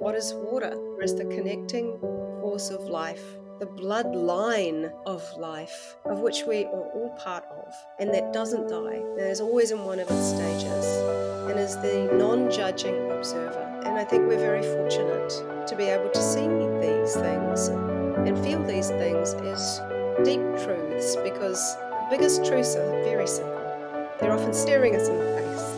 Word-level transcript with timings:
What 0.00 0.14
is 0.14 0.32
water? 0.32 0.72
It 0.98 1.04
is 1.04 1.14
the 1.14 1.26
connecting 1.26 1.98
force 2.40 2.70
of 2.70 2.84
life, 2.84 3.22
the 3.58 3.66
bloodline 3.66 4.90
of 5.04 5.22
life, 5.36 5.94
of 6.06 6.20
which 6.20 6.44
we 6.48 6.64
are 6.64 6.88
all 6.94 7.14
part 7.22 7.44
of, 7.44 7.74
and 7.98 8.08
that 8.14 8.32
doesn't 8.32 8.70
die, 8.70 9.02
that 9.18 9.30
is 9.30 9.42
always 9.42 9.72
in 9.72 9.84
one 9.84 10.00
of 10.00 10.10
its 10.10 10.28
stages, 10.30 10.86
and 11.50 11.60
is 11.60 11.76
the 11.76 12.10
non 12.14 12.50
judging 12.50 13.10
observer. 13.10 13.82
And 13.84 13.98
I 13.98 14.04
think 14.04 14.26
we're 14.26 14.38
very 14.38 14.62
fortunate 14.62 15.66
to 15.68 15.76
be 15.76 15.84
able 15.84 16.08
to 16.08 16.22
see 16.22 16.48
these 16.80 17.14
things 17.16 17.68
and 17.68 18.42
feel 18.42 18.64
these 18.64 18.88
things 18.88 19.34
as 19.34 19.82
deep 20.24 20.40
truths 20.64 21.16
because 21.16 21.76
the 21.76 22.06
biggest 22.08 22.46
truths 22.46 22.74
are 22.74 22.88
very 23.04 23.26
simple. 23.26 23.60
They're 24.18 24.32
often 24.32 24.54
staring 24.54 24.96
us 24.96 25.08
in 25.08 25.18
the 25.18 25.24
face. 25.36 25.69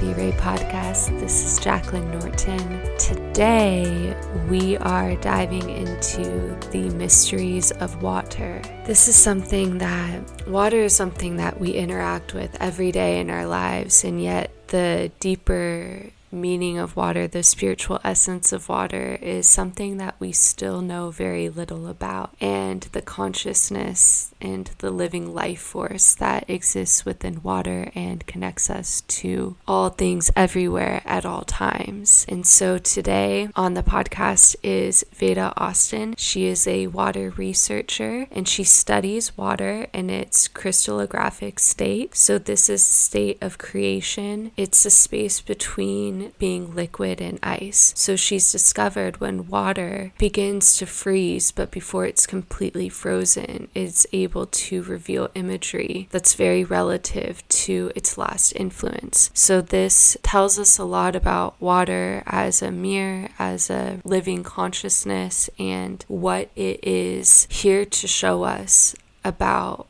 The 0.00 0.14
Ray 0.14 0.30
podcast. 0.30 1.18
This 1.18 1.44
is 1.44 1.58
Jaclyn 1.58 2.08
Norton. 2.12 2.96
Today 2.98 4.16
we 4.48 4.76
are 4.76 5.16
diving 5.16 5.68
into 5.68 6.56
the 6.70 6.88
mysteries 6.90 7.72
of 7.72 8.00
water. 8.00 8.62
This 8.86 9.08
is 9.08 9.16
something 9.16 9.78
that 9.78 10.46
water 10.46 10.84
is 10.84 10.94
something 10.94 11.38
that 11.38 11.58
we 11.58 11.72
interact 11.72 12.32
with 12.32 12.56
every 12.60 12.92
day 12.92 13.18
in 13.18 13.28
our 13.28 13.44
lives, 13.44 14.04
and 14.04 14.22
yet 14.22 14.52
the 14.68 15.10
deeper 15.18 16.04
meaning 16.40 16.78
of 16.78 16.96
water, 16.96 17.26
the 17.26 17.42
spiritual 17.42 18.00
essence 18.04 18.52
of 18.52 18.68
water, 18.68 19.18
is 19.20 19.46
something 19.46 19.96
that 19.98 20.16
we 20.18 20.32
still 20.32 20.80
know 20.80 21.10
very 21.10 21.48
little 21.48 21.86
about. 21.86 22.34
And 22.40 22.82
the 22.92 23.02
consciousness 23.02 24.32
and 24.40 24.70
the 24.78 24.90
living 24.90 25.34
life 25.34 25.60
force 25.60 26.14
that 26.14 26.48
exists 26.48 27.04
within 27.04 27.42
water 27.42 27.90
and 27.94 28.26
connects 28.26 28.70
us 28.70 29.02
to 29.02 29.56
all 29.66 29.90
things 29.90 30.30
everywhere 30.36 31.02
at 31.04 31.26
all 31.26 31.42
times. 31.42 32.24
And 32.28 32.46
so 32.46 32.78
today 32.78 33.48
on 33.56 33.74
the 33.74 33.82
podcast 33.82 34.56
is 34.62 35.04
Veda 35.12 35.52
Austin. 35.56 36.14
She 36.16 36.46
is 36.46 36.66
a 36.66 36.86
water 36.86 37.30
researcher 37.36 38.26
and 38.30 38.48
she 38.48 38.64
studies 38.64 39.36
water 39.36 39.86
in 39.92 40.10
its 40.10 40.48
crystallographic 40.48 41.58
state. 41.58 42.16
So, 42.16 42.38
this 42.38 42.68
is 42.68 42.84
state 42.84 43.38
of 43.40 43.58
creation, 43.58 44.52
it's 44.56 44.84
a 44.86 44.90
space 44.90 45.40
between 45.40 46.27
being 46.38 46.74
liquid 46.74 47.20
and 47.20 47.38
ice. 47.42 47.92
So 47.96 48.16
she's 48.16 48.50
discovered 48.50 49.20
when 49.20 49.48
water 49.48 50.12
begins 50.18 50.76
to 50.78 50.86
freeze, 50.86 51.52
but 51.52 51.70
before 51.70 52.04
it's 52.04 52.26
completely 52.26 52.88
frozen, 52.88 53.68
it's 53.74 54.06
able 54.12 54.46
to 54.46 54.82
reveal 54.82 55.30
imagery 55.34 56.08
that's 56.10 56.34
very 56.34 56.64
relative 56.64 57.46
to 57.48 57.92
its 57.94 58.18
last 58.18 58.52
influence. 58.52 59.30
So 59.32 59.60
this 59.60 60.16
tells 60.22 60.58
us 60.58 60.78
a 60.78 60.84
lot 60.84 61.14
about 61.14 61.60
water 61.60 62.22
as 62.26 62.62
a 62.62 62.70
mirror, 62.70 63.28
as 63.38 63.70
a 63.70 64.00
living 64.04 64.42
consciousness, 64.42 65.48
and 65.58 66.04
what 66.08 66.50
it 66.56 66.80
is 66.82 67.46
here 67.50 67.84
to 67.84 68.06
show 68.08 68.42
us 68.42 68.94
about 69.24 69.86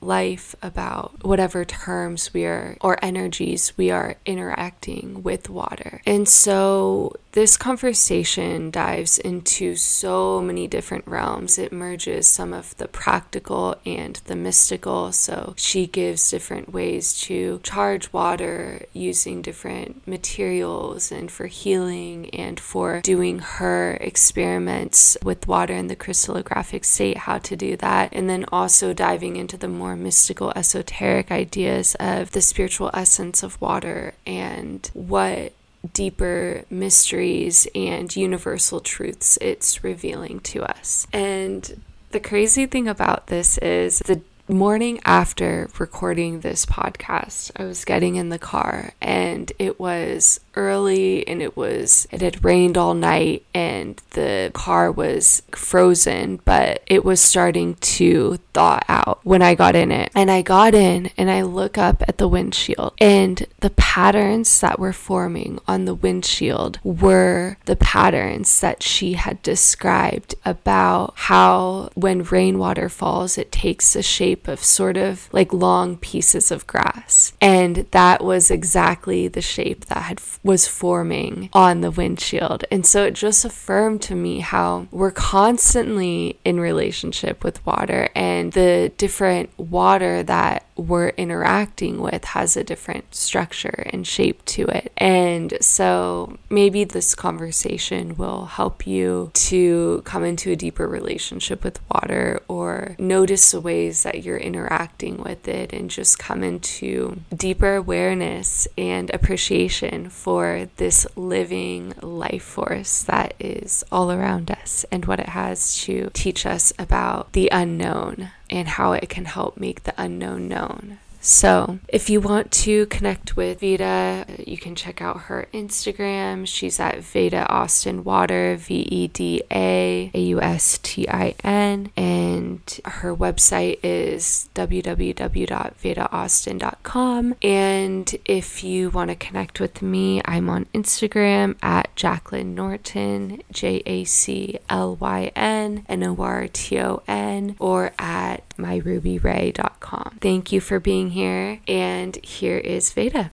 life 0.00 0.54
about 0.62 1.24
whatever 1.24 1.64
terms 1.64 2.32
we 2.32 2.44
are 2.44 2.76
or 2.80 2.98
energies 3.02 3.72
we 3.76 3.90
are 3.90 4.16
interacting 4.24 5.22
with 5.22 5.48
water. 5.48 6.00
And 6.06 6.28
so 6.28 7.16
this 7.36 7.58
conversation 7.58 8.70
dives 8.70 9.18
into 9.18 9.76
so 9.76 10.40
many 10.40 10.66
different 10.66 11.06
realms. 11.06 11.58
It 11.58 11.70
merges 11.70 12.26
some 12.26 12.54
of 12.54 12.74
the 12.78 12.88
practical 12.88 13.76
and 13.84 14.16
the 14.24 14.34
mystical. 14.34 15.12
So 15.12 15.52
she 15.58 15.86
gives 15.86 16.30
different 16.30 16.72
ways 16.72 17.20
to 17.22 17.60
charge 17.62 18.10
water 18.10 18.86
using 18.94 19.42
different 19.42 20.08
materials 20.08 21.12
and 21.12 21.30
for 21.30 21.46
healing 21.46 22.30
and 22.30 22.58
for 22.58 23.02
doing 23.02 23.40
her 23.40 23.98
experiments 24.00 25.18
with 25.22 25.46
water 25.46 25.74
in 25.74 25.88
the 25.88 25.96
crystallographic 25.96 26.86
state, 26.86 27.18
how 27.18 27.36
to 27.36 27.54
do 27.54 27.76
that. 27.76 28.08
And 28.12 28.30
then 28.30 28.46
also 28.50 28.94
diving 28.94 29.36
into 29.36 29.58
the 29.58 29.68
more 29.68 29.85
mystical, 29.94 30.52
esoteric 30.56 31.30
ideas 31.30 31.94
of 32.00 32.32
the 32.32 32.40
spiritual 32.40 32.90
essence 32.94 33.42
of 33.42 33.60
water 33.60 34.14
and 34.26 34.90
what 34.94 35.52
deeper 35.92 36.64
mysteries 36.70 37.68
and 37.74 38.16
universal 38.16 38.80
truths 38.80 39.38
it's 39.40 39.84
revealing 39.84 40.40
to 40.40 40.62
us. 40.62 41.06
And 41.12 41.82
the 42.10 42.20
crazy 42.20 42.66
thing 42.66 42.88
about 42.88 43.28
this 43.28 43.58
is 43.58 44.00
the 44.00 44.22
morning 44.48 45.00
after 45.04 45.68
recording 45.78 46.40
this 46.40 46.64
podcast, 46.64 47.50
I 47.56 47.64
was 47.64 47.84
getting 47.84 48.16
in 48.16 48.28
the 48.28 48.38
car 48.38 48.92
and 49.00 49.50
it 49.58 49.80
was 49.80 50.40
early 50.54 51.26
and 51.28 51.42
it 51.42 51.56
was 51.56 52.06
it 52.10 52.22
had 52.22 52.44
rained 52.44 52.78
all 52.78 52.94
night 52.94 53.44
and 53.52 54.00
the 54.10 54.50
car 54.54 54.90
was 54.90 55.42
frozen 55.50 56.40
but 56.44 56.82
it 56.86 57.04
was 57.04 57.20
starting 57.20 57.74
to 57.74 58.38
thaw 58.54 58.80
out 58.88 59.20
when 59.22 59.42
I 59.42 59.54
got 59.54 59.76
in 59.76 59.92
it. 59.92 60.10
And 60.14 60.30
I 60.30 60.42
got 60.42 60.74
in 60.74 61.10
and 61.18 61.30
I 61.30 61.42
look 61.42 61.76
up 61.76 62.02
at 62.08 62.18
the 62.18 62.28
windshield 62.28 62.94
and 62.98 63.46
the 63.60 63.70
patterns 63.70 64.60
that 64.60 64.78
were 64.78 64.92
forming 64.92 65.58
on 65.68 65.84
the 65.84 65.94
windshield 65.94 66.78
were 66.82 67.58
the 67.66 67.76
patterns 67.76 68.60
that 68.60 68.82
she 68.82 69.14
had 69.14 69.42
described 69.42 70.34
about 70.44 71.12
how 71.16 71.90
when 71.94 72.22
rainwater 72.22 72.88
falls 72.88 73.36
it 73.36 73.52
takes 73.52 73.92
the 73.92 74.02
shape 74.02 74.35
of 74.44 74.62
sort 74.62 74.96
of 74.96 75.28
like 75.32 75.52
long 75.52 75.96
pieces 75.96 76.50
of 76.50 76.66
grass 76.66 77.32
and 77.40 77.86
that 77.90 78.22
was 78.22 78.50
exactly 78.50 79.28
the 79.28 79.40
shape 79.40 79.86
that 79.86 80.02
had 80.02 80.20
was 80.42 80.66
forming 80.66 81.48
on 81.52 81.80
the 81.80 81.90
windshield. 81.90 82.64
And 82.70 82.86
so 82.86 83.04
it 83.04 83.14
just 83.14 83.44
affirmed 83.44 84.02
to 84.02 84.14
me 84.14 84.40
how 84.40 84.86
we're 84.90 85.10
constantly 85.10 86.38
in 86.44 86.60
relationship 86.60 87.44
with 87.44 87.64
water 87.66 88.08
and 88.14 88.52
the 88.52 88.92
different 88.96 89.50
water 89.58 90.22
that 90.22 90.66
we're 90.76 91.08
interacting 91.10 92.00
with 92.00 92.24
has 92.24 92.56
a 92.56 92.64
different 92.64 93.14
structure 93.14 93.86
and 93.92 94.06
shape 94.06 94.44
to 94.44 94.66
it. 94.66 94.92
And 94.98 95.56
so 95.60 96.38
maybe 96.50 96.84
this 96.84 97.14
conversation 97.14 98.16
will 98.16 98.46
help 98.46 98.86
you 98.86 99.30
to 99.34 100.02
come 100.04 100.22
into 100.22 100.52
a 100.52 100.56
deeper 100.56 100.86
relationship 100.86 101.64
with 101.64 101.80
water 101.90 102.42
or 102.46 102.94
notice 102.98 103.52
the 103.52 103.60
ways 103.60 104.02
that 104.02 104.22
you're 104.26 104.36
interacting 104.36 105.22
with 105.22 105.46
it 105.46 105.72
and 105.72 105.88
just 105.88 106.18
come 106.18 106.42
into 106.42 107.20
deeper 107.34 107.76
awareness 107.76 108.66
and 108.76 109.08
appreciation 109.14 110.10
for 110.10 110.68
this 110.76 111.06
living 111.16 111.94
life 112.02 112.42
force 112.42 113.04
that 113.04 113.32
is 113.38 113.84
all 113.92 114.10
around 114.10 114.50
us 114.50 114.84
and 114.90 115.06
what 115.06 115.20
it 115.20 115.28
has 115.28 115.80
to 115.80 116.10
teach 116.12 116.44
us 116.44 116.72
about 116.78 117.32
the 117.32 117.48
unknown 117.52 118.30
and 118.50 118.68
how 118.68 118.92
it 118.92 119.08
can 119.08 119.24
help 119.24 119.56
make 119.56 119.84
the 119.84 119.94
unknown 119.96 120.48
known. 120.48 120.98
So, 121.28 121.80
if 121.88 122.08
you 122.08 122.20
want 122.20 122.52
to 122.52 122.86
connect 122.86 123.36
with 123.36 123.58
Veda, 123.58 124.26
you 124.38 124.56
can 124.56 124.76
check 124.76 125.02
out 125.02 125.22
her 125.22 125.48
Instagram. 125.52 126.46
She's 126.46 126.78
at 126.78 127.00
Veda 127.00 127.48
Austin 127.48 128.04
Water, 128.04 128.54
V 128.54 128.76
E 128.76 129.08
D 129.08 129.42
A 129.50 130.08
A 130.14 130.20
U 130.20 130.40
S 130.40 130.78
T 130.80 131.08
I 131.08 131.34
N. 131.42 131.90
And 131.96 132.60
her 132.84 133.12
website 133.12 133.80
is 133.82 134.48
www.vedaaustin.com. 134.54 137.34
And 137.42 138.16
if 138.24 138.62
you 138.62 138.90
want 138.90 139.10
to 139.10 139.16
connect 139.16 139.58
with 139.58 139.82
me, 139.82 140.22
I'm 140.26 140.48
on 140.48 140.66
Instagram 140.66 141.56
at 141.60 141.92
Jaclyn 141.96 142.54
Norton, 142.54 143.42
J 143.50 143.82
A 143.84 144.04
C 144.04 144.60
L 144.70 144.94
Y 144.94 145.32
N 145.34 145.84
N 145.88 146.04
O 146.04 146.16
R 146.20 146.46
T 146.46 146.78
O 146.78 147.02
N, 147.08 147.56
or 147.58 147.90
at 147.98 148.45
myrubyray.com. 148.56 150.18
Thank 150.20 150.52
you 150.52 150.60
for 150.60 150.80
being 150.80 151.10
here, 151.10 151.60
and 151.66 152.16
here 152.24 152.58
is 152.58 152.92
Veda. 152.92 153.30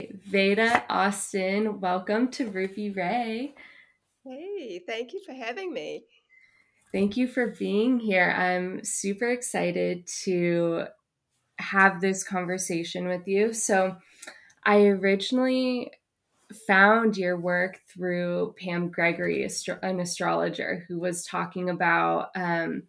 Veda 0.00 0.84
Austin, 0.88 1.80
welcome 1.80 2.30
to 2.32 2.48
Ruby 2.50 2.90
Ray. 2.90 3.54
Hey, 4.24 4.82
thank 4.86 5.12
you 5.12 5.20
for 5.24 5.32
having 5.32 5.72
me. 5.72 6.04
Thank 6.92 7.16
you 7.16 7.28
for 7.28 7.48
being 7.48 7.98
here. 7.98 8.30
I'm 8.30 8.84
super 8.84 9.28
excited 9.28 10.06
to 10.24 10.84
have 11.58 12.00
this 12.00 12.22
conversation 12.22 13.08
with 13.08 13.26
you. 13.26 13.52
So, 13.52 13.96
I 14.64 14.86
originally 14.86 15.92
found 16.66 17.16
your 17.16 17.36
work 17.36 17.80
through 17.92 18.54
Pam 18.58 18.88
Gregory, 18.88 19.48
an 19.82 20.00
astrologer, 20.00 20.84
who 20.88 20.98
was 20.98 21.24
talking 21.24 21.68
about 21.68 22.30
um, 22.34 22.84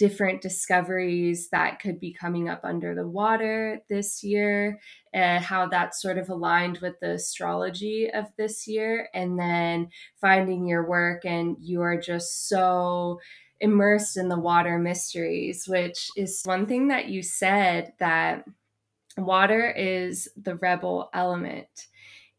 different 0.00 0.40
discoveries 0.40 1.50
that 1.50 1.78
could 1.78 2.00
be 2.00 2.10
coming 2.10 2.48
up 2.48 2.62
under 2.64 2.94
the 2.94 3.06
water 3.06 3.82
this 3.90 4.24
year, 4.24 4.80
and 5.12 5.44
how 5.44 5.68
that 5.68 5.94
sort 5.94 6.16
of 6.16 6.30
aligned 6.30 6.78
with 6.78 6.98
the 7.00 7.10
astrology 7.10 8.10
of 8.10 8.24
this 8.38 8.66
year. 8.66 9.10
And 9.12 9.38
then 9.38 9.90
finding 10.18 10.66
your 10.66 10.88
work, 10.88 11.26
and 11.26 11.58
you 11.60 11.82
are 11.82 12.00
just 12.00 12.48
so 12.48 13.20
immersed 13.60 14.16
in 14.16 14.30
the 14.30 14.40
water 14.40 14.78
mysteries, 14.78 15.68
which 15.68 16.08
is 16.16 16.40
one 16.44 16.64
thing 16.64 16.88
that 16.88 17.08
you 17.08 17.22
said 17.22 17.92
that 17.98 18.44
water 19.18 19.70
is 19.70 20.30
the 20.34 20.56
rebel 20.56 21.10
element. 21.12 21.88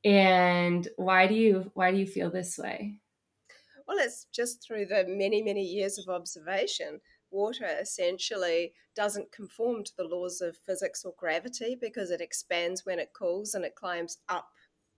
And 0.04 0.88
why 0.96 1.28
do 1.28 1.36
you 1.36 1.70
why 1.76 1.92
do 1.92 1.98
you 1.98 2.08
feel 2.08 2.32
this 2.32 2.58
way? 2.58 2.96
Well 3.88 3.98
it's 4.00 4.26
just 4.34 4.66
through 4.66 4.88
the 4.88 5.06
many 5.08 5.44
many 5.44 5.64
years 5.64 6.00
of 6.00 6.10
observation 6.10 7.02
water 7.32 7.68
essentially 7.80 8.74
doesn't 8.96 9.32
conform 9.32 9.84
to 9.84 9.92
the 9.98 10.04
laws 10.04 10.42
of 10.42 10.58
physics 10.58 11.04
or 11.06 11.14
gravity 11.18 11.78
because 11.80 12.12
it 12.12 12.22
expands 12.22 12.86
when 12.86 13.00
it 13.00 13.14
cools 13.14 13.54
and 13.54 13.66
it 13.66 13.76
climbs 13.76 14.18
up 14.30 14.50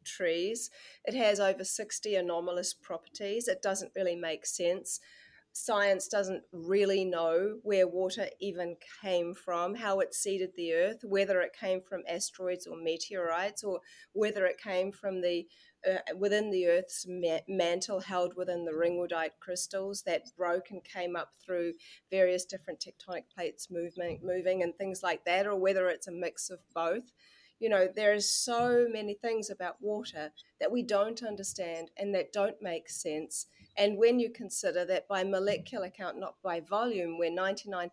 trees. 0.03 0.69
It 1.05 1.15
has 1.15 1.39
over 1.39 1.63
60 1.63 2.15
anomalous 2.15 2.73
properties. 2.73 3.47
It 3.47 3.61
doesn't 3.61 3.93
really 3.95 4.15
make 4.15 4.45
sense. 4.45 4.99
Science 5.55 6.07
doesn't 6.07 6.41
really 6.51 7.05
know 7.05 7.59
where 7.61 7.87
water 7.87 8.27
even 8.41 8.75
came 9.03 9.35
from, 9.35 9.75
how 9.75 9.99
it 9.99 10.15
seeded 10.15 10.49
the 10.55 10.73
earth, 10.73 11.01
whether 11.03 11.41
it 11.41 11.53
came 11.53 11.79
from 11.79 12.01
asteroids 12.09 12.65
or 12.65 12.75
meteorites, 12.75 13.63
or 13.63 13.79
whether 14.13 14.47
it 14.47 14.57
came 14.59 14.91
from 14.91 15.21
the 15.21 15.45
uh, 15.89 16.15
within 16.17 16.49
the 16.49 16.67
Earth's 16.67 17.05
ma- 17.07 17.39
mantle 17.47 17.99
held 17.99 18.35
within 18.35 18.65
the 18.65 18.71
ringwoodite 18.71 19.31
crystals 19.39 20.03
that 20.03 20.23
broke 20.37 20.71
and 20.71 20.83
came 20.83 21.15
up 21.15 21.33
through 21.43 21.73
various 22.09 22.45
different 22.45 22.79
tectonic 22.79 23.23
plates 23.33 23.69
moving, 23.69 24.19
moving 24.23 24.63
and 24.63 24.75
things 24.75 25.03
like 25.03 25.25
that, 25.25 25.45
or 25.45 25.55
whether 25.55 25.89
it's 25.89 26.07
a 26.07 26.11
mix 26.11 26.49
of 26.49 26.59
both. 26.73 27.11
You 27.59 27.69
know, 27.69 27.87
there 27.93 28.13
is 28.13 28.29
so 28.29 28.87
many 28.91 29.13
things 29.13 29.49
about 29.49 29.81
water 29.81 30.31
that 30.59 30.71
we 30.71 30.83
don't 30.83 31.23
understand 31.23 31.91
and 31.97 32.13
that 32.15 32.33
don't 32.33 32.61
make 32.61 32.89
sense 32.89 33.47
and 33.75 33.97
when 33.97 34.19
you 34.19 34.29
consider 34.29 34.85
that 34.85 35.07
by 35.07 35.23
molecular 35.23 35.89
count, 35.89 36.19
not 36.19 36.35
by 36.43 36.59
volume, 36.59 37.17
we're 37.17 37.31
99% 37.31 37.89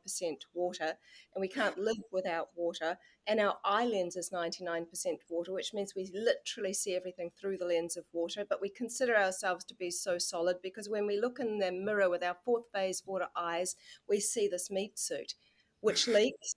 water 0.52 0.94
and 1.34 1.40
we 1.40 1.48
can't 1.48 1.78
live 1.78 2.02
without 2.12 2.48
water, 2.54 2.98
and 3.26 3.40
our 3.40 3.56
eye 3.64 3.86
lens 3.86 4.16
is 4.16 4.30
99% 4.30 4.86
water, 5.28 5.52
which 5.52 5.72
means 5.72 5.94
we 5.94 6.10
literally 6.12 6.74
see 6.74 6.94
everything 6.94 7.30
through 7.30 7.56
the 7.56 7.64
lens 7.64 7.96
of 7.96 8.04
water, 8.12 8.44
but 8.48 8.60
we 8.60 8.68
consider 8.68 9.16
ourselves 9.16 9.64
to 9.66 9.74
be 9.74 9.90
so 9.90 10.18
solid 10.18 10.56
because 10.62 10.88
when 10.88 11.06
we 11.06 11.18
look 11.18 11.40
in 11.40 11.58
the 11.58 11.72
mirror 11.72 12.10
with 12.10 12.22
our 12.22 12.36
fourth 12.44 12.64
phase 12.72 13.02
water 13.06 13.28
eyes, 13.36 13.76
we 14.08 14.20
see 14.20 14.48
this 14.48 14.70
meat 14.70 14.98
suit, 14.98 15.34
which 15.80 16.06
leaks. 16.08 16.54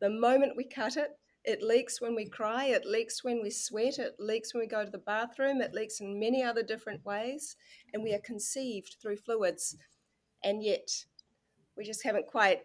The 0.00 0.10
moment 0.10 0.56
we 0.56 0.64
cut 0.64 0.96
it, 0.96 1.16
it 1.44 1.62
leaks 1.62 2.00
when 2.00 2.14
we 2.14 2.26
cry, 2.26 2.66
it 2.66 2.86
leaks 2.86 3.22
when 3.22 3.42
we 3.42 3.50
sweat, 3.50 3.98
it 3.98 4.14
leaks 4.18 4.54
when 4.54 4.62
we 4.62 4.66
go 4.66 4.84
to 4.84 4.90
the 4.90 4.98
bathroom, 4.98 5.60
it 5.60 5.74
leaks 5.74 6.00
in 6.00 6.18
many 6.18 6.42
other 6.42 6.62
different 6.62 7.04
ways, 7.04 7.56
and 7.92 8.02
we 8.02 8.14
are 8.14 8.20
conceived 8.20 8.96
through 9.00 9.16
fluids. 9.16 9.76
And 10.42 10.62
yet, 10.62 10.90
we 11.76 11.84
just 11.84 12.04
haven't 12.04 12.26
quite 12.26 12.62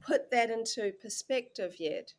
put 0.00 0.30
that 0.30 0.50
into 0.50 0.92
perspective 1.00 1.76
yet. 1.78 2.14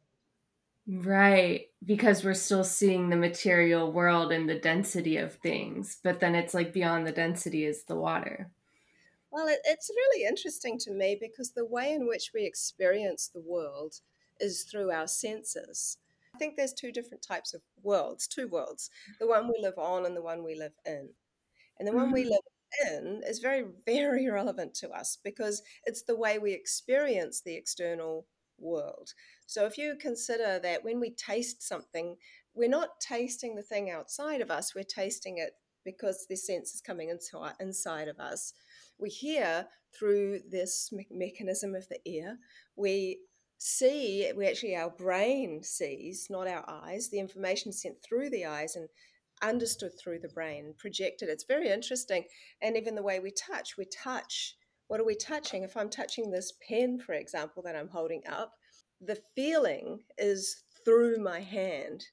Right, 0.88 1.68
because 1.86 2.24
we're 2.24 2.34
still 2.34 2.64
seeing 2.64 3.10
the 3.10 3.16
material 3.16 3.92
world 3.92 4.32
and 4.32 4.50
the 4.50 4.60
density 4.60 5.18
of 5.18 5.36
things, 5.36 5.98
but 6.04 6.20
then 6.20 6.36
it's 6.36 6.54
like 6.54 6.74
beyond 6.74 7.08
the 7.08 7.12
density 7.12 7.66
is 7.66 7.84
the 7.86 7.96
water. 7.96 8.52
Well, 9.32 9.48
it, 9.48 9.60
it's 9.66 9.90
really 9.90 10.26
interesting 10.26 10.78
to 10.80 10.92
me 10.92 11.18
because 11.20 11.52
the 11.52 11.66
way 11.66 11.92
in 11.94 12.08
which 12.08 12.32
we 12.34 12.46
experience 12.46 13.30
the 13.34 13.42
world 13.42 13.96
is 14.44 14.63
through 14.63 14.92
our 14.92 15.07
senses. 15.07 15.98
I 16.36 16.38
think 16.38 16.56
there's 16.56 16.74
two 16.74 16.92
different 16.92 17.24
types 17.24 17.54
of 17.54 17.62
worlds, 17.81 18.28
two 18.28 18.48
worlds 18.48 18.90
the 19.19 19.28
one 19.28 19.48
we 19.48 19.60
live 19.62 19.78
on 19.78 20.06
and 20.06 20.16
the 20.16 20.22
one 20.22 20.44
we 20.44 20.56
live 20.56 20.74
in. 20.86 21.10
And 21.80 21.88
the 21.88 21.92
mm-hmm. 21.92 22.01
one 22.01 22.12
we 22.12 22.24
mm-hmm. 22.24 22.31
live 22.31 22.94
in 22.94 23.22
is 23.25 23.40
very, 23.40 23.66
very 23.86 24.30
relevant 24.30 24.74
to 24.75 24.90
us 24.90 25.18
because 25.24 25.62
it's 25.86 26.04
the 26.04 26.16
way 26.16 26.38
we 26.38 26.54
experience 26.54 27.42
the 27.42 27.56
external 27.56 28.25
world. 28.60 29.13
So 29.45 29.66
if 29.66 29.78
you 29.78 29.95
consider 30.00 30.60
that 30.60 30.84
when 30.84 31.00
we 31.00 31.12
taste 31.12 31.68
something, 31.68 32.16
we're 32.54 32.69
not 32.69 33.00
tasting 33.00 33.56
the 33.56 33.63
thing 33.63 33.89
outside 33.89 34.42
of 34.42 34.51
us, 34.51 34.75
we're 34.75 34.84
tasting 34.84 35.38
it 35.38 35.51
because 35.86 36.25
the 36.30 36.36
sense 36.36 36.74
is 36.74 36.81
coming 36.81 37.10
into 37.10 37.38
our, 37.38 37.54
inside 37.60 38.07
of 38.07 38.19
us. 38.19 38.54
We 38.98 39.10
hear 39.10 39.68
through 39.98 40.39
this 40.50 40.89
me- 40.92 41.07
mechanism 41.12 41.75
of 41.75 41.88
the 41.89 42.00
ear. 42.06 42.38
We 42.75 43.19
see, 43.63 44.30
we 44.36 44.45
actually, 44.45 44.75
our 44.75 44.89
brain 44.89 45.63
sees, 45.63 46.27
not 46.30 46.48
our 46.48 46.65
eyes, 46.68 47.10
the 47.10 47.19
information 47.19 47.71
sent 47.71 47.95
through 48.04 48.30
the 48.30 48.45
eyes 48.45 48.75
and 48.75 48.89
understood 49.42 49.92
through 49.98 50.19
the 50.19 50.27
brain, 50.30 50.74
projected. 50.77 51.30
It's 51.30 51.45
very 51.45 51.69
interesting. 51.69 52.25
And 52.62 52.75
even 52.75 52.95
the 52.95 53.04
way 53.04 53.19
we 53.19 53.31
touch, 53.31 53.77
we 53.77 53.86
touch. 53.86 54.56
What 54.88 55.00
are 55.00 55.06
we 55.06 55.15
touching? 55.15 55.63
If 55.63 55.77
I'm 55.77 55.89
touching 55.89 56.30
this 56.30 56.54
pen, 56.68 57.00
for 57.00 57.13
example, 57.13 57.63
that 57.63 57.75
I'm 57.75 57.88
holding 57.88 58.24
up, 58.30 58.51
the 59.00 59.19
feeling 59.33 60.00
is 60.18 60.63
through 60.83 61.24
my 61.24 61.39
hand 61.39 62.06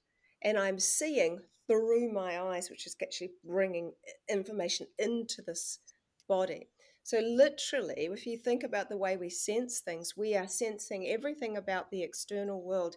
and 0.43 0.57
I'm 0.57 0.79
seeing 0.79 1.41
through 1.67 2.13
my 2.13 2.41
eyes, 2.41 2.71
which 2.71 2.87
is 2.87 2.95
actually 3.03 3.33
bringing 3.45 3.93
information 4.29 4.87
into 4.99 5.43
this 5.43 5.81
body. 6.29 6.69
So, 7.03 7.19
literally, 7.19 8.09
if 8.13 8.27
you 8.27 8.37
think 8.37 8.63
about 8.63 8.89
the 8.89 8.97
way 8.97 9.17
we 9.17 9.31
sense 9.31 9.81
things, 9.81 10.17
we 10.17 10.37
are 10.37 10.47
sensing 10.47 11.09
everything 11.09 11.57
about 11.57 11.91
the 11.91 12.03
external 12.03 12.63
world 12.63 12.97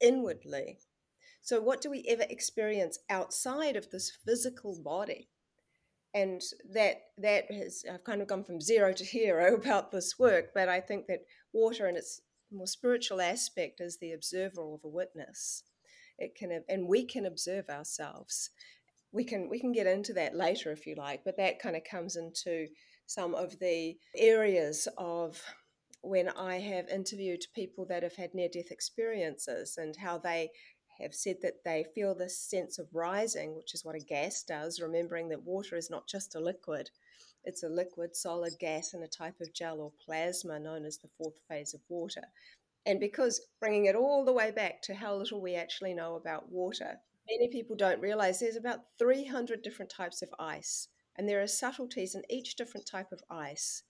inwardly. 0.00 0.78
So, 1.42 1.60
what 1.60 1.80
do 1.80 1.90
we 1.90 2.04
ever 2.08 2.24
experience 2.28 2.98
outside 3.08 3.76
of 3.76 3.90
this 3.90 4.10
physical 4.24 4.78
body? 4.82 5.28
And 6.12 6.42
that 6.72 7.02
that 7.18 7.50
has 7.50 7.84
I've 7.90 8.04
kind 8.04 8.20
of 8.20 8.28
gone 8.28 8.44
from 8.44 8.60
zero 8.60 8.92
to 8.92 9.04
hero 9.04 9.54
about 9.60 9.90
this 9.90 10.18
work, 10.18 10.50
but 10.54 10.68
I 10.68 10.80
think 10.80 11.06
that 11.06 11.24
water 11.52 11.86
and 11.86 11.96
its 11.96 12.20
more 12.52 12.66
spiritual 12.66 13.20
aspect 13.20 13.80
is 13.80 13.98
the 13.98 14.12
observer 14.12 14.60
or 14.60 14.78
the 14.82 14.88
witness. 14.88 15.64
It 16.18 16.34
can 16.34 16.62
and 16.68 16.88
we 16.88 17.04
can 17.04 17.26
observe 17.26 17.68
ourselves. 17.68 18.50
We 19.12 19.24
can 19.24 19.48
we 19.48 19.58
can 19.58 19.72
get 19.72 19.86
into 19.86 20.12
that 20.14 20.36
later 20.36 20.70
if 20.72 20.86
you 20.86 20.94
like, 20.96 21.24
but 21.24 21.36
that 21.36 21.60
kind 21.60 21.76
of 21.76 21.84
comes 21.84 22.16
into 22.16 22.68
some 23.10 23.34
of 23.34 23.58
the 23.58 23.96
areas 24.16 24.86
of 24.96 25.42
when 26.02 26.28
I 26.28 26.60
have 26.60 26.88
interviewed 26.88 27.44
people 27.56 27.84
that 27.86 28.04
have 28.04 28.14
had 28.14 28.34
near 28.34 28.48
death 28.48 28.70
experiences 28.70 29.76
and 29.76 29.96
how 29.96 30.18
they 30.18 30.50
have 31.00 31.12
said 31.12 31.38
that 31.42 31.64
they 31.64 31.84
feel 31.92 32.14
this 32.14 32.38
sense 32.38 32.78
of 32.78 32.86
rising, 32.94 33.56
which 33.56 33.74
is 33.74 33.84
what 33.84 33.96
a 33.96 33.98
gas 33.98 34.44
does, 34.44 34.80
remembering 34.80 35.28
that 35.30 35.42
water 35.42 35.74
is 35.74 35.90
not 35.90 36.06
just 36.06 36.36
a 36.36 36.40
liquid. 36.40 36.88
It's 37.42 37.64
a 37.64 37.68
liquid, 37.68 38.14
solid 38.14 38.52
gas 38.60 38.94
and 38.94 39.02
a 39.02 39.08
type 39.08 39.40
of 39.40 39.52
gel 39.52 39.80
or 39.80 39.92
plasma 40.06 40.60
known 40.60 40.84
as 40.84 40.98
the 40.98 41.10
fourth 41.18 41.40
phase 41.48 41.74
of 41.74 41.80
water. 41.88 42.22
And 42.86 43.00
because 43.00 43.40
bringing 43.58 43.86
it 43.86 43.96
all 43.96 44.24
the 44.24 44.32
way 44.32 44.52
back 44.52 44.82
to 44.82 44.94
how 44.94 45.16
little 45.16 45.40
we 45.40 45.56
actually 45.56 45.94
know 45.94 46.14
about 46.14 46.52
water, 46.52 47.00
many 47.28 47.48
people 47.48 47.74
don't 47.74 48.00
realize 48.00 48.38
there's 48.38 48.54
about 48.54 48.84
300 49.00 49.62
different 49.62 49.90
types 49.90 50.22
of 50.22 50.28
ice 50.38 50.86
and 51.16 51.28
there 51.28 51.42
are 51.42 51.46
subtleties 51.46 52.14
in 52.14 52.22
each 52.30 52.56
different 52.56 52.86
type 52.86 53.12
of 53.12 53.20
ice. 53.30 53.82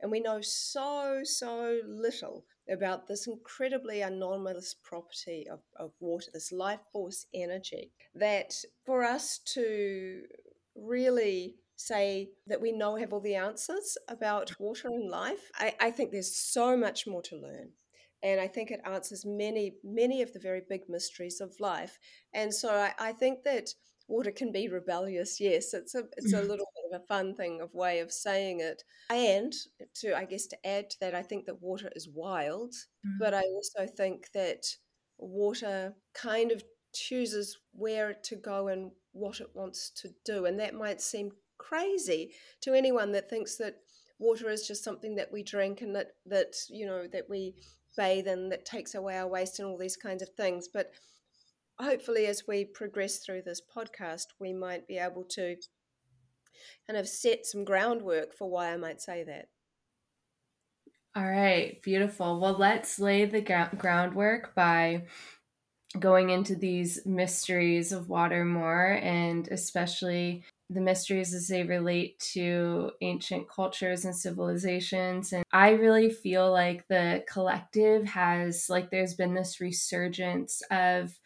And 0.00 0.10
we 0.10 0.20
know 0.20 0.40
so, 0.42 1.20
so 1.24 1.80
little 1.86 2.44
about 2.70 3.06
this 3.06 3.26
incredibly 3.26 4.02
anomalous 4.02 4.74
property 4.82 5.46
of, 5.50 5.60
of 5.76 5.92
water, 6.00 6.26
this 6.32 6.52
life 6.52 6.80
force 6.92 7.26
energy, 7.32 7.92
that 8.14 8.52
for 8.84 9.04
us 9.04 9.38
to 9.54 10.22
really 10.74 11.56
say 11.76 12.30
that 12.46 12.60
we 12.60 12.72
know 12.72 12.96
have 12.96 13.12
all 13.12 13.20
the 13.20 13.34
answers 13.34 13.96
about 14.08 14.58
water 14.58 14.88
and 14.88 15.08
life, 15.08 15.50
I, 15.54 15.74
I 15.80 15.90
think 15.90 16.10
there's 16.10 16.36
so 16.36 16.76
much 16.76 17.06
more 17.06 17.22
to 17.22 17.36
learn 17.36 17.70
and 18.22 18.40
I 18.40 18.48
think 18.48 18.70
it 18.70 18.80
answers 18.84 19.24
many, 19.24 19.74
many 19.84 20.22
of 20.22 20.32
the 20.32 20.38
very 20.38 20.62
big 20.68 20.82
mysteries 20.88 21.40
of 21.40 21.60
life. 21.60 21.98
And 22.32 22.52
so 22.52 22.70
I, 22.70 22.92
I, 22.98 23.12
think 23.12 23.44
that 23.44 23.70
water 24.08 24.30
can 24.30 24.52
be 24.52 24.68
rebellious. 24.68 25.40
Yes, 25.40 25.74
it's 25.74 25.94
a 25.94 26.04
it's 26.16 26.32
a 26.32 26.36
mm. 26.36 26.48
little 26.48 26.66
bit 26.74 26.92
of 26.92 27.00
a 27.00 27.06
fun 27.06 27.34
thing 27.34 27.60
of 27.60 27.74
way 27.74 28.00
of 28.00 28.12
saying 28.12 28.60
it. 28.60 28.82
And 29.10 29.52
to 29.96 30.16
I 30.16 30.24
guess 30.24 30.46
to 30.48 30.66
add 30.66 30.90
to 30.90 30.96
that, 31.00 31.14
I 31.14 31.22
think 31.22 31.46
that 31.46 31.62
water 31.62 31.90
is 31.94 32.08
wild, 32.08 32.72
mm. 33.06 33.18
but 33.18 33.34
I 33.34 33.42
also 33.42 33.86
think 33.86 34.28
that 34.34 34.64
water 35.18 35.94
kind 36.14 36.52
of 36.52 36.62
chooses 36.94 37.58
where 37.72 38.14
to 38.24 38.36
go 38.36 38.68
and 38.68 38.90
what 39.12 39.40
it 39.40 39.48
wants 39.54 39.90
to 40.02 40.10
do, 40.24 40.46
and 40.46 40.58
that 40.60 40.74
might 40.74 41.00
seem 41.00 41.32
crazy 41.58 42.32
to 42.60 42.74
anyone 42.74 43.12
that 43.12 43.30
thinks 43.30 43.56
that 43.56 43.76
water 44.18 44.48
is 44.48 44.66
just 44.66 44.84
something 44.84 45.16
that 45.16 45.32
we 45.32 45.42
drink 45.42 45.80
and 45.80 45.94
that 45.94 46.08
that 46.26 46.54
you 46.68 46.86
know 46.86 47.06
that 47.06 47.28
we 47.28 47.54
bathe 47.96 48.26
in 48.26 48.48
that 48.50 48.64
takes 48.64 48.94
away 48.94 49.16
our 49.16 49.26
waste 49.26 49.58
and 49.58 49.66
all 49.66 49.78
these 49.78 49.96
kinds 49.96 50.22
of 50.22 50.28
things 50.36 50.68
but 50.72 50.92
hopefully, 51.78 52.26
as 52.26 52.44
we 52.46 52.64
progress 52.64 53.18
through 53.18 53.42
this 53.42 53.60
podcast, 53.60 54.26
we 54.40 54.52
might 54.52 54.86
be 54.86 54.98
able 54.98 55.24
to 55.30 55.56
kind 56.86 56.98
of 56.98 57.08
set 57.08 57.46
some 57.46 57.64
groundwork 57.64 58.34
for 58.34 58.50
why 58.50 58.72
I 58.72 58.76
might 58.76 59.00
say 59.00 59.24
that. 59.24 59.48
All 61.14 61.26
right, 61.26 61.80
beautiful. 61.82 62.40
Well, 62.40 62.56
let's 62.58 62.98
lay 62.98 63.24
the 63.24 63.40
groundwork 63.40 64.54
by 64.54 65.06
going 65.98 66.28
into 66.30 66.54
these 66.54 67.06
mysteries 67.06 67.90
of 67.90 68.10
water 68.10 68.44
more 68.44 68.98
and 69.02 69.48
especially 69.48 70.44
the 70.68 70.80
mysteries 70.80 71.32
as 71.32 71.48
they 71.48 71.62
relate 71.62 72.18
to 72.18 72.90
ancient 73.00 73.48
cultures 73.48 74.04
and 74.04 74.14
civilizations. 74.14 75.32
And 75.32 75.44
I 75.52 75.70
really 75.70 76.10
feel 76.10 76.50
like 76.50 76.86
the 76.88 77.24
collective 77.26 78.04
has, 78.08 78.68
like, 78.68 78.90
there's 78.90 79.14
been 79.14 79.32
this 79.32 79.60
resurgence 79.60 80.62
of 80.70 81.18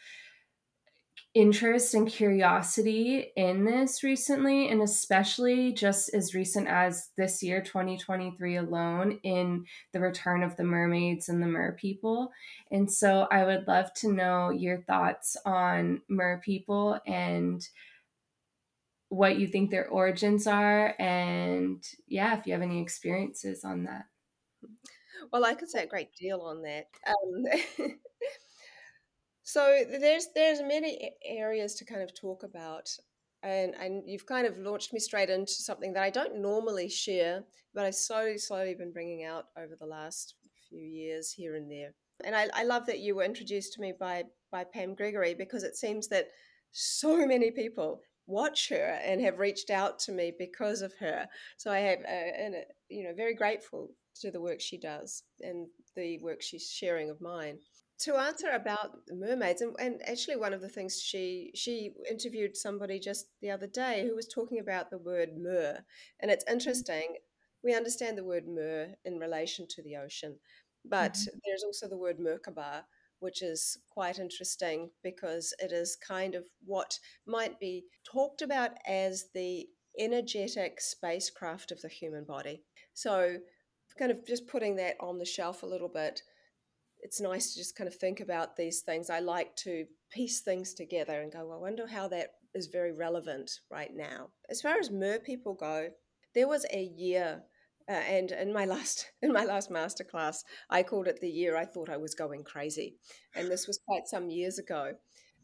interest 1.34 1.94
and 1.94 2.08
curiosity 2.08 3.32
in 3.36 3.64
this 3.64 4.02
recently, 4.02 4.68
and 4.68 4.82
especially 4.82 5.72
just 5.72 6.12
as 6.12 6.34
recent 6.34 6.66
as 6.66 7.10
this 7.16 7.42
year, 7.42 7.62
2023 7.62 8.56
alone, 8.56 9.20
in 9.22 9.64
the 9.92 10.00
return 10.00 10.42
of 10.42 10.56
the 10.56 10.64
mermaids 10.64 11.28
and 11.28 11.42
the 11.42 11.46
mer 11.46 11.76
people. 11.80 12.32
And 12.70 12.90
so 12.90 13.28
I 13.30 13.44
would 13.44 13.68
love 13.68 13.92
to 13.94 14.12
know 14.12 14.50
your 14.50 14.82
thoughts 14.82 15.36
on 15.46 16.02
mer 16.08 16.40
people 16.44 16.98
and 17.06 17.66
what 19.08 19.38
you 19.38 19.46
think 19.46 19.70
their 19.70 19.88
origins 19.88 20.46
are, 20.46 20.94
and 21.00 21.84
yeah, 22.06 22.38
if 22.38 22.46
you 22.46 22.52
have 22.52 22.62
any 22.62 22.80
experiences 22.80 23.64
on 23.64 23.84
that. 23.84 24.04
Well, 25.32 25.44
I 25.44 25.54
could 25.54 25.68
say 25.68 25.82
a 25.82 25.88
great 25.88 26.14
deal 26.14 26.40
on 26.40 26.62
that. 26.62 26.86
Um, 27.06 27.96
So 29.52 29.82
there's 29.98 30.28
there's 30.32 30.62
many 30.62 31.10
areas 31.24 31.74
to 31.76 31.84
kind 31.84 32.02
of 32.02 32.14
talk 32.14 32.44
about, 32.44 32.88
and 33.42 33.74
and 33.74 34.04
you've 34.06 34.24
kind 34.26 34.46
of 34.46 34.56
launched 34.56 34.92
me 34.92 35.00
straight 35.00 35.28
into 35.28 35.54
something 35.54 35.92
that 35.94 36.04
I 36.04 36.10
don't 36.10 36.40
normally 36.40 36.88
share, 36.88 37.42
but 37.74 37.84
I've 37.84 37.96
slowly 37.96 38.38
slowly 38.38 38.76
been 38.76 38.92
bringing 38.92 39.24
out 39.24 39.46
over 39.58 39.74
the 39.74 39.86
last 39.86 40.36
few 40.68 40.84
years 40.84 41.32
here 41.32 41.56
and 41.56 41.68
there. 41.68 41.94
And 42.22 42.36
I, 42.36 42.46
I 42.54 42.62
love 42.62 42.86
that 42.86 43.00
you 43.00 43.16
were 43.16 43.24
introduced 43.24 43.72
to 43.72 43.80
me 43.80 43.92
by 43.98 44.22
by 44.52 44.62
Pam 44.62 44.94
Gregory 44.94 45.34
because 45.34 45.64
it 45.64 45.74
seems 45.74 46.06
that 46.08 46.28
so 46.70 47.26
many 47.26 47.50
people 47.50 48.02
watch 48.28 48.68
her 48.68 49.00
and 49.04 49.20
have 49.20 49.40
reached 49.40 49.70
out 49.70 49.98
to 50.00 50.12
me 50.12 50.32
because 50.38 50.80
of 50.80 50.92
her. 51.00 51.26
So 51.56 51.72
I 51.72 51.78
have, 51.78 51.98
uh, 52.04 52.32
and 52.44 52.54
uh, 52.54 52.58
you 52.88 53.02
know, 53.02 53.14
very 53.16 53.34
grateful 53.34 53.88
to 54.20 54.30
the 54.30 54.40
work 54.40 54.60
she 54.60 54.78
does 54.78 55.24
and 55.40 55.66
the 55.96 56.20
work 56.22 56.40
she's 56.40 56.70
sharing 56.70 57.10
of 57.10 57.20
mine 57.20 57.58
to 58.00 58.16
answer 58.16 58.48
about 58.50 58.96
mermaids 59.12 59.60
and, 59.60 59.74
and 59.78 60.00
actually 60.08 60.36
one 60.36 60.54
of 60.54 60.60
the 60.60 60.68
things 60.68 61.00
she 61.00 61.50
she 61.54 61.92
interviewed 62.10 62.56
somebody 62.56 62.98
just 62.98 63.26
the 63.42 63.50
other 63.50 63.66
day 63.66 64.06
who 64.06 64.16
was 64.16 64.26
talking 64.26 64.58
about 64.58 64.90
the 64.90 64.98
word 64.98 65.30
mer 65.36 65.84
and 66.20 66.30
it's 66.30 66.44
mm-hmm. 66.44 66.54
interesting 66.54 67.16
we 67.62 67.74
understand 67.74 68.16
the 68.16 68.24
word 68.24 68.44
mer 68.48 68.88
in 69.04 69.18
relation 69.18 69.66
to 69.68 69.82
the 69.82 69.96
ocean 69.96 70.36
but 70.84 71.12
mm-hmm. 71.12 71.38
there's 71.44 71.64
also 71.64 71.88
the 71.88 71.96
word 71.96 72.18
merkaba 72.18 72.82
which 73.18 73.42
is 73.42 73.76
quite 73.90 74.18
interesting 74.18 74.88
because 75.02 75.52
it 75.58 75.72
is 75.72 75.96
kind 75.96 76.34
of 76.34 76.46
what 76.64 76.98
might 77.26 77.60
be 77.60 77.84
talked 78.10 78.40
about 78.40 78.70
as 78.88 79.26
the 79.34 79.66
energetic 79.98 80.80
spacecraft 80.80 81.70
of 81.70 81.82
the 81.82 81.88
human 81.88 82.24
body 82.24 82.62
so 82.94 83.36
kind 83.98 84.10
of 84.10 84.26
just 84.26 84.46
putting 84.46 84.76
that 84.76 84.96
on 85.00 85.18
the 85.18 85.24
shelf 85.24 85.62
a 85.62 85.66
little 85.66 85.88
bit 85.88 86.22
it's 87.02 87.20
nice 87.20 87.52
to 87.52 87.58
just 87.58 87.76
kind 87.76 87.88
of 87.88 87.94
think 87.94 88.20
about 88.20 88.56
these 88.56 88.80
things. 88.80 89.10
I 89.10 89.20
like 89.20 89.54
to 89.56 89.86
piece 90.10 90.40
things 90.40 90.74
together 90.74 91.20
and 91.20 91.32
go, 91.32 91.46
well, 91.46 91.58
I 91.58 91.60
wonder 91.60 91.86
how 91.86 92.08
that 92.08 92.30
is 92.54 92.66
very 92.66 92.92
relevant 92.92 93.50
right 93.70 93.90
now. 93.94 94.28
As 94.48 94.60
far 94.60 94.78
as 94.78 94.90
mer 94.90 95.18
people 95.18 95.54
go, 95.54 95.88
there 96.34 96.48
was 96.48 96.66
a 96.72 96.82
year, 96.82 97.42
uh, 97.88 97.92
and 97.92 98.32
in 98.32 98.52
my 98.52 98.64
last 98.74 99.10
in 99.22 99.32
my 99.32 99.44
last 99.44 99.70
masterclass, 99.70 100.38
I 100.68 100.82
called 100.82 101.08
it 101.08 101.20
the 101.20 101.30
year 101.30 101.56
I 101.56 101.64
thought 101.64 101.88
I 101.88 101.96
was 101.96 102.14
going 102.14 102.44
crazy, 102.44 102.96
and 103.34 103.50
this 103.50 103.66
was 103.66 103.80
quite 103.86 104.06
some 104.06 104.30
years 104.30 104.58
ago, 104.58 104.92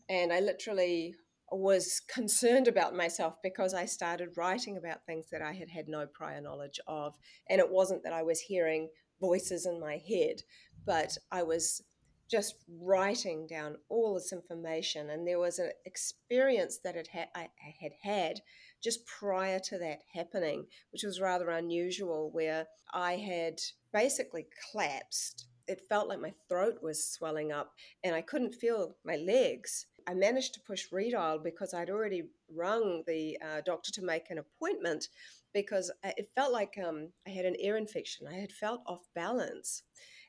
and 0.08 0.32
I 0.32 0.40
literally 0.40 1.14
was 1.52 2.02
concerned 2.12 2.66
about 2.66 2.96
myself 2.96 3.36
because 3.40 3.72
I 3.72 3.86
started 3.86 4.36
writing 4.36 4.76
about 4.76 5.06
things 5.06 5.26
that 5.30 5.42
I 5.42 5.52
had 5.52 5.68
had 5.68 5.86
no 5.86 6.06
prior 6.06 6.40
knowledge 6.40 6.80
of, 6.88 7.14
and 7.48 7.60
it 7.60 7.70
wasn't 7.70 8.02
that 8.02 8.12
I 8.12 8.22
was 8.22 8.40
hearing 8.40 8.88
voices 9.20 9.64
in 9.64 9.80
my 9.80 10.00
head 10.08 10.42
but 10.86 11.18
I 11.30 11.42
was 11.42 11.82
just 12.28 12.56
writing 12.80 13.46
down 13.46 13.76
all 13.88 14.14
this 14.14 14.32
information 14.32 15.10
and 15.10 15.26
there 15.26 15.38
was 15.38 15.58
an 15.58 15.70
experience 15.84 16.78
that 16.82 16.96
it 16.96 17.08
ha- 17.12 17.30
I 17.34 17.48
had 17.80 17.92
had 18.02 18.40
just 18.82 19.06
prior 19.06 19.60
to 19.60 19.78
that 19.78 20.00
happening 20.12 20.66
which 20.90 21.04
was 21.04 21.20
rather 21.20 21.50
unusual 21.50 22.30
where 22.32 22.66
i 22.92 23.16
had 23.16 23.60
basically 23.92 24.46
collapsed. 24.70 25.46
It 25.68 25.88
felt 25.88 26.08
like 26.08 26.20
my 26.20 26.34
throat 26.48 26.78
was 26.82 27.12
swelling 27.12 27.52
up 27.52 27.72
and 28.02 28.14
i 28.14 28.22
couldn't 28.22 28.54
feel 28.54 28.96
my 29.04 29.16
legs. 29.16 29.86
I 30.08 30.14
managed 30.14 30.54
to 30.54 30.60
push 30.60 30.90
redial 30.92 31.42
because 31.42 31.74
i'd 31.74 31.90
already 31.90 32.24
rung 32.52 33.04
the 33.06 33.38
uh, 33.40 33.60
doctor 33.64 33.92
to 33.92 34.02
make 34.02 34.30
an 34.30 34.38
appointment 34.38 35.08
because 35.54 35.90
uh, 36.04 36.10
it 36.16 36.28
felt 36.34 36.52
like 36.52 36.76
um, 36.84 37.10
i 37.26 37.30
had 37.30 37.44
an 37.44 37.56
ear 37.60 37.76
infection. 37.76 38.26
I 38.26 38.34
had 38.34 38.52
felt 38.52 38.82
off 38.86 39.06
balance 39.14 39.84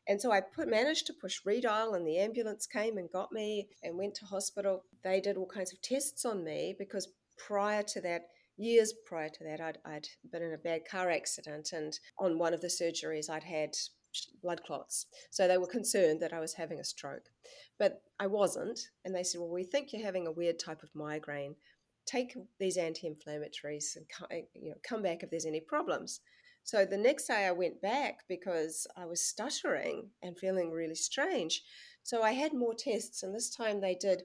and 0.07 0.21
so 0.21 0.31
I 0.31 0.41
put, 0.41 0.69
managed 0.69 1.07
to 1.07 1.13
push 1.13 1.41
redial, 1.45 1.95
and 1.95 2.07
the 2.07 2.17
ambulance 2.17 2.65
came 2.65 2.97
and 2.97 3.11
got 3.11 3.31
me 3.31 3.69
and 3.83 3.97
went 3.97 4.15
to 4.15 4.25
hospital. 4.25 4.83
They 5.03 5.19
did 5.19 5.37
all 5.37 5.47
kinds 5.47 5.73
of 5.73 5.81
tests 5.81 6.25
on 6.25 6.43
me 6.43 6.75
because 6.77 7.09
prior 7.37 7.83
to 7.83 8.01
that, 8.01 8.21
years 8.57 8.93
prior 9.05 9.29
to 9.29 9.43
that, 9.43 9.61
I'd, 9.61 9.77
I'd 9.85 10.07
been 10.31 10.43
in 10.43 10.53
a 10.53 10.57
bad 10.57 10.81
car 10.89 11.09
accident, 11.09 11.69
and 11.73 11.97
on 12.19 12.39
one 12.39 12.53
of 12.53 12.61
the 12.61 12.67
surgeries, 12.67 13.29
I'd 13.29 13.43
had 13.43 13.71
blood 14.41 14.63
clots. 14.63 15.05
So 15.29 15.47
they 15.47 15.57
were 15.57 15.67
concerned 15.67 16.21
that 16.21 16.33
I 16.33 16.39
was 16.39 16.53
having 16.53 16.79
a 16.79 16.85
stroke, 16.85 17.25
but 17.77 18.01
I 18.19 18.27
wasn't. 18.27 18.79
And 19.05 19.13
they 19.13 19.23
said, 19.23 19.41
Well, 19.41 19.51
we 19.51 19.63
think 19.63 19.91
you're 19.91 20.05
having 20.05 20.27
a 20.27 20.31
weird 20.31 20.59
type 20.59 20.83
of 20.83 20.89
migraine. 20.95 21.55
Take 22.05 22.33
these 22.59 22.77
anti 22.77 23.09
inflammatories 23.09 23.97
and 23.97 24.43
you 24.53 24.69
know, 24.69 24.77
come 24.87 25.01
back 25.01 25.23
if 25.23 25.29
there's 25.29 25.45
any 25.45 25.59
problems. 25.59 26.21
So 26.67 26.83
the 26.83 26.97
next 26.97 27.27
day 27.27 27.45
I 27.45 27.53
went 27.53 27.81
back 27.81 28.25
because 28.27 28.86
I 28.97 29.05
was 29.05 29.21
stuttering 29.24 30.09
and 30.21 30.38
feeling 30.38 30.69
really 30.69 30.95
strange. 30.95 31.63
So 32.03 32.24
I 32.24 32.33
had 32.33 32.53
more 32.53 32.74
tests, 32.74 33.24
and 33.24 33.33
this 33.33 33.50
time 33.50 33.79
they 33.79 33.95
did 33.95 34.24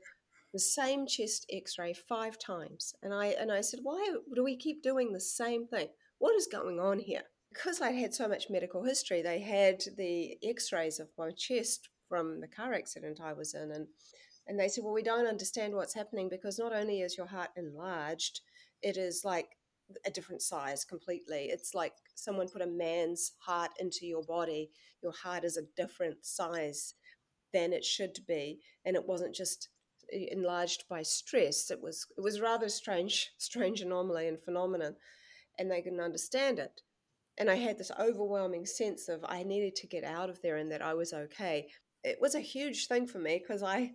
the 0.52 0.58
same 0.58 1.06
chest 1.06 1.46
x-ray 1.52 1.94
five 1.94 2.40
times. 2.40 2.94
And 3.00 3.14
i 3.14 3.26
and 3.26 3.52
i 3.52 3.60
said 3.60 3.78
why 3.84 4.16
do 4.34 4.42
we 4.42 4.56
keep 4.56 4.82
doing 4.82 5.12
the 5.12 5.20
same 5.20 5.68
thing? 5.68 5.90
What 6.18 6.34
is 6.34 6.48
going 6.48 6.80
on 6.80 6.98
here? 6.98 7.22
Because 7.52 7.80
i 7.80 7.92
had 7.92 8.12
so 8.12 8.26
much 8.26 8.50
medical 8.50 8.82
history 8.82 9.22
they 9.22 9.38
had 9.38 9.84
the 9.96 10.36
x-rays 10.42 10.98
of 10.98 11.10
my 11.16 11.30
chest 11.30 11.90
from 12.08 12.40
the 12.40 12.48
car 12.48 12.72
accident 12.72 13.20
i 13.22 13.32
was 13.32 13.54
in 13.54 13.70
and 13.70 13.86
and 14.48 14.58
they 14.58 14.68
said 14.68 14.82
well 14.82 14.92
we 14.92 15.02
don't 15.02 15.26
understand 15.34 15.74
what's 15.74 15.94
happening 15.94 16.28
because 16.28 16.58
not 16.58 16.72
only 16.72 17.02
is 17.02 17.16
your 17.16 17.26
heart 17.26 17.50
enlarged 17.56 18.40
it 18.82 18.96
is 18.96 19.22
like 19.24 19.50
a 20.04 20.10
different 20.10 20.42
size 20.42 20.84
completely. 20.84 21.48
It's 21.50 21.74
like 21.74 21.94
someone 22.14 22.48
put 22.48 22.62
a 22.62 22.66
man's 22.66 23.32
heart 23.38 23.70
into 23.78 24.06
your 24.06 24.22
body. 24.22 24.70
Your 25.02 25.12
heart 25.12 25.44
is 25.44 25.56
a 25.56 25.66
different 25.76 26.24
size 26.24 26.94
than 27.52 27.72
it 27.72 27.84
should 27.84 28.18
be, 28.26 28.60
and 28.84 28.96
it 28.96 29.06
wasn't 29.06 29.34
just 29.34 29.68
eh, 30.12 30.26
enlarged 30.30 30.84
by 30.88 31.02
stress. 31.02 31.70
It 31.70 31.82
was 31.82 32.06
it 32.16 32.20
was 32.20 32.40
rather 32.40 32.68
strange, 32.68 33.30
strange 33.38 33.80
anomaly 33.80 34.28
and 34.28 34.40
phenomenon, 34.40 34.96
and 35.58 35.70
they 35.70 35.82
couldn't 35.82 36.00
understand 36.00 36.58
it. 36.58 36.82
And 37.38 37.50
I 37.50 37.56
had 37.56 37.78
this 37.78 37.90
overwhelming 37.98 38.66
sense 38.66 39.08
of 39.08 39.24
I 39.26 39.42
needed 39.42 39.74
to 39.76 39.86
get 39.86 40.04
out 40.04 40.28
of 40.28 40.42
there 40.42 40.56
and 40.56 40.70
that 40.70 40.82
I 40.82 40.94
was 40.94 41.12
okay. 41.12 41.68
It 42.04 42.18
was 42.20 42.34
a 42.34 42.40
huge 42.40 42.88
thing 42.88 43.06
for 43.06 43.18
me 43.18 43.38
because 43.38 43.62
I, 43.62 43.92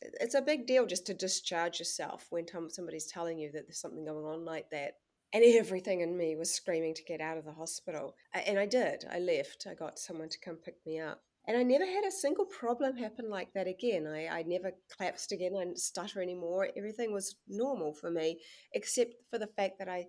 it's 0.00 0.34
a 0.34 0.40
big 0.40 0.66
deal 0.66 0.86
just 0.86 1.04
to 1.06 1.14
discharge 1.14 1.80
yourself 1.80 2.26
when 2.30 2.46
somebody's 2.70 3.06
telling 3.06 3.38
you 3.38 3.50
that 3.52 3.66
there's 3.66 3.80
something 3.80 4.04
going 4.04 4.24
on 4.24 4.44
like 4.44 4.70
that 4.70 4.94
and 5.32 5.44
everything 5.44 6.00
in 6.00 6.16
me 6.16 6.36
was 6.36 6.54
screaming 6.54 6.94
to 6.94 7.04
get 7.04 7.20
out 7.20 7.36
of 7.36 7.44
the 7.44 7.52
hospital. 7.52 8.14
And 8.32 8.58
I 8.58 8.66
did. 8.66 9.04
I 9.10 9.18
left. 9.18 9.66
I 9.70 9.74
got 9.74 9.98
someone 9.98 10.28
to 10.28 10.40
come 10.40 10.56
pick 10.56 10.76
me 10.86 10.98
up. 10.98 11.22
And 11.46 11.56
I 11.56 11.62
never 11.62 11.86
had 11.86 12.04
a 12.04 12.10
single 12.10 12.44
problem 12.44 12.96
happen 12.96 13.30
like 13.30 13.52
that 13.54 13.66
again. 13.66 14.06
I, 14.06 14.28
I 14.28 14.42
never 14.42 14.72
collapsed 14.94 15.32
again. 15.32 15.52
I 15.56 15.64
didn't 15.64 15.78
stutter 15.78 16.20
anymore. 16.20 16.68
Everything 16.76 17.12
was 17.12 17.36
normal 17.48 17.94
for 17.94 18.10
me, 18.10 18.40
except 18.74 19.14
for 19.30 19.38
the 19.38 19.46
fact 19.46 19.78
that 19.78 19.88
I, 19.88 20.06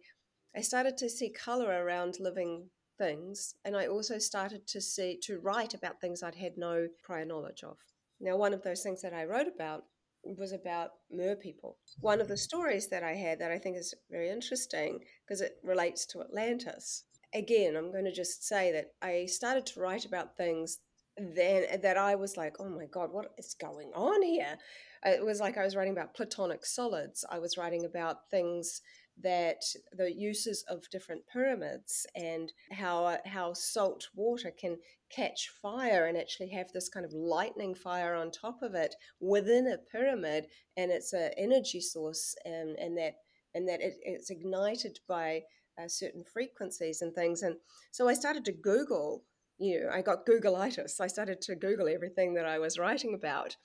I 0.55 0.61
started 0.61 0.97
to 0.97 1.09
see 1.09 1.29
color 1.29 1.83
around 1.83 2.17
living 2.19 2.69
things. 2.97 3.55
And 3.63 3.77
I 3.77 3.87
also 3.87 4.19
started 4.19 4.67
to 4.67 4.81
see, 4.81 5.17
to 5.23 5.39
write 5.39 5.73
about 5.73 6.01
things 6.01 6.23
I'd 6.23 6.35
had 6.35 6.57
no 6.57 6.87
prior 7.03 7.23
knowledge 7.25 7.63
of. 7.63 7.77
Now, 8.19 8.35
one 8.35 8.53
of 8.53 8.63
those 8.63 8.83
things 8.83 9.01
that 9.01 9.13
I 9.13 9.23
wrote 9.23 9.47
about 9.47 9.83
was 10.23 10.51
about 10.51 10.91
mer 11.11 11.35
people. 11.35 11.77
One 11.99 12.21
of 12.21 12.27
the 12.27 12.37
stories 12.37 12.87
that 12.89 13.03
I 13.03 13.13
had 13.13 13.39
that 13.39 13.51
I 13.51 13.57
think 13.57 13.77
is 13.77 13.93
very 14.09 14.29
interesting 14.29 14.99
because 15.25 15.41
it 15.41 15.57
relates 15.63 16.05
to 16.07 16.21
Atlantis. 16.21 17.03
Again, 17.33 17.75
I'm 17.75 17.91
going 17.91 18.05
to 18.05 18.11
just 18.11 18.47
say 18.47 18.71
that 18.71 18.91
I 19.01 19.25
started 19.27 19.65
to 19.67 19.79
write 19.79 20.05
about 20.05 20.35
things 20.35 20.79
then 21.17 21.81
that 21.81 21.97
I 21.97 22.15
was 22.15 22.37
like, 22.37 22.55
oh 22.59 22.69
my 22.69 22.85
God, 22.85 23.11
what 23.11 23.33
is 23.37 23.55
going 23.59 23.91
on 23.93 24.21
here? 24.21 24.57
It 25.05 25.23
was 25.23 25.39
like 25.39 25.57
I 25.57 25.63
was 25.63 25.75
writing 25.75 25.93
about 25.93 26.13
platonic 26.13 26.65
solids. 26.65 27.25
I 27.29 27.39
was 27.39 27.57
writing 27.57 27.85
about 27.85 28.29
things 28.31 28.81
that 29.21 29.63
the 29.91 30.11
uses 30.11 30.63
of 30.69 30.89
different 30.89 31.21
pyramids 31.31 32.05
and 32.15 32.53
how 32.71 33.17
how 33.25 33.53
salt 33.53 34.07
water 34.15 34.51
can 34.51 34.77
catch 35.09 35.49
fire 35.61 36.05
and 36.05 36.17
actually 36.17 36.49
have 36.49 36.71
this 36.71 36.89
kind 36.89 37.05
of 37.05 37.13
lightning 37.13 37.75
fire 37.75 38.15
on 38.15 38.31
top 38.31 38.61
of 38.61 38.75
it 38.75 38.95
within 39.19 39.67
a 39.67 39.77
pyramid 39.91 40.45
and 40.77 40.91
it's 40.91 41.13
an 41.13 41.31
energy 41.37 41.81
source 41.81 42.35
and 42.45 42.77
and 42.77 42.97
that 42.97 43.15
and 43.53 43.67
that 43.67 43.81
it, 43.81 43.95
it's 44.03 44.29
ignited 44.29 44.99
by 45.07 45.41
uh, 45.81 45.87
certain 45.87 46.23
frequencies 46.23 47.01
and 47.01 47.13
things. 47.13 47.41
And 47.41 47.55
so 47.91 48.07
I 48.07 48.13
started 48.13 48.45
to 48.45 48.51
Google 48.51 49.23
you 49.57 49.81
know 49.81 49.89
I 49.91 50.01
got 50.01 50.25
Googleitis. 50.25 51.01
I 51.01 51.07
started 51.07 51.41
to 51.41 51.55
Google 51.55 51.89
everything 51.89 52.33
that 52.35 52.45
I 52.45 52.59
was 52.59 52.79
writing 52.79 53.13
about 53.13 53.57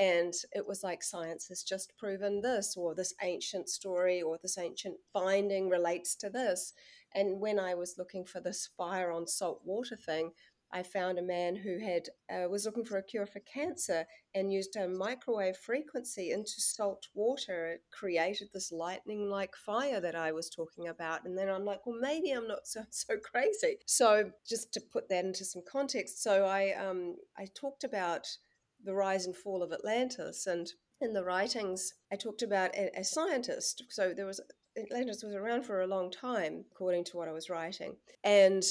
and 0.00 0.32
it 0.52 0.66
was 0.66 0.82
like 0.82 1.02
science 1.02 1.48
has 1.48 1.62
just 1.62 1.92
proven 1.98 2.40
this 2.40 2.74
or 2.74 2.94
this 2.94 3.12
ancient 3.22 3.68
story 3.68 4.22
or 4.22 4.38
this 4.40 4.56
ancient 4.56 4.96
finding 5.12 5.68
relates 5.68 6.16
to 6.16 6.30
this. 6.30 6.72
And 7.14 7.38
when 7.38 7.58
i 7.58 7.74
was 7.74 7.98
looking 7.98 8.24
for 8.24 8.40
this 8.40 8.70
fire 8.78 9.12
on 9.12 9.26
salt 9.26 9.60
water 9.64 9.96
thing 9.96 10.30
i 10.72 10.82
found 10.82 11.18
a 11.18 11.22
man 11.22 11.56
who 11.56 11.78
had 11.78 12.08
uh, 12.32 12.48
was 12.48 12.64
looking 12.64 12.84
for 12.84 12.96
a 12.98 13.02
cure 13.02 13.26
for 13.26 13.40
cancer 13.40 14.06
and 14.34 14.52
used 14.52 14.76
a 14.76 14.88
microwave 14.88 15.56
frequency 15.56 16.30
into 16.30 16.60
salt 16.60 17.08
water. 17.12 17.66
It 17.66 17.82
created 17.90 18.50
this 18.52 18.70
lightning 18.70 19.28
like 19.28 19.56
fire 19.56 20.00
that 20.00 20.14
i 20.14 20.30
was 20.30 20.48
talking 20.48 20.86
about 20.88 21.24
and 21.26 21.36
then 21.36 21.48
i'm 21.48 21.64
like 21.64 21.84
well 21.84 21.98
maybe 22.00 22.30
i'm 22.30 22.48
not 22.48 22.66
so 22.66 22.84
so 22.90 23.16
crazy. 23.18 23.78
So 23.86 24.30
just 24.48 24.72
to 24.74 24.80
put 24.80 25.08
that 25.10 25.24
into 25.24 25.44
some 25.44 25.62
context 25.70 26.22
so 26.22 26.46
i 26.46 26.72
um 26.74 27.16
i 27.36 27.46
talked 27.54 27.84
about 27.84 28.28
the 28.84 28.94
rise 28.94 29.26
and 29.26 29.36
fall 29.36 29.62
of 29.62 29.72
Atlantis. 29.72 30.46
And 30.46 30.70
in 31.00 31.12
the 31.12 31.24
writings, 31.24 31.94
I 32.12 32.16
talked 32.16 32.42
about 32.42 32.74
a, 32.74 32.90
a 32.98 33.04
scientist. 33.04 33.84
So 33.88 34.12
there 34.14 34.26
was 34.26 34.40
Atlantis 34.78 35.22
was 35.22 35.34
around 35.34 35.64
for 35.64 35.82
a 35.82 35.86
long 35.86 36.10
time, 36.10 36.64
according 36.70 37.04
to 37.04 37.16
what 37.16 37.28
I 37.28 37.32
was 37.32 37.50
writing, 37.50 37.96
and 38.22 38.62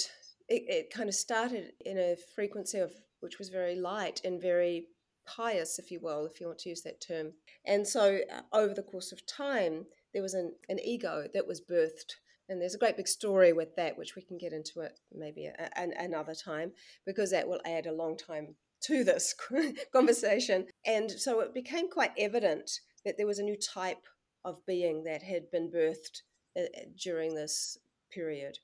it, 0.47 0.63
it 0.67 0.93
kind 0.93 1.09
of 1.09 1.15
started 1.15 1.73
in 1.85 1.97
a 1.97 2.15
frequency 2.35 2.79
of 2.79 2.93
which 3.19 3.37
was 3.37 3.49
very 3.49 3.75
light 3.75 4.21
and 4.23 4.41
very 4.41 4.87
pious, 5.27 5.77
if 5.77 5.91
you 5.91 5.99
will, 6.01 6.25
if 6.25 6.39
you 6.39 6.47
want 6.47 6.59
to 6.59 6.69
use 6.69 6.81
that 6.83 7.01
term. 7.01 7.33
And 7.65 7.85
so, 7.85 8.19
uh, 8.33 8.41
over 8.53 8.73
the 8.73 8.81
course 8.81 9.11
of 9.11 9.25
time, 9.25 9.85
there 10.13 10.21
was 10.21 10.33
an, 10.33 10.53
an 10.69 10.79
ego 10.79 11.27
that 11.33 11.47
was 11.47 11.61
birthed. 11.61 12.15
And 12.47 12.59
there's 12.59 12.73
a 12.73 12.79
great 12.79 12.97
big 12.97 13.07
story 13.07 13.53
with 13.53 13.75
that, 13.75 13.97
which 13.97 14.15
we 14.15 14.23
can 14.23 14.37
get 14.37 14.53
into 14.53 14.79
it 14.79 14.99
maybe 15.13 15.45
a, 15.45 15.69
another 15.99 16.33
time, 16.33 16.71
because 17.05 17.29
that 17.29 17.47
will 17.47 17.61
add 17.63 17.85
a 17.85 17.93
long 17.93 18.17
time 18.17 18.55
to 18.83 19.03
this 19.03 19.36
conversation. 19.93 20.67
And 20.86 21.12
so 21.12 21.39
it 21.41 21.53
became 21.53 21.89
quite 21.89 22.12
evident 22.17 22.71
that 23.05 23.17
there 23.17 23.27
was 23.27 23.39
a 23.39 23.43
new 23.43 23.57
type 23.57 24.05
of 24.45 24.65
being 24.65 25.03
that 25.03 25.24
had 25.24 25.51
been 25.51 25.69
birthed 25.69 26.21
uh, 26.57 26.62
uh, 26.62 26.86
during 27.01 27.36
this 27.36 27.77
period. 28.12 28.57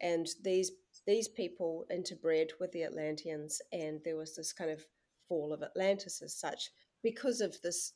And 0.00 0.26
these 0.42 0.72
these 1.06 1.28
people 1.28 1.84
interbred 1.92 2.50
with 2.60 2.70
the 2.72 2.84
Atlanteans, 2.84 3.60
and 3.72 4.00
there 4.04 4.16
was 4.16 4.36
this 4.36 4.52
kind 4.52 4.70
of 4.70 4.84
fall 5.28 5.52
of 5.52 5.62
Atlantis 5.62 6.22
as 6.22 6.38
such 6.38 6.70
because 7.02 7.40
of 7.40 7.60
this 7.62 7.92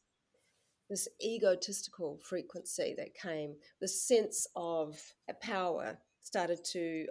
this 0.88 1.08
egotistical 1.20 2.20
frequency 2.22 2.94
that 2.96 3.14
came, 3.14 3.56
the 3.80 3.88
sense 3.88 4.46
of 4.54 5.00
power 5.42 5.98
started 6.22 6.64
to 6.64 7.06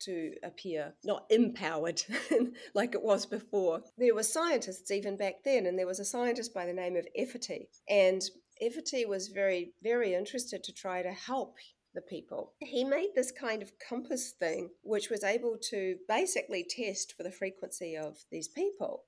to 0.00 0.32
appear 0.42 0.94
not 1.04 1.26
empowered 1.30 2.02
like 2.74 2.94
it 2.94 3.02
was 3.02 3.26
before. 3.26 3.82
There 3.98 4.14
were 4.14 4.22
scientists 4.22 4.90
even 4.90 5.16
back 5.16 5.44
then, 5.44 5.66
and 5.66 5.78
there 5.78 5.86
was 5.86 6.00
a 6.00 6.04
scientist 6.04 6.54
by 6.54 6.66
the 6.66 6.72
name 6.72 6.96
of 6.96 7.06
Efiti. 7.18 7.66
And 7.88 8.22
Efiti 8.62 9.06
was 9.06 9.28
very, 9.28 9.74
very 9.82 10.14
interested 10.14 10.62
to 10.64 10.72
try 10.72 11.02
to 11.02 11.12
help 11.12 11.56
the 11.94 12.00
people. 12.00 12.54
He 12.60 12.84
made 12.84 13.10
this 13.14 13.32
kind 13.32 13.62
of 13.62 13.72
compass 13.78 14.32
thing, 14.32 14.70
which 14.82 15.10
was 15.10 15.24
able 15.24 15.58
to 15.70 15.96
basically 16.08 16.64
test 16.68 17.14
for 17.16 17.22
the 17.22 17.30
frequency 17.30 17.96
of 17.96 18.18
these 18.30 18.48
people 18.48 19.04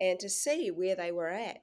and 0.00 0.18
to 0.18 0.28
see 0.28 0.70
where 0.70 0.96
they 0.96 1.12
were 1.12 1.28
at. 1.28 1.58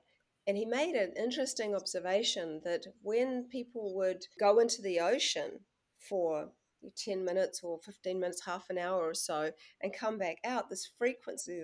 And 0.48 0.58
he 0.58 0.66
made 0.66 0.96
an 0.96 1.14
interesting 1.18 1.76
observation 1.76 2.62
that 2.64 2.86
when 3.02 3.46
people 3.52 3.96
would 3.96 4.26
go 4.40 4.60
into 4.60 4.82
the 4.82 5.00
ocean 5.00 5.60
for 6.08 6.50
10 6.96 7.24
minutes 7.24 7.62
or 7.64 7.80
15 7.80 8.20
minutes, 8.20 8.46
half 8.46 8.70
an 8.70 8.78
hour 8.78 9.02
or 9.02 9.14
so, 9.14 9.52
and 9.82 9.94
come 9.94 10.18
back 10.18 10.38
out, 10.44 10.70
this 10.70 10.90
frequency, 10.98 11.62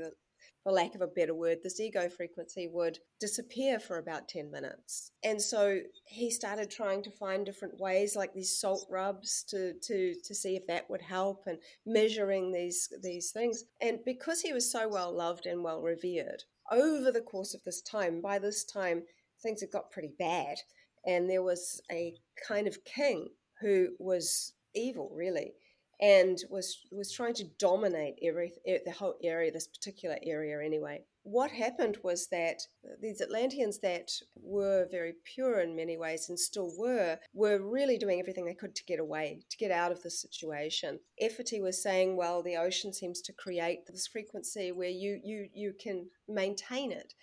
for 0.65 0.71
lack 0.71 0.95
of 0.95 1.01
a 1.01 1.08
better 1.08 1.36
word, 1.36 1.60
this 1.62 1.80
ego 1.80 2.10
frequency 2.10 2.67
would 2.67 2.97
disappear 3.19 3.80
for 3.80 3.99
about 3.99 4.28
10 4.28 4.49
minutes. 4.49 5.12
And 5.23 5.39
so 5.39 5.80
he 6.06 6.32
started 6.32 6.71
trying 6.71 7.04
to 7.04 7.12
find 7.12 7.45
different 7.45 7.80
ways, 7.80 8.15
like 8.15 8.34
these 8.34 8.60
salt 8.60 8.88
rubs, 8.89 9.43
to, 9.49 9.73
to, 9.84 10.15
to 10.23 10.36
see 10.36 10.56
if 10.56 10.65
that 10.67 10.89
would 10.89 11.04
help 11.04 11.43
and 11.45 11.60
measuring 11.86 12.51
these, 12.51 12.89
these 13.04 13.32
things. 13.32 13.65
And 13.80 13.99
because 14.04 14.41
he 14.41 14.54
was 14.54 14.71
so 14.71 14.88
well 14.89 15.15
loved 15.15 15.45
and 15.45 15.63
well 15.63 15.82
revered, 15.82 16.43
over 16.71 17.12
the 17.12 17.21
course 17.21 17.54
of 17.54 17.63
this 17.63 17.82
time, 17.84 18.19
by 18.19 18.39
this 18.39 18.63
time, 18.63 19.04
things 19.43 19.62
had 19.62 19.71
got 19.71 19.91
pretty 19.91 20.13
bad. 20.17 20.58
And 21.06 21.30
there 21.30 21.43
was 21.43 21.80
a 21.91 22.15
kind 22.47 22.67
of 22.67 22.84
king 22.84 23.30
who 23.62 23.89
was 23.99 24.54
evil, 24.76 25.12
really, 25.14 25.54
and 26.02 26.38
was 26.50 26.80
was 26.92 27.12
trying 27.12 27.34
to 27.36 27.46
dominate 27.58 28.20
every 28.22 28.52
the 28.66 28.92
whole 28.92 29.16
area, 29.24 29.52
this 29.52 29.68
particular 29.68 30.18
area 30.24 30.62
anyway. 30.64 31.04
What 31.24 31.50
happened 31.50 31.98
was 32.04 32.28
that 32.28 32.62
these 33.02 33.20
Atlanteans 33.20 33.80
that 33.80 34.12
were 34.36 34.88
very 34.92 35.14
pure 35.24 35.60
in 35.60 35.76
many 35.76 35.98
ways 35.98 36.30
and 36.30 36.40
still 36.40 36.72
were, 36.78 37.18
were 37.34 37.58
really 37.58 37.98
doing 37.98 38.20
everything 38.20 38.46
they 38.46 38.54
could 38.54 38.76
to 38.76 38.86
get 38.86 39.00
away, 39.00 39.42
to 39.50 39.58
get 39.58 39.72
out 39.72 39.92
of 39.92 40.04
the 40.04 40.12
situation. 40.12 41.00
Efiti 41.20 41.60
was 41.64 41.82
saying, 41.82 42.16
well, 42.16 42.44
the 42.44 42.58
ocean 42.58 42.94
seems 42.94 43.22
to 43.22 43.34
create 43.34 43.88
this 43.88 44.06
frequency 44.06 44.72
where 44.72 44.90
you 44.90 45.20
you 45.24 45.48
you 45.54 45.74
can 45.80 46.08
maintain 46.28 46.92
it. 46.92 47.14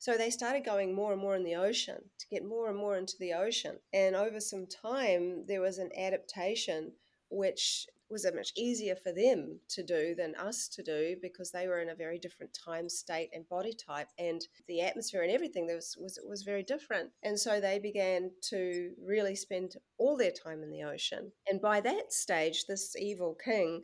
So 0.00 0.16
they 0.16 0.30
started 0.30 0.64
going 0.64 0.92
more 0.92 1.12
and 1.12 1.20
more 1.20 1.36
in 1.36 1.44
the 1.44 1.54
ocean 1.54 2.10
to 2.18 2.26
get 2.28 2.44
more 2.44 2.68
and 2.68 2.76
more 2.76 2.96
into 2.96 3.14
the 3.20 3.34
ocean. 3.34 3.78
And 3.92 4.16
over 4.16 4.40
some 4.40 4.66
time, 4.66 5.44
there 5.46 5.60
was 5.60 5.78
an 5.78 5.90
adaptation 5.96 6.94
which 7.32 7.86
was 8.12 8.26
much 8.34 8.52
easier 8.56 8.94
for 8.94 9.10
them 9.10 9.58
to 9.70 9.82
do 9.82 10.14
than 10.14 10.34
us 10.34 10.68
to 10.68 10.82
do 10.82 11.16
because 11.22 11.50
they 11.50 11.66
were 11.66 11.80
in 11.80 11.88
a 11.88 11.94
very 11.94 12.18
different 12.18 12.52
time 12.52 12.88
state 12.88 13.30
and 13.32 13.48
body 13.48 13.72
type 13.72 14.08
and 14.18 14.42
the 14.68 14.82
atmosphere 14.82 15.22
and 15.22 15.32
everything 15.32 15.66
was 15.66 15.96
was 15.98 16.18
was 16.28 16.42
very 16.42 16.62
different. 16.62 17.10
And 17.22 17.40
so 17.40 17.58
they 17.58 17.78
began 17.78 18.30
to 18.50 18.92
really 19.02 19.34
spend 19.34 19.76
all 19.98 20.16
their 20.16 20.30
time 20.30 20.62
in 20.62 20.70
the 20.70 20.82
ocean. 20.82 21.32
And 21.50 21.60
by 21.60 21.80
that 21.80 22.12
stage 22.12 22.66
this 22.66 22.94
evil 22.96 23.36
king 23.42 23.82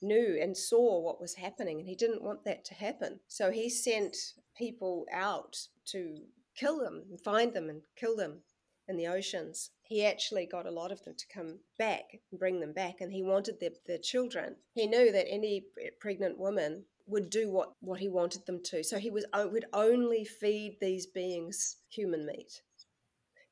knew 0.00 0.38
and 0.40 0.56
saw 0.56 1.00
what 1.00 1.20
was 1.20 1.34
happening 1.34 1.78
and 1.78 1.86
he 1.86 1.94
didn't 1.94 2.22
want 2.22 2.44
that 2.44 2.64
to 2.66 2.74
happen. 2.74 3.20
So 3.28 3.50
he 3.50 3.68
sent 3.68 4.16
people 4.56 5.04
out 5.12 5.56
to 5.92 6.16
kill 6.56 6.78
them 6.78 7.04
and 7.10 7.20
find 7.20 7.52
them 7.52 7.68
and 7.68 7.82
kill 7.96 8.16
them 8.16 8.40
in 8.88 8.96
the 8.96 9.06
oceans. 9.06 9.70
He 9.88 10.04
actually 10.04 10.46
got 10.46 10.66
a 10.66 10.70
lot 10.70 10.92
of 10.92 11.02
them 11.04 11.14
to 11.16 11.26
come 11.32 11.60
back 11.78 12.04
and 12.30 12.40
bring 12.40 12.60
them 12.60 12.72
back, 12.72 13.00
and 13.00 13.12
he 13.12 13.22
wanted 13.22 13.60
their, 13.60 13.70
their 13.86 13.98
children. 13.98 14.56
He 14.74 14.86
knew 14.86 15.12
that 15.12 15.30
any 15.30 15.64
pregnant 16.00 16.38
woman 16.38 16.84
would 17.06 17.30
do 17.30 17.50
what, 17.50 17.72
what 17.80 18.00
he 18.00 18.08
wanted 18.08 18.46
them 18.46 18.60
to. 18.64 18.82
So 18.82 18.98
he 18.98 19.10
was 19.10 19.24
would 19.34 19.66
only 19.72 20.24
feed 20.24 20.78
these 20.80 21.06
beings 21.06 21.76
human 21.88 22.26
meat. 22.26 22.62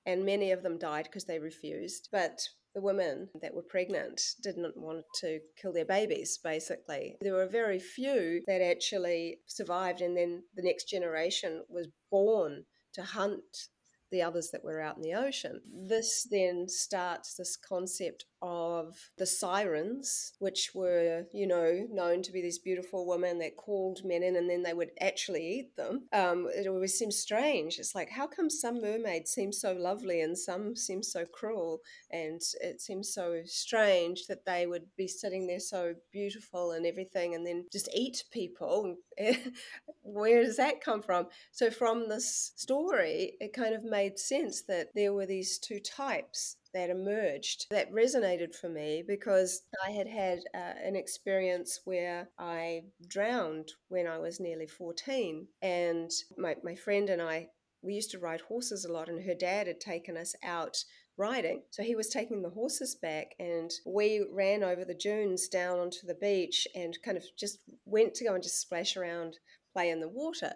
And 0.06 0.26
many 0.26 0.50
of 0.50 0.62
them 0.62 0.78
died 0.78 1.04
because 1.04 1.24
they 1.24 1.38
refused. 1.38 2.08
But 2.10 2.40
the 2.74 2.80
women 2.80 3.28
that 3.40 3.54
were 3.54 3.62
pregnant 3.62 4.20
didn't 4.42 4.76
want 4.76 5.04
to 5.20 5.38
kill 5.56 5.72
their 5.72 5.84
babies, 5.84 6.38
basically. 6.42 7.16
There 7.20 7.34
were 7.34 7.46
very 7.46 7.78
few 7.78 8.42
that 8.48 8.60
actually 8.60 9.38
survived, 9.46 10.00
and 10.00 10.16
then 10.16 10.42
the 10.56 10.62
next 10.62 10.88
generation 10.88 11.62
was 11.68 11.86
born 12.10 12.64
to 12.94 13.02
hunt 13.02 13.68
the 14.14 14.22
others 14.22 14.50
that 14.52 14.64
were 14.64 14.80
out 14.80 14.96
in 14.96 15.02
the 15.02 15.14
ocean. 15.14 15.60
This 15.68 16.26
then 16.30 16.68
starts 16.68 17.34
this 17.34 17.56
concept 17.56 18.26
of 18.46 19.10
the 19.16 19.24
sirens, 19.24 20.34
which 20.38 20.72
were, 20.74 21.24
you 21.32 21.46
know, 21.46 21.86
known 21.90 22.20
to 22.20 22.30
be 22.30 22.42
these 22.42 22.58
beautiful 22.58 23.06
women 23.06 23.38
that 23.38 23.56
called 23.56 24.04
men 24.04 24.22
in 24.22 24.36
and 24.36 24.50
then 24.50 24.62
they 24.62 24.74
would 24.74 24.90
actually 25.00 25.60
eat 25.60 25.76
them. 25.76 26.02
Um, 26.12 26.48
it 26.54 26.66
always 26.66 26.98
seems 26.98 27.16
strange. 27.16 27.78
It's 27.78 27.94
like, 27.94 28.10
how 28.10 28.26
come 28.26 28.50
some 28.50 28.82
mermaids 28.82 29.30
seem 29.30 29.50
so 29.50 29.72
lovely 29.72 30.20
and 30.20 30.36
some 30.36 30.76
seem 30.76 31.02
so 31.02 31.24
cruel? 31.24 31.80
And 32.10 32.42
it 32.60 32.82
seems 32.82 33.14
so 33.14 33.40
strange 33.46 34.26
that 34.26 34.44
they 34.44 34.66
would 34.66 34.84
be 34.94 35.08
sitting 35.08 35.46
there 35.46 35.58
so 35.58 35.94
beautiful 36.12 36.72
and 36.72 36.84
everything 36.84 37.34
and 37.34 37.46
then 37.46 37.64
just 37.72 37.88
eat 37.94 38.24
people. 38.30 38.96
Where 40.02 40.44
does 40.44 40.58
that 40.58 40.84
come 40.84 41.00
from? 41.00 41.28
So, 41.50 41.70
from 41.70 42.10
this 42.10 42.52
story, 42.56 43.36
it 43.40 43.54
kind 43.54 43.74
of 43.74 43.84
made 43.84 44.18
sense 44.18 44.62
that 44.68 44.88
there 44.94 45.14
were 45.14 45.24
these 45.24 45.58
two 45.58 45.80
types 45.80 46.56
that 46.74 46.90
emerged 46.90 47.66
that 47.70 47.92
resonated 47.92 48.54
for 48.54 48.68
me 48.68 49.02
because 49.06 49.62
I 49.86 49.92
had 49.92 50.08
had 50.08 50.40
uh, 50.54 50.74
an 50.84 50.96
experience 50.96 51.80
where 51.84 52.28
I 52.38 52.82
drowned 53.06 53.72
when 53.88 54.06
I 54.06 54.18
was 54.18 54.40
nearly 54.40 54.66
14. 54.66 55.46
And 55.62 56.10
my, 56.36 56.56
my 56.62 56.74
friend 56.74 57.08
and 57.08 57.22
I, 57.22 57.48
we 57.82 57.94
used 57.94 58.10
to 58.10 58.18
ride 58.18 58.40
horses 58.42 58.84
a 58.84 58.92
lot, 58.92 59.08
and 59.08 59.24
her 59.24 59.34
dad 59.34 59.66
had 59.66 59.80
taken 59.80 60.16
us 60.16 60.34
out 60.42 60.76
riding. 61.16 61.62
So 61.70 61.82
he 61.82 61.94
was 61.94 62.08
taking 62.08 62.42
the 62.42 62.50
horses 62.50 62.96
back, 63.00 63.34
and 63.38 63.70
we 63.86 64.26
ran 64.32 64.64
over 64.64 64.84
the 64.84 64.94
dunes 64.94 65.48
down 65.48 65.78
onto 65.78 66.06
the 66.06 66.14
beach 66.14 66.66
and 66.74 66.96
kind 67.04 67.16
of 67.16 67.24
just 67.38 67.58
went 67.84 68.14
to 68.14 68.24
go 68.24 68.34
and 68.34 68.42
just 68.42 68.60
splash 68.60 68.96
around, 68.96 69.38
play 69.72 69.90
in 69.90 70.00
the 70.00 70.08
water. 70.08 70.54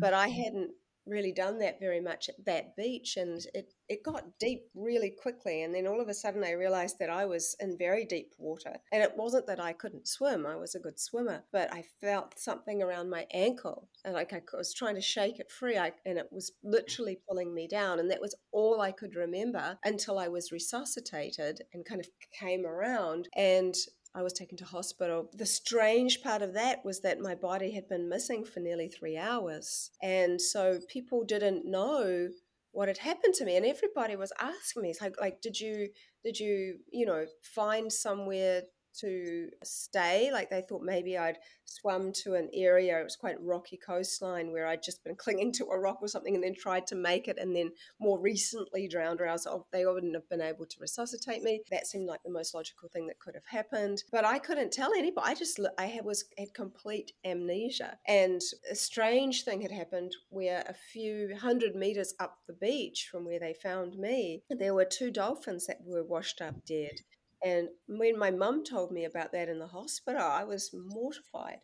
But 0.00 0.14
I 0.14 0.28
mm-hmm. 0.28 0.42
hadn't 0.42 0.70
really 1.06 1.32
done 1.32 1.58
that 1.58 1.80
very 1.80 2.00
much 2.00 2.28
at 2.28 2.44
that 2.44 2.76
beach 2.76 3.16
and 3.16 3.46
it, 3.54 3.72
it 3.88 4.04
got 4.04 4.38
deep 4.38 4.64
really 4.74 5.10
quickly 5.10 5.62
and 5.62 5.74
then 5.74 5.86
all 5.86 6.00
of 6.00 6.08
a 6.08 6.14
sudden 6.14 6.44
i 6.44 6.52
realized 6.52 6.96
that 6.98 7.10
i 7.10 7.24
was 7.24 7.56
in 7.60 7.76
very 7.76 8.04
deep 8.04 8.32
water. 8.38 8.76
And 8.92 9.02
it 9.02 9.12
wasn't 9.16 9.46
that 9.46 9.60
i 9.60 9.72
couldn't 9.72 10.08
swim 10.08 10.46
i 10.46 10.56
was 10.56 10.74
a 10.74 10.80
good 10.80 10.98
swimmer 10.98 11.42
but 11.52 11.72
i 11.72 11.84
felt 12.00 12.38
something 12.38 12.82
around 12.82 13.10
my 13.10 13.26
ankle 13.32 13.88
and 14.04 14.14
like 14.14 14.32
i 14.32 14.40
was 14.56 14.72
trying 14.72 14.94
to 14.94 15.00
shake 15.00 15.38
it 15.38 15.50
free 15.50 15.76
I, 15.76 15.92
and 16.06 16.18
it 16.18 16.28
was 16.30 16.52
literally 16.62 17.18
pulling 17.28 17.52
me 17.54 17.66
down 17.66 17.98
and 17.98 18.10
that 18.10 18.20
was 18.20 18.34
all 18.52 18.80
i 18.80 18.92
could 18.92 19.16
remember 19.16 19.78
until 19.84 20.18
i 20.18 20.28
was 20.28 20.52
resuscitated 20.52 21.62
and 21.72 21.84
kind 21.84 22.00
of 22.00 22.08
came 22.38 22.64
around 22.66 23.28
and 23.36 23.74
I 24.14 24.22
was 24.22 24.32
taken 24.32 24.58
to 24.58 24.64
hospital. 24.64 25.30
The 25.32 25.46
strange 25.46 26.22
part 26.22 26.42
of 26.42 26.52
that 26.54 26.84
was 26.84 27.00
that 27.00 27.20
my 27.20 27.34
body 27.34 27.72
had 27.72 27.88
been 27.88 28.08
missing 28.08 28.44
for 28.44 28.60
nearly 28.60 28.88
three 28.88 29.16
hours. 29.16 29.90
And 30.02 30.40
so 30.40 30.80
people 30.88 31.24
didn't 31.24 31.64
know 31.64 32.28
what 32.72 32.88
had 32.88 32.98
happened 32.98 33.34
to 33.34 33.44
me. 33.44 33.56
And 33.56 33.64
everybody 33.64 34.16
was 34.16 34.32
asking 34.38 34.82
me, 34.82 34.90
it's 34.90 35.00
like, 35.00 35.18
like, 35.20 35.40
did 35.40 35.58
you, 35.58 35.88
did 36.24 36.38
you, 36.38 36.78
you 36.90 37.06
know, 37.06 37.24
find 37.42 37.90
somewhere 37.92 38.62
to 39.00 39.48
stay. 39.62 40.30
Like 40.32 40.50
they 40.50 40.62
thought 40.62 40.82
maybe 40.82 41.16
I'd 41.18 41.38
swum 41.64 42.12
to 42.12 42.34
an 42.34 42.50
area, 42.52 43.00
it 43.00 43.04
was 43.04 43.16
quite 43.16 43.40
rocky 43.40 43.78
coastline 43.78 44.52
where 44.52 44.66
I'd 44.66 44.82
just 44.82 45.02
been 45.04 45.16
clinging 45.16 45.52
to 45.52 45.66
a 45.66 45.78
rock 45.78 45.98
or 46.00 46.08
something 46.08 46.34
and 46.34 46.44
then 46.44 46.54
tried 46.54 46.86
to 46.88 46.94
make 46.94 47.28
it 47.28 47.38
and 47.38 47.54
then 47.54 47.70
more 48.00 48.20
recently 48.20 48.88
drowned 48.88 49.20
or 49.20 49.26
else 49.26 49.46
oh, 49.46 49.66
they 49.72 49.84
wouldn't 49.86 50.14
have 50.14 50.28
been 50.28 50.40
able 50.40 50.66
to 50.66 50.76
resuscitate 50.80 51.42
me. 51.42 51.62
That 51.70 51.86
seemed 51.86 52.06
like 52.06 52.22
the 52.22 52.30
most 52.30 52.54
logical 52.54 52.88
thing 52.88 53.06
that 53.06 53.18
could 53.18 53.34
have 53.34 53.46
happened. 53.46 54.02
But 54.10 54.24
I 54.24 54.38
couldn't 54.38 54.72
tell 54.72 54.92
anybody. 54.92 55.26
I 55.26 55.34
just, 55.34 55.60
I 55.78 56.00
was, 56.02 56.24
had 56.38 56.54
complete 56.54 57.12
amnesia. 57.24 57.98
And 58.06 58.40
a 58.70 58.74
strange 58.74 59.44
thing 59.44 59.62
had 59.62 59.70
happened 59.70 60.12
where 60.28 60.64
a 60.68 60.74
few 60.74 61.36
hundred 61.40 61.74
meters 61.74 62.14
up 62.20 62.38
the 62.46 62.52
beach 62.52 63.08
from 63.10 63.24
where 63.24 63.40
they 63.40 63.54
found 63.54 63.96
me, 63.96 64.42
there 64.50 64.74
were 64.74 64.84
two 64.84 65.10
dolphins 65.10 65.66
that 65.66 65.78
were 65.84 66.04
washed 66.04 66.40
up 66.40 66.64
dead. 66.64 67.00
And 67.44 67.68
when 67.88 68.18
my 68.18 68.30
mum 68.30 68.64
told 68.64 68.92
me 68.92 69.04
about 69.04 69.32
that 69.32 69.48
in 69.48 69.58
the 69.58 69.66
hospital, 69.66 70.22
I 70.22 70.44
was 70.44 70.70
mortified. 70.72 71.58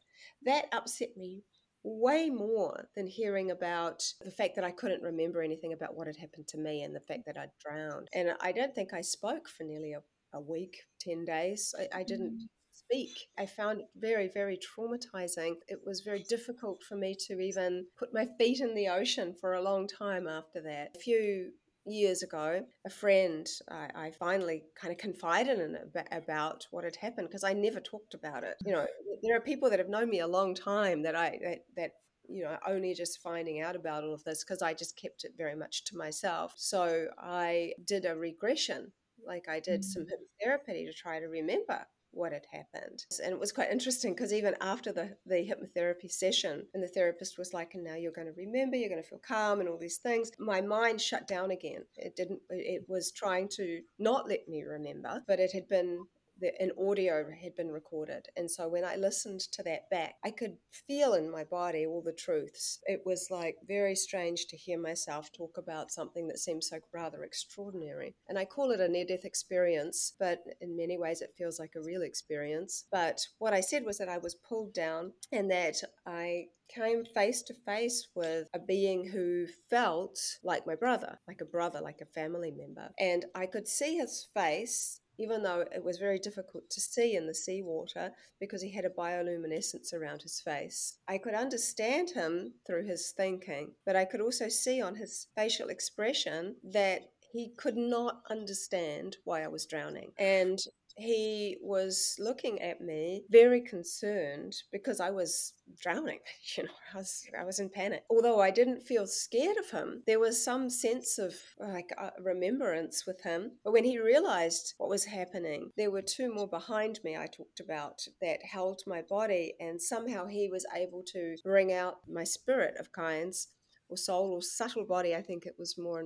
That 0.45 0.67
upset 0.73 1.17
me 1.17 1.45
way 1.85 2.29
more 2.29 2.89
than 2.97 3.07
hearing 3.07 3.51
about 3.51 4.03
the 4.21 4.31
fact 4.31 4.57
that 4.57 4.65
I 4.65 4.71
couldn't 4.71 5.03
remember 5.03 5.43
anything 5.43 5.73
about 5.73 5.97
what 5.97 6.07
had 6.07 6.17
happened 6.17 6.49
to 6.49 6.59
me 6.59 6.83
and 6.83 6.95
the 6.95 7.01
fact 7.01 7.23
that 7.27 7.39
I'd 7.39 7.51
drowned. 7.61 8.09
And 8.13 8.35
I 8.41 8.53
don't 8.53 8.75
think 8.75 8.93
I 8.93 9.01
spoke 9.01 9.49
for 9.49 9.65
nearly 9.65 9.93
a, 9.93 10.03
a 10.33 10.41
week, 10.41 10.79
10 11.01 11.25
days. 11.25 11.75
I, 11.79 12.01
I 12.01 12.03
didn't 12.03 12.33
mm. 12.33 12.47
speak. 12.73 13.17
I 13.39 13.47
found 13.47 13.81
it 13.81 13.87
very, 13.97 14.29
very 14.33 14.59
traumatizing. 14.59 15.55
It 15.69 15.81
was 15.85 16.01
very 16.01 16.25
difficult 16.29 16.83
for 16.83 16.97
me 16.97 17.15
to 17.27 17.39
even 17.41 17.87
put 17.97 18.13
my 18.13 18.27
feet 18.39 18.61
in 18.61 18.75
the 18.75 18.89
ocean 18.89 19.35
for 19.41 19.55
a 19.55 19.63
long 19.63 19.87
time 19.87 20.27
after 20.27 20.61
that. 20.63 20.97
A 20.97 20.99
few 20.99 21.53
years 21.91 22.23
ago, 22.23 22.65
a 22.87 22.91
friend, 22.91 23.47
I, 23.71 23.89
I 23.95 24.11
finally 24.13 24.65
kind 24.81 24.93
of 24.93 24.99
confided 24.99 25.59
in 25.59 25.77
about 26.13 26.67
what 26.71 26.85
had 26.85 26.97
happened 26.97 27.29
because 27.29 27.45
I 27.45 27.53
never 27.53 27.81
talked 27.81 28.15
about 28.15 28.45
it. 28.45 28.57
You 28.65 28.73
know, 28.73 28.87
there 29.23 29.37
are 29.37 29.41
people 29.41 29.71
that 29.71 29.79
have 29.79 29.89
known 29.89 30.11
me 30.11 30.21
a 30.21 30.27
long 30.27 30.55
time 30.55 31.03
that 31.03 31.17
I 31.17 31.39
that, 31.43 31.59
that 31.77 31.91
you 32.29 32.45
know 32.45 32.57
only 32.67 32.95
just 32.95 33.23
finding 33.23 33.61
out 33.61 33.77
about 33.77 34.05
all 34.05 34.15
of 34.15 34.25
this 34.25 34.45
because 34.45 34.63
I 34.63 34.75
just 34.75 35.01
kept 35.01 35.25
it 35.25 35.33
very 35.37 35.55
much 35.55 35.85
to 35.87 35.97
myself. 35.97 36.55
So 36.57 37.09
I 37.19 37.73
did 37.85 38.05
a 38.05 38.17
regression, 38.17 38.93
like 39.27 39.49
I 39.49 39.61
did 39.61 39.85
some 39.85 40.03
mm. 40.03 40.07
hypnotherapy 40.07 40.87
to 40.87 40.93
try 40.93 41.21
to 41.21 41.27
remember 41.27 41.87
what 42.19 42.33
had 42.33 42.47
happened. 42.53 43.05
And 43.23 43.33
it 43.33 43.39
was 43.39 43.53
quite 43.53 43.71
interesting 43.71 44.13
because 44.15 44.33
even 44.33 44.55
after 44.61 44.93
the, 44.93 45.17
the 45.25 45.37
hypnotherapy 45.37 46.11
session, 46.11 46.67
and 46.75 46.83
the 46.83 46.89
therapist 46.89 47.39
was 47.39 47.55
like, 47.55 47.75
and 47.75 47.85
now 47.85 47.95
you're 47.95 48.13
going 48.13 48.27
to 48.27 48.33
remember, 48.37 48.77
you're 48.77 48.91
going 48.91 49.03
to 49.03 49.09
feel 49.09 49.21
calm 49.27 49.61
and 49.61 49.69
all 49.69 49.79
these 49.79 49.99
things, 49.99 50.31
my 50.39 50.61
mind 50.61 51.01
shut 51.01 51.27
down 51.27 51.51
again. 51.51 51.85
It 51.97 52.17
didn't, 52.17 52.41
it 52.51 52.85
was 52.89 53.13
trying 53.13 53.49
to 53.57 53.81
not 53.99 54.29
let 54.29 54.49
me 54.49 54.63
remember, 54.63 55.23
but 55.27 55.41
it 55.41 55.53
had 55.53 55.69
been 55.69 56.05
the, 56.41 56.53
an 56.61 56.73
audio 56.79 57.27
had 57.43 57.57
been 57.57 57.71
recorded. 57.71 58.27
And 58.37 58.51
so 58.51 58.69
when 58.69 58.85
I 58.85 58.97
listened 58.97 59.41
to 59.53 59.63
that 59.65 59.91
back, 59.91 60.15
I 60.25 60.31
could 60.31 60.57
feel 60.87 61.15
in 61.15 61.31
my 61.31 61.45
body 61.45 61.87
all 61.87 62.03
the 62.03 62.13
truths. 62.13 62.81
It 62.87 63.03
was 63.05 63.29
like 63.31 63.57
very 63.67 63.95
strange 63.95 64.47
to 64.47 64.57
hear 64.57 64.79
myself 64.79 65.33
talk 65.33 65.59
about 65.59 65.91
something 65.91 66.29
that 66.29 66.39
seems 66.39 66.69
so 66.69 66.79
rather 66.93 67.25
extraordinary. 67.25 68.15
And 68.29 68.39
I 68.39 68.45
call 68.45 68.71
it 68.71 68.81
a 68.81 68.89
near 68.89 69.05
death 69.05 69.25
experience, 69.25 70.15
but 70.19 70.43
in 70.61 70.77
many 70.77 70.99
ways 70.99 71.23
it 71.23 71.35
feels 71.37 71.59
like 71.59 71.75
a 71.77 71.83
real 71.83 72.03
experience. 72.03 72.85
But 72.91 73.21
what 73.39 73.53
I 73.53 73.61
said 73.61 73.85
was 73.85 73.99
that 73.99 74.09
I 74.09 74.19
was 74.19 74.35
pulled 74.35 74.75
down 74.75 75.13
and 75.33 75.51
that 75.51 75.77
I 76.07 76.47
came 76.69 77.05
face 77.05 77.43
to 77.43 77.55
face 77.55 78.09
with 78.15 78.47
a 78.55 78.59
being 78.59 79.09
who 79.09 79.47
felt 79.71 80.19
like 80.45 80.67
my 80.67 80.75
brother, 80.75 81.19
like 81.27 81.41
a 81.41 81.47
brother, 81.47 81.81
like 81.81 82.01
a 82.01 82.07
family 82.07 82.51
member. 82.51 82.91
And 82.99 83.25
I 83.35 83.47
could 83.47 83.67
see 83.67 83.97
his 83.97 84.29
face 84.35 85.01
even 85.19 85.43
though 85.43 85.65
it 85.75 85.83
was 85.83 85.99
very 85.99 86.19
difficult 86.19 86.71
to 86.71 86.81
see 86.81 87.17
in 87.17 87.27
the 87.27 87.35
seawater 87.35 88.13
because 88.41 88.63
he 88.63 88.71
had 88.71 88.85
a 88.85 88.91
bioluminescence 88.91 89.93
around 89.93 90.23
his 90.23 90.41
face. 90.41 90.99
I 91.09 91.19
could 91.19 91.35
understand 91.35 92.11
him 92.11 92.55
through 92.67 92.87
his 92.87 93.13
thinking, 93.17 93.73
but 93.85 93.97
I 93.97 94.05
could 94.05 94.21
also 94.21 94.49
see 94.49 94.81
on 94.81 94.95
his 94.95 95.27
facial 95.35 95.69
expression 95.69 96.57
that 96.65 97.11
he 97.33 97.53
could 97.57 97.77
not 97.77 98.23
understand 98.31 99.17
why 99.25 99.43
I 99.43 99.49
was 99.49 99.67
drowning. 99.67 100.13
And 100.19 100.59
he 100.99 101.57
was 101.63 102.17
looking 102.19 102.61
at 102.61 102.81
me 102.81 103.25
very 103.31 103.61
concerned 103.61 104.57
because 104.73 105.01
I 105.01 105.11
was 105.11 105.53
drowning. 105.81 106.19
You 106.57 106.65
know, 106.65 106.71
I 106.95 106.97
was 106.99 107.27
I 107.39 107.45
was 107.45 107.61
in 107.61 107.69
panic. 107.69 108.05
Although 108.11 108.41
I 108.41 108.51
didn't 108.51 108.83
feel 108.83 109.07
scared 109.07 109.59
of 109.59 109.71
him, 109.71 110.03
there 110.07 110.19
was 110.19 110.43
some 110.43 110.71
sense 110.71 111.19
of 111.19 111.35
like 111.61 111.93
uh, 111.97 112.11
remembrance 112.21 113.07
with 113.07 113.23
him. 113.23 113.53
But 113.63 113.73
when 113.73 113.85
he 113.85 113.99
realized 114.01 114.75
what 114.79 114.89
was 114.89 115.05
happening, 115.05 115.71
there 115.77 115.91
were 115.91 116.03
two 116.03 116.35
more 116.35 116.49
behind 116.49 117.01
me. 117.05 117.17
I 117.17 117.27
talked 117.27 117.61
about 117.61 118.07
that 118.21 118.45
held 118.45 118.83
my 118.87 119.03
body, 119.03 119.55
and 119.61 119.81
somehow 119.81 120.27
he 120.27 120.49
was 120.49 120.67
able 120.75 121.03
to 121.13 121.37
bring 121.45 121.73
out 121.73 121.99
my 122.09 122.25
spirit 122.25 122.75
of 122.81 122.93
kinds 122.93 123.49
or 123.89 123.97
soul 123.97 124.33
or 124.33 124.43
subtle 124.43 124.85
body. 124.85 125.15
I 125.15 125.23
think 125.23 125.47
it 125.47 125.57
was 125.59 125.79
more 125.79 126.05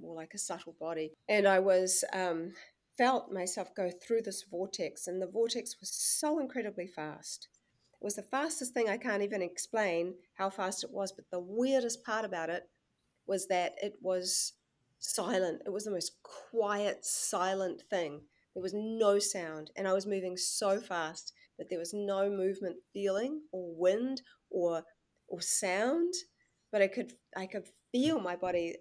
more 0.00 0.14
like 0.14 0.34
a 0.34 0.38
subtle 0.38 0.76
body. 0.78 1.12
And 1.28 1.46
I 1.46 1.58
was 1.58 2.04
um, 2.12 2.52
felt 2.98 3.32
myself 3.32 3.74
go 3.74 3.90
through 3.90 4.22
this 4.22 4.42
vortex, 4.42 5.06
and 5.06 5.22
the 5.22 5.26
vortex 5.26 5.76
was 5.80 5.90
so 5.90 6.40
incredibly 6.40 6.86
fast. 6.86 7.48
It 8.00 8.04
was 8.04 8.16
the 8.16 8.22
fastest 8.22 8.74
thing 8.74 8.88
I 8.88 8.98
can't 8.98 9.22
even 9.22 9.40
explain 9.40 10.14
how 10.34 10.50
fast 10.50 10.84
it 10.84 10.90
was, 10.90 11.12
but 11.12 11.24
the 11.30 11.40
weirdest 11.40 12.04
part 12.04 12.24
about 12.24 12.50
it 12.50 12.68
was 13.26 13.46
that 13.46 13.74
it 13.80 13.94
was 14.02 14.54
silent. 14.98 15.62
It 15.64 15.72
was 15.72 15.84
the 15.84 15.92
most 15.92 16.16
quiet, 16.22 17.04
silent 17.04 17.82
thing. 17.88 18.22
There 18.54 18.62
was 18.62 18.74
no 18.74 19.18
sound, 19.18 19.70
and 19.76 19.86
I 19.86 19.92
was 19.92 20.06
moving 20.06 20.36
so 20.36 20.80
fast 20.80 21.32
that 21.58 21.70
there 21.70 21.78
was 21.78 21.94
no 21.94 22.28
movement 22.28 22.76
feeling 22.92 23.42
or 23.52 23.74
wind 23.74 24.22
or 24.50 24.82
or 25.28 25.40
sound, 25.40 26.14
but 26.72 26.82
I 26.82 26.88
could 26.88 27.12
I 27.36 27.46
could 27.46 27.68
feel 27.92 28.18
my 28.18 28.34
body 28.34 28.76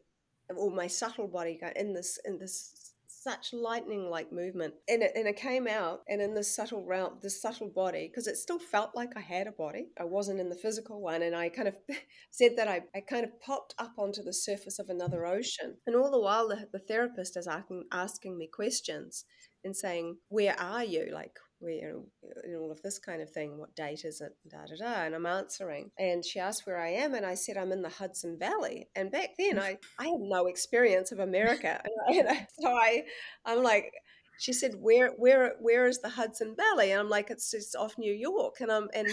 or 0.56 0.72
my 0.72 0.88
subtle 0.88 1.28
body 1.28 1.60
in 1.76 1.94
this 1.94 2.18
in 2.26 2.40
this 2.40 2.87
such 3.28 3.52
lightning 3.52 4.10
like 4.10 4.32
movement. 4.32 4.74
And 4.88 5.04
it, 5.04 5.12
and 5.16 5.28
it 5.28 5.36
came 5.36 5.68
out 5.68 6.02
and 6.08 6.22
in 6.22 6.34
this 6.34 6.56
subtle 6.56 6.86
realm 6.86 7.18
this 7.22 7.42
subtle 7.42 7.70
body 7.70 8.08
because 8.08 8.28
it 8.28 8.38
still 8.38 8.60
felt 8.60 8.92
like 8.96 9.18
i 9.18 9.20
had 9.20 9.48
a 9.48 9.52
body. 9.52 9.88
I 10.00 10.06
wasn't 10.06 10.40
in 10.40 10.50
the 10.50 10.56
physical 10.56 11.02
one 11.02 11.22
and 11.22 11.36
i 11.36 11.50
kind 11.50 11.68
of 11.68 11.76
said 12.32 12.56
that 12.56 12.68
I, 12.68 12.84
I 12.96 13.02
kind 13.02 13.26
of 13.26 13.40
popped 13.42 13.76
up 13.78 13.94
onto 13.98 14.24
the 14.24 14.34
surface 14.34 14.80
of 14.80 14.90
another 14.90 15.26
ocean. 15.26 15.76
And 15.86 15.96
all 15.96 16.10
the 16.10 16.22
while 16.22 16.48
the, 16.48 16.68
the 16.72 16.80
therapist 16.80 17.36
is 17.36 17.48
asking, 17.48 17.84
asking 17.92 18.38
me 18.38 18.48
questions 18.48 19.26
and 19.64 19.76
saying 19.76 20.18
where 20.30 20.58
are 20.60 20.84
you? 20.84 21.10
Like 21.14 21.38
where 21.60 21.96
and 22.44 22.56
all 22.56 22.72
of 22.72 22.82
this 22.82 23.00
kind 23.00 23.22
of 23.22 23.30
thing. 23.30 23.58
What 23.58 23.76
date 23.76 24.06
is 24.06 24.22
it? 24.22 24.36
Da 24.48 24.66
da 24.66 24.76
da. 24.76 25.04
And 25.06 25.16
I'm 25.16 25.26
answering, 25.26 25.92
and 25.98 26.24
she 26.24 26.40
asked 26.40 26.66
where 26.66 26.80
I 26.80 26.90
am, 26.90 27.14
and 27.14 27.26
I 27.26 27.36
said 27.36 27.58
I'm 27.58 27.72
in 27.72 27.82
the 27.82 27.90
Hudson 27.90 28.38
Valley. 28.38 28.90
And 28.96 29.12
back 29.12 29.30
then, 29.38 29.60
I 29.60 29.78
I 30.00 30.06
had 30.08 30.20
no 30.20 30.48
experience 30.48 31.12
of 31.12 31.20
America, 31.20 31.82
and 32.08 32.28
I, 32.30 32.48
so 32.60 32.70
I 32.70 33.04
I'm 33.46 33.64
like. 33.64 33.92
She 34.40 34.54
said, 34.54 34.76
"Where, 34.80 35.14
where, 35.14 35.56
where 35.60 35.88
is 35.88 35.98
the 35.98 36.10
Hudson 36.10 36.56
Valley?" 36.56 36.92
And 36.92 37.00
I'm 37.00 37.10
like, 37.10 37.32
"It's 37.32 37.50
just 37.50 37.76
off 37.76 37.98
New 37.98 38.14
York." 38.14 38.58
And 38.62 38.72
I'm, 38.72 38.88
and 38.94 39.08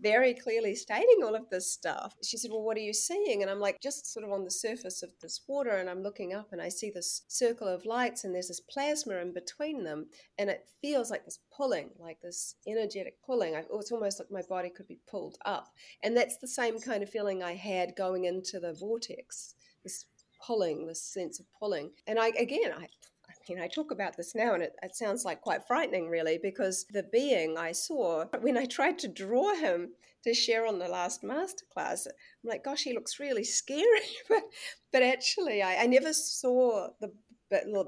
very 0.00 0.34
clearly 0.34 0.74
stating 0.74 1.22
all 1.24 1.34
of 1.34 1.48
this 1.50 1.72
stuff. 1.72 2.14
She 2.22 2.36
said, 2.36 2.50
Well, 2.50 2.62
what 2.62 2.76
are 2.76 2.80
you 2.80 2.92
seeing? 2.92 3.42
And 3.42 3.50
I'm 3.50 3.60
like, 3.60 3.80
Just 3.80 4.12
sort 4.12 4.24
of 4.24 4.32
on 4.32 4.44
the 4.44 4.50
surface 4.50 5.02
of 5.02 5.10
this 5.20 5.40
water. 5.46 5.70
And 5.70 5.88
I'm 5.88 6.02
looking 6.02 6.34
up 6.34 6.52
and 6.52 6.60
I 6.60 6.68
see 6.68 6.90
this 6.90 7.22
circle 7.28 7.68
of 7.68 7.84
lights 7.86 8.24
and 8.24 8.34
there's 8.34 8.48
this 8.48 8.60
plasma 8.60 9.16
in 9.16 9.32
between 9.32 9.84
them. 9.84 10.06
And 10.38 10.50
it 10.50 10.68
feels 10.80 11.10
like 11.10 11.24
this 11.24 11.40
pulling, 11.56 11.90
like 11.98 12.20
this 12.20 12.56
energetic 12.66 13.22
pulling. 13.24 13.54
It's 13.54 13.92
almost 13.92 14.20
like 14.20 14.30
my 14.30 14.42
body 14.48 14.70
could 14.70 14.88
be 14.88 15.00
pulled 15.08 15.38
up. 15.44 15.68
And 16.02 16.16
that's 16.16 16.38
the 16.38 16.48
same 16.48 16.78
kind 16.80 17.02
of 17.02 17.10
feeling 17.10 17.42
I 17.42 17.54
had 17.54 17.96
going 17.96 18.24
into 18.24 18.60
the 18.60 18.74
vortex. 18.74 19.54
This 19.84 20.06
pulling, 20.40 20.86
this 20.86 21.02
sense 21.02 21.40
of 21.40 21.46
pulling. 21.58 21.90
And 22.06 22.18
I, 22.18 22.28
again, 22.28 22.72
I, 22.76 22.86
you 23.48 23.56
know, 23.56 23.62
I 23.62 23.68
talk 23.68 23.90
about 23.90 24.16
this 24.16 24.34
now 24.34 24.54
and 24.54 24.62
it, 24.62 24.74
it, 24.82 24.96
sounds 24.96 25.24
like 25.24 25.40
quite 25.40 25.66
frightening, 25.66 26.08
really, 26.08 26.38
because 26.42 26.86
the 26.90 27.04
being 27.12 27.56
I 27.56 27.72
saw, 27.72 28.24
when 28.40 28.56
I 28.56 28.66
tried 28.66 28.98
to 29.00 29.08
draw 29.08 29.54
him 29.54 29.90
to 30.24 30.34
share 30.34 30.66
on 30.66 30.78
the 30.78 30.88
last 30.88 31.22
masterclass, 31.22 32.06
I'm 32.06 32.50
like, 32.50 32.64
gosh, 32.64 32.82
he 32.82 32.92
looks 32.92 33.20
really 33.20 33.44
scary. 33.44 34.00
but, 34.28 34.42
but 34.92 35.02
actually, 35.02 35.62
I, 35.62 35.84
I 35.84 35.86
never 35.86 36.12
saw 36.12 36.88
the 37.00 37.12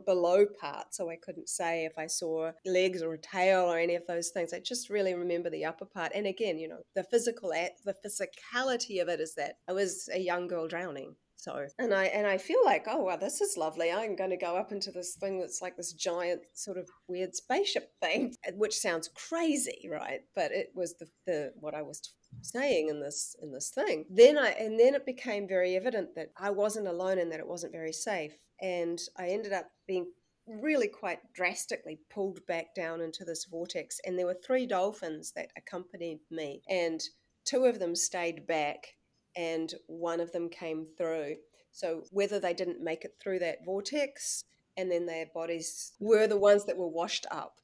below 0.06 0.46
part, 0.58 0.94
so 0.94 1.10
I 1.10 1.16
couldn't 1.16 1.48
say 1.48 1.84
if 1.84 1.98
I 1.98 2.06
saw 2.06 2.52
legs 2.64 3.02
or 3.02 3.14
a 3.14 3.18
tail 3.18 3.70
or 3.70 3.78
any 3.78 3.94
of 3.94 4.06
those 4.06 4.30
things. 4.30 4.52
I 4.52 4.60
just 4.60 4.90
really 4.90 5.14
remember 5.14 5.50
the 5.50 5.64
upper 5.64 5.84
part. 5.84 6.12
And 6.14 6.26
again, 6.26 6.58
you 6.58 6.68
know, 6.68 6.80
the 6.94 7.04
physical, 7.04 7.50
the 7.50 7.94
physicality 8.04 9.02
of 9.02 9.08
it 9.08 9.20
is 9.20 9.34
that 9.34 9.56
I 9.68 9.72
was 9.72 10.08
a 10.12 10.18
young 10.18 10.48
girl 10.48 10.66
drowning 10.66 11.14
so, 11.40 11.66
and 11.78 11.94
I 11.94 12.04
and 12.04 12.26
I 12.26 12.36
feel 12.36 12.62
like, 12.66 12.84
oh 12.86 12.98
wow, 12.98 13.16
this 13.16 13.40
is 13.40 13.56
lovely. 13.56 13.90
I'm 13.90 14.14
going 14.14 14.28
to 14.28 14.36
go 14.36 14.56
up 14.56 14.72
into 14.72 14.90
this 14.90 15.14
thing 15.14 15.40
that's 15.40 15.62
like 15.62 15.74
this 15.74 15.94
giant 15.94 16.42
sort 16.52 16.76
of 16.76 16.86
weird 17.08 17.34
spaceship 17.34 17.90
thing, 18.02 18.34
which 18.56 18.76
sounds 18.78 19.08
crazy, 19.14 19.88
right? 19.90 20.20
But 20.34 20.52
it 20.52 20.70
was 20.74 20.96
the, 20.98 21.06
the 21.26 21.52
what 21.58 21.74
I 21.74 21.80
was 21.80 22.12
saying 22.42 22.90
in 22.90 23.00
this 23.00 23.34
in 23.42 23.52
this 23.52 23.70
thing. 23.70 24.04
Then 24.10 24.36
I 24.36 24.50
and 24.50 24.78
then 24.78 24.94
it 24.94 25.06
became 25.06 25.48
very 25.48 25.76
evident 25.76 26.14
that 26.14 26.30
I 26.38 26.50
wasn't 26.50 26.88
alone 26.88 27.18
and 27.18 27.32
that 27.32 27.40
it 27.40 27.48
wasn't 27.48 27.72
very 27.72 27.94
safe. 27.94 28.36
And 28.60 29.00
I 29.18 29.28
ended 29.28 29.54
up 29.54 29.70
being 29.88 30.12
really 30.46 30.88
quite 30.88 31.20
drastically 31.32 32.00
pulled 32.10 32.44
back 32.46 32.74
down 32.74 33.00
into 33.00 33.24
this 33.24 33.46
vortex. 33.46 33.98
And 34.04 34.18
there 34.18 34.26
were 34.26 34.36
three 34.44 34.66
dolphins 34.66 35.32
that 35.36 35.52
accompanied 35.56 36.20
me, 36.30 36.60
and 36.68 37.00
two 37.46 37.64
of 37.64 37.78
them 37.78 37.96
stayed 37.96 38.46
back 38.46 38.88
and 39.36 39.74
one 39.86 40.20
of 40.20 40.32
them 40.32 40.48
came 40.48 40.86
through. 40.96 41.36
So 41.72 42.04
whether 42.10 42.40
they 42.40 42.54
didn't 42.54 42.82
make 42.82 43.04
it 43.04 43.14
through 43.20 43.38
that 43.40 43.64
vortex 43.64 44.44
and 44.76 44.90
then 44.90 45.06
their 45.06 45.26
bodies 45.32 45.92
were 46.00 46.26
the 46.26 46.36
ones 46.36 46.64
that 46.66 46.76
were 46.76 46.88
washed 46.88 47.26
up. 47.30 47.56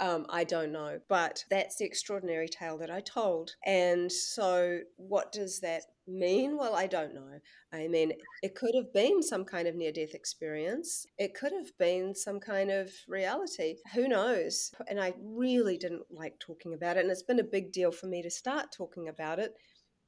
Um, 0.00 0.26
I 0.30 0.42
don't 0.44 0.72
know, 0.72 1.00
but 1.08 1.44
that's 1.50 1.76
the 1.76 1.84
extraordinary 1.84 2.48
tale 2.48 2.78
that 2.78 2.90
I 2.90 3.00
told. 3.00 3.54
And 3.64 4.10
so, 4.10 4.80
what 4.96 5.30
does 5.30 5.60
that 5.60 5.82
mean? 6.08 6.56
Well, 6.56 6.74
I 6.74 6.86
don't 6.86 7.14
know. 7.14 7.38
I 7.72 7.86
mean, 7.88 8.12
it 8.42 8.54
could 8.54 8.74
have 8.74 8.92
been 8.92 9.22
some 9.22 9.44
kind 9.44 9.68
of 9.68 9.76
near 9.76 9.92
death 9.92 10.14
experience, 10.14 11.06
it 11.18 11.34
could 11.34 11.52
have 11.52 11.76
been 11.78 12.14
some 12.14 12.40
kind 12.40 12.70
of 12.70 12.90
reality. 13.06 13.76
Who 13.94 14.08
knows? 14.08 14.72
And 14.88 14.98
I 14.98 15.14
really 15.22 15.76
didn't 15.76 16.10
like 16.10 16.38
talking 16.40 16.74
about 16.74 16.96
it. 16.96 17.00
And 17.00 17.10
it's 17.10 17.22
been 17.22 17.38
a 17.38 17.44
big 17.44 17.70
deal 17.70 17.92
for 17.92 18.06
me 18.06 18.22
to 18.22 18.30
start 18.30 18.72
talking 18.72 19.08
about 19.08 19.38
it 19.38 19.54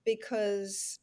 because 0.04 0.98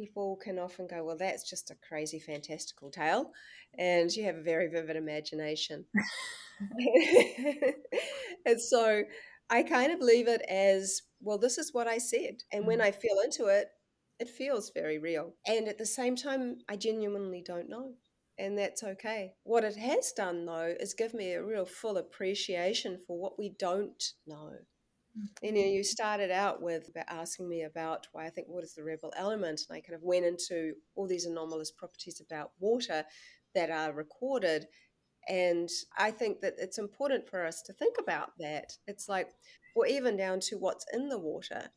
people 0.00 0.38
can 0.42 0.58
often 0.58 0.86
go, 0.86 1.04
well, 1.04 1.16
that's 1.18 1.48
just 1.48 1.70
a 1.70 1.76
crazy, 1.86 2.18
fantastical 2.18 2.90
tale. 2.90 3.32
And 3.78 4.10
you 4.10 4.24
have 4.24 4.36
a 4.36 4.42
very 4.42 4.68
vivid 4.68 4.96
imagination. 4.96 5.84
and 8.46 8.60
so 8.60 9.02
I 9.50 9.62
kind 9.62 9.92
of 9.92 10.00
leave 10.00 10.26
it 10.26 10.40
as, 10.48 11.02
well, 11.20 11.36
this 11.38 11.58
is 11.58 11.74
what 11.74 11.86
I 11.86 11.98
said. 11.98 12.38
And 12.50 12.66
when 12.66 12.78
mm-hmm. 12.78 12.88
I 12.88 12.92
feel 12.92 13.18
into 13.22 13.46
it, 13.46 13.68
it 14.18 14.30
feels 14.30 14.72
very 14.74 14.98
real. 14.98 15.34
And 15.46 15.68
at 15.68 15.76
the 15.76 15.86
same 15.86 16.16
time, 16.16 16.58
I 16.68 16.76
genuinely 16.76 17.42
don't 17.44 17.68
know. 17.68 17.92
And 18.38 18.56
that's 18.56 18.82
okay. 18.82 19.34
What 19.42 19.64
it 19.64 19.76
has 19.76 20.12
done, 20.16 20.46
though, 20.46 20.74
is 20.80 20.94
give 20.94 21.12
me 21.12 21.32
a 21.32 21.44
real 21.44 21.66
full 21.66 21.98
appreciation 21.98 22.98
for 23.06 23.18
what 23.18 23.38
we 23.38 23.54
don't 23.58 24.02
know 24.26 24.52
you 25.42 25.52
know, 25.52 25.60
you 25.60 25.82
started 25.84 26.30
out 26.30 26.62
with 26.62 26.90
asking 27.08 27.48
me 27.48 27.62
about 27.62 28.06
why 28.12 28.26
I 28.26 28.30
think 28.30 28.48
water 28.48 28.64
is 28.64 28.74
the 28.74 28.82
rebel 28.82 29.12
element, 29.16 29.62
and 29.68 29.76
I 29.76 29.80
kind 29.80 29.94
of 29.94 30.02
went 30.02 30.24
into 30.24 30.74
all 30.94 31.06
these 31.06 31.26
anomalous 31.26 31.70
properties 31.70 32.20
about 32.24 32.52
water 32.58 33.04
that 33.54 33.70
are 33.70 33.92
recorded. 33.92 34.66
And 35.28 35.68
I 35.98 36.10
think 36.10 36.40
that 36.40 36.54
it's 36.58 36.78
important 36.78 37.28
for 37.28 37.44
us 37.44 37.62
to 37.62 37.72
think 37.72 37.96
about 37.98 38.32
that. 38.38 38.72
It's 38.86 39.08
like, 39.08 39.28
or 39.76 39.86
even 39.86 40.16
down 40.16 40.40
to 40.40 40.56
what's 40.56 40.86
in 40.92 41.08
the 41.08 41.18
water 41.18 41.70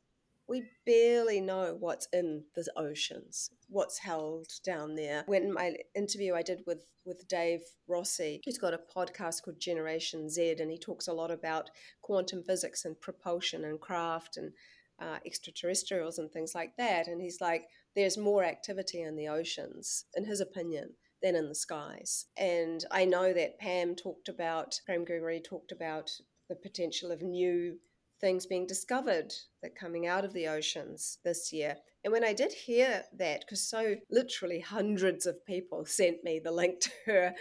we 0.48 0.64
barely 0.86 1.40
know 1.42 1.76
what's 1.80 2.08
in 2.12 2.44
the 2.56 2.66
oceans, 2.76 3.50
what's 3.70 4.00
held 4.00 4.48
down 4.64 4.96
there. 4.96 5.24
When 5.26 5.54
my 5.54 5.76
interview 5.96 6.34
I 6.36 6.42
did 6.42 6.62
with 6.66 6.86
with 7.06 7.28
Dave 7.28 7.62
Rossi, 7.88 8.40
he's 8.44 8.58
got 8.58 8.74
a 8.74 8.80
podcast 8.96 9.44
called 9.44 9.60
Generation 9.60 10.30
Z, 10.30 10.56
and 10.60 10.72
he 10.72 10.78
talks 10.78 11.08
a 11.08 11.14
lot 11.14 11.32
about 11.32 11.70
quantum 12.02 12.44
physics 12.44 12.86
and 12.86 13.00
propulsion 13.00 13.66
and 13.66 13.80
craft 13.80 14.38
and 14.38 14.54
uh, 15.02 15.18
extraterrestrials 15.26 16.18
and 16.18 16.32
things 16.32 16.54
like 16.56 16.78
that. 16.78 17.08
And 17.08 17.22
he's 17.22 17.42
like, 17.42 17.66
there's 17.96 18.18
more 18.18 18.44
activity 18.44 19.02
in 19.02 19.16
the 19.16 19.28
oceans, 19.28 20.06
in 20.16 20.26
his 20.26 20.40
opinion, 20.40 20.94
than 21.22 21.36
in 21.36 21.50
the 21.50 21.56
skies. 21.56 22.26
And 22.38 22.84
I 22.92 23.06
know 23.06 23.34
that 23.34 23.60
Pam 23.60 23.96
talked 23.96 24.30
about, 24.30 24.80
Pam 24.88 25.04
Gregory 25.04 25.42
talked 25.42 25.72
about 25.72 26.10
the 26.50 26.56
potential 26.56 27.12
of 27.12 27.22
new 27.22 27.80
things 28.24 28.46
being 28.46 28.66
discovered 28.66 29.34
that 29.62 29.76
coming 29.76 30.08
out 30.08 30.24
of 30.24 30.32
the 30.32 30.48
oceans 30.48 31.18
this 31.26 31.52
year. 31.52 31.76
And 32.06 32.14
when 32.14 32.24
I 32.24 32.32
did 32.32 32.54
hear 32.54 33.04
that, 33.20 33.42
because 33.42 33.70
so 33.70 33.96
literally 34.10 34.62
hundreds 34.62 35.26
of 35.26 35.46
people 35.46 35.86
sent 35.86 36.24
me 36.24 36.40
the 36.42 36.52
link 36.52 36.80
to 36.80 36.92
her 37.06 37.34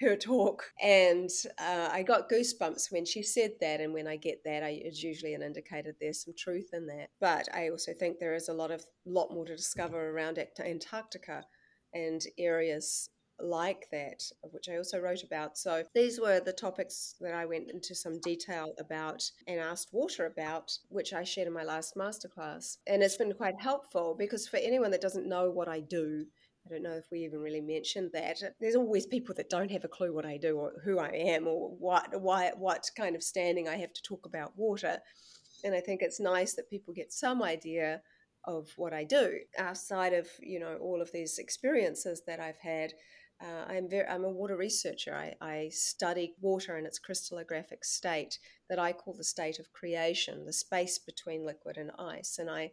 her 0.00 0.16
talk, 0.16 0.62
and 0.82 1.28
uh, 1.58 1.90
I 1.92 2.02
got 2.02 2.30
goosebumps 2.30 2.90
when 2.90 3.04
she 3.04 3.22
said 3.22 3.50
that. 3.60 3.82
And 3.82 3.92
when 3.92 4.08
I 4.08 4.16
get 4.16 4.38
that, 4.46 4.62
I, 4.62 4.80
it's 4.82 5.02
usually 5.02 5.34
an 5.34 5.42
indicator 5.42 5.94
there's 6.00 6.24
some 6.24 6.32
truth 6.38 6.70
in 6.72 6.86
that. 6.86 7.10
But 7.20 7.54
I 7.54 7.68
also 7.68 7.92
think 7.92 8.18
there 8.18 8.34
is 8.34 8.48
a 8.48 8.54
lot 8.54 8.70
of 8.70 8.82
lot 9.04 9.30
more 9.30 9.44
to 9.44 9.54
discover 9.54 10.08
around 10.08 10.38
Antarctica 10.58 11.44
and 11.92 12.22
areas 12.38 13.10
like 13.44 13.88
that, 13.92 14.22
which 14.50 14.68
I 14.68 14.76
also 14.76 14.98
wrote 14.98 15.22
about. 15.22 15.58
So 15.58 15.84
these 15.94 16.20
were 16.20 16.40
the 16.40 16.52
topics 16.52 17.14
that 17.20 17.34
I 17.34 17.46
went 17.46 17.70
into 17.70 17.94
some 17.94 18.20
detail 18.20 18.74
about 18.78 19.22
and 19.46 19.60
asked 19.60 19.92
Water 19.92 20.26
about, 20.26 20.72
which 20.88 21.12
I 21.12 21.24
shared 21.24 21.48
in 21.48 21.54
my 21.54 21.64
last 21.64 21.96
masterclass. 21.96 22.78
And 22.86 23.02
it's 23.02 23.16
been 23.16 23.32
quite 23.34 23.60
helpful 23.60 24.14
because 24.18 24.48
for 24.48 24.58
anyone 24.58 24.90
that 24.90 25.00
doesn't 25.00 25.28
know 25.28 25.50
what 25.50 25.68
I 25.68 25.80
do, 25.80 26.26
I 26.66 26.68
don't 26.68 26.82
know 26.82 26.96
if 26.96 27.06
we 27.10 27.20
even 27.20 27.40
really 27.40 27.60
mentioned 27.60 28.10
that. 28.12 28.38
There's 28.60 28.76
always 28.76 29.06
people 29.06 29.34
that 29.36 29.48
don't 29.48 29.70
have 29.70 29.84
a 29.84 29.88
clue 29.88 30.12
what 30.12 30.26
I 30.26 30.36
do 30.36 30.56
or 30.58 30.72
who 30.84 30.98
I 30.98 31.08
am 31.08 31.46
or 31.46 31.70
what 31.70 32.20
why 32.20 32.52
what 32.56 32.90
kind 32.96 33.16
of 33.16 33.22
standing 33.22 33.68
I 33.68 33.76
have 33.76 33.92
to 33.94 34.02
talk 34.02 34.26
about 34.26 34.56
water. 34.56 34.98
And 35.64 35.74
I 35.74 35.80
think 35.80 36.02
it's 36.02 36.20
nice 36.20 36.54
that 36.54 36.70
people 36.70 36.92
get 36.94 37.12
some 37.12 37.42
idea 37.42 38.02
of 38.44 38.68
what 38.76 38.92
I 38.92 39.04
do 39.04 39.38
outside 39.58 40.12
of, 40.12 40.28
you 40.40 40.58
know, 40.58 40.76
all 40.76 41.02
of 41.02 41.12
these 41.12 41.38
experiences 41.38 42.22
that 42.26 42.40
I've 42.40 42.58
had. 42.58 42.92
Uh, 43.42 43.64
I'm 43.68 43.88
very, 43.88 44.06
I'm 44.06 44.24
a 44.24 44.30
water 44.30 44.56
researcher. 44.56 45.14
I, 45.14 45.34
I 45.40 45.70
study 45.70 46.34
water 46.40 46.76
in 46.76 46.84
its 46.84 46.98
crystallographic 46.98 47.84
state 47.84 48.38
that 48.68 48.78
I 48.78 48.92
call 48.92 49.14
the 49.14 49.24
state 49.24 49.58
of 49.58 49.72
creation, 49.72 50.44
the 50.44 50.52
space 50.52 50.98
between 50.98 51.46
liquid 51.46 51.78
and 51.78 51.90
ice. 51.98 52.38
And 52.38 52.50
I 52.50 52.72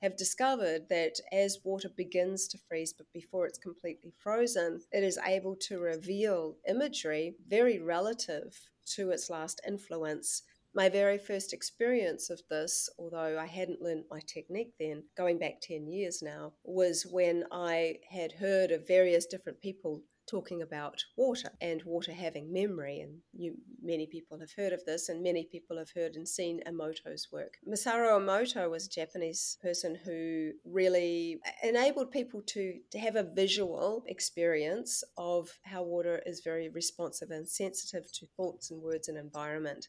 have 0.00 0.16
discovered 0.16 0.88
that 0.88 1.20
as 1.30 1.58
water 1.62 1.90
begins 1.94 2.48
to 2.48 2.58
freeze, 2.58 2.94
but 2.94 3.12
before 3.12 3.46
it's 3.46 3.58
completely 3.58 4.14
frozen, 4.16 4.80
it 4.92 5.04
is 5.04 5.18
able 5.26 5.56
to 5.68 5.78
reveal 5.78 6.56
imagery 6.66 7.34
very 7.46 7.78
relative 7.78 8.58
to 8.94 9.10
its 9.10 9.28
last 9.28 9.60
influence 9.66 10.42
my 10.74 10.88
very 10.88 11.18
first 11.18 11.52
experience 11.52 12.30
of 12.30 12.40
this, 12.50 12.88
although 12.98 13.38
I 13.38 13.46
hadn't 13.46 13.82
learned 13.82 14.04
my 14.10 14.20
technique 14.26 14.74
then, 14.78 15.04
going 15.16 15.38
back 15.38 15.60
10 15.62 15.88
years 15.88 16.22
now, 16.22 16.52
was 16.64 17.06
when 17.10 17.44
I 17.50 17.96
had 18.10 18.32
heard 18.32 18.70
of 18.70 18.86
various 18.86 19.26
different 19.26 19.60
people 19.60 20.02
talking 20.28 20.62
about 20.62 21.02
water 21.16 21.50
and 21.60 21.82
water 21.84 22.12
having 22.12 22.52
memory. 22.52 23.00
And 23.00 23.18
you, 23.32 23.54
many 23.82 24.06
people 24.06 24.38
have 24.38 24.52
heard 24.56 24.72
of 24.72 24.84
this, 24.84 25.08
and 25.08 25.22
many 25.22 25.48
people 25.50 25.78
have 25.78 25.90
heard 25.94 26.14
and 26.14 26.28
seen 26.28 26.60
Emoto's 26.66 27.28
work. 27.32 27.54
Masaru 27.66 28.10
Emoto 28.10 28.70
was 28.70 28.86
a 28.86 28.90
Japanese 28.90 29.56
person 29.62 29.96
who 30.04 30.52
really 30.64 31.40
enabled 31.62 32.10
people 32.10 32.42
to, 32.48 32.74
to 32.90 32.98
have 32.98 33.16
a 33.16 33.22
visual 33.34 34.04
experience 34.06 35.02
of 35.16 35.48
how 35.62 35.82
water 35.82 36.20
is 36.26 36.42
very 36.44 36.68
responsive 36.68 37.30
and 37.30 37.48
sensitive 37.48 38.12
to 38.12 38.26
thoughts 38.36 38.70
and 38.70 38.82
words 38.82 39.08
and 39.08 39.16
environment. 39.16 39.88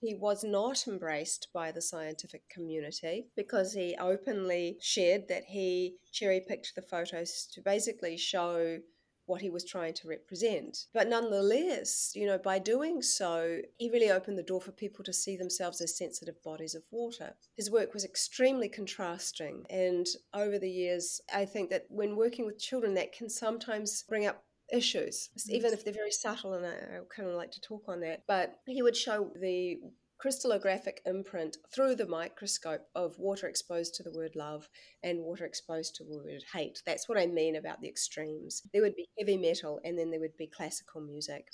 He 0.00 0.14
was 0.14 0.44
not 0.44 0.86
embraced 0.86 1.48
by 1.52 1.72
the 1.72 1.82
scientific 1.82 2.48
community 2.48 3.26
because 3.36 3.72
he 3.72 3.96
openly 3.98 4.78
shared 4.80 5.28
that 5.28 5.44
he 5.44 5.96
cherry 6.12 6.40
picked 6.40 6.74
the 6.74 6.82
photos 6.82 7.48
to 7.52 7.60
basically 7.60 8.16
show 8.16 8.80
what 9.28 9.42
he 9.42 9.50
was 9.50 9.64
trying 9.64 9.92
to 9.92 10.08
represent. 10.08 10.86
But 10.94 11.08
nonetheless, 11.08 12.12
you 12.14 12.26
know, 12.26 12.38
by 12.38 12.58
doing 12.58 13.02
so, 13.02 13.60
he 13.76 13.90
really 13.90 14.10
opened 14.10 14.38
the 14.38 14.42
door 14.42 14.60
for 14.60 14.72
people 14.72 15.04
to 15.04 15.12
see 15.12 15.36
themselves 15.36 15.80
as 15.80 15.96
sensitive 15.96 16.42
bodies 16.42 16.74
of 16.74 16.82
water. 16.90 17.34
His 17.54 17.70
work 17.70 17.92
was 17.92 18.04
extremely 18.04 18.68
contrasting. 18.68 19.66
And 19.68 20.06
over 20.32 20.58
the 20.58 20.70
years, 20.70 21.20
I 21.32 21.44
think 21.44 21.68
that 21.70 21.84
when 21.90 22.16
working 22.16 22.46
with 22.46 22.58
children, 22.58 22.94
that 22.94 23.12
can 23.12 23.28
sometimes 23.28 24.02
bring 24.08 24.26
up 24.26 24.42
issues, 24.72 25.30
mm-hmm. 25.36 25.56
even 25.56 25.72
if 25.72 25.84
they're 25.84 25.92
very 25.92 26.10
subtle, 26.10 26.54
and 26.54 26.66
I, 26.66 26.70
I 26.70 27.00
kind 27.14 27.28
of 27.28 27.34
like 27.34 27.52
to 27.52 27.60
talk 27.60 27.84
on 27.88 28.00
that. 28.00 28.24
But 28.26 28.58
he 28.66 28.82
would 28.82 28.96
show 28.96 29.30
the 29.40 29.78
crystallographic 30.18 30.98
imprint 31.06 31.56
through 31.72 31.94
the 31.94 32.06
microscope 32.06 32.82
of 32.94 33.18
water 33.18 33.46
exposed 33.46 33.94
to 33.94 34.02
the 34.02 34.10
word 34.10 34.34
love 34.34 34.68
and 35.02 35.20
water 35.20 35.44
exposed 35.44 35.94
to 35.94 36.04
the 36.04 36.18
word 36.18 36.42
hate. 36.52 36.82
That's 36.84 37.08
what 37.08 37.18
I 37.18 37.26
mean 37.26 37.56
about 37.56 37.80
the 37.80 37.88
extremes. 37.88 38.62
There 38.72 38.82
would 38.82 38.96
be 38.96 39.08
heavy 39.18 39.36
metal 39.36 39.80
and 39.84 39.96
then 39.96 40.10
there 40.10 40.20
would 40.20 40.36
be 40.36 40.48
classical 40.48 41.00
music. 41.00 41.46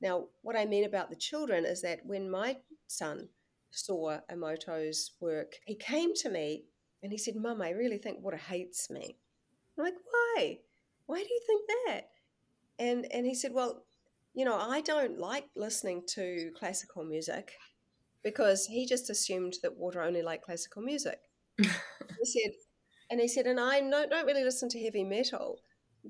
Now, 0.00 0.26
what 0.42 0.56
I 0.56 0.64
mean 0.64 0.84
about 0.84 1.10
the 1.10 1.16
children 1.16 1.66
is 1.66 1.82
that 1.82 2.00
when 2.04 2.30
my 2.30 2.56
son 2.86 3.28
saw 3.70 4.20
Emoto's 4.32 5.10
work, 5.20 5.52
he 5.66 5.74
came 5.74 6.14
to 6.14 6.30
me 6.30 6.64
and 7.02 7.12
he 7.12 7.18
said, 7.18 7.36
Mum, 7.36 7.60
I 7.60 7.70
really 7.70 7.98
think 7.98 8.22
water 8.22 8.38
hates 8.38 8.88
me. 8.88 9.18
I'm 9.76 9.84
like, 9.84 9.94
why? 10.10 10.58
Why 11.06 11.18
do 11.18 11.28
you 11.28 11.40
think 11.46 11.62
that? 11.86 12.08
And 12.78 13.06
and 13.12 13.26
he 13.26 13.34
said, 13.34 13.52
Well, 13.52 13.84
you 14.34 14.44
know, 14.44 14.56
I 14.56 14.80
don't 14.80 15.18
like 15.18 15.46
listening 15.56 16.02
to 16.14 16.52
classical 16.56 17.04
music 17.04 17.52
because 18.22 18.66
he 18.66 18.86
just 18.86 19.10
assumed 19.10 19.54
that 19.62 19.76
water 19.76 20.02
only 20.02 20.22
liked 20.22 20.44
classical 20.44 20.82
music. 20.82 21.18
he 21.58 21.64
said, 22.24 22.52
and 23.10 23.20
he 23.20 23.28
said, 23.28 23.46
and 23.46 23.58
I 23.58 23.80
no, 23.80 24.06
don't 24.06 24.26
really 24.26 24.44
listen 24.44 24.68
to 24.70 24.82
heavy 24.82 25.04
metal, 25.04 25.58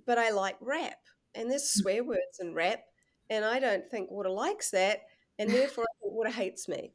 but 0.07 0.19
I 0.19 0.31
like 0.31 0.57
rap, 0.61 0.99
and 1.35 1.51
there's 1.51 1.63
mm. 1.63 1.81
swear 1.81 2.05
words 2.05 2.41
in 2.41 2.55
rap, 2.55 2.83
and 3.31 3.45
I 3.45 3.61
don't 3.61 3.89
think 3.91 4.11
water 4.11 4.31
likes 4.31 4.71
that, 4.71 5.03
and 5.39 5.49
therefore 5.51 5.87
water 6.03 6.31
hates 6.31 6.69
me. 6.69 6.93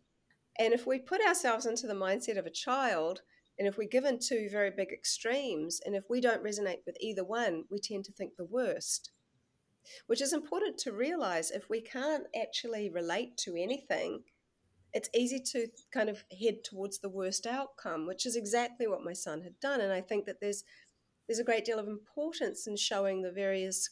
And 0.60 0.74
if 0.74 0.86
we 0.86 1.00
put 1.00 1.22
ourselves 1.26 1.66
into 1.66 1.88
the 1.88 1.94
mindset 1.94 2.38
of 2.38 2.46
a 2.46 2.52
child, 2.52 3.22
and 3.58 3.68
if 3.68 3.78
we're 3.78 3.88
given 3.88 4.20
two 4.20 4.50
very 4.52 4.72
big 4.72 4.92
extremes, 4.92 5.80
and 5.86 5.96
if 5.96 6.04
we 6.10 6.20
don't 6.22 6.44
resonate 6.44 6.86
with 6.86 6.98
either 7.00 7.24
one, 7.24 7.64
we 7.72 7.80
tend 7.80 8.04
to 8.06 8.12
think 8.12 8.36
the 8.36 8.46
worst. 8.46 9.12
Which 10.08 10.22
is 10.22 10.34
important 10.34 10.78
to 10.80 10.92
realize 10.92 11.52
if 11.52 11.70
we 11.70 11.82
can't 11.82 12.26
actually 12.40 12.90
relate 12.90 13.38
to 13.38 13.56
anything, 13.56 14.24
it's 14.94 15.10
easy 15.14 15.40
to 15.40 15.68
kind 15.92 16.10
of 16.10 16.24
head 16.40 16.64
towards 16.64 17.00
the 17.00 17.10
worst 17.10 17.48
outcome, 17.48 18.06
which 18.06 18.26
is 18.26 18.36
exactly 18.36 18.88
what 18.88 19.04
my 19.04 19.14
son 19.14 19.42
had 19.42 19.60
done. 19.60 19.82
And 19.82 19.92
I 19.92 20.02
think 20.02 20.26
that 20.26 20.40
there's 20.40 20.64
there's 21.28 21.40
a 21.40 21.44
great 21.44 21.66
deal 21.66 21.80
of 21.80 21.88
importance 21.88 22.68
in 22.68 22.76
showing 22.76 23.22
the 23.22 23.32
various 23.32 23.90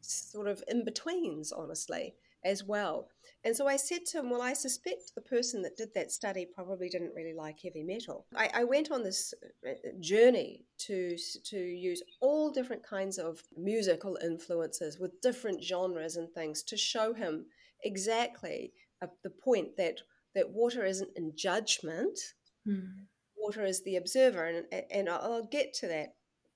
sort 0.00 0.48
of 0.48 0.62
in 0.68 0.84
betweens, 0.84 1.52
honestly, 1.52 2.14
as 2.44 2.64
well. 2.64 3.08
And 3.44 3.56
so 3.56 3.66
I 3.66 3.76
said 3.76 4.04
to 4.06 4.18
him, 4.18 4.30
Well, 4.30 4.42
I 4.42 4.52
suspect 4.52 5.14
the 5.14 5.20
person 5.20 5.62
that 5.62 5.76
did 5.76 5.88
that 5.94 6.12
study 6.12 6.46
probably 6.46 6.88
didn't 6.88 7.14
really 7.14 7.34
like 7.34 7.58
heavy 7.62 7.82
metal. 7.82 8.26
I, 8.34 8.50
I, 8.54 8.64
went 8.64 8.90
on 8.90 9.02
this 9.02 9.34
uh, 9.68 9.72
journey 10.00 10.64
to, 10.86 11.16
to 11.44 11.56
use 11.56 12.02
all 12.20 12.50
different 12.50 12.84
kinds 12.84 13.18
of 13.18 13.42
musical 13.56 14.18
influences 14.22 14.98
with 14.98 15.20
different 15.20 15.62
genres 15.62 16.16
and 16.16 16.30
things 16.32 16.62
to 16.64 16.76
show 16.76 17.12
him 17.12 17.46
exactly 17.84 18.72
uh, 19.02 19.08
the 19.24 19.30
point 19.30 19.76
that 19.76 20.00
that 20.34 20.50
water 20.50 20.84
isn't 20.84 21.10
in 21.16 21.32
judgment. 21.36 22.18
Mm. 22.66 23.06
Water 23.36 23.64
is 23.64 23.82
the 23.82 23.96
observer, 23.96 24.46
and, 24.46 24.84
and 24.90 25.08
I'll 25.08 25.48
get 25.50 25.74
to 25.74 25.88
that 25.88 26.14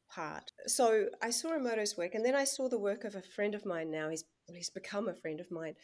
part. 0.08 0.52
So 0.66 1.06
I 1.22 1.30
saw 1.30 1.50
Emoto's 1.50 1.96
work, 1.96 2.14
and 2.14 2.24
then 2.24 2.34
I 2.34 2.44
saw 2.44 2.68
the 2.68 2.78
work 2.78 3.04
of 3.04 3.14
a 3.14 3.22
friend 3.22 3.54
of 3.54 3.66
mine 3.66 3.90
now. 3.90 4.08
He's, 4.08 4.24
he's 4.52 4.70
become 4.70 5.08
a 5.08 5.14
friend 5.14 5.40
of 5.40 5.50
mine 5.50 5.74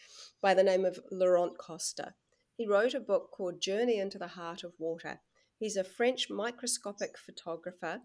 by 0.40 0.54
the 0.54 0.62
name 0.62 0.84
of 0.84 0.98
Laurent 1.10 1.56
Costa. 1.58 2.14
He 2.56 2.66
wrote 2.66 2.94
a 2.94 3.00
book 3.00 3.30
called 3.30 3.60
Journey 3.60 3.98
into 3.98 4.18
the 4.18 4.28
Heart 4.28 4.64
of 4.64 4.72
Water. 4.78 5.20
He's 5.58 5.76
a 5.76 5.84
French 5.84 6.28
microscopic 6.28 7.16
photographer 7.18 8.00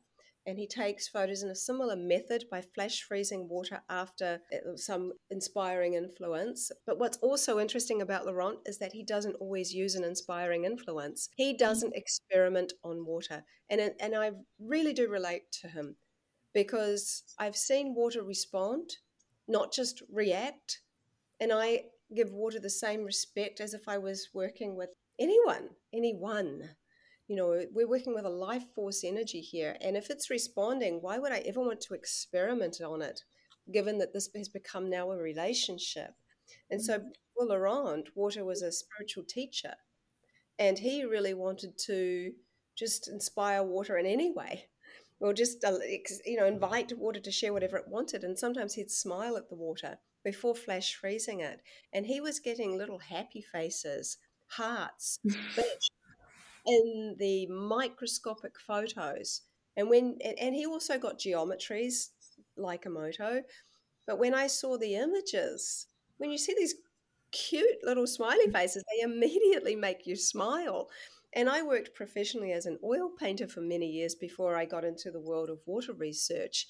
and 0.47 0.57
he 0.57 0.65
takes 0.65 1.09
photos 1.09 1.43
in 1.43 1.49
a 1.49 1.55
similar 1.55 1.97
method 1.97 2.45
by 2.49 2.61
flash 2.61 3.01
freezing 3.01 3.49
water 3.49 3.81
after 3.89 4.39
uh, 4.53 4.77
some 4.77 5.11
inspiring 5.29 5.95
influence. 5.95 6.71
But 6.85 6.99
what's 6.99 7.17
also 7.17 7.59
interesting 7.59 8.01
about 8.01 8.25
Laurent 8.25 8.59
is 8.65 8.77
that 8.77 8.93
he 8.93 9.03
doesn't 9.03 9.35
always 9.41 9.73
use 9.73 9.95
an 9.95 10.05
inspiring 10.05 10.63
influence. 10.63 11.27
He 11.35 11.57
doesn't 11.57 11.95
experiment 11.95 12.71
on 12.81 13.05
water. 13.05 13.43
And, 13.69 13.91
and 13.99 14.15
I 14.15 14.31
really 14.57 14.93
do 14.93 15.09
relate 15.09 15.51
to 15.61 15.67
him 15.67 15.97
because 16.57 17.21
I've 17.37 17.55
seen 17.55 17.93
water 17.93 18.23
respond, 18.23 18.89
not 19.47 19.71
just 19.71 20.01
react. 20.11 20.81
And 21.39 21.53
I 21.53 21.83
give 22.15 22.31
water 22.31 22.59
the 22.59 22.67
same 22.67 23.03
respect 23.03 23.61
as 23.61 23.75
if 23.75 23.87
I 23.87 23.99
was 23.99 24.29
working 24.33 24.75
with 24.75 24.89
anyone, 25.19 25.69
anyone 25.93 26.69
you 27.27 27.35
know, 27.35 27.61
we're 27.73 27.89
working 27.89 28.15
with 28.15 28.25
a 28.25 28.29
life 28.29 28.63
force 28.73 29.03
energy 29.03 29.41
here. 29.41 29.75
And 29.81 29.97
if 29.97 30.09
it's 30.09 30.29
responding, 30.29 30.99
why 31.01 31.19
would 31.19 31.33
I 31.33 31.39
ever 31.39 31.59
want 31.59 31.81
to 31.81 31.93
experiment 31.93 32.79
on 32.81 33.01
it, 33.01 33.19
given 33.71 33.97
that 33.97 34.13
this 34.13 34.29
has 34.33 34.47
become 34.47 34.89
now 34.89 35.11
a 35.11 35.17
relationship? 35.17 36.11
And 36.71 36.81
so, 36.81 36.99
mm-hmm. 36.99 37.07
for 37.35 37.45
Laurent, 37.45 38.07
water 38.15 38.45
was 38.45 38.61
a 38.61 38.71
spiritual 38.71 39.25
teacher. 39.27 39.73
And 40.57 40.79
he 40.79 41.03
really 41.03 41.33
wanted 41.33 41.77
to 41.87 42.31
just 42.77 43.09
inspire 43.09 43.61
water 43.61 43.97
in 43.97 44.05
any 44.05 44.31
way 44.31 44.69
or 45.19 45.33
just 45.33 45.63
uh, 45.63 45.77
you 46.25 46.37
know 46.37 46.45
invite 46.45 46.97
water 46.97 47.19
to 47.19 47.31
share 47.31 47.53
whatever 47.53 47.77
it 47.77 47.87
wanted 47.87 48.23
and 48.23 48.37
sometimes 48.37 48.73
he'd 48.75 48.91
smile 48.91 49.37
at 49.37 49.49
the 49.49 49.55
water 49.55 49.97
before 50.23 50.55
flash 50.55 50.95
freezing 50.95 51.39
it 51.39 51.61
and 51.93 52.05
he 52.05 52.19
was 52.21 52.39
getting 52.39 52.77
little 52.77 52.99
happy 52.99 53.41
faces 53.41 54.17
hearts 54.49 55.19
in 56.65 57.15
the 57.19 57.47
microscopic 57.47 58.53
photos. 58.59 59.41
And 59.75 59.89
when 59.89 60.17
and 60.39 60.55
he 60.55 60.65
also 60.65 60.97
got 60.97 61.19
geometries 61.19 62.09
like 62.55 62.83
Emoto 62.85 63.41
But 64.07 64.19
when 64.19 64.35
I 64.35 64.47
saw 64.47 64.77
the 64.77 64.95
images, 64.95 65.87
when 66.17 66.31
you 66.31 66.37
see 66.37 66.55
these 66.57 66.75
cute 67.31 67.77
little 67.83 68.07
smiley 68.07 68.49
faces, 68.51 68.83
they 68.91 69.03
immediately 69.03 69.75
make 69.75 70.07
you 70.07 70.15
smile. 70.15 70.89
And 71.37 71.47
I 71.47 71.61
worked 71.61 71.93
professionally 71.93 72.51
as 72.51 72.65
an 72.65 72.79
oil 72.83 73.11
painter 73.15 73.47
for 73.47 73.61
many 73.61 73.85
years 73.85 74.15
before 74.15 74.57
I 74.57 74.65
got 74.65 74.83
into 74.83 75.11
the 75.11 75.21
world 75.21 75.51
of 75.51 75.59
water 75.67 75.93
research. 75.93 76.65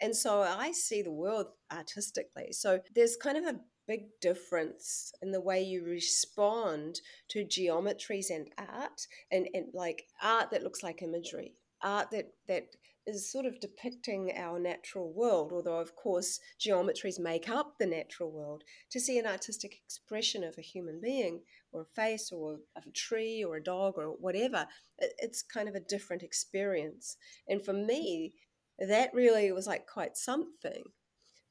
And 0.00 0.14
so 0.14 0.42
I 0.42 0.70
see 0.70 1.02
the 1.02 1.10
world 1.10 1.46
artistically. 1.72 2.52
So 2.52 2.78
there's 2.94 3.16
kind 3.16 3.36
of 3.36 3.44
a 3.44 3.58
big 3.88 4.02
difference 4.20 5.10
in 5.22 5.32
the 5.32 5.40
way 5.40 5.60
you 5.60 5.84
respond 5.84 7.00
to 7.30 7.44
geometries 7.44 8.30
and 8.30 8.48
art 8.56 9.08
and, 9.32 9.48
and 9.54 9.66
like 9.74 10.04
art 10.22 10.52
that 10.52 10.62
looks 10.62 10.84
like 10.84 11.02
imagery 11.02 11.56
art 11.82 12.12
that 12.12 12.28
that 12.46 12.68
is 13.06 13.30
sort 13.30 13.46
of 13.46 13.60
depicting 13.60 14.32
our 14.36 14.58
natural 14.58 15.12
world 15.12 15.52
although 15.52 15.78
of 15.78 15.94
course 15.96 16.38
geometries 16.60 17.18
make 17.18 17.48
up 17.48 17.74
the 17.78 17.86
natural 17.86 18.30
world 18.30 18.62
to 18.90 19.00
see 19.00 19.18
an 19.18 19.26
artistic 19.26 19.74
expression 19.84 20.44
of 20.44 20.54
a 20.56 20.62
human 20.62 21.00
being 21.02 21.40
or 21.72 21.82
a 21.82 21.84
face 21.84 22.30
or 22.30 22.58
a 22.76 22.82
tree 22.94 23.44
or 23.44 23.56
a 23.56 23.62
dog 23.62 23.94
or 23.96 24.08
whatever 24.20 24.66
it's 24.98 25.42
kind 25.42 25.68
of 25.68 25.74
a 25.74 25.80
different 25.80 26.22
experience 26.22 27.16
and 27.48 27.64
for 27.64 27.72
me 27.72 28.32
that 28.78 29.12
really 29.12 29.50
was 29.52 29.66
like 29.66 29.86
quite 29.86 30.16
something 30.16 30.84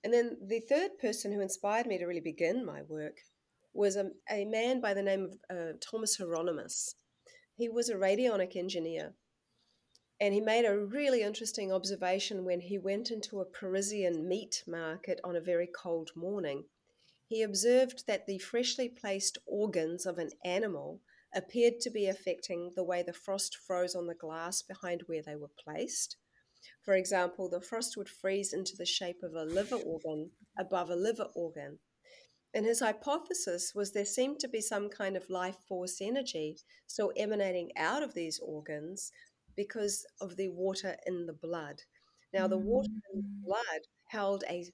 and 0.04 0.14
then 0.14 0.38
the 0.46 0.62
third 0.62 0.98
person 1.00 1.32
who 1.32 1.42
inspired 1.42 1.86
me 1.86 1.98
to 1.98 2.06
really 2.06 2.22
begin 2.22 2.66
my 2.66 2.82
work 2.88 3.18
was 3.74 3.96
a, 3.96 4.12
a 4.30 4.46
man 4.46 4.82
by 4.82 4.94
the 4.94 5.04
name 5.04 5.26
of 5.50 5.58
uh, 5.58 5.72
Thomas 5.80 6.18
Hieronymus. 6.18 6.96
He 7.56 7.70
was 7.70 7.90
a 7.90 7.96
radionic 7.96 8.56
engineer. 8.56 9.14
And 10.22 10.36
he 10.36 10.40
made 10.40 10.66
a 10.66 10.78
really 10.78 11.24
interesting 11.24 11.74
observation 11.74 12.46
when 12.46 12.60
he 12.60 12.78
went 12.78 13.10
into 13.10 13.42
a 13.42 13.46
Parisian 13.46 14.28
meat 14.28 14.64
market 14.68 15.20
on 15.24 15.36
a 15.36 15.42
very 15.42 15.66
cold 15.66 16.12
morning. 16.16 16.66
He 17.26 17.42
observed 17.42 18.06
that 18.06 18.28
the 18.28 18.38
freshly 18.38 18.88
placed 18.88 19.40
organs 19.48 20.06
of 20.06 20.20
an 20.20 20.30
animal 20.46 21.02
appeared 21.34 21.80
to 21.80 21.90
be 21.90 22.06
affecting 22.06 22.72
the 22.76 22.84
way 22.84 23.02
the 23.02 23.14
frost 23.14 23.58
froze 23.66 23.96
on 23.96 24.06
the 24.06 24.14
glass 24.14 24.62
behind 24.62 25.02
where 25.08 25.24
they 25.24 25.36
were 25.36 25.50
placed. 25.58 26.18
For 26.84 26.94
example, 26.94 27.50
the 27.50 27.60
frost 27.60 27.98
would 27.98 28.10
freeze 28.10 28.54
into 28.54 28.78
the 28.78 28.86
shape 28.86 29.24
of 29.24 29.34
a 29.34 29.44
liver 29.44 29.78
organ 29.78 30.30
above 30.56 30.92
a 30.92 30.96
liver 30.96 31.30
organ. 31.34 31.80
And 32.54 32.66
his 32.66 32.82
hypothesis 32.82 33.72
was 33.74 33.94
there 33.94 34.06
seemed 34.06 34.40
to 34.42 34.50
be 34.50 34.62
some 34.62 34.90
kind 34.90 35.16
of 35.16 35.30
life 35.30 35.56
force 35.68 36.00
energy 36.00 36.58
still 36.86 37.12
emanating 37.16 37.72
out 37.78 38.04
of 38.04 38.14
these 38.14 38.40
organs 38.40 39.12
because 39.64 40.06
of 40.20 40.38
the 40.38 40.50
water 40.50 40.96
in 41.06 41.28
the 41.28 41.34
blood. 41.48 41.82
Now, 42.34 42.48
the 42.48 42.58
water 42.58 42.90
in 43.14 43.22
the 43.22 43.28
mm. 43.28 43.46
blood 43.46 43.82
held 44.08 44.44
a 44.50 44.66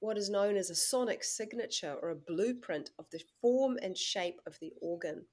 what 0.00 0.16
is 0.18 0.30
known 0.30 0.56
as 0.56 0.70
a 0.70 0.74
sonic 0.74 1.22
signature 1.24 1.96
or 2.02 2.10
a 2.10 2.24
blueprint 2.30 2.90
of 2.98 3.06
the 3.10 3.20
form 3.40 3.78
and 3.82 3.96
shape 3.96 4.40
of 4.46 4.58
the 4.60 4.72
organ. 4.80 5.26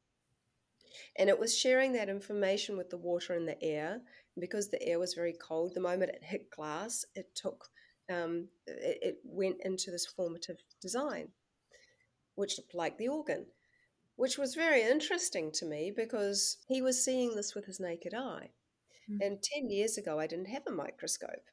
And 1.18 1.30
it 1.30 1.40
was 1.40 1.58
sharing 1.58 1.94
that 1.94 2.10
information 2.10 2.78
with 2.78 2.90
the 2.90 2.98
water 2.98 3.34
in 3.34 3.46
the 3.46 3.62
air 3.64 4.02
because 4.40 4.70
the 4.70 4.82
air 4.82 5.00
was 5.00 5.14
very 5.14 5.34
cold, 5.34 5.74
the 5.74 5.82
moment 5.82 6.12
it 6.12 6.24
hit 6.24 6.50
glass, 6.50 7.06
it 7.16 7.34
took 7.36 7.70
um, 8.10 8.48
it, 8.68 8.98
it 9.02 9.18
went 9.24 9.58
into 9.64 9.90
this 9.90 10.06
formative 10.06 10.58
design, 10.82 11.30
which 12.36 12.58
looked 12.58 12.76
like 12.76 12.98
the 12.98 13.08
organ, 13.08 13.46
which 14.16 14.38
was 14.38 14.56
very 14.56 14.82
interesting 14.84 15.52
to 15.54 15.66
me 15.66 15.94
because 15.96 16.58
he 16.68 16.82
was 16.82 17.04
seeing 17.04 17.36
this 17.36 17.56
with 17.56 17.66
his 17.66 17.80
naked 17.80 18.14
eye. 18.14 18.50
Mm. 19.12 19.26
And 19.26 19.44
10 19.44 19.70
years 19.70 19.98
ago, 19.98 20.20
I 20.20 20.28
didn't 20.28 20.50
have 20.50 20.64
a 20.68 20.72
microscope. 20.72 21.50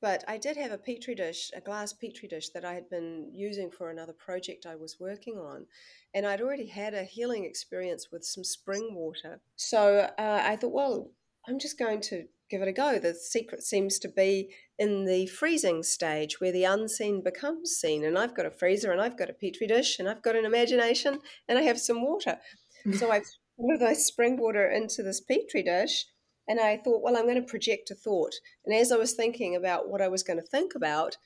But 0.00 0.24
I 0.26 0.38
did 0.38 0.56
have 0.56 0.72
a 0.72 0.78
petri 0.78 1.14
dish, 1.14 1.50
a 1.54 1.60
glass 1.60 1.92
petri 1.92 2.26
dish 2.26 2.48
that 2.50 2.64
I 2.64 2.72
had 2.72 2.88
been 2.88 3.30
using 3.34 3.70
for 3.70 3.90
another 3.90 4.14
project 4.14 4.64
I 4.64 4.74
was 4.74 4.98
working 4.98 5.36
on. 5.36 5.66
And 6.14 6.26
I'd 6.26 6.40
already 6.40 6.66
had 6.66 6.94
a 6.94 7.04
healing 7.04 7.44
experience 7.44 8.08
with 8.10 8.24
some 8.24 8.42
spring 8.42 8.94
water. 8.94 9.40
So 9.56 10.10
uh, 10.18 10.42
I 10.42 10.56
thought, 10.56 10.72
well, 10.72 11.10
I'm 11.46 11.58
just 11.58 11.78
going 11.78 12.00
to 12.02 12.24
give 12.48 12.62
it 12.62 12.68
a 12.68 12.72
go. 12.72 12.98
The 12.98 13.14
secret 13.14 13.62
seems 13.62 13.98
to 14.00 14.08
be 14.08 14.54
in 14.78 15.04
the 15.04 15.26
freezing 15.26 15.82
stage 15.82 16.40
where 16.40 16.52
the 16.52 16.64
unseen 16.64 17.22
becomes 17.22 17.72
seen. 17.72 18.04
And 18.04 18.18
I've 18.18 18.34
got 18.34 18.46
a 18.46 18.50
freezer 18.50 18.92
and 18.92 19.00
I've 19.02 19.18
got 19.18 19.30
a 19.30 19.34
petri 19.34 19.66
dish 19.66 19.98
and 19.98 20.08
I've 20.08 20.22
got 20.22 20.34
an 20.36 20.46
imagination 20.46 21.20
and 21.46 21.58
I 21.58 21.62
have 21.62 21.78
some 21.78 22.02
water. 22.02 22.38
so 22.94 23.12
I 23.12 23.18
put 23.18 23.80
the 23.80 23.94
spring 23.94 24.38
water 24.38 24.68
into 24.68 25.02
this 25.02 25.20
petri 25.20 25.62
dish 25.62 26.06
and 26.50 26.58
I 26.58 26.78
thought, 26.78 27.00
well, 27.00 27.16
I'm 27.16 27.26
going 27.26 27.40
to 27.40 27.48
project 27.48 27.92
a 27.92 27.94
thought. 27.94 28.34
And 28.66 28.74
as 28.74 28.90
I 28.90 28.96
was 28.96 29.12
thinking 29.12 29.54
about 29.54 29.88
what 29.88 30.02
I 30.02 30.08
was 30.08 30.24
going 30.24 30.40
to 30.40 30.44
think 30.44 30.74
about, 30.74 31.16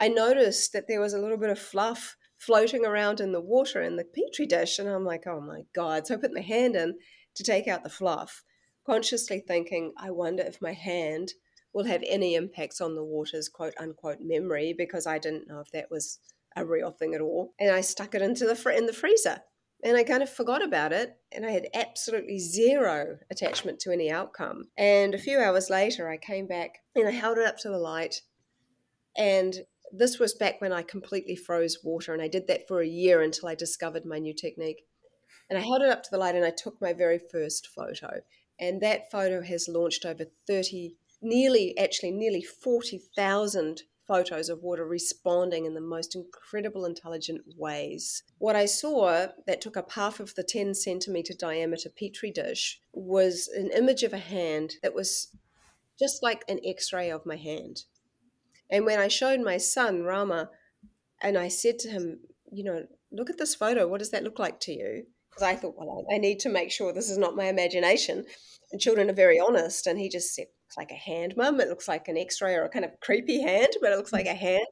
I 0.00 0.08
noticed 0.08 0.72
that 0.72 0.88
there 0.88 1.00
was 1.00 1.14
a 1.14 1.20
little 1.20 1.36
bit 1.36 1.50
of 1.50 1.60
fluff 1.60 2.16
floating 2.38 2.84
around 2.84 3.20
in 3.20 3.30
the 3.30 3.40
water 3.40 3.80
in 3.80 3.94
the 3.94 4.04
petri 4.04 4.46
dish. 4.46 4.80
And 4.80 4.88
I'm 4.88 5.04
like, 5.04 5.28
oh 5.28 5.40
my 5.40 5.60
God. 5.76 6.08
So 6.08 6.14
I 6.14 6.18
put 6.18 6.34
my 6.34 6.40
hand 6.40 6.74
in 6.74 6.94
to 7.36 7.44
take 7.44 7.68
out 7.68 7.84
the 7.84 7.88
fluff, 7.88 8.42
consciously 8.84 9.38
thinking, 9.38 9.92
I 9.96 10.10
wonder 10.10 10.42
if 10.42 10.60
my 10.60 10.72
hand 10.72 11.34
will 11.72 11.84
have 11.84 12.02
any 12.04 12.34
impacts 12.34 12.80
on 12.80 12.96
the 12.96 13.04
water's 13.04 13.48
quote 13.48 13.74
unquote 13.78 14.18
memory 14.20 14.74
because 14.76 15.06
I 15.06 15.20
didn't 15.20 15.46
know 15.46 15.60
if 15.60 15.70
that 15.70 15.88
was 15.88 16.18
a 16.56 16.66
real 16.66 16.90
thing 16.90 17.14
at 17.14 17.20
all. 17.20 17.54
And 17.60 17.70
I 17.70 17.80
stuck 17.80 18.16
it 18.16 18.22
into 18.22 18.44
the 18.44 18.56
fr- 18.56 18.70
in 18.70 18.86
the 18.86 18.92
freezer 18.92 19.42
and 19.84 19.98
I 19.98 20.02
kind 20.02 20.22
of 20.22 20.30
forgot 20.30 20.64
about 20.64 20.92
it 20.94 21.18
and 21.30 21.44
I 21.44 21.50
had 21.50 21.68
absolutely 21.74 22.38
zero 22.38 23.18
attachment 23.30 23.78
to 23.80 23.92
any 23.92 24.10
outcome. 24.10 24.64
And 24.78 25.14
a 25.14 25.18
few 25.18 25.38
hours 25.38 25.68
later, 25.68 26.08
I 26.08 26.16
came 26.16 26.46
back 26.46 26.78
and 26.96 27.06
I 27.06 27.10
held 27.10 27.36
it 27.36 27.46
up 27.46 27.58
to 27.58 27.68
the 27.68 27.78
light. 27.78 28.22
And 29.14 29.54
this 29.92 30.18
was 30.18 30.32
back 30.32 30.60
when 30.60 30.72
I 30.72 30.82
completely 30.82 31.36
froze 31.36 31.84
water, 31.84 32.12
and 32.14 32.22
I 32.22 32.28
did 32.28 32.48
that 32.48 32.66
for 32.66 32.80
a 32.80 32.86
year 32.86 33.20
until 33.20 33.48
I 33.48 33.54
discovered 33.54 34.04
my 34.04 34.18
new 34.18 34.34
technique. 34.34 34.86
And 35.50 35.58
I 35.58 35.62
held 35.62 35.82
it 35.82 35.90
up 35.90 36.02
to 36.02 36.10
the 36.10 36.18
light 36.18 36.34
and 36.34 36.44
I 36.44 36.50
took 36.50 36.80
my 36.80 36.94
very 36.94 37.18
first 37.18 37.68
photo. 37.68 38.22
And 38.58 38.80
that 38.80 39.10
photo 39.10 39.42
has 39.42 39.68
launched 39.68 40.06
over 40.06 40.24
30, 40.46 40.96
nearly, 41.20 41.76
actually, 41.76 42.12
nearly 42.12 42.42
40,000 42.42 43.82
photos 44.06 44.48
of 44.48 44.62
water 44.62 44.86
responding 44.86 45.64
in 45.64 45.74
the 45.74 45.80
most 45.80 46.14
incredible 46.14 46.84
intelligent 46.84 47.42
ways. 47.56 48.22
What 48.38 48.56
I 48.56 48.66
saw 48.66 49.28
that 49.46 49.60
took 49.60 49.76
up 49.76 49.92
half 49.92 50.20
of 50.20 50.34
the 50.34 50.42
10 50.42 50.74
centimeter 50.74 51.34
diameter 51.34 51.88
petri 51.88 52.30
dish 52.30 52.80
was 52.92 53.48
an 53.48 53.70
image 53.70 54.02
of 54.02 54.12
a 54.12 54.18
hand 54.18 54.74
that 54.82 54.94
was 54.94 55.28
just 55.98 56.22
like 56.22 56.44
an 56.48 56.60
x 56.64 56.92
ray 56.92 57.10
of 57.10 57.26
my 57.26 57.36
hand. 57.36 57.84
And 58.70 58.84
when 58.84 58.98
I 58.98 59.08
showed 59.08 59.40
my 59.40 59.58
son, 59.58 60.02
Rama, 60.02 60.50
and 61.22 61.38
I 61.38 61.48
said 61.48 61.78
to 61.80 61.90
him, 61.90 62.20
you 62.50 62.64
know, 62.64 62.86
look 63.12 63.30
at 63.30 63.38
this 63.38 63.54
photo, 63.54 63.86
what 63.86 63.98
does 63.98 64.10
that 64.10 64.24
look 64.24 64.38
like 64.38 64.60
to 64.60 64.72
you? 64.72 65.06
Because 65.30 65.42
I 65.42 65.54
thought, 65.54 65.76
well, 65.76 66.04
I 66.12 66.18
need 66.18 66.40
to 66.40 66.48
make 66.48 66.70
sure 66.70 66.92
this 66.92 67.10
is 67.10 67.18
not 67.18 67.36
my 67.36 67.46
imagination. 67.46 68.24
And 68.72 68.80
children 68.80 69.10
are 69.10 69.14
very 69.14 69.40
honest. 69.40 69.86
And 69.86 69.98
he 69.98 70.08
just 70.08 70.34
said, 70.34 70.46
looks 70.76 70.90
like 70.90 70.96
a 70.96 71.00
hand, 71.00 71.34
mum. 71.36 71.60
It 71.60 71.68
looks 71.68 71.88
like 71.88 72.08
an 72.08 72.16
X-ray 72.16 72.54
or 72.54 72.64
a 72.64 72.68
kind 72.68 72.84
of 72.84 72.98
creepy 73.00 73.40
hand, 73.40 73.68
but 73.80 73.92
it 73.92 73.96
looks 73.96 74.12
like 74.12 74.26
a 74.26 74.34
hand. 74.34 74.66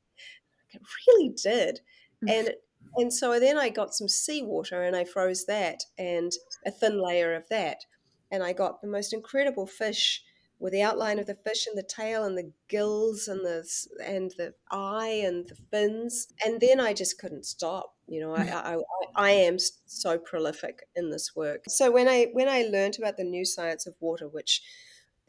It 0.72 0.80
really 1.06 1.34
did, 1.42 1.80
mm. 2.24 2.30
and 2.30 2.50
and 2.96 3.12
so 3.12 3.38
then 3.38 3.58
I 3.58 3.68
got 3.68 3.94
some 3.94 4.08
seawater 4.08 4.82
and 4.82 4.96
I 4.96 5.04
froze 5.04 5.46
that 5.46 5.82
and 5.98 6.32
a 6.66 6.70
thin 6.70 7.00
layer 7.00 7.34
of 7.34 7.48
that, 7.50 7.84
and 8.30 8.42
I 8.42 8.52
got 8.52 8.80
the 8.80 8.88
most 8.88 9.12
incredible 9.12 9.66
fish 9.66 10.22
with 10.58 10.72
the 10.72 10.82
outline 10.82 11.18
of 11.18 11.26
the 11.26 11.34
fish 11.34 11.66
and 11.66 11.76
the 11.76 11.82
tail 11.82 12.24
and 12.24 12.38
the 12.38 12.52
gills 12.68 13.26
and 13.26 13.40
the 13.40 13.68
and 14.04 14.32
the 14.38 14.54
eye 14.70 15.22
and 15.24 15.48
the 15.48 15.56
fins 15.72 16.28
and 16.44 16.60
then 16.60 16.78
I 16.78 16.92
just 16.92 17.18
couldn't 17.18 17.46
stop 17.46 17.96
you 18.06 18.20
know 18.20 18.32
I, 18.36 18.74
I, 18.74 18.76
I 19.16 19.30
am 19.30 19.56
so 19.86 20.18
prolific 20.18 20.86
in 20.94 21.10
this 21.10 21.34
work 21.34 21.64
so 21.66 21.90
when 21.90 22.06
I 22.06 22.28
when 22.32 22.48
I 22.48 22.62
learned 22.62 22.96
about 22.96 23.16
the 23.16 23.24
new 23.24 23.44
science 23.44 23.88
of 23.88 23.94
water 23.98 24.28
which 24.28 24.62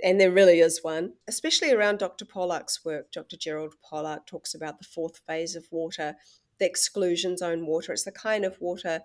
and 0.02 0.20
there 0.20 0.32
really 0.32 0.60
is 0.60 0.84
one, 0.84 1.14
especially 1.28 1.72
around 1.72 2.00
Dr. 2.00 2.26
Pollack's 2.26 2.84
work. 2.84 3.12
Dr. 3.12 3.38
Gerald 3.38 3.76
Pollack 3.82 4.26
talks 4.26 4.54
about 4.54 4.80
the 4.80 4.86
fourth 4.86 5.22
phase 5.28 5.56
of 5.56 5.68
water, 5.72 6.16
the 6.60 6.66
exclusion 6.66 7.38
zone 7.38 7.66
water. 7.66 7.94
It's 7.94 8.04
the 8.04 8.12
kind 8.12 8.46
of 8.46 8.60
water 8.60 9.02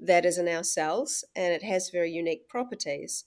that 0.00 0.24
is 0.24 0.38
in 0.38 0.48
our 0.48 0.64
cells 0.64 1.24
and 1.36 1.52
it 1.52 1.62
has 1.62 1.90
very 1.90 2.10
unique 2.10 2.48
properties. 2.48 3.24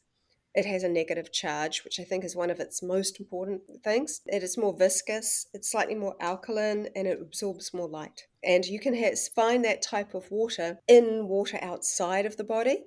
It 0.54 0.66
has 0.66 0.84
a 0.84 0.90
negative 0.90 1.34
charge, 1.34 1.84
which 1.84 2.00
I 2.00 2.04
think 2.04 2.24
is 2.24 2.36
one 2.36 2.50
of 2.50 2.62
its 2.62 2.82
most 2.82 3.20
important 3.20 3.62
things. 3.84 4.22
It 4.26 4.42
is 4.42 4.58
more 4.58 4.74
viscous, 4.74 5.48
it's 5.54 5.70
slightly 5.70 5.96
more 5.96 6.16
alkaline, 6.22 6.88
and 6.96 7.08
it 7.08 7.22
absorbs 7.22 7.74
more 7.74 7.90
light. 7.90 8.28
And 8.42 8.66
you 8.66 8.80
can 8.80 8.96
find 9.36 9.66
that 9.66 9.82
type 9.82 10.14
of 10.14 10.32
water 10.32 10.80
in 10.88 11.28
water 11.28 11.60
outside 11.62 12.26
of 12.26 12.38
the 12.38 12.46
body 12.46 12.86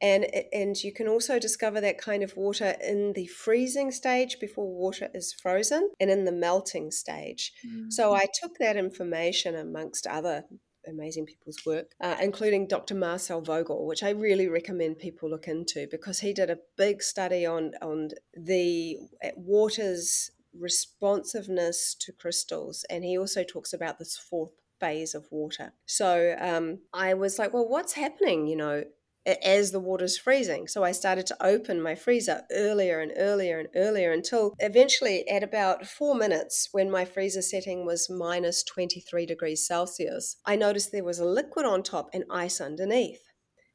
and 0.00 0.26
and 0.52 0.82
you 0.82 0.92
can 0.92 1.08
also 1.08 1.38
discover 1.38 1.80
that 1.80 1.98
kind 1.98 2.22
of 2.22 2.36
water 2.36 2.74
in 2.82 3.12
the 3.14 3.26
freezing 3.26 3.90
stage 3.90 4.38
before 4.40 4.66
water 4.66 5.08
is 5.14 5.32
frozen 5.32 5.90
and 6.00 6.10
in 6.10 6.24
the 6.24 6.32
melting 6.32 6.90
stage 6.90 7.52
mm-hmm. 7.66 7.88
so 7.90 8.14
i 8.14 8.26
took 8.40 8.58
that 8.58 8.76
information 8.76 9.54
amongst 9.54 10.06
other 10.06 10.44
amazing 10.86 11.24
people's 11.24 11.58
work 11.66 11.92
uh, 12.00 12.16
including 12.20 12.66
dr 12.66 12.94
marcel 12.94 13.40
vogel 13.40 13.86
which 13.86 14.02
i 14.02 14.10
really 14.10 14.48
recommend 14.48 14.98
people 14.98 15.28
look 15.30 15.48
into 15.48 15.86
because 15.90 16.20
he 16.20 16.32
did 16.32 16.50
a 16.50 16.58
big 16.76 17.02
study 17.02 17.46
on 17.46 17.72
on 17.80 18.10
the 18.34 18.98
uh, 19.24 19.28
water's 19.36 20.30
responsiveness 20.58 21.94
to 21.98 22.12
crystals 22.12 22.84
and 22.88 23.04
he 23.04 23.18
also 23.18 23.42
talks 23.42 23.72
about 23.72 23.98
this 23.98 24.16
fourth 24.16 24.52
phase 24.80 25.14
of 25.14 25.26
water. 25.30 25.72
So 25.86 26.36
um, 26.38 26.80
I 26.92 27.14
was 27.14 27.38
like, 27.38 27.52
well, 27.52 27.68
what's 27.68 27.94
happening? 27.94 28.46
You 28.46 28.56
know, 28.56 28.84
as 29.26 29.72
the 29.72 29.80
water's 29.80 30.16
freezing. 30.16 30.68
So 30.68 30.84
I 30.84 30.92
started 30.92 31.26
to 31.26 31.44
open 31.44 31.82
my 31.82 31.94
freezer 31.94 32.42
earlier 32.52 33.00
and 33.00 33.12
earlier 33.16 33.58
and 33.58 33.68
earlier 33.74 34.12
until 34.12 34.54
eventually, 34.58 35.28
at 35.28 35.42
about 35.42 35.86
four 35.86 36.14
minutes, 36.14 36.68
when 36.72 36.90
my 36.90 37.04
freezer 37.04 37.42
setting 37.42 37.84
was 37.84 38.08
minus 38.10 38.62
23 38.62 39.26
degrees 39.26 39.66
Celsius, 39.66 40.36
I 40.46 40.56
noticed 40.56 40.92
there 40.92 41.04
was 41.04 41.18
a 41.18 41.24
liquid 41.24 41.66
on 41.66 41.82
top 41.82 42.08
and 42.12 42.24
ice 42.30 42.60
underneath. 42.60 43.20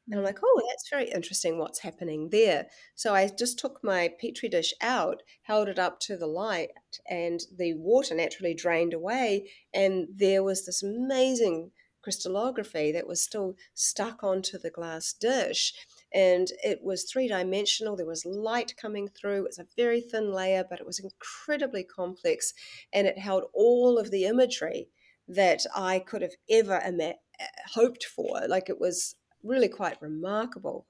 And 0.08 0.16
I'm 0.16 0.22
mm. 0.22 0.26
like, 0.26 0.38
oh, 0.42 0.62
that's 0.68 0.90
very 0.90 1.10
interesting 1.10 1.58
what's 1.58 1.80
happening 1.80 2.30
there. 2.30 2.66
So 2.94 3.14
I 3.14 3.28
just 3.28 3.58
took 3.58 3.78
my 3.84 4.10
petri 4.20 4.48
dish 4.48 4.74
out, 4.80 5.22
held 5.42 5.68
it 5.68 5.78
up 5.78 6.00
to 6.00 6.16
the 6.16 6.26
light, 6.26 6.70
and 7.08 7.40
the 7.56 7.74
water 7.74 8.14
naturally 8.14 8.54
drained 8.54 8.94
away. 8.94 9.50
And 9.72 10.08
there 10.14 10.42
was 10.42 10.66
this 10.66 10.82
amazing 10.82 11.70
crystallography 12.02 12.92
that 12.92 13.06
was 13.06 13.22
still 13.22 13.56
stuck 13.74 14.22
onto 14.22 14.58
the 14.58 14.70
glass 14.70 15.12
dish. 15.12 15.72
And 16.12 16.48
it 16.62 16.82
was 16.82 17.04
three 17.04 17.28
dimensional. 17.28 17.96
There 17.96 18.06
was 18.06 18.26
light 18.26 18.74
coming 18.76 19.08
through. 19.08 19.38
It 19.38 19.48
was 19.48 19.58
a 19.58 19.66
very 19.76 20.00
thin 20.00 20.32
layer, 20.32 20.64
but 20.68 20.80
it 20.80 20.86
was 20.86 20.98
incredibly 20.98 21.84
complex. 21.84 22.52
And 22.92 23.06
it 23.06 23.18
held 23.18 23.44
all 23.54 23.98
of 23.98 24.10
the 24.10 24.24
imagery 24.24 24.88
that 25.28 25.64
I 25.74 26.00
could 26.00 26.22
have 26.22 26.34
ever 26.50 26.80
ima- 26.84 27.14
eh, 27.40 27.46
hoped 27.74 28.04
for. 28.04 28.46
Like 28.46 28.68
it 28.68 28.80
was 28.80 29.16
really 29.42 29.68
quite 29.68 30.00
remarkable. 30.02 30.86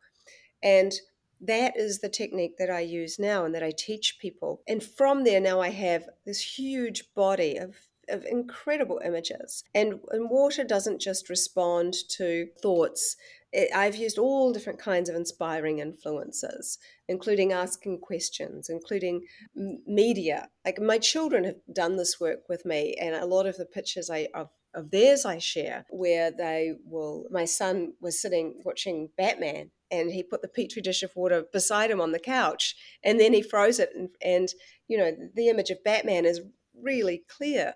And 0.62 0.92
that 1.40 1.76
is 1.76 1.98
the 1.98 2.08
technique 2.08 2.56
that 2.58 2.70
I 2.70 2.80
use 2.80 3.18
now 3.18 3.44
and 3.44 3.54
that 3.54 3.64
I 3.64 3.72
teach 3.76 4.18
people. 4.20 4.62
And 4.68 4.82
from 4.82 5.24
there, 5.24 5.40
now 5.40 5.60
I 5.60 5.70
have 5.70 6.08
this 6.24 6.58
huge 6.58 7.12
body 7.14 7.56
of 7.56 7.74
of 8.08 8.24
incredible 8.24 9.00
images. 9.04 9.64
And, 9.74 10.00
and 10.10 10.30
water 10.30 10.64
doesn't 10.64 11.00
just 11.00 11.28
respond 11.28 11.94
to 12.10 12.48
thoughts. 12.60 13.16
It, 13.52 13.70
I've 13.74 13.96
used 13.96 14.18
all 14.18 14.52
different 14.52 14.78
kinds 14.78 15.08
of 15.08 15.16
inspiring 15.16 15.78
influences, 15.78 16.78
including 17.08 17.52
asking 17.52 18.00
questions, 18.00 18.68
including 18.68 19.22
media. 19.54 20.48
Like 20.64 20.80
my 20.80 20.98
children 20.98 21.44
have 21.44 21.56
done 21.72 21.96
this 21.96 22.18
work 22.20 22.48
with 22.48 22.64
me, 22.64 22.94
and 23.00 23.14
a 23.14 23.26
lot 23.26 23.46
of 23.46 23.56
the 23.56 23.66
pictures 23.66 24.10
I 24.10 24.28
of, 24.34 24.48
of 24.74 24.90
theirs 24.90 25.24
I 25.24 25.38
share, 25.38 25.84
where 25.90 26.30
they 26.30 26.72
will. 26.84 27.26
My 27.30 27.44
son 27.44 27.92
was 28.00 28.20
sitting 28.20 28.60
watching 28.64 29.10
Batman, 29.18 29.70
and 29.90 30.10
he 30.10 30.22
put 30.22 30.40
the 30.40 30.48
petri 30.48 30.80
dish 30.80 31.02
of 31.02 31.14
water 31.14 31.44
beside 31.52 31.90
him 31.90 32.00
on 32.00 32.12
the 32.12 32.18
couch, 32.18 32.74
and 33.04 33.20
then 33.20 33.34
he 33.34 33.42
froze 33.42 33.78
it, 33.78 33.90
and, 33.94 34.08
and 34.22 34.48
you 34.88 34.96
know 34.96 35.12
the 35.34 35.48
image 35.48 35.70
of 35.70 35.84
Batman 35.84 36.24
is 36.24 36.40
really 36.74 37.24
clear. 37.28 37.74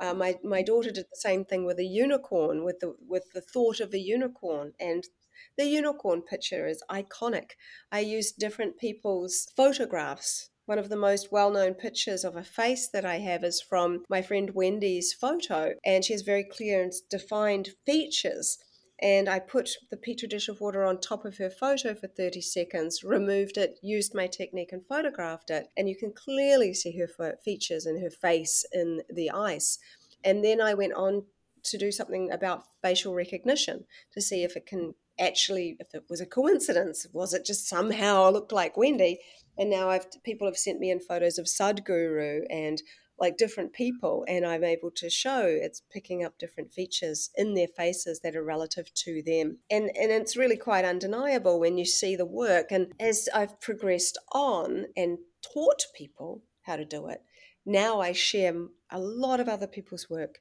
Uh, 0.00 0.14
my 0.14 0.38
my 0.42 0.62
daughter 0.62 0.90
did 0.90 1.06
the 1.10 1.16
same 1.16 1.44
thing 1.44 1.64
with 1.64 1.78
a 1.78 1.84
unicorn, 1.84 2.64
with 2.64 2.80
the 2.80 2.94
with 3.00 3.30
the 3.32 3.40
thought 3.40 3.80
of 3.80 3.92
a 3.94 3.98
unicorn, 3.98 4.74
and 4.80 5.04
the 5.58 5.66
unicorn 5.66 6.22
picture 6.22 6.66
is 6.66 6.82
iconic. 6.90 7.50
I 7.92 8.00
used 8.00 8.38
different 8.38 8.78
people's 8.78 9.46
photographs 9.54 10.48
One 10.64 10.78
of 10.78 10.88
the 10.88 10.96
most 10.96 11.30
well 11.30 11.50
known 11.50 11.74
pictures 11.74 12.24
of 12.24 12.34
a 12.36 12.42
face 12.44 12.88
that 12.88 13.04
I 13.04 13.18
have 13.18 13.44
is 13.44 13.60
from 13.60 14.04
my 14.08 14.22
friend 14.22 14.54
Wendy's 14.54 15.12
photo, 15.12 15.74
and 15.84 16.02
she 16.02 16.14
has 16.14 16.22
very 16.22 16.44
clear 16.44 16.82
and 16.82 16.92
defined 17.10 17.74
features. 17.84 18.56
And 19.00 19.28
I 19.28 19.38
put 19.38 19.70
the 19.90 19.96
petri 19.96 20.26
dish 20.26 20.48
of 20.48 20.60
water 20.60 20.84
on 20.84 21.00
top 21.00 21.24
of 21.24 21.38
her 21.38 21.50
photo 21.50 21.94
for 21.94 22.08
30 22.08 22.40
seconds, 22.40 23.04
removed 23.04 23.56
it, 23.56 23.78
used 23.80 24.14
my 24.14 24.26
technique, 24.26 24.72
and 24.72 24.84
photographed 24.86 25.50
it. 25.50 25.68
And 25.76 25.88
you 25.88 25.96
can 25.96 26.12
clearly 26.12 26.74
see 26.74 26.98
her 26.98 27.36
features 27.44 27.86
and 27.86 28.02
her 28.02 28.10
face 28.10 28.64
in 28.72 29.02
the 29.08 29.30
ice. 29.30 29.78
And 30.24 30.44
then 30.44 30.60
I 30.60 30.74
went 30.74 30.94
on 30.94 31.24
to 31.64 31.78
do 31.78 31.92
something 31.92 32.30
about 32.32 32.64
facial 32.82 33.14
recognition 33.14 33.84
to 34.12 34.20
see 34.20 34.42
if 34.42 34.56
it 34.56 34.66
can 34.66 34.94
actually 35.18 35.76
if 35.80 35.94
it 35.94 36.04
was 36.08 36.20
a 36.20 36.26
coincidence 36.26 37.06
was 37.12 37.34
it 37.34 37.44
just 37.44 37.68
somehow 37.68 38.30
looked 38.30 38.52
like 38.52 38.76
wendy 38.76 39.18
and 39.58 39.68
now 39.68 39.90
i've 39.90 40.06
people 40.22 40.46
have 40.46 40.56
sent 40.56 40.78
me 40.78 40.90
in 40.90 41.00
photos 41.00 41.38
of 41.38 41.46
sadhguru 41.46 42.42
and 42.50 42.82
like 43.18 43.36
different 43.36 43.72
people 43.72 44.24
and 44.28 44.46
i'm 44.46 44.64
able 44.64 44.90
to 44.90 45.10
show 45.10 45.42
it's 45.44 45.82
picking 45.90 46.24
up 46.24 46.38
different 46.38 46.72
features 46.72 47.30
in 47.36 47.54
their 47.54 47.68
faces 47.68 48.20
that 48.20 48.36
are 48.36 48.44
relative 48.44 48.92
to 48.94 49.22
them 49.22 49.58
and 49.70 49.84
and 49.96 50.10
it's 50.10 50.36
really 50.36 50.56
quite 50.56 50.84
undeniable 50.84 51.58
when 51.58 51.78
you 51.78 51.84
see 51.84 52.16
the 52.16 52.26
work 52.26 52.70
and 52.70 52.92
as 53.00 53.28
i've 53.34 53.60
progressed 53.60 54.18
on 54.32 54.86
and 54.96 55.18
taught 55.42 55.82
people 55.94 56.42
how 56.62 56.76
to 56.76 56.84
do 56.84 57.08
it 57.08 57.22
now 57.66 58.00
i 58.00 58.12
share 58.12 58.54
a 58.90 58.98
lot 58.98 59.40
of 59.40 59.48
other 59.48 59.66
people's 59.66 60.08
work 60.08 60.38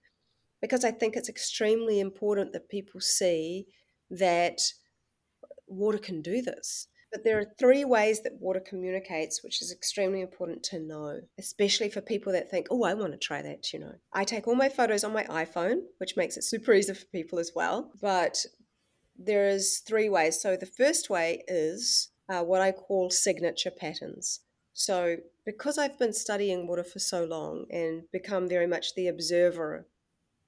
because 0.61 0.83
I 0.83 0.91
think 0.91 1.15
it's 1.15 1.29
extremely 1.29 1.99
important 1.99 2.53
that 2.53 2.69
people 2.69 3.01
see 3.01 3.67
that 4.09 4.59
water 5.67 5.97
can 5.97 6.21
do 6.21 6.41
this. 6.41 6.87
But 7.11 7.23
there 7.23 7.39
are 7.39 7.53
three 7.57 7.85
ways 7.85 8.21
that 8.21 8.39
water 8.39 8.59
communicates, 8.59 9.43
which 9.43 9.61
is 9.61 9.71
extremely 9.71 10.21
important 10.21 10.63
to 10.63 10.79
know, 10.79 11.21
especially 11.39 11.89
for 11.89 12.01
people 12.01 12.33
that 12.33 12.51
think, 12.51 12.67
oh, 12.69 12.83
I 12.83 12.93
want 12.93 13.13
to 13.13 13.17
try 13.17 13.41
that, 13.41 13.71
you 13.71 13.79
know. 13.79 13.93
I 14.13 14.23
take 14.23 14.47
all 14.47 14.55
my 14.55 14.69
photos 14.69 15.03
on 15.03 15.13
my 15.13 15.23
iPhone, 15.25 15.81
which 15.99 16.17
makes 16.17 16.37
it 16.37 16.43
super 16.43 16.73
easy 16.73 16.93
for 16.93 17.05
people 17.05 17.39
as 17.39 17.51
well. 17.55 17.91
But 18.01 18.45
there 19.17 19.47
is 19.47 19.79
three 19.79 20.09
ways. 20.09 20.41
So 20.41 20.55
the 20.55 20.65
first 20.65 21.09
way 21.09 21.43
is 21.47 22.09
uh, 22.29 22.43
what 22.43 22.61
I 22.61 22.71
call 22.71 23.09
signature 23.09 23.71
patterns. 23.71 24.41
So 24.73 25.17
because 25.45 25.77
I've 25.77 25.97
been 25.97 26.13
studying 26.13 26.67
water 26.67 26.83
for 26.83 26.99
so 26.99 27.23
long 27.23 27.65
and 27.71 28.03
become 28.11 28.47
very 28.47 28.67
much 28.67 28.93
the 28.93 29.07
observer 29.07 29.87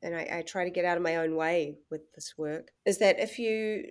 and 0.02 0.16
I, 0.16 0.28
I, 0.32 0.42
try 0.42 0.64
to 0.64 0.70
get 0.70 0.86
out 0.86 0.98
of 0.98 1.04
my 1.04 1.18
own 1.18 1.36
way 1.36 1.78
with 1.92 2.02
this 2.16 2.34
work, 2.38 2.70
is 2.86 3.00
that 3.00 3.20
if 3.20 3.38
you 3.38 3.84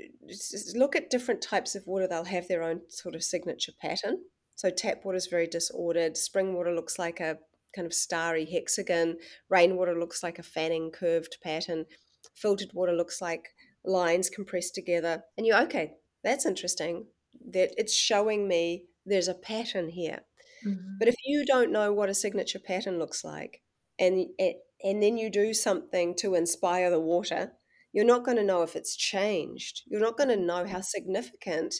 look 0.74 0.96
at 0.96 1.11
different 1.11 1.42
types 1.42 1.74
of 1.74 1.86
water, 1.86 2.06
they'll 2.06 2.24
have 2.24 2.48
their 2.48 2.62
own 2.62 2.80
sort 2.88 3.14
of 3.14 3.22
signature 3.22 3.72
pattern. 3.80 4.18
So 4.54 4.70
tap 4.70 5.04
water 5.04 5.16
is 5.16 5.26
very 5.26 5.46
disordered. 5.46 6.16
Spring 6.16 6.54
water 6.54 6.74
looks 6.74 6.98
like 6.98 7.20
a 7.20 7.38
kind 7.74 7.86
of 7.86 7.94
starry 7.94 8.44
hexagon. 8.44 9.18
Rainwater 9.50 9.98
looks 9.98 10.22
like 10.22 10.38
a 10.38 10.42
fanning 10.42 10.90
curved 10.90 11.36
pattern. 11.42 11.84
Filtered 12.34 12.72
water 12.72 12.92
looks 12.92 13.20
like 13.20 13.50
lines 13.84 14.30
compressed 14.30 14.74
together. 14.74 15.22
And 15.36 15.46
you 15.46 15.54
okay, 15.54 15.92
that's 16.24 16.46
interesting. 16.46 17.06
That 17.52 17.70
it's 17.76 17.94
showing 17.94 18.48
me 18.48 18.86
there's 19.06 19.28
a 19.28 19.34
pattern 19.34 19.90
here. 19.90 20.20
Mm-hmm. 20.66 20.96
But 20.98 21.09
if 21.09 21.14
you 21.24 21.44
don't 21.46 21.70
know 21.70 21.92
what 21.92 22.09
a 22.09 22.14
signature 22.14 22.59
pattern 22.59 22.98
looks 22.98 23.22
like, 23.22 23.62
and 23.98 24.26
it, 24.38 24.56
and 24.82 25.02
then 25.02 25.16
you 25.16 25.30
do 25.30 25.52
something 25.52 26.14
to 26.16 26.34
inspire 26.34 26.90
the 26.90 27.00
water, 27.00 27.52
you're 27.92 28.04
not 28.04 28.24
going 28.24 28.36
to 28.36 28.44
know 28.44 28.62
if 28.62 28.76
it's 28.76 28.96
changed. 28.96 29.82
You're 29.86 30.00
not 30.00 30.16
going 30.16 30.28
to 30.28 30.36
know 30.36 30.66
how 30.66 30.80
significant 30.80 31.74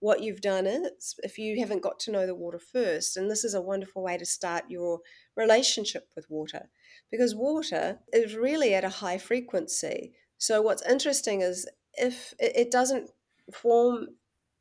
what 0.00 0.22
you've 0.22 0.40
done 0.40 0.66
is 0.66 1.16
if 1.24 1.38
you 1.38 1.58
haven't 1.58 1.82
got 1.82 1.98
to 1.98 2.12
know 2.12 2.26
the 2.26 2.34
water 2.34 2.58
first. 2.60 3.16
And 3.16 3.30
this 3.30 3.44
is 3.44 3.54
a 3.54 3.60
wonderful 3.60 4.02
way 4.02 4.16
to 4.16 4.24
start 4.24 4.64
your 4.68 5.00
relationship 5.36 6.08
with 6.14 6.30
water 6.30 6.70
because 7.10 7.34
water 7.34 7.98
is 8.12 8.36
really 8.36 8.74
at 8.74 8.84
a 8.84 8.88
high 8.88 9.18
frequency. 9.18 10.12
So, 10.38 10.62
what's 10.62 10.88
interesting 10.88 11.40
is 11.40 11.68
if 11.94 12.32
it 12.38 12.70
doesn't 12.70 13.10
form 13.52 14.08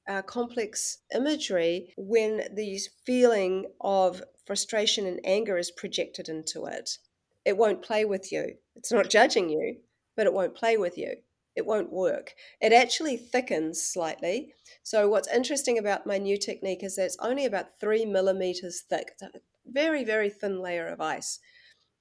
uh, 0.07 0.23
complex 0.23 0.99
imagery 1.13 1.93
when 1.97 2.43
the 2.53 2.79
feeling 3.05 3.65
of 3.81 4.23
frustration 4.45 5.05
and 5.05 5.19
anger 5.23 5.57
is 5.57 5.69
projected 5.69 6.29
into 6.29 6.65
it 6.65 6.97
it 7.47 7.57
won't 7.57 7.81
play 7.81 8.03
with 8.03 8.29
you. 8.29 8.55
It's 8.75 8.91
not 8.91 9.09
judging 9.09 9.49
you, 9.49 9.77
but 10.17 10.25
it 10.25 10.33
won't 10.33 10.53
play 10.53 10.75
with 10.75 10.97
you. 10.97 11.15
It 11.55 11.65
won't 11.65 11.93
work. 11.93 12.33
It 12.61 12.73
actually 12.73 13.15
thickens 13.15 13.81
slightly. 13.81 14.53
So, 14.83 15.07
what's 15.07 15.33
interesting 15.33 15.77
about 15.77 16.05
my 16.05 16.17
new 16.17 16.37
technique 16.37 16.83
is 16.83 16.97
that 16.97 17.05
it's 17.05 17.17
only 17.21 17.45
about 17.45 17.79
three 17.79 18.05
millimeters 18.05 18.81
thick. 18.81 19.11
It's 19.13 19.21
a 19.21 19.31
very, 19.65 20.03
very 20.03 20.29
thin 20.29 20.61
layer 20.61 20.87
of 20.87 20.99
ice. 20.99 21.39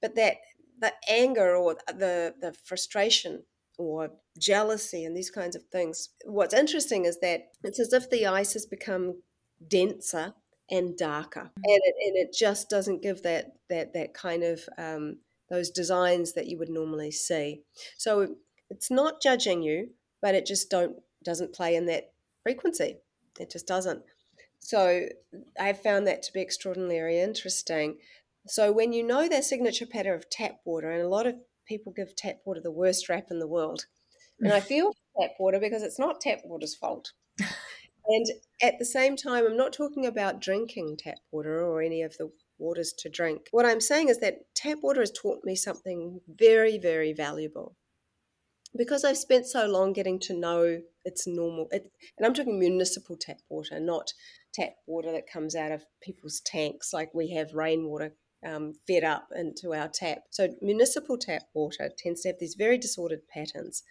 But 0.01 0.15
that 0.15 0.35
the 0.79 0.93
anger 1.09 1.55
or 1.55 1.77
the, 1.87 2.35
the 2.41 2.53
frustration 2.65 3.43
or 3.79 4.11
jealousy 4.37 5.05
and 5.05 5.15
these 5.15 5.31
kinds 5.31 5.55
of 5.55 5.63
things, 5.71 6.09
what's 6.25 6.53
interesting 6.53 7.05
is 7.05 7.19
that 7.21 7.51
it's 7.63 7.79
as 7.79 7.93
if 7.93 8.09
the 8.09 8.27
ice 8.27 8.51
has 8.51 8.65
become 8.65 9.21
denser 9.65 10.33
and 10.69 10.97
darker, 10.97 11.49
and 11.55 11.81
it, 11.85 11.95
and 12.05 12.17
it 12.17 12.33
just 12.33 12.69
doesn't 12.69 13.01
give 13.01 13.23
that 13.23 13.53
that 13.69 13.93
that 13.93 14.13
kind 14.13 14.43
of 14.43 14.61
um, 14.77 15.17
those 15.49 15.69
designs 15.69 16.33
that 16.33 16.47
you 16.47 16.57
would 16.57 16.69
normally 16.69 17.11
see. 17.11 17.61
So 17.97 18.35
it's 18.69 18.91
not 18.91 19.21
judging 19.21 19.61
you, 19.61 19.89
but 20.21 20.35
it 20.35 20.45
just 20.45 20.69
don't 20.69 20.97
doesn't 21.23 21.53
play 21.53 21.75
in 21.75 21.85
that 21.87 22.11
frequency. 22.43 22.97
It 23.39 23.51
just 23.51 23.67
doesn't. 23.67 24.03
So 24.59 25.07
I've 25.59 25.81
found 25.81 26.07
that 26.07 26.23
to 26.23 26.33
be 26.33 26.41
extraordinarily 26.41 27.19
interesting. 27.19 27.97
So 28.47 28.71
when 28.71 28.93
you 28.93 29.03
know 29.03 29.27
that 29.27 29.43
signature 29.43 29.85
pattern 29.85 30.15
of 30.15 30.29
tap 30.29 30.59
water, 30.65 30.91
and 30.91 31.01
a 31.01 31.09
lot 31.09 31.27
of 31.27 31.35
people 31.67 31.93
give 31.93 32.15
tap 32.15 32.37
water 32.45 32.61
the 32.61 32.71
worst 32.71 33.09
rap 33.09 33.27
in 33.29 33.39
the 33.39 33.47
world, 33.47 33.85
and 34.39 34.53
I 34.53 34.59
feel 34.71 34.93
tap 35.19 35.31
water 35.39 35.59
because 35.59 35.83
it's 35.83 35.99
not 35.99 36.21
tap 36.21 36.39
water's 36.43 36.75
fault. 36.75 37.13
And 38.07 38.25
at 38.61 38.79
the 38.79 38.85
same 38.85 39.17
time, 39.17 39.45
I'm 39.45 39.57
not 39.57 39.73
talking 39.73 40.05
about 40.05 40.39
drinking 40.39 40.97
tap 40.97 41.17
water 41.29 41.61
or 41.61 41.81
any 41.81 42.01
of 42.01 42.15
the 42.17 42.31
waters 42.59 42.93
to 42.99 43.09
drink. 43.09 43.47
What 43.51 43.65
I'm 43.65 43.81
saying 43.81 44.09
is 44.09 44.19
that 44.19 44.53
tap 44.55 44.79
water 44.81 45.01
has 45.01 45.11
taught 45.11 45.43
me 45.43 45.55
something 45.55 46.21
very, 46.27 46.77
very 46.77 47.13
valuable. 47.13 47.75
Because 48.75 49.03
I've 49.03 49.17
spent 49.17 49.47
so 49.47 49.65
long 49.65 49.93
getting 49.93 50.19
to 50.21 50.33
know 50.33 50.81
its 51.05 51.25
normal, 51.25 51.67
it, 51.71 51.89
and 52.17 52.25
I'm 52.25 52.33
talking 52.33 52.59
municipal 52.59 53.15
tap 53.15 53.37
water, 53.49 53.79
not 53.79 54.13
tap 54.53 54.73
water 54.85 55.11
that 55.11 55.31
comes 55.31 55.55
out 55.55 55.71
of 55.71 55.85
people's 56.01 56.41
tanks 56.41 56.93
like 56.93 57.13
we 57.13 57.31
have 57.31 57.53
rainwater 57.53 58.13
um, 58.45 58.73
fed 58.85 59.03
up 59.03 59.29
into 59.35 59.73
our 59.73 59.87
tap. 59.87 60.23
So, 60.29 60.49
municipal 60.61 61.17
tap 61.17 61.43
water 61.53 61.89
tends 61.97 62.21
to 62.21 62.29
have 62.29 62.39
these 62.39 62.55
very 62.55 62.77
disordered 62.77 63.27
patterns, 63.27 63.83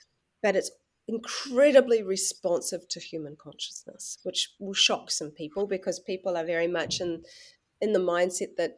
but 0.43 0.57
it's 0.57 0.71
incredibly 1.09 2.03
responsive 2.03 2.89
to 2.89 3.01
human 3.01 3.37
consciousness, 3.37 4.19
which 4.25 4.51
will 4.59 4.75
shock 4.75 5.11
some 5.11 5.31
people 5.31 5.67
because 5.67 6.01
people 6.01 6.37
are 6.37 6.45
very 6.45 6.67
much 6.67 7.01
in 7.01 7.23
in 7.81 7.93
the 7.93 7.99
mindset 7.99 8.57
that 8.57 8.77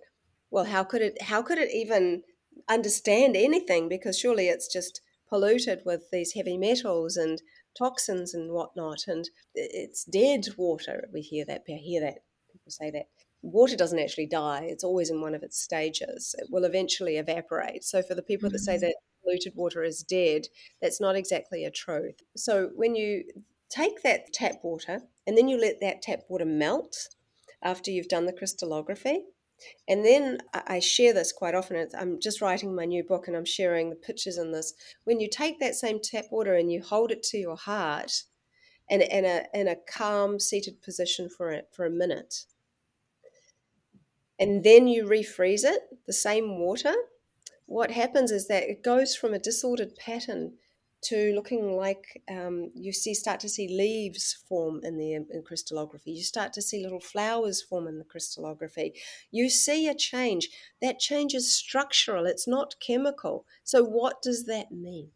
well 0.50 0.64
how 0.64 0.84
could 0.84 1.02
it 1.02 1.22
how 1.22 1.42
could 1.42 1.58
it 1.58 1.70
even 1.72 2.22
understand 2.68 3.36
anything 3.36 3.88
because 3.88 4.18
surely 4.18 4.48
it's 4.48 4.72
just 4.72 5.00
polluted 5.28 5.82
with 5.84 6.10
these 6.10 6.32
heavy 6.32 6.56
metals 6.56 7.16
and 7.16 7.42
toxins 7.76 8.34
and 8.34 8.50
whatnot 8.52 9.04
and 9.06 9.30
it's 9.54 10.04
dead 10.04 10.46
water 10.56 11.08
we 11.12 11.20
hear 11.20 11.44
that 11.44 11.62
we 11.68 11.74
hear 11.74 12.00
that 12.00 12.18
people 12.50 12.70
say 12.70 12.90
that 12.90 13.06
water 13.42 13.76
doesn't 13.76 14.00
actually 14.00 14.26
die 14.26 14.62
it's 14.64 14.82
always 14.82 15.10
in 15.10 15.20
one 15.20 15.34
of 15.34 15.42
its 15.42 15.60
stages 15.60 16.34
it 16.38 16.48
will 16.50 16.64
eventually 16.64 17.18
evaporate 17.18 17.84
so 17.84 18.02
for 18.02 18.14
the 18.14 18.22
people 18.22 18.48
mm-hmm. 18.48 18.54
that 18.54 18.58
say 18.60 18.74
mm-hmm. 18.74 18.86
that 18.86 18.96
polluted 19.22 19.52
water 19.54 19.84
is 19.84 20.02
dead 20.02 20.46
that's 20.82 21.00
not 21.00 21.14
exactly 21.14 21.64
a 21.64 21.70
truth 21.70 22.20
so 22.36 22.70
when 22.74 22.94
you 22.94 23.22
take 23.70 24.02
that 24.02 24.32
tap 24.32 24.56
water 24.62 25.00
and 25.26 25.36
then 25.36 25.46
you 25.46 25.60
let 25.60 25.80
that 25.80 26.02
tap 26.02 26.20
water 26.28 26.46
melt 26.46 27.08
after 27.62 27.90
you've 27.90 28.08
done 28.08 28.26
the 28.26 28.32
crystallography. 28.32 29.24
And 29.88 30.04
then 30.04 30.38
I 30.52 30.78
share 30.78 31.12
this 31.12 31.32
quite 31.32 31.54
often. 31.54 31.88
I'm 31.98 32.20
just 32.20 32.40
writing 32.40 32.74
my 32.74 32.84
new 32.84 33.02
book 33.02 33.26
and 33.26 33.36
I'm 33.36 33.44
sharing 33.44 33.90
the 33.90 33.96
pictures 33.96 34.38
in 34.38 34.52
this. 34.52 34.72
When 35.04 35.18
you 35.18 35.28
take 35.28 35.58
that 35.58 35.74
same 35.74 35.98
tap 36.00 36.26
water 36.30 36.54
and 36.54 36.70
you 36.70 36.80
hold 36.82 37.10
it 37.10 37.22
to 37.24 37.38
your 37.38 37.56
heart 37.56 38.22
and 38.88 39.02
in 39.02 39.24
a, 39.24 39.44
in 39.52 39.66
a 39.66 39.76
calm, 39.76 40.38
seated 40.38 40.80
position 40.80 41.28
for 41.28 41.50
a, 41.50 41.62
for 41.72 41.84
a 41.84 41.90
minute, 41.90 42.44
and 44.38 44.62
then 44.62 44.86
you 44.86 45.04
refreeze 45.04 45.64
it, 45.64 45.80
the 46.06 46.12
same 46.12 46.60
water, 46.60 46.94
what 47.66 47.90
happens 47.90 48.30
is 48.30 48.46
that 48.46 48.62
it 48.62 48.84
goes 48.84 49.16
from 49.16 49.34
a 49.34 49.38
disordered 49.38 49.96
pattern 49.96 50.52
to 51.00 51.32
looking 51.34 51.76
like 51.76 52.22
um, 52.28 52.70
you 52.74 52.92
see 52.92 53.14
start 53.14 53.40
to 53.40 53.48
see 53.48 53.68
leaves 53.68 54.36
form 54.48 54.80
in 54.82 54.98
the 54.98 55.14
in 55.14 55.42
crystallography. 55.44 56.10
You 56.10 56.22
start 56.22 56.52
to 56.54 56.62
see 56.62 56.82
little 56.82 57.00
flowers 57.00 57.62
form 57.62 57.86
in 57.86 57.98
the 57.98 58.04
crystallography. 58.04 58.94
You 59.30 59.48
see 59.48 59.88
a 59.88 59.94
change. 59.94 60.48
That 60.82 60.98
change 60.98 61.34
is 61.34 61.54
structural. 61.54 62.26
It's 62.26 62.48
not 62.48 62.80
chemical. 62.80 63.46
So 63.62 63.84
what 63.84 64.20
does 64.22 64.46
that 64.46 64.72
mean? 64.72 65.10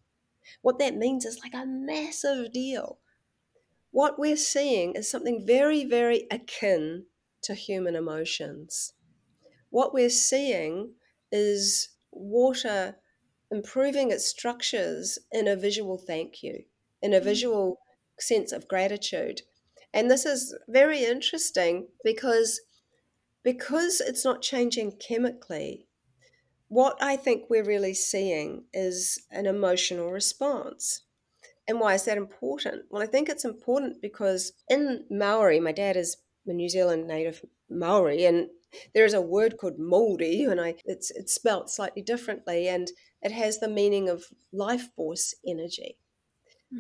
What 0.61 0.79
that 0.79 0.97
means 0.97 1.25
is 1.25 1.41
like 1.43 1.55
a 1.55 1.67
massive 1.67 2.53
deal. 2.53 2.99
What 3.91 4.19
we're 4.19 4.37
seeing 4.37 4.95
is 4.95 5.11
something 5.11 5.45
very 5.45 5.85
very 5.85 6.27
akin 6.31 7.07
to 7.43 7.55
human 7.55 7.97
emotions. 7.97 8.95
What 9.71 9.93
we're 9.93 10.11
seeing 10.11 10.93
is 11.33 11.89
water 12.13 12.97
improving 13.53 14.11
its 14.11 14.27
structures 14.27 15.19
in 15.31 15.47
a 15.47 15.55
visual 15.55 15.99
thank 15.99 16.43
you, 16.43 16.65
in 17.03 17.13
a 17.13 17.21
mm. 17.21 17.25
visual 17.25 17.79
sense 18.19 18.51
of 18.51 18.67
gratitude. 18.67 19.43
And 19.95 20.11
this 20.11 20.25
is 20.25 20.57
very 20.69 21.05
interesting 21.05 21.89
because 22.03 22.61
because 23.45 24.01
it's 24.01 24.25
not 24.25 24.41
changing 24.41 24.93
chemically, 24.93 25.89
what 26.69 26.97
I 27.03 27.17
think 27.17 27.51
we're 27.51 27.65
really 27.65 27.93
seeing 27.93 28.65
is 28.73 29.27
an 29.33 29.47
emotional 29.47 30.11
response. 30.11 31.03
And 31.67 31.81
why 31.81 31.95
is 31.95 32.05
that 32.05 32.17
important? 32.17 32.85
Well, 32.89 33.03
I 33.03 33.07
think 33.07 33.29
it's 33.29 33.45
important 33.45 34.01
because 34.01 34.53
in 34.71 35.05
Maori, 35.11 35.59
my 35.59 35.73
dad 35.73 35.97
is 35.97 36.17
a 36.47 36.53
New 36.53 36.69
Zealand 36.69 37.07
native 37.07 37.45
Maori, 37.69 38.25
and 38.25 38.49
there 38.95 39.05
is 39.05 39.15
a 39.15 39.21
word 39.21 39.59
called 39.59 39.79
mauri, 39.79 40.45
and 40.45 40.61
I 40.61 40.75
it's 40.85 41.11
it's 41.11 41.35
spelt 41.35 41.71
slightly 41.71 42.03
differently, 42.03 42.69
and 42.69 42.91
it 43.23 43.33
has 43.33 43.59
the 43.59 43.69
meaning 43.69 44.09
of 44.09 44.25
life 44.53 44.89
force 44.97 45.35
energy 45.47 45.97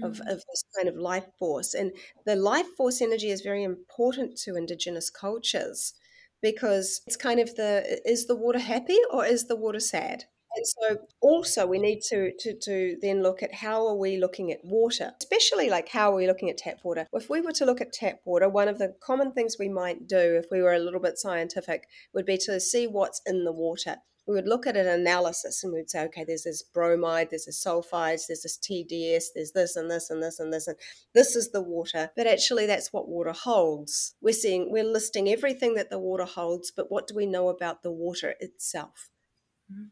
of, 0.02 0.18
mm. 0.18 0.32
of 0.32 0.42
this 0.48 0.64
kind 0.76 0.88
of 0.88 0.96
life 0.96 1.26
force. 1.38 1.74
And 1.74 1.92
the 2.24 2.36
life 2.36 2.66
force 2.76 3.00
energy 3.00 3.30
is 3.30 3.42
very 3.42 3.62
important 3.62 4.36
to 4.38 4.56
Indigenous 4.56 5.10
cultures 5.10 5.94
because 6.40 7.02
it's 7.06 7.16
kind 7.16 7.40
of 7.40 7.54
the 7.56 8.00
is 8.04 8.26
the 8.26 8.34
water 8.34 8.58
happy 8.58 8.98
or 9.12 9.24
is 9.24 9.46
the 9.46 9.56
water 9.56 9.80
sad? 9.80 10.24
And 10.54 10.66
so 10.66 10.98
also 11.22 11.66
we 11.66 11.78
need 11.78 12.02
to, 12.10 12.30
to, 12.40 12.54
to 12.54 12.98
then 13.00 13.22
look 13.22 13.42
at 13.42 13.54
how 13.54 13.86
are 13.86 13.96
we 13.96 14.18
looking 14.18 14.52
at 14.52 14.62
water, 14.62 15.12
especially 15.18 15.70
like 15.70 15.88
how 15.88 16.12
are 16.12 16.16
we 16.16 16.26
looking 16.26 16.50
at 16.50 16.58
tap 16.58 16.80
water? 16.82 17.06
If 17.14 17.30
we 17.30 17.40
were 17.40 17.52
to 17.52 17.64
look 17.64 17.80
at 17.80 17.94
tap 17.94 18.20
water, 18.26 18.50
one 18.50 18.68
of 18.68 18.78
the 18.78 18.94
common 19.02 19.32
things 19.32 19.56
we 19.58 19.70
might 19.70 20.06
do 20.06 20.18
if 20.18 20.46
we 20.50 20.60
were 20.60 20.74
a 20.74 20.78
little 20.78 21.00
bit 21.00 21.16
scientific 21.16 21.88
would 22.12 22.26
be 22.26 22.36
to 22.38 22.60
see 22.60 22.86
what's 22.86 23.22
in 23.24 23.44
the 23.44 23.52
water 23.52 23.96
we 24.26 24.34
would 24.34 24.46
look 24.46 24.66
at 24.66 24.76
an 24.76 24.86
analysis 24.86 25.64
and 25.64 25.72
we'd 25.72 25.90
say, 25.90 26.04
okay, 26.04 26.24
there's 26.24 26.44
this 26.44 26.62
bromide, 26.62 27.30
there's 27.30 27.46
this 27.46 27.62
sulfides, 27.64 28.26
there's 28.28 28.42
this 28.42 28.58
TDS, 28.58 29.24
there's 29.34 29.52
this 29.52 29.74
and 29.74 29.90
this 29.90 30.10
and 30.10 30.22
this 30.22 30.38
and 30.38 30.52
this, 30.52 30.68
and 30.68 30.76
this 31.12 31.34
is 31.34 31.50
the 31.50 31.62
water. 31.62 32.10
But 32.16 32.28
actually, 32.28 32.66
that's 32.66 32.92
what 32.92 33.08
water 33.08 33.32
holds. 33.32 34.14
We're 34.20 34.32
seeing, 34.32 34.70
we're 34.70 34.84
listing 34.84 35.28
everything 35.28 35.74
that 35.74 35.90
the 35.90 35.98
water 35.98 36.24
holds, 36.24 36.70
but 36.70 36.90
what 36.90 37.08
do 37.08 37.14
we 37.16 37.26
know 37.26 37.48
about 37.48 37.82
the 37.82 37.90
water 37.90 38.34
itself? 38.38 39.10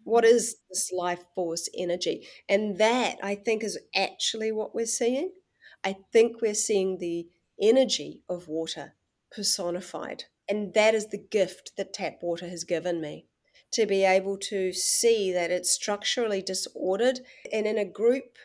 What 0.05 0.25
mm-hmm. 0.25 0.35
this 0.35 0.91
life 0.93 1.25
force 1.35 1.69
energy? 1.77 2.27
And 2.49 2.79
that, 2.79 3.17
I 3.23 3.35
think, 3.35 3.65
is 3.65 3.79
actually 3.97 4.53
what 4.53 4.75
we're 4.75 4.87
seeing. 4.87 5.33
I 5.83 5.97
think 6.13 6.41
we're 6.41 6.55
seeing 6.55 6.99
the 6.99 7.27
energy 7.61 8.23
of 8.29 8.47
water 8.47 8.95
personified. 9.33 10.25
And 10.49 10.75
that 10.75 10.95
is 10.95 11.09
the 11.09 11.19
gift 11.19 11.73
that 11.77 11.93
tap 11.93 12.19
water 12.23 12.49
has 12.49 12.65
given 12.65 13.01
me 13.01 13.27
to 13.73 13.87
be 13.87 14.05
able 14.05 14.37
to 14.37 14.73
see 14.73 15.33
that 15.33 15.51
it's 15.51 15.71
structurally 15.71 16.43
disordered. 16.43 17.21
And 17.53 17.67
in 17.67 17.79
a 17.79 17.85
group 17.85 18.37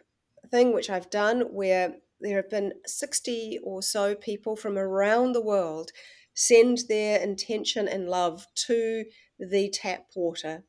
thing, 0.50 0.74
which 0.74 0.90
I've 0.90 1.10
done, 1.10 1.42
where 1.52 1.96
there 2.22 2.38
have 2.38 2.50
been 2.50 2.74
60 2.86 3.60
or 3.64 3.82
so 3.82 4.16
people 4.16 4.56
from 4.56 4.78
around 4.78 5.34
the 5.34 5.42
world 5.42 5.92
send 6.34 6.80
their 6.90 7.20
intention 7.20 7.88
and 7.88 8.10
love 8.10 8.48
to 8.56 9.06
the 9.40 9.70
tap 9.70 10.08
water 10.16 10.64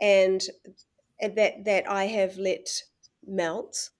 and 0.00 0.42
that 1.20 1.64
that 1.64 1.88
I 1.88 2.06
have 2.06 2.38
let 2.38 2.82
melt. 3.26 3.90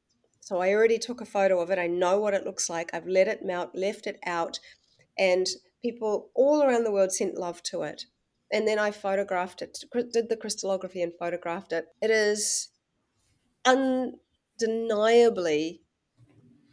So 0.41 0.59
I 0.59 0.73
already 0.73 0.99
took 0.99 1.21
a 1.21 1.27
photo 1.27 1.61
of 1.61 1.71
it. 1.71 1.79
I 1.79 1.87
know 1.87 2.19
what 2.19 2.35
it 2.35 2.45
looks 2.45 2.71
like. 2.71 2.91
I've 2.93 3.07
let 3.07 3.29
it 3.29 3.45
melt, 3.45 3.71
left 3.75 4.07
it 4.07 4.19
out, 4.25 4.59
and 5.19 5.47
people 5.83 6.31
all 6.35 6.63
around 6.63 6.85
the 6.85 6.91
world 6.91 7.13
sent 7.13 7.37
love 7.37 7.63
to 7.65 7.83
it 7.83 8.07
and 8.53 8.67
then 8.67 8.79
I 8.79 8.91
photographed 8.91 9.63
it, 9.63 9.79
did 10.13 10.29
the 10.29 10.37
crystallography 10.37 11.03
and 11.03 11.13
photographed 11.19 11.73
it. 11.73 11.87
It 12.03 12.11
is 12.11 12.69
undeniably 13.65 15.83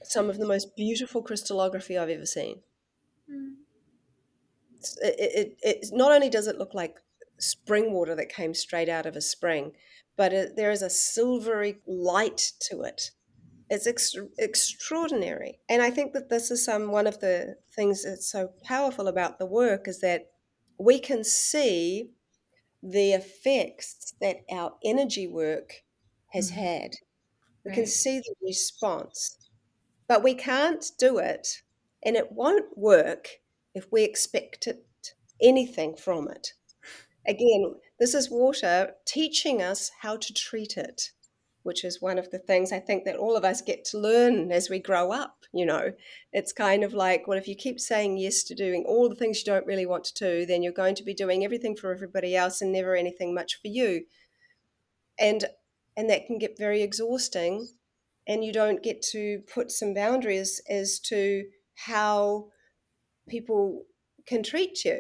some 0.04 0.30
of 0.30 0.38
the 0.38 0.48
most 0.48 0.76
beautiful 0.76 1.22
crystallography 1.22 1.98
I've 1.98 2.10
ever 2.10 2.26
seen. 2.26 2.62
Mm. 3.30 3.56
It, 5.02 5.16
it, 5.20 5.58
it, 5.62 5.88
not 5.92 6.12
only 6.12 6.30
does 6.30 6.48
it 6.48 6.58
look 6.58 6.74
like 6.74 6.98
spring 7.40 7.92
water 7.92 8.16
that 8.16 8.30
came 8.30 8.54
straight 8.54 8.90
out 8.90 9.06
of 9.06 9.16
a 9.16 9.22
spring, 9.22 9.74
but 10.16 10.34
it, 10.34 10.56
there 10.56 10.72
is 10.72 10.82
a 10.82 10.90
silvery 10.90 11.80
light 11.86 12.54
to 12.62 12.82
it. 12.82 13.12
It's 13.70 13.86
ex- 13.86 14.16
extraordinary, 14.40 15.60
and 15.68 15.82
I 15.82 15.90
think 15.90 16.14
that 16.14 16.30
this 16.30 16.52
is 16.52 16.64
some 16.64 16.90
one 16.90 17.06
of 17.06 17.20
the 17.20 17.58
things 17.76 18.06
that's 18.06 18.32
so 18.32 18.52
powerful 18.64 19.10
about 19.10 19.40
the 19.40 19.46
work 19.46 19.90
is 19.90 20.00
that 20.00 20.28
we 20.78 21.00
can 21.00 21.24
see 21.24 22.12
the 22.84 23.14
effects 23.14 24.14
that 24.22 24.38
our 24.52 24.74
energy 24.84 25.28
work 25.28 25.84
has 26.30 26.52
mm-hmm. 26.52 26.62
had. 26.62 26.92
We 27.66 27.70
right. 27.70 27.76
can 27.76 27.86
see 27.86 28.20
the 28.20 28.36
response, 28.42 29.50
but 30.08 30.24
we 30.24 30.34
can't 30.34 30.86
do 30.98 31.18
it, 31.18 31.62
and 32.04 32.16
it 32.16 32.32
won't 32.32 32.78
work 32.78 33.30
if 33.74 33.92
we 33.92 34.04
expect 34.04 34.68
it, 34.68 34.86
anything 35.42 35.96
from 35.96 36.28
it. 36.30 36.54
Again, 37.28 37.76
this 38.00 38.14
is 38.14 38.30
water 38.30 38.94
teaching 39.06 39.62
us 39.62 39.92
how 40.02 40.16
to 40.18 40.34
treat 40.34 40.78
it 40.78 41.12
which 41.68 41.84
is 41.84 42.02
one 42.02 42.18
of 42.18 42.32
the 42.32 42.40
things 42.40 42.72
I 42.72 42.80
think 42.80 43.04
that 43.04 43.18
all 43.18 43.36
of 43.36 43.44
us 43.44 43.62
get 43.62 43.84
to 43.86 43.98
learn 43.98 44.54
as 44.54 44.70
we 44.70 44.80
grow 44.80 45.12
up. 45.12 45.37
You 45.54 45.66
know, 45.66 45.92
it's 46.34 46.52
kind 46.52 46.84
of 46.84 46.94
like, 46.94 47.28
well, 47.28 47.38
if 47.38 47.48
you 47.48 47.56
keep 47.56 47.80
saying 47.80 48.18
yes 48.18 48.44
to 48.44 48.56
doing 48.56 48.84
all 48.88 49.10
the 49.10 49.16
things 49.16 49.40
you 49.40 49.46
don't 49.46 49.66
really 49.66 49.86
want 49.86 50.04
to 50.06 50.14
do, 50.14 50.46
then 50.46 50.62
you're 50.62 50.74
going 50.74 50.96
to 50.96 51.04
be 51.04 51.14
doing 51.14 51.44
everything 51.44 51.76
for 51.76 51.92
everybody 51.92 52.36
else 52.36 52.62
and 52.62 52.72
never 52.72 52.96
anything 52.96 53.34
much 53.34 53.56
for 53.62 53.68
you. 53.68 54.06
And 55.20 55.46
and 55.96 56.10
that 56.10 56.28
can 56.28 56.38
get 56.38 56.58
very 56.58 56.84
exhausting 56.84 57.70
and 58.28 58.44
you 58.44 58.52
don't 58.52 58.84
get 58.84 59.02
to 59.02 59.42
put 59.52 59.72
some 59.72 59.94
boundaries 59.94 60.62
as 60.70 61.00
to 61.00 61.46
how 61.76 62.50
people 63.30 63.86
can 64.26 64.44
treat 64.44 64.84
you. 64.84 65.00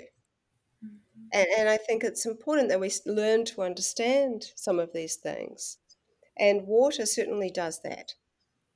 Mm-hmm. 0.84 1.28
And, 1.34 1.48
and 1.58 1.70
I 1.70 1.78
think 1.78 2.04
it's 2.04 2.26
important 2.26 2.70
that 2.70 2.80
we 2.80 2.92
learn 3.06 3.44
to 3.46 3.62
understand 3.62 4.46
some 4.56 4.80
of 4.80 4.94
these 4.94 5.16
things. 5.16 5.78
And 6.40 6.66
water 6.66 7.06
certainly 7.06 7.52
does 7.52 7.82
that. 7.84 8.14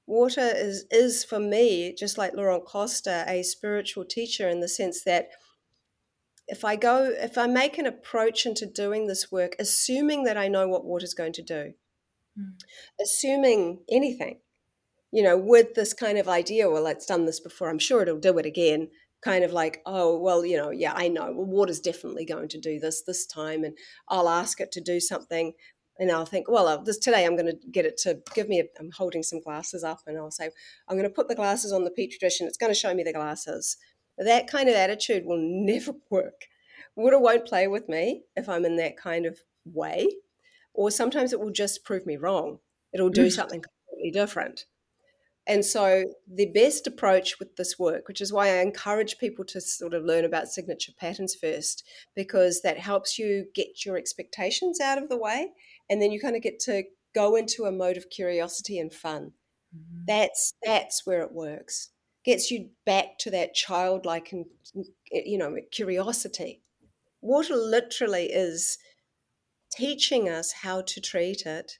Water 0.08 0.52
is, 0.54 0.86
is 0.92 1.24
for 1.24 1.40
me, 1.40 1.96
just 1.98 2.18
like 2.18 2.34
Laurent 2.34 2.66
Costa, 2.66 3.24
a 3.28 3.44
spiritual 3.44 4.04
teacher 4.04 4.50
in 4.50 4.60
the 4.60 4.68
sense 4.68 5.04
that 5.04 5.30
if 6.48 6.66
I 6.66 6.76
go, 6.76 7.06
if 7.06 7.38
I 7.38 7.48
make 7.48 7.78
an 7.78 7.86
approach 7.86 8.46
into 8.46 8.66
doing 8.66 9.08
this 9.08 9.32
work, 9.32 9.56
assuming 9.58 10.26
that 10.26 10.38
I 10.38 10.50
know 10.50 10.68
what 10.68 10.84
water 10.84 11.06
is 11.06 11.14
going 11.14 11.34
to 11.34 11.42
do, 11.42 11.74
mm. 12.38 12.52
assuming 13.02 13.84
anything, 13.90 14.40
you 15.12 15.24
know, 15.24 15.38
with 15.38 15.76
this 15.76 15.94
kind 15.94 16.18
of 16.18 16.28
idea, 16.28 16.70
well, 16.70 16.88
it's 16.88 17.06
done 17.06 17.26
this 17.26 17.40
before, 17.40 17.70
I'm 17.70 17.80
sure 17.80 18.02
it'll 18.02 18.20
do 18.20 18.38
it 18.38 18.46
again. 18.46 18.90
Kind 19.24 19.44
of 19.44 19.54
like, 19.54 19.82
oh, 19.86 20.18
well, 20.18 20.44
you 20.44 20.58
know, 20.58 20.72
yeah, 20.72 20.94
I 20.96 21.08
know. 21.08 21.32
Well, 21.32 21.46
water's 21.46 21.80
definitely 21.80 22.26
going 22.26 22.48
to 22.50 22.60
do 22.60 22.80
this 22.80 23.04
this 23.04 23.28
time, 23.28 23.64
and 23.64 23.78
I'll 24.10 24.28
ask 24.28 24.60
it 24.60 24.72
to 24.72 24.82
do 24.82 25.00
something 25.00 25.54
and 26.02 26.12
I'll 26.12 26.26
think, 26.26 26.50
well, 26.50 26.68
I'll, 26.68 26.84
this 26.84 26.98
today 26.98 27.26
I'm 27.26 27.36
going 27.36 27.46
to 27.46 27.58
get 27.72 27.86
it 27.86 27.96
to 28.00 28.20
give 28.34 28.50
me. 28.50 28.60
A, 28.60 28.64
I'm 28.80 28.90
holding 28.90 29.22
some 29.22 29.40
glasses 29.40 29.84
up, 29.84 30.00
and 30.08 30.18
I'll 30.18 30.32
say, 30.32 30.50
I'm 30.90 30.98
going 30.98 31.08
to 31.08 31.14
put 31.14 31.28
the 31.28 31.36
glasses 31.36 31.72
on 31.72 31.84
the 31.84 31.92
petri 31.92 32.18
dish, 32.20 32.40
and 32.40 32.50
it's 32.50 32.58
going 32.58 32.74
to 32.74 32.80
show 32.80 32.92
me 32.94 33.04
the 33.04 33.14
glasses. 33.14 33.78
That 34.18 34.50
kind 34.50 34.68
of 34.68 34.74
attitude 34.74 35.26
will 35.26 35.38
never 35.40 35.94
work. 36.10 36.48
Water 36.96 37.20
won't 37.20 37.46
play 37.46 37.68
with 37.68 37.88
me 37.88 38.24
if 38.36 38.50
I'm 38.50 38.66
in 38.66 38.78
that 38.78 38.98
kind 38.98 39.28
of 39.28 39.38
way, 39.64 40.10
or 40.74 40.90
sometimes 40.90 41.34
it 41.34 41.40
will 41.40 41.52
just 41.52 41.86
prove 41.86 42.08
me 42.08 42.18
wrong. 42.18 42.58
It'll 42.94 43.10
do 43.10 43.28
mm. 43.28 43.32
something 43.32 43.62
completely 43.62 44.12
different. 44.12 44.66
And 45.48 45.64
so, 45.64 46.06
the 46.28 46.52
best 46.52 46.88
approach 46.88 47.38
with 47.38 47.56
this 47.58 47.78
work, 47.78 48.08
which 48.08 48.22
is 48.22 48.34
why 48.34 48.48
I 48.48 48.62
encourage 48.62 49.20
people 49.20 49.46
to 49.46 49.62
sort 49.62 49.94
of 49.94 50.04
learn 50.04 50.26
about 50.26 50.48
signature 50.48 50.94
patterns 51.00 51.36
first, 51.36 51.88
because 52.16 52.62
that 52.62 52.80
helps 52.80 53.20
you 53.20 53.46
get 53.54 53.86
your 53.86 53.98
expectations 53.98 54.80
out 54.80 54.98
of 54.98 55.10
the 55.10 55.18
way 55.18 55.52
and 55.92 56.02
then 56.02 56.12
you 56.12 56.22
kind 56.22 56.38
of 56.38 56.42
get 56.42 56.60
to 56.62 56.84
go 57.14 57.36
into 57.36 57.66
a 57.66 57.72
mode 57.72 57.98
of 57.98 58.10
curiosity 58.10 58.80
and 58.80 58.94
fun. 58.94 59.34
Mm-hmm. 59.76 60.06
That's 60.08 60.54
that's 60.64 61.06
where 61.06 61.22
it 61.22 61.34
works. 61.34 61.90
Gets 62.24 62.50
you 62.50 62.70
back 62.86 63.18
to 63.20 63.32
that 63.32 63.54
childlike 63.54 64.32
and 64.32 64.46
you 65.12 65.38
know 65.38 65.58
curiosity. 65.72 66.62
Water 67.20 67.56
literally 67.56 68.28
is 68.28 68.78
teaching 69.72 70.30
us 70.30 70.54
how 70.64 70.82
to 70.82 71.02
treat 71.02 71.46
it, 71.46 71.78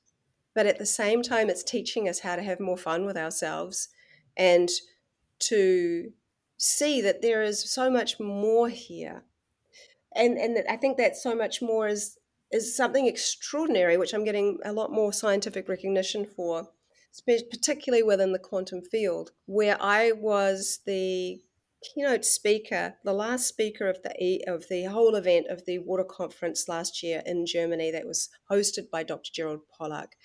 but 0.54 0.66
at 0.66 0.78
the 0.78 0.86
same 0.86 1.24
time, 1.24 1.50
it's 1.50 1.64
teaching 1.64 2.10
us 2.10 2.20
how 2.20 2.36
to 2.36 2.44
have 2.44 2.60
more 2.60 2.78
fun 2.78 3.06
with 3.06 3.18
ourselves 3.18 3.88
and 4.36 4.70
to 5.40 6.12
see 6.58 7.02
that 7.02 7.22
there 7.22 7.42
is 7.42 7.72
so 7.72 7.90
much 7.90 8.20
more 8.20 8.68
here. 8.68 9.24
And 10.14 10.38
and 10.38 10.58
I 10.70 10.76
think 10.76 10.98
that 10.98 11.16
so 11.16 11.34
much 11.34 11.62
more 11.62 11.88
is 11.88 12.18
is 12.52 12.76
something 12.76 13.08
extraordinary, 13.08 13.98
which 13.98 14.14
I'm 14.14 14.24
getting 14.24 14.60
a 14.64 14.74
lot 14.74 14.92
more 14.92 15.14
scientific 15.14 15.70
recognition 15.70 16.26
for, 16.26 16.70
particularly 17.26 18.04
within 18.04 18.32
the 18.32 18.40
quantum 18.40 18.82
field, 18.82 19.32
where 19.46 19.78
I 19.82 20.12
was 20.12 20.80
the 20.86 21.42
keynote 21.82 22.26
speaker, 22.26 22.96
the 23.04 23.14
last 23.14 23.48
speaker 23.48 23.88
of 23.88 24.02
the 24.04 24.44
of 24.48 24.68
the 24.70 24.84
whole 24.84 25.16
event 25.16 25.48
of 25.48 25.66
the 25.66 25.80
water 25.80 26.04
conference 26.04 26.68
last 26.68 27.02
year 27.02 27.24
in 27.26 27.46
Germany 27.46 27.92
that 27.92 28.06
was 28.06 28.30
hosted 28.50 28.90
by 28.92 29.04
Dr. 29.04 29.32
Gerald 29.34 29.62
Pollack. 29.78 30.16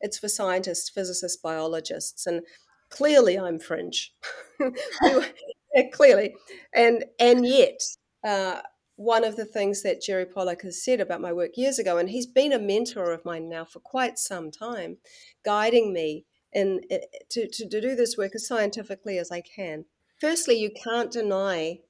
It's 0.00 0.18
for 0.18 0.28
scientists, 0.28 0.90
physicists, 0.90 1.38
biologists, 1.38 2.26
and 2.26 2.42
clearly 2.90 3.38
I'm 3.38 3.58
fringe. 3.58 4.14
clearly, 5.92 6.34
and 6.74 7.04
and 7.18 7.46
yet. 7.46 7.80
Uh, 8.24 8.60
one 8.96 9.24
of 9.24 9.36
the 9.36 9.44
things 9.44 9.82
that 9.82 10.00
Jerry 10.00 10.24
Pollack 10.24 10.62
has 10.62 10.82
said 10.82 11.00
about 11.00 11.20
my 11.20 11.32
work 11.32 11.52
years 11.56 11.78
ago, 11.78 11.98
and 11.98 12.10
he's 12.10 12.26
been 12.26 12.52
a 12.52 12.58
mentor 12.58 13.12
of 13.12 13.24
mine 13.24 13.48
now 13.48 13.64
for 13.64 13.78
quite 13.78 14.18
some 14.18 14.50
time, 14.50 14.96
guiding 15.44 15.92
me 15.92 16.24
in, 16.52 16.80
eh, 16.90 17.00
to, 17.30 17.48
to, 17.48 17.68
to 17.68 17.80
do 17.80 17.94
this 17.94 18.16
work 18.16 18.34
as 18.34 18.46
scientifically 18.46 19.18
as 19.18 19.30
I 19.30 19.42
can. 19.42 19.84
Firstly, 20.18 20.58
you 20.58 20.70
can't 20.70 21.12
deny 21.12 21.80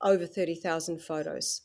over 0.00 0.26
30,000 0.26 1.00
photos, 1.00 1.62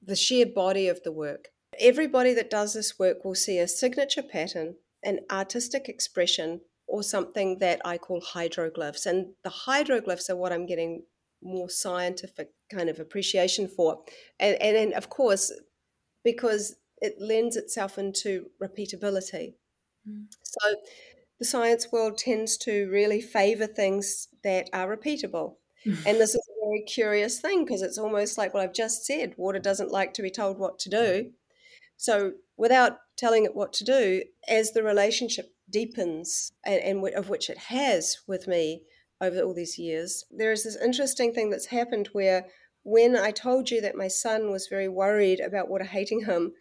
the 0.00 0.16
sheer 0.16 0.46
body 0.46 0.86
of 0.86 1.02
the 1.02 1.12
work. 1.12 1.48
Everybody 1.80 2.32
that 2.34 2.50
does 2.50 2.74
this 2.74 2.98
work 2.98 3.24
will 3.24 3.34
see 3.34 3.58
a 3.58 3.66
signature 3.66 4.22
pattern, 4.22 4.76
an 5.02 5.20
artistic 5.30 5.88
expression, 5.88 6.60
or 6.86 7.02
something 7.02 7.58
that 7.58 7.80
I 7.84 7.98
call 7.98 8.20
hydroglyphs. 8.20 9.04
And 9.06 9.32
the 9.42 9.50
hydroglyphs 9.50 10.30
are 10.30 10.36
what 10.36 10.52
I'm 10.52 10.66
getting 10.66 11.02
more 11.42 11.68
scientific 11.68 12.50
kind 12.70 12.88
of 12.88 12.98
appreciation 13.00 13.68
for. 13.68 14.02
And, 14.40 14.60
and, 14.60 14.76
and 14.76 14.92
of 14.94 15.08
course, 15.08 15.52
because 16.24 16.76
it 17.00 17.16
lends 17.20 17.56
itself 17.56 17.98
into 17.98 18.46
repeatability. 18.62 19.54
Mm. 20.08 20.26
So 20.42 20.76
the 21.38 21.44
science 21.44 21.92
world 21.92 22.18
tends 22.18 22.56
to 22.58 22.88
really 22.90 23.20
favor 23.20 23.66
things 23.66 24.28
that 24.42 24.68
are 24.72 24.94
repeatable. 24.96 25.56
and 25.84 26.18
this 26.18 26.34
is 26.34 26.48
a 26.48 26.66
very 26.66 26.82
curious 26.82 27.40
thing 27.40 27.64
because 27.64 27.82
it's 27.82 27.98
almost 27.98 28.36
like, 28.36 28.52
well, 28.52 28.62
I've 28.62 28.72
just 28.72 29.06
said 29.06 29.34
water 29.36 29.60
doesn't 29.60 29.92
like 29.92 30.14
to 30.14 30.22
be 30.22 30.30
told 30.30 30.58
what 30.58 30.78
to 30.80 30.88
do. 30.88 31.30
So 31.96 32.32
without 32.56 32.98
telling 33.16 33.44
it 33.44 33.54
what 33.54 33.72
to 33.74 33.84
do, 33.84 34.22
as 34.48 34.72
the 34.72 34.82
relationship 34.82 35.54
deepens, 35.70 36.52
and, 36.64 36.80
and 36.82 37.14
of 37.14 37.28
which 37.28 37.48
it 37.48 37.58
has 37.58 38.18
with 38.26 38.48
me 38.48 38.82
over 39.20 39.40
all 39.40 39.54
these 39.54 39.78
years, 39.78 40.24
there 40.30 40.52
is 40.52 40.64
this 40.64 40.76
interesting 40.76 41.32
thing 41.32 41.50
that's 41.50 41.66
happened 41.66 42.08
where 42.12 42.46
when 42.82 43.16
I 43.16 43.30
told 43.30 43.70
you 43.70 43.80
that 43.80 43.96
my 43.96 44.08
son 44.08 44.50
was 44.50 44.68
very 44.68 44.88
worried 44.88 45.40
about 45.40 45.68
water 45.68 45.84
hating 45.84 46.24
him, 46.24 46.52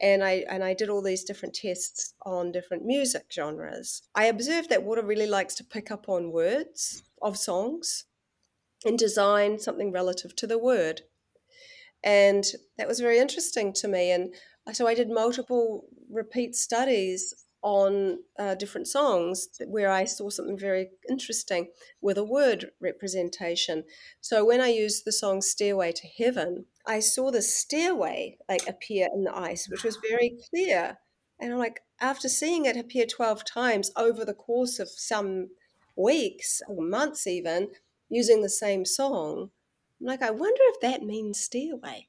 and 0.00 0.24
I 0.24 0.44
and 0.48 0.64
I 0.64 0.74
did 0.74 0.88
all 0.88 1.02
these 1.02 1.24
different 1.24 1.54
tests 1.54 2.14
on 2.24 2.52
different 2.52 2.84
music 2.84 3.26
genres. 3.32 4.02
I 4.14 4.24
observed 4.26 4.70
that 4.70 4.82
water 4.82 5.04
really 5.04 5.26
likes 5.26 5.54
to 5.56 5.64
pick 5.64 5.90
up 5.90 6.08
on 6.08 6.32
words 6.32 7.02
of 7.22 7.36
songs 7.36 8.04
and 8.84 8.98
design 8.98 9.58
something 9.58 9.92
relative 9.92 10.34
to 10.36 10.46
the 10.46 10.58
word. 10.58 11.02
And 12.02 12.44
that 12.76 12.88
was 12.88 13.00
very 13.00 13.18
interesting 13.18 13.72
to 13.74 13.88
me. 13.88 14.10
And 14.10 14.34
so 14.72 14.86
I 14.86 14.94
did 14.94 15.10
multiple 15.10 15.86
repeat 16.10 16.54
studies 16.54 17.43
on 17.64 18.18
uh, 18.38 18.54
different 18.54 18.86
songs 18.86 19.48
where 19.66 19.90
I 19.90 20.04
saw 20.04 20.28
something 20.28 20.58
very 20.58 20.90
interesting 21.08 21.68
with 22.02 22.18
a 22.18 22.22
word 22.22 22.70
representation. 22.78 23.84
So 24.20 24.44
when 24.44 24.60
I 24.60 24.68
used 24.68 25.04
the 25.04 25.12
song 25.12 25.40
Stairway 25.40 25.92
to 25.92 26.06
Heaven, 26.06 26.66
I 26.86 27.00
saw 27.00 27.30
the 27.30 27.40
stairway 27.40 28.36
like 28.50 28.68
appear 28.68 29.08
in 29.14 29.24
the 29.24 29.34
ice, 29.34 29.66
which 29.70 29.82
was 29.82 29.96
very 30.06 30.36
clear. 30.50 30.98
And 31.40 31.54
I'm 31.54 31.58
like, 31.58 31.80
after 32.00 32.28
seeing 32.28 32.66
it 32.66 32.76
appear 32.76 33.06
12 33.06 33.46
times 33.46 33.90
over 33.96 34.26
the 34.26 34.34
course 34.34 34.78
of 34.78 34.90
some 34.90 35.48
weeks 35.96 36.60
or 36.68 36.82
months, 36.82 37.26
even 37.26 37.68
using 38.10 38.42
the 38.42 38.50
same 38.50 38.84
song, 38.84 39.48
I'm 40.00 40.06
like, 40.06 40.20
I 40.20 40.30
wonder 40.30 40.60
if 40.64 40.80
that 40.82 41.02
means 41.02 41.40
stairway. 41.40 42.08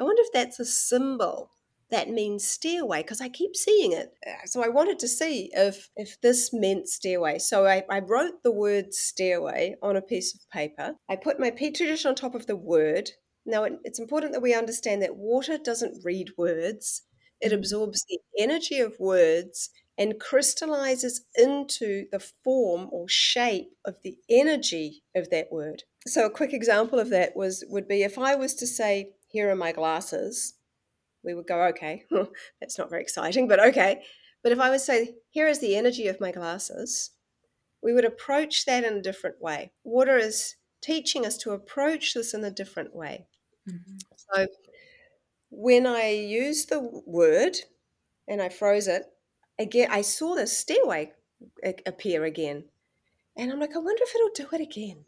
I 0.00 0.02
wonder 0.02 0.22
if 0.22 0.32
that's 0.32 0.58
a 0.58 0.64
symbol 0.64 1.50
that 1.94 2.10
means 2.10 2.46
stairway 2.46 3.02
because 3.02 3.20
I 3.20 3.28
keep 3.28 3.56
seeing 3.56 3.92
it. 3.92 4.12
Uh, 4.26 4.46
so 4.46 4.62
I 4.62 4.68
wanted 4.68 4.98
to 4.98 5.08
see 5.08 5.50
if 5.54 5.88
if 5.96 6.20
this 6.20 6.52
meant 6.52 6.88
stairway. 6.88 7.38
So 7.38 7.66
I, 7.66 7.84
I 7.90 8.00
wrote 8.00 8.42
the 8.42 8.52
word 8.52 8.92
stairway 8.92 9.76
on 9.82 9.96
a 9.96 10.02
piece 10.02 10.34
of 10.34 10.40
paper. 10.50 10.94
I 11.08 11.16
put 11.16 11.40
my 11.40 11.50
petri 11.50 11.86
dish 11.86 12.04
on 12.04 12.14
top 12.14 12.34
of 12.34 12.46
the 12.46 12.56
word 12.56 13.10
now, 13.46 13.64
it's 13.84 13.98
important 13.98 14.32
that 14.32 14.42
we 14.42 14.54
understand 14.54 15.02
that 15.02 15.16
water 15.16 15.58
doesn't 15.58 16.04
read 16.04 16.30
words, 16.38 17.02
it 17.40 17.52
mm. 17.52 17.54
absorbs 17.54 18.04
the 18.08 18.18
energy 18.38 18.78
of 18.78 18.98
words 18.98 19.70
and 19.96 20.18
crystallizes 20.18 21.24
into 21.36 22.06
the 22.10 22.18
form 22.18 22.88
or 22.90 23.08
shape 23.08 23.70
of 23.84 23.96
the 24.02 24.16
energy 24.28 25.02
of 25.14 25.30
that 25.30 25.52
word. 25.52 25.84
So 26.06 26.26
a 26.26 26.30
quick 26.30 26.52
example 26.52 26.98
of 26.98 27.10
that 27.10 27.36
was 27.36 27.64
would 27.68 27.86
be 27.86 28.02
if 28.02 28.18
I 28.18 28.34
was 28.34 28.54
to 28.54 28.66
say, 28.66 29.10
here 29.28 29.50
are 29.50 29.56
my 29.56 29.72
glasses, 29.72 30.54
we 31.24 31.34
would 31.34 31.46
go, 31.46 31.62
okay, 31.66 32.04
well, 32.10 32.28
that's 32.60 32.78
not 32.78 32.90
very 32.90 33.02
exciting, 33.02 33.48
but 33.48 33.60
okay. 33.60 34.02
But 34.42 34.52
if 34.52 34.60
I 34.60 34.70
would 34.70 34.80
say, 34.80 35.14
here 35.30 35.48
is 35.48 35.60
the 35.60 35.76
energy 35.76 36.06
of 36.08 36.20
my 36.20 36.30
glasses, 36.30 37.10
we 37.82 37.92
would 37.92 38.04
approach 38.04 38.64
that 38.66 38.84
in 38.84 38.94
a 38.94 39.02
different 39.02 39.40
way. 39.40 39.72
Water 39.84 40.16
is 40.16 40.56
teaching 40.80 41.24
us 41.24 41.36
to 41.38 41.52
approach 41.52 42.14
this 42.14 42.34
in 42.34 42.44
a 42.44 42.50
different 42.50 42.94
way. 42.94 43.26
Mm-hmm. 43.68 43.96
So 44.16 44.46
when 45.50 45.86
I 45.86 46.10
used 46.10 46.68
the 46.68 46.80
word 47.06 47.56
and 48.28 48.42
I 48.42 48.48
froze 48.48 48.88
it, 48.88 49.04
again, 49.58 49.88
I 49.90 50.02
saw 50.02 50.34
the 50.34 50.46
stairway 50.46 51.12
appear 51.86 52.24
again. 52.24 52.64
And 53.36 53.50
I'm 53.50 53.60
like, 53.60 53.74
I 53.74 53.78
wonder 53.78 54.02
if 54.02 54.14
it'll 54.14 54.48
do 54.48 54.54
it 54.54 54.60
again. 54.60 55.04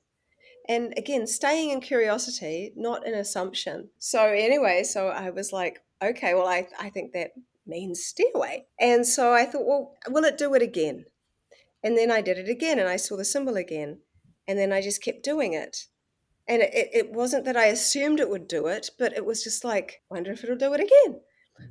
And 0.69 0.95
again, 0.97 1.27
staying 1.27 1.71
in 1.71 1.81
curiosity, 1.81 2.73
not 2.75 3.07
an 3.07 3.15
assumption. 3.15 3.91
So, 3.99 4.25
anyway, 4.25 4.83
so 4.83 5.09
I 5.09 5.31
was 5.31 5.53
like, 5.53 5.83
okay, 6.03 6.35
well, 6.35 6.47
I, 6.47 6.69
I 6.79 6.91
think 6.91 7.13
that 7.13 7.31
means 7.67 8.05
stairway. 8.05 8.67
And 8.81 9.07
so 9.07 9.33
I 9.33 9.45
thought, 9.45 9.67
well, 9.67 9.95
will 10.09 10.25
it 10.25 10.39
do 10.39 10.55
it 10.55 10.63
again? 10.63 11.07
And 11.83 11.97
then 11.97 12.11
I 12.11 12.21
did 12.21 12.39
it 12.39 12.49
again 12.49 12.79
and 12.79 12.89
I 12.89 12.97
saw 12.97 13.17
the 13.17 13.25
symbol 13.25 13.57
again. 13.57 14.01
And 14.49 14.59
then 14.59 14.73
I 14.73 14.81
just 14.81 15.03
kept 15.03 15.25
doing 15.25 15.53
it 15.53 15.87
and 16.49 16.63
it, 16.63 16.91
it 16.93 17.13
wasn't 17.13 17.45
that 17.45 17.57
I 17.57 17.67
assumed 17.67 18.21
it 18.21 18.31
would 18.31 18.47
do 18.47 18.67
it, 18.67 18.91
but 18.99 19.13
it 19.13 19.25
was 19.25 19.43
just 19.43 19.65
like, 19.65 20.03
wonder 20.11 20.33
if 20.33 20.45
it'll 20.45 20.57
do 20.57 20.75
it 20.75 20.81
again. 20.81 21.21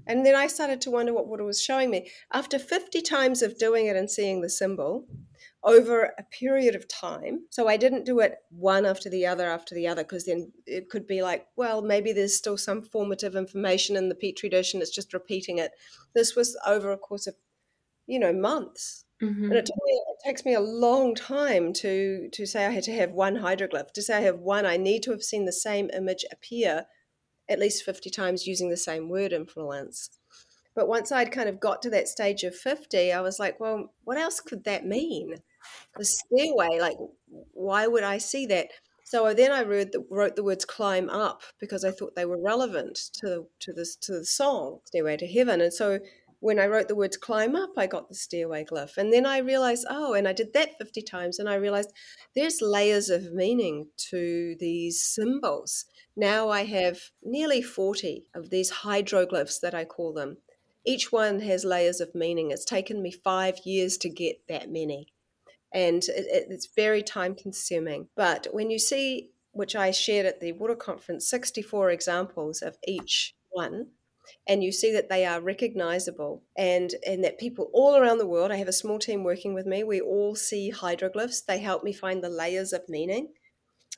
And 0.07 0.25
then 0.25 0.35
I 0.35 0.47
started 0.47 0.81
to 0.81 0.91
wonder 0.91 1.13
what 1.13 1.27
water 1.27 1.43
was 1.43 1.61
showing 1.61 1.91
me. 1.91 2.09
After 2.33 2.59
50 2.59 3.01
times 3.01 3.41
of 3.41 3.57
doing 3.57 3.85
it 3.85 3.95
and 3.95 4.09
seeing 4.09 4.41
the 4.41 4.49
symbol 4.49 5.07
over 5.65 6.13
a 6.19 6.23
period 6.23 6.75
of 6.75 6.87
time, 6.87 7.39
so 7.49 7.67
I 7.67 7.75
didn't 7.75 8.05
do 8.05 8.19
it 8.19 8.37
one 8.49 8.85
after 8.85 9.09
the 9.09 9.25
other 9.25 9.47
after 9.47 9.73
the 9.73 9.87
other, 9.87 10.03
because 10.03 10.25
then 10.25 10.51
it 10.67 10.89
could 10.89 11.07
be 11.07 11.23
like, 11.23 11.47
well, 11.55 11.81
maybe 11.81 12.13
there's 12.13 12.35
still 12.35 12.57
some 12.57 12.83
formative 12.83 13.35
information 13.35 13.95
in 13.95 14.07
the 14.07 14.15
petri 14.15 14.47
dish 14.47 14.73
and 14.73 14.83
it's 14.83 14.93
just 14.93 15.13
repeating 15.13 15.57
it. 15.57 15.71
This 16.13 16.35
was 16.35 16.55
over 16.67 16.91
a 16.91 16.97
course 16.97 17.25
of, 17.25 17.35
you 18.05 18.19
know, 18.19 18.31
months. 18.31 19.05
Mm-hmm. 19.23 19.45
And 19.45 19.53
it, 19.53 19.69
me, 19.85 19.93
it, 19.93 20.27
takes 20.27 20.45
me 20.45 20.53
a 20.53 20.59
long 20.59 21.15
time 21.15 21.71
to 21.73 22.29
to 22.33 22.45
say 22.45 22.65
I 22.65 22.71
had 22.71 22.83
to 22.83 22.93
have 22.93 23.11
one 23.11 23.37
hydroglyph. 23.37 23.91
To 23.93 24.01
say 24.01 24.17
I 24.17 24.21
have 24.21 24.39
one, 24.39 24.65
I 24.65 24.75
need 24.75 25.03
to 25.03 25.11
have 25.11 25.23
seen 25.23 25.45
the 25.45 25.53
same 25.53 25.89
image 25.93 26.25
appear 26.31 26.85
at 27.47 27.59
least 27.59 27.85
50 27.85 28.09
times 28.09 28.47
using 28.47 28.69
the 28.69 28.77
same 28.77 29.07
word 29.07 29.31
influence. 29.31 30.09
But 30.75 30.89
once 30.89 31.11
I'd 31.11 31.31
kind 31.31 31.47
of 31.47 31.59
got 31.59 31.81
to 31.83 31.89
that 31.91 32.09
stage 32.09 32.43
of 32.43 32.55
50, 32.55 33.13
I 33.13 33.21
was 33.21 33.39
like, 33.39 33.59
well, 33.59 33.93
what 34.03 34.17
else 34.17 34.41
could 34.41 34.65
that 34.65 34.85
mean? 34.85 35.35
The 35.97 36.05
stairway, 36.05 36.79
like, 36.79 36.97
why 37.53 37.87
would 37.87 38.03
I 38.03 38.17
see 38.17 38.45
that? 38.47 38.67
So 39.03 39.33
then 39.33 39.51
I 39.51 39.63
wrote 39.63 39.91
the, 39.91 40.03
wrote 40.09 40.35
the 40.35 40.43
words 40.43 40.65
"climb 40.65 41.09
up" 41.09 41.43
because 41.59 41.85
I 41.85 41.91
thought 41.91 42.15
they 42.15 42.25
were 42.25 42.41
relevant 42.41 42.97
to 43.19 43.47
to 43.59 43.73
this 43.73 43.95
to 43.97 44.13
the 44.13 44.25
song 44.25 44.79
"Stairway 44.85 45.17
to 45.17 45.27
Heaven," 45.27 45.61
and 45.61 45.73
so 45.73 45.99
when 46.45 46.59
I 46.59 46.67
wrote 46.67 46.87
the 46.87 46.95
words 46.95 47.17
climb 47.17 47.55
up, 47.55 47.71
I 47.75 47.87
got 47.87 48.07
the 48.07 48.13
stairway 48.13 48.65
glyph. 48.65 48.97
And 48.97 49.11
then 49.11 49.25
I 49.25 49.39
realized, 49.39 49.87
oh, 49.89 50.13
and 50.13 50.27
I 50.27 50.33
did 50.33 50.53
that 50.53 50.77
50 50.77 51.01
times, 51.01 51.39
and 51.39 51.49
I 51.49 51.55
realized 51.55 51.91
there's 52.35 52.61
layers 52.61 53.09
of 53.09 53.33
meaning 53.33 53.87
to 54.09 54.55
these 54.59 55.01
symbols. 55.01 55.85
Now 56.15 56.49
I 56.49 56.65
have 56.65 56.99
nearly 57.23 57.63
40 57.63 58.27
of 58.35 58.51
these 58.51 58.71
hydroglyphs 58.71 59.59
that 59.61 59.73
I 59.73 59.85
call 59.85 60.13
them. 60.13 60.37
Each 60.85 61.11
one 61.11 61.39
has 61.39 61.65
layers 61.65 61.99
of 61.99 62.13
meaning. 62.13 62.51
It's 62.51 62.63
taken 62.63 63.01
me 63.01 63.11
five 63.11 63.59
years 63.65 63.97
to 63.97 64.09
get 64.09 64.47
that 64.47 64.69
many. 64.69 65.14
And 65.75 66.03
it, 66.05 66.47
it's 66.49 66.69
very 66.75 67.03
time 67.03 67.35
consuming. 67.35 68.07
But 68.15 68.47
when 68.51 68.71
you 68.71 68.79
see, 68.79 69.29
which 69.51 69.75
I 69.75 69.91
shared 69.91 70.25
at 70.25 70.39
the 70.39 70.53
water 70.53 70.75
conference, 70.75 71.29
64 71.29 71.91
examples 71.91 72.63
of 72.63 72.77
each 72.87 73.35
one, 73.51 73.87
and 74.47 74.63
you 74.63 74.71
see 74.71 74.91
that 74.93 75.09
they 75.09 75.25
are 75.25 75.41
recognizable 75.41 76.43
and 76.57 76.95
and 77.05 77.23
that 77.23 77.39
people 77.39 77.69
all 77.73 77.95
around 77.95 78.17
the 78.17 78.27
world 78.27 78.51
i 78.51 78.55
have 78.55 78.67
a 78.67 78.73
small 78.73 78.99
team 78.99 79.23
working 79.23 79.53
with 79.53 79.65
me 79.65 79.83
we 79.83 80.01
all 80.01 80.35
see 80.35 80.71
hydroglyphs 80.71 81.45
they 81.45 81.59
help 81.59 81.83
me 81.83 81.93
find 81.93 82.23
the 82.23 82.29
layers 82.29 82.73
of 82.73 82.87
meaning. 82.89 83.29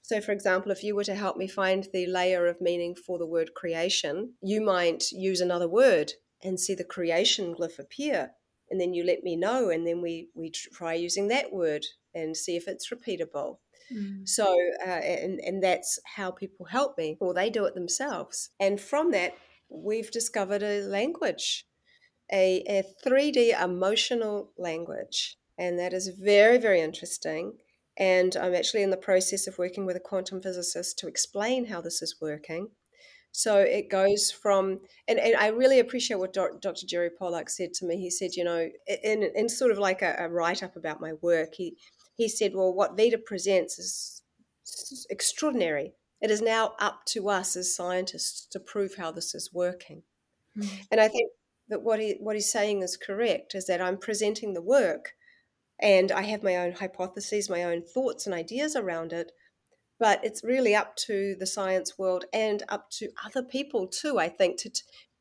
So 0.01 0.21
for 0.21 0.31
example 0.31 0.71
if 0.71 0.83
you 0.83 0.95
were 0.95 1.03
to 1.03 1.15
help 1.15 1.37
me 1.37 1.47
find 1.47 1.87
the 1.91 2.07
layer 2.07 2.47
of 2.47 2.61
meaning 2.61 2.95
for 2.95 3.17
the 3.17 3.25
word 3.25 3.53
creation 3.53 4.33
you 4.41 4.61
might 4.61 5.11
use 5.11 5.41
another 5.41 5.67
word 5.67 6.13
and 6.43 6.59
see 6.59 6.75
the 6.75 6.83
creation 6.83 7.55
glyph 7.55 7.79
appear 7.79 8.31
and 8.69 8.79
then 8.79 8.93
you 8.93 9.03
let 9.03 9.23
me 9.23 9.35
know 9.35 9.69
and 9.69 9.87
then 9.87 10.01
we 10.01 10.29
we 10.35 10.49
try 10.49 10.93
using 10.93 11.27
that 11.29 11.51
word 11.51 11.85
and 12.13 12.35
see 12.35 12.55
if 12.55 12.67
it's 12.67 12.89
repeatable. 12.89 13.57
Mm. 13.93 14.27
So, 14.27 14.45
uh, 14.85 14.89
and, 14.89 15.39
and 15.39 15.63
that's 15.63 15.99
how 16.15 16.31
people 16.31 16.65
help 16.65 16.97
me, 16.97 17.17
or 17.19 17.33
they 17.33 17.49
do 17.49 17.65
it 17.65 17.75
themselves. 17.75 18.49
And 18.59 18.81
from 18.81 19.11
that, 19.11 19.35
we've 19.69 20.11
discovered 20.11 20.63
a 20.63 20.81
language, 20.81 21.65
a, 22.31 22.63
a 22.67 22.83
3D 23.05 23.61
emotional 23.61 24.51
language. 24.57 25.37
And 25.57 25.79
that 25.79 25.93
is 25.93 26.09
very, 26.09 26.57
very 26.57 26.81
interesting. 26.81 27.53
And 27.97 28.35
I'm 28.35 28.53
actually 28.53 28.83
in 28.83 28.91
the 28.91 28.97
process 28.97 29.47
of 29.47 29.57
working 29.57 29.85
with 29.85 29.95
a 29.95 30.01
quantum 30.01 30.41
physicist 30.41 30.99
to 30.99 31.07
explain 31.07 31.65
how 31.65 31.81
this 31.81 32.01
is 32.01 32.17
working. 32.21 32.69
So 33.31 33.59
it 33.59 33.89
goes 33.89 34.31
from, 34.31 34.79
and, 35.07 35.19
and 35.19 35.35
I 35.35 35.47
really 35.47 35.79
appreciate 35.79 36.17
what 36.17 36.33
Dr. 36.33 36.87
Jerry 36.87 37.11
Pollack 37.11 37.49
said 37.49 37.73
to 37.75 37.85
me. 37.85 37.97
He 37.97 38.09
said, 38.09 38.31
you 38.35 38.43
know, 38.43 38.69
in, 39.03 39.23
in 39.35 39.47
sort 39.47 39.71
of 39.71 39.77
like 39.77 40.01
a, 40.01 40.15
a 40.17 40.27
write 40.27 40.63
up 40.63 40.75
about 40.75 41.01
my 41.01 41.13
work, 41.21 41.53
he, 41.55 41.77
he 42.15 42.27
said, 42.27 42.53
well, 42.55 42.73
what 42.73 42.97
Veda 42.97 43.19
presents 43.19 43.77
is 43.77 44.23
extraordinary. 45.09 45.93
It 46.19 46.31
is 46.31 46.41
now 46.41 46.73
up 46.79 47.05
to 47.07 47.29
us 47.29 47.55
as 47.55 47.75
scientists 47.75 48.47
to 48.47 48.59
prove 48.59 48.95
how 48.95 49.11
this 49.11 49.35
is 49.35 49.53
working. 49.53 50.01
Mm-hmm. 50.57 50.75
And 50.91 51.01
I 51.01 51.07
think 51.07 51.31
that 51.69 51.83
what 51.83 51.99
he 51.99 52.15
what 52.19 52.35
he's 52.35 52.51
saying 52.51 52.81
is 52.81 52.97
correct, 52.97 53.53
is 53.53 53.67
that 53.67 53.81
I'm 53.81 53.97
presenting 53.97 54.53
the 54.53 54.61
work 54.61 55.13
and 55.79 56.11
I 56.11 56.23
have 56.23 56.43
my 56.43 56.55
own 56.55 56.73
hypotheses, 56.73 57.49
my 57.49 57.63
own 57.63 57.83
thoughts 57.83 58.25
and 58.25 58.33
ideas 58.33 58.75
around 58.75 59.13
it. 59.13 59.31
But 59.99 60.23
it's 60.23 60.43
really 60.43 60.75
up 60.75 60.95
to 61.07 61.35
the 61.39 61.47
science 61.47 61.97
world 61.97 62.25
and 62.31 62.63
up 62.69 62.89
to 62.91 63.09
other 63.25 63.41
people 63.41 63.87
too, 63.87 64.19
I 64.19 64.29
think, 64.29 64.59
to 64.61 64.71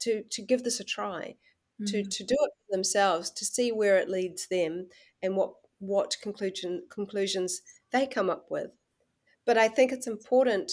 to 0.00 0.22
to 0.22 0.42
give 0.42 0.64
this 0.64 0.80
a 0.80 0.84
try, 0.84 1.36
mm-hmm. 1.80 1.86
to 1.86 2.04
to 2.04 2.24
do 2.24 2.36
it 2.38 2.50
themselves, 2.70 3.30
to 3.30 3.44
see 3.44 3.72
where 3.72 3.96
it 3.96 4.08
leads 4.08 4.48
them 4.48 4.88
and 5.22 5.36
what 5.36 5.54
what 5.78 6.16
conclusion 6.22 6.84
conclusions 6.90 7.62
they 7.92 8.06
come 8.06 8.30
up 8.30 8.46
with. 8.50 8.70
But 9.44 9.58
I 9.58 9.68
think 9.68 9.92
it's 9.92 10.06
important 10.06 10.72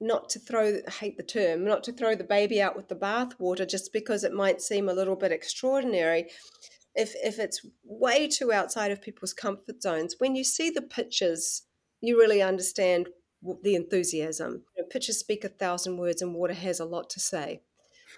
not 0.00 0.30
to 0.30 0.38
throw 0.38 0.78
I 0.86 0.90
hate 0.90 1.16
the 1.16 1.22
term, 1.22 1.64
not 1.64 1.84
to 1.84 1.92
throw 1.92 2.14
the 2.14 2.24
baby 2.24 2.60
out 2.62 2.76
with 2.76 2.88
the 2.88 2.96
bathwater 2.96 3.68
just 3.68 3.92
because 3.92 4.24
it 4.24 4.32
might 4.32 4.62
seem 4.62 4.88
a 4.88 4.94
little 4.94 5.16
bit 5.16 5.32
extraordinary. 5.32 6.30
If 6.94 7.14
if 7.22 7.38
it's 7.38 7.64
way 7.84 8.26
too 8.26 8.52
outside 8.52 8.90
of 8.90 9.02
people's 9.02 9.34
comfort 9.34 9.82
zones, 9.82 10.16
when 10.18 10.34
you 10.34 10.44
see 10.44 10.70
the 10.70 10.82
pictures, 10.82 11.62
you 12.00 12.18
really 12.18 12.42
understand 12.42 13.08
the 13.62 13.74
enthusiasm. 13.74 14.64
You 14.76 14.82
know, 14.82 14.88
pictures 14.88 15.18
speak 15.18 15.44
a 15.44 15.48
thousand 15.48 15.96
words, 15.96 16.22
and 16.22 16.34
water 16.34 16.54
has 16.54 16.80
a 16.80 16.84
lot 16.84 17.10
to 17.10 17.20
say. 17.20 17.62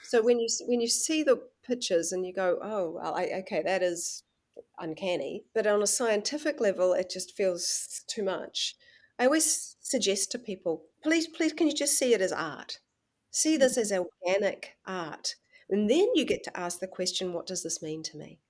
So 0.02 0.22
when 0.22 0.40
you 0.40 0.48
when 0.66 0.80
you 0.80 0.88
see 0.88 1.22
the 1.22 1.42
pictures 1.66 2.12
and 2.12 2.26
you 2.26 2.32
go, 2.32 2.58
oh, 2.62 2.92
well, 2.96 3.14
I, 3.14 3.30
okay, 3.40 3.62
that 3.62 3.82
is 3.82 4.24
uncanny. 4.78 5.44
But 5.54 5.66
on 5.66 5.82
a 5.82 5.86
scientific 5.86 6.60
level, 6.60 6.92
it 6.92 7.10
just 7.10 7.36
feels 7.36 8.02
too 8.08 8.22
much. 8.22 8.74
I 9.18 9.26
always 9.26 9.76
suggest 9.80 10.32
to 10.32 10.38
people, 10.38 10.84
please, 11.02 11.28
please, 11.28 11.52
can 11.52 11.68
you 11.68 11.74
just 11.74 11.98
see 11.98 12.14
it 12.14 12.20
as 12.20 12.32
art? 12.32 12.80
See 13.30 13.56
this 13.56 13.78
as 13.78 13.92
organic 13.92 14.76
art. 14.86 15.36
And 15.70 15.88
then 15.88 16.08
you 16.14 16.24
get 16.24 16.42
to 16.44 16.58
ask 16.58 16.80
the 16.80 16.86
question, 16.86 17.32
what 17.32 17.46
does 17.46 17.62
this 17.62 17.82
mean 17.82 18.02
to 18.04 18.16
me? 18.16 18.40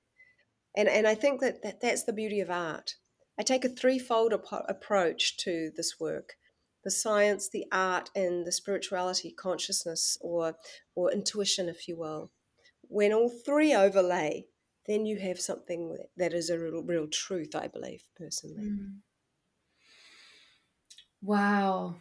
And, 0.77 0.89
and 0.89 1.07
I 1.07 1.15
think 1.15 1.41
that, 1.41 1.63
that 1.63 1.81
that's 1.81 2.05
the 2.05 2.13
beauty 2.13 2.41
of 2.41 2.51
art. 2.51 2.95
I 3.39 3.43
take 3.43 3.65
a 3.65 3.69
threefold 3.69 4.33
ap- 4.33 4.67
approach 4.69 5.37
to 5.39 5.71
this 5.77 5.99
work 5.99 6.37
the 6.85 6.91
science, 6.91 7.49
the 7.49 7.65
art, 7.71 8.11
and 8.15 8.45
the 8.45 8.53
spirituality, 8.53 9.31
consciousness, 9.31 10.19
or, 10.21 10.57
or 10.97 11.13
intuition, 11.13 11.69
if 11.69 11.87
you 11.87 11.97
will. 11.97 12.33
When 12.83 13.13
all 13.13 13.29
three 13.29 13.73
overlay, 13.73 14.47
then 14.87 15.07
you 15.07 15.19
have 15.19 15.41
something 15.41 15.97
that 16.17 16.35
is 16.35 16.51
a 16.51 16.59
real, 16.59 16.83
real 16.83 17.07
truth, 17.07 17.55
I 17.55 17.69
believe, 17.69 18.03
personally. 18.17 18.65
Mm. 18.65 18.97
Wow. 21.23 21.97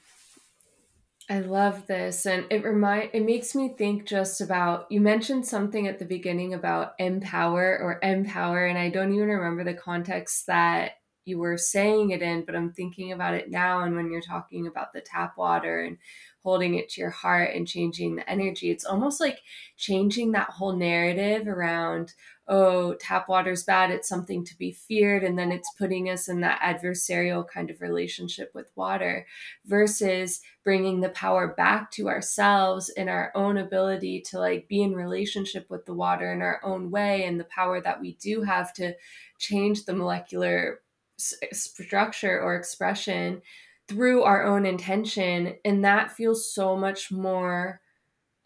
I 1.29 1.39
love 1.39 1.87
this 1.87 2.25
and 2.25 2.45
it 2.49 2.63
remind 2.63 3.11
it 3.13 3.23
makes 3.23 3.55
me 3.55 3.69
think 3.77 4.05
just 4.05 4.41
about 4.41 4.91
you 4.91 4.99
mentioned 4.99 5.45
something 5.45 5.87
at 5.87 5.97
the 5.97 6.03
beginning 6.03 6.53
about 6.53 6.93
empower 6.99 7.79
or 7.79 7.99
empower 8.03 8.65
and 8.65 8.77
I 8.77 8.89
don't 8.89 9.13
even 9.13 9.29
remember 9.29 9.63
the 9.63 9.73
context 9.73 10.47
that 10.47 10.93
you 11.25 11.37
were 11.37 11.57
saying 11.57 12.11
it 12.11 12.21
in 12.21 12.43
but 12.45 12.55
I'm 12.55 12.71
thinking 12.71 13.11
about 13.11 13.33
it 13.33 13.49
now 13.49 13.81
and 13.81 13.95
when 13.95 14.11
you're 14.11 14.21
talking 14.21 14.67
about 14.67 14.93
the 14.93 15.01
tap 15.01 15.37
water 15.37 15.81
and 15.81 15.97
holding 16.43 16.75
it 16.75 16.89
to 16.89 17.01
your 17.01 17.11
heart 17.11 17.51
and 17.53 17.67
changing 17.67 18.15
the 18.15 18.29
energy 18.29 18.71
it's 18.71 18.85
almost 18.85 19.19
like 19.19 19.39
changing 19.77 20.31
that 20.31 20.49
whole 20.49 20.75
narrative 20.75 21.47
around 21.47 22.13
oh, 22.51 22.93
tap 22.95 23.29
water's 23.29 23.63
bad, 23.63 23.91
it's 23.91 24.09
something 24.09 24.43
to 24.43 24.57
be 24.57 24.73
feared, 24.73 25.23
and 25.23 25.39
then 25.39 25.53
it's 25.53 25.73
putting 25.77 26.09
us 26.09 26.27
in 26.27 26.41
that 26.41 26.59
adversarial 26.59 27.47
kind 27.47 27.69
of 27.69 27.79
relationship 27.79 28.51
with 28.53 28.69
water 28.75 29.25
versus 29.65 30.41
bringing 30.65 30.99
the 30.99 31.09
power 31.09 31.47
back 31.55 31.89
to 31.91 32.09
ourselves 32.09 32.89
in 32.89 33.07
our 33.07 33.31
own 33.35 33.57
ability 33.57 34.19
to 34.19 34.37
like 34.37 34.67
be 34.67 34.81
in 34.81 34.93
relationship 34.93 35.65
with 35.69 35.85
the 35.85 35.93
water 35.93 36.33
in 36.33 36.41
our 36.41 36.59
own 36.61 36.91
way 36.91 37.23
and 37.23 37.39
the 37.39 37.45
power 37.45 37.79
that 37.79 38.01
we 38.01 38.15
do 38.15 38.41
have 38.41 38.73
to 38.73 38.93
change 39.39 39.85
the 39.85 39.93
molecular 39.93 40.81
structure 41.51 42.41
or 42.41 42.55
expression 42.55 43.41
through 43.87 44.23
our 44.23 44.43
own 44.43 44.65
intention 44.65 45.55
and 45.65 45.83
that 45.83 46.11
feels 46.11 46.53
so 46.53 46.77
much 46.77 47.11
more 47.11 47.81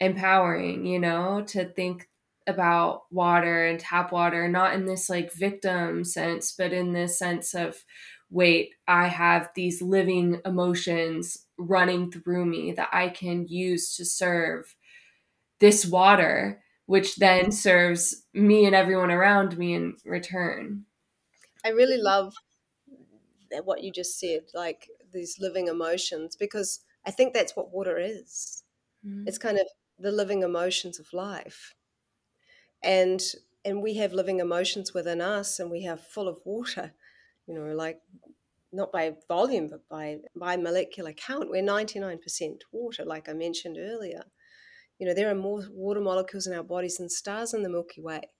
empowering 0.00 0.84
you 0.84 0.98
know 0.98 1.42
to 1.46 1.64
think 1.64 2.08
about 2.46 3.02
water 3.10 3.66
and 3.66 3.80
tap 3.80 4.12
water, 4.12 4.48
not 4.48 4.74
in 4.74 4.86
this 4.86 5.10
like 5.10 5.32
victim 5.32 6.04
sense, 6.04 6.52
but 6.52 6.72
in 6.72 6.92
this 6.92 7.18
sense 7.18 7.54
of, 7.54 7.84
wait, 8.30 8.74
I 8.86 9.08
have 9.08 9.50
these 9.54 9.82
living 9.82 10.40
emotions 10.44 11.46
running 11.58 12.10
through 12.10 12.46
me 12.46 12.72
that 12.72 12.88
I 12.92 13.08
can 13.08 13.46
use 13.48 13.96
to 13.96 14.04
serve 14.04 14.74
this 15.58 15.86
water, 15.86 16.62
which 16.86 17.16
then 17.16 17.50
serves 17.50 18.24
me 18.32 18.66
and 18.66 18.74
everyone 18.74 19.10
around 19.10 19.58
me 19.58 19.74
in 19.74 19.96
return. 20.04 20.84
I 21.64 21.70
really 21.70 22.00
love 22.00 22.34
what 23.64 23.82
you 23.82 23.90
just 23.90 24.18
said, 24.18 24.42
like 24.54 24.88
these 25.12 25.38
living 25.40 25.68
emotions, 25.68 26.36
because 26.36 26.80
I 27.04 27.10
think 27.10 27.32
that's 27.32 27.56
what 27.56 27.72
water 27.72 27.98
is. 27.98 28.62
Mm-hmm. 29.06 29.28
It's 29.28 29.38
kind 29.38 29.58
of 29.58 29.66
the 29.98 30.12
living 30.12 30.42
emotions 30.42 30.98
of 30.98 31.12
life. 31.12 31.74
And 32.82 33.22
and 33.64 33.82
we 33.82 33.94
have 33.94 34.12
living 34.12 34.38
emotions 34.38 34.94
within 34.94 35.20
us 35.20 35.58
and 35.58 35.70
we 35.70 35.82
have 35.82 36.00
full 36.00 36.28
of 36.28 36.38
water 36.44 36.92
you 37.46 37.54
know 37.54 37.74
like 37.74 38.00
not 38.72 38.92
by 38.92 39.14
volume 39.28 39.68
but 39.68 39.88
by 39.88 40.18
by 40.34 40.56
molecular 40.56 41.12
count. 41.12 41.48
We're 41.50 41.62
99% 41.62 42.60
water 42.72 43.04
like 43.04 43.28
i 43.28 43.32
mentioned 43.32 43.76
earlier. 43.78 44.24
You 44.98 45.06
know 45.06 45.14
there 45.14 45.30
are 45.30 45.34
more 45.34 45.64
water 45.70 46.00
molecules 46.00 46.46
in 46.46 46.54
our 46.54 46.62
bodies 46.62 46.96
than 46.98 47.08
stars 47.08 47.54
in 47.54 47.62
the 47.62 47.68
milky 47.70 48.00
way. 48.00 48.30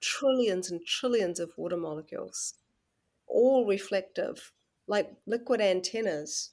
Trillions 0.00 0.70
and 0.70 0.84
trillions 0.86 1.40
of 1.40 1.52
water 1.56 1.76
molecules 1.76 2.54
all 3.28 3.66
reflective 3.66 4.52
like 4.86 5.10
liquid 5.26 5.60
antennas 5.60 6.52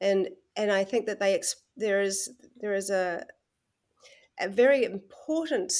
and 0.00 0.28
and 0.56 0.70
i 0.70 0.84
think 0.84 1.06
that 1.06 1.20
they 1.20 1.40
there 1.76 2.00
is 2.00 2.30
there 2.60 2.74
is 2.74 2.90
a 2.90 3.24
a 4.40 4.48
very 4.48 4.84
important 4.84 5.72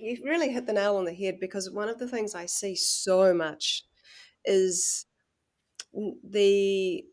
you 0.00 0.18
really 0.24 0.52
hit 0.52 0.66
the 0.66 0.72
nail 0.72 0.96
on 0.96 1.04
the 1.04 1.14
head 1.14 1.38
because 1.40 1.70
one 1.70 1.88
of 1.88 1.98
the 1.98 2.08
things 2.08 2.34
I 2.34 2.46
see 2.46 2.76
so 2.76 3.32
much 3.34 3.84
is 4.44 5.06
the 5.92 7.04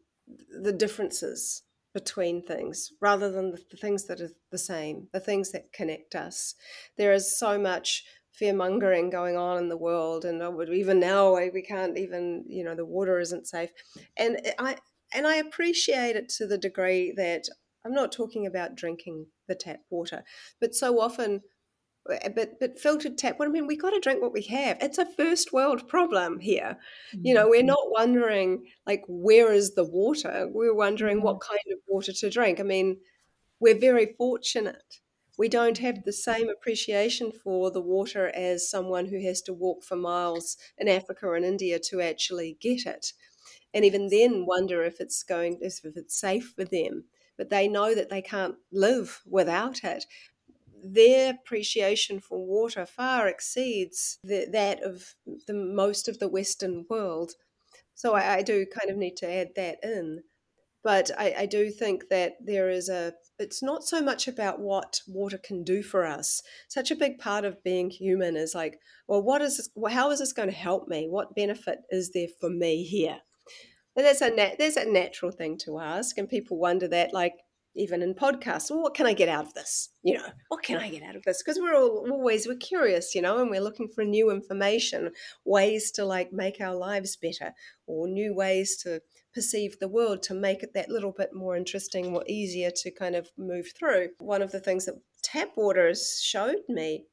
the 0.62 0.74
differences 0.74 1.64
between 1.94 2.42
things 2.42 2.92
rather 3.02 3.32
than 3.32 3.52
the, 3.52 3.62
the 3.70 3.78
things 3.78 4.06
that 4.06 4.20
are 4.20 4.32
the 4.52 4.58
same, 4.58 5.08
the 5.14 5.20
things 5.20 5.52
that 5.52 5.72
connect 5.74 6.16
us. 6.16 6.56
There 6.98 7.14
is 7.14 7.38
so 7.38 7.60
much 7.60 8.04
fear 8.34 8.54
mongering 8.54 9.10
going 9.10 9.38
on 9.38 9.58
in 9.58 9.70
the 9.70 9.78
world, 9.78 10.26
and 10.26 10.42
even 10.70 11.00
now 11.00 11.34
we 11.34 11.62
can't 11.62 11.98
even 11.98 12.44
you 12.48 12.64
know 12.64 12.76
the 12.76 12.86
water 12.86 13.20
isn't 13.20 13.48
safe, 13.48 13.70
and 14.18 14.40
I 14.60 14.78
and 15.14 15.28
I 15.28 15.36
appreciate 15.36 16.16
it 16.16 16.30
to 16.38 16.48
the 16.48 16.58
degree 16.58 17.14
that 17.18 17.44
I'm 17.86 17.94
not 17.94 18.12
talking 18.12 18.46
about 18.46 18.76
drinking 18.76 19.28
the 19.48 19.56
tap 19.56 19.82
water, 19.90 20.24
but 20.60 20.74
so 20.76 21.00
often 21.00 21.42
Eh, 22.10 22.30
but 22.36 22.60
but 22.60 22.78
filtered 22.78 23.18
tap 23.18 23.40
what 23.40 23.48
i 23.48 23.52
mean 23.52 23.66
we 23.66 23.78
got 23.78 23.92
to 23.92 24.00
drink 24.00 24.22
what 24.22 24.34
we 24.34 24.42
have 24.42 24.78
it's 24.82 24.98
a 24.98 25.06
first 25.06 25.54
world 25.54 25.88
problem 25.88 26.38
here 26.40 26.78
mm-hmm. 27.16 27.26
you 27.26 27.34
know 27.34 27.48
we're 27.48 27.60
mm-hmm. 27.62 27.68
not 27.68 27.92
wondering 27.92 28.66
like 28.86 29.04
where 29.08 29.54
is 29.54 29.76
the 29.76 29.86
water 29.86 30.50
we're 30.52 30.76
wondering 30.76 31.18
mm-hmm. 31.18 31.28
what 31.28 31.40
kind 31.40 31.62
of 31.72 31.80
water 31.88 32.12
to 32.12 32.30
drink 32.30 32.60
i 32.60 32.64
mean 32.64 32.98
we're 33.62 33.80
very 33.80 34.14
fortunate 34.18 35.00
we 35.38 35.50
don't 35.50 35.80
have 35.80 36.04
the 36.04 36.14
same 36.14 36.50
appreciation 36.50 37.32
for 37.32 37.72
the 37.72 37.82
water 37.82 38.32
as 38.36 38.70
someone 38.70 39.08
who 39.08 39.20
has 39.22 39.42
to 39.42 39.54
walk 39.54 39.84
for 39.84 39.96
miles 39.96 40.58
in 40.78 40.88
africa 40.88 41.32
and 41.34 41.46
india 41.46 41.80
to 41.80 42.02
actually 42.02 42.58
get 42.60 42.86
it 42.86 43.14
and 43.74 43.84
even 43.86 44.10
then 44.10 44.46
wonder 44.46 44.84
if 44.84 45.00
it's 45.00 45.24
going 45.24 45.58
if 45.62 45.80
it's 45.84 46.20
safe 46.20 46.54
for 46.56 46.64
them 46.64 47.06
but 47.38 47.50
they 47.50 47.68
know 47.68 47.96
that 47.96 48.10
they 48.10 48.22
can't 48.22 48.56
live 48.72 49.22
without 49.26 49.84
it 49.84 50.06
their 50.84 51.32
appreciation 51.32 52.20
for 52.20 52.46
water 52.46 52.86
far 52.86 53.28
exceeds 53.28 54.20
the, 54.24 54.48
that 54.52 54.84
of 54.84 55.16
the 55.48 55.54
most 55.54 56.10
of 56.10 56.20
the 56.20 56.28
Western 56.28 56.86
world. 56.90 57.34
So 57.96 58.14
I, 58.14 58.36
I 58.36 58.42
do 58.42 58.66
kind 58.66 58.92
of 58.92 58.98
need 58.98 59.16
to 59.18 59.32
add 59.32 59.52
that 59.56 59.78
in. 59.82 60.24
But 60.84 61.12
I, 61.18 61.34
I 61.40 61.46
do 61.46 61.72
think 61.72 62.10
that 62.10 62.34
there 62.44 62.70
is 62.70 62.90
a, 62.90 63.14
it's 63.40 63.64
not 63.64 63.84
so 63.84 64.02
much 64.02 64.28
about 64.28 64.60
what 64.60 65.00
water 65.08 65.38
can 65.38 65.64
do 65.64 65.82
for 65.82 66.06
us. 66.06 66.42
Such 66.68 66.92
a 66.92 66.96
big 66.96 67.20
part 67.20 67.46
of 67.46 67.64
being 67.64 67.90
human 67.90 68.36
is 68.36 68.54
like, 68.54 68.80
well, 69.08 69.22
what 69.22 69.42
is 69.42 69.58
this, 69.58 69.70
how 69.92 70.12
is 70.12 70.20
this 70.20 70.34
going 70.34 70.50
to 70.50 70.56
help 70.56 70.88
me? 70.88 71.08
What 71.10 71.36
benefit 71.36 71.80
is 71.90 72.12
there 72.12 72.28
for 72.40 72.50
me 72.50 72.84
here? 72.84 73.20
And 73.96 74.06
that's 74.06 74.22
a 74.22 74.30
nat- 74.30 74.56
there's 74.58 74.78
a 74.78 74.92
natural 74.92 75.32
thing 75.32 75.58
to 75.60 75.80
ask, 75.80 76.18
and 76.18 76.28
people 76.28 76.58
wonder 76.58 76.88
that, 76.88 77.14
like 77.14 77.36
even 77.76 78.02
in 78.02 78.14
podcasts, 78.14 78.70
well, 78.70 78.82
what 78.82 78.96
can 78.96 79.06
I 79.06 79.14
get 79.14 79.30
out 79.30 79.46
of 79.46 79.54
this? 79.54 79.90
You 80.04 80.16
know, 80.16 80.28
what 80.50 80.64
can 80.64 80.78
I 80.80 80.90
get 80.90 81.04
out 81.04 81.16
of 81.16 81.24
this? 81.24 81.42
Because 81.44 81.60
we're 81.60 81.76
all 81.76 82.08
always 82.12 82.48
we're 82.48 82.56
curious, 82.56 83.14
you 83.14 83.22
know, 83.22 83.40
and 83.40 83.50
we're 83.50 83.62
looking 83.62 83.88
for 83.88 84.04
new 84.04 84.32
information, 84.32 85.12
ways 85.46 85.92
to 85.92 86.06
like 86.06 86.34
make 86.34 86.60
our 86.60 86.76
lives 86.76 87.16
better, 87.16 87.54
or 87.86 88.08
new 88.08 88.34
ways 88.34 88.78
to 88.78 89.02
perceive 89.34 89.80
the 89.80 89.88
world 89.88 90.24
to 90.24 90.34
make 90.34 90.64
it 90.64 90.74
that 90.74 90.90
little 90.90 91.12
bit 91.12 91.34
more 91.34 91.56
interesting 91.56 92.16
or 92.16 92.24
easier 92.28 92.72
to 92.72 92.92
kind 92.92 93.16
of 93.16 93.30
move 93.38 93.72
through. 93.78 94.10
One 94.20 94.42
of 94.42 94.52
the 94.52 94.60
things 94.60 94.86
that 94.86 95.02
tap 95.22 95.52
water 95.56 95.88
has 95.88 96.22
showed 96.22 96.64
me 96.70 97.06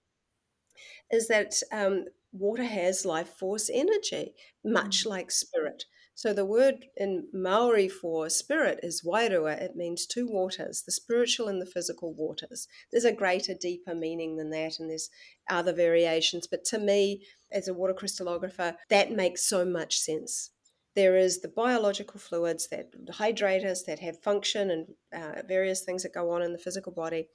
is 1.10 1.28
that 1.28 1.54
um, 1.72 2.06
water 2.32 2.64
has 2.64 3.04
life 3.04 3.30
force 3.38 3.70
energy, 3.72 4.34
much 4.64 5.04
mm. 5.04 5.10
like 5.10 5.30
spirit. 5.30 5.84
So 6.14 6.34
the 6.34 6.44
word 6.44 6.84
in 6.98 7.28
Maori 7.32 7.88
for 7.88 8.28
spirit 8.28 8.80
is 8.82 9.02
wairua. 9.02 9.58
It 9.58 9.74
means 9.74 10.06
two 10.06 10.28
waters, 10.28 10.82
the 10.84 10.92
spiritual 10.92 11.48
and 11.48 11.62
the 11.62 11.66
physical 11.66 12.12
waters. 12.12 12.68
There's 12.92 13.06
a 13.06 13.12
greater, 13.12 13.54
deeper 13.54 13.94
meaning 13.94 14.36
than 14.36 14.50
that, 14.50 14.78
and 14.78 14.90
there's 14.90 15.08
other 15.48 15.72
variations. 15.72 16.46
But 16.46 16.64
to 16.66 16.78
me, 16.78 17.24
as 17.50 17.68
a 17.68 17.74
water 17.74 17.94
crystallographer, 17.94 18.76
that 18.90 19.12
makes 19.12 19.48
so 19.48 19.64
much 19.64 19.98
sense. 19.98 20.50
There 20.94 21.16
is 21.16 21.40
the 21.40 21.48
biological 21.48 22.18
fluids 22.18 22.68
that 22.68 22.92
hydrate 23.10 23.64
us, 23.64 23.82
that 23.84 24.00
have 24.00 24.22
function 24.22 24.70
and 24.70 24.86
uh, 25.14 25.42
various 25.46 25.82
things 25.82 26.02
that 26.02 26.14
go 26.14 26.30
on 26.30 26.42
in 26.42 26.52
the 26.52 26.58
physical 26.58 26.92
body. 26.92 27.28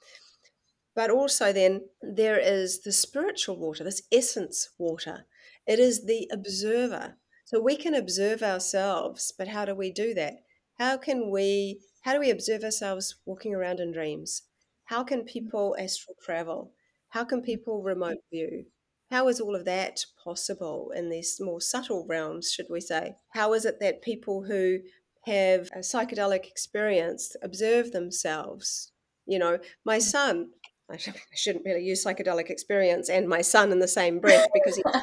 But 0.96 1.10
also, 1.10 1.52
then, 1.52 1.90
there 2.02 2.40
is 2.40 2.82
the 2.82 2.92
spiritual 2.92 3.58
water, 3.58 3.84
this 3.84 4.04
essence 4.12 4.70
water. 4.78 5.26
It 5.66 5.80
is 5.80 6.06
the 6.06 6.30
observer 6.32 7.18
so 7.46 7.60
we 7.62 7.76
can 7.76 7.94
observe 7.94 8.42
ourselves, 8.42 9.32
but 9.38 9.48
how 9.48 9.66
do 9.66 9.76
we 9.76 9.92
do 9.92 10.16
that? 10.16 10.38
How 10.80 10.98
can 10.98 11.30
we 11.30 11.80
how 12.02 12.14
do 12.14 12.20
we 12.20 12.32
observe 12.32 12.64
ourselves 12.64 13.18
walking 13.24 13.54
around 13.54 13.80
in 13.80 13.92
dreams? 13.92 14.42
How 14.86 15.04
can 15.04 15.26
people 15.26 15.76
astral 15.80 16.16
travel? 16.20 16.74
How 17.10 17.24
can 17.24 17.44
people 17.44 17.84
remote 17.84 18.18
view? 18.32 18.66
How 19.12 19.28
is 19.28 19.40
all 19.40 19.56
of 19.56 19.66
that 19.66 20.06
possible 20.24 20.92
in 20.96 21.10
these 21.10 21.40
more 21.40 21.62
subtle 21.62 22.06
realms, 22.08 22.52
should 22.52 22.68
we 22.70 22.82
say? 22.82 23.16
How 23.34 23.54
is 23.54 23.66
it 23.66 23.80
that 23.80 24.02
people 24.02 24.44
who 24.44 24.80
have 25.26 25.70
a 25.74 25.80
psychedelic 25.80 26.48
experience 26.48 27.36
observe 27.42 27.92
themselves? 27.92 28.92
You 29.26 29.40
know, 29.40 29.60
my 29.86 29.98
mm. 29.98 30.02
son, 30.02 30.50
I 30.92 30.98
shouldn't 31.34 31.66
really 31.66 31.84
use 31.84 32.04
psychedelic 32.04 32.50
experience 32.50 33.10
and 33.10 33.28
my 33.28 33.42
son 33.42 33.72
in 33.72 33.80
the 33.80 33.88
same 33.88 34.20
breath 34.20 34.48
because 34.54 34.76
he 34.78 34.84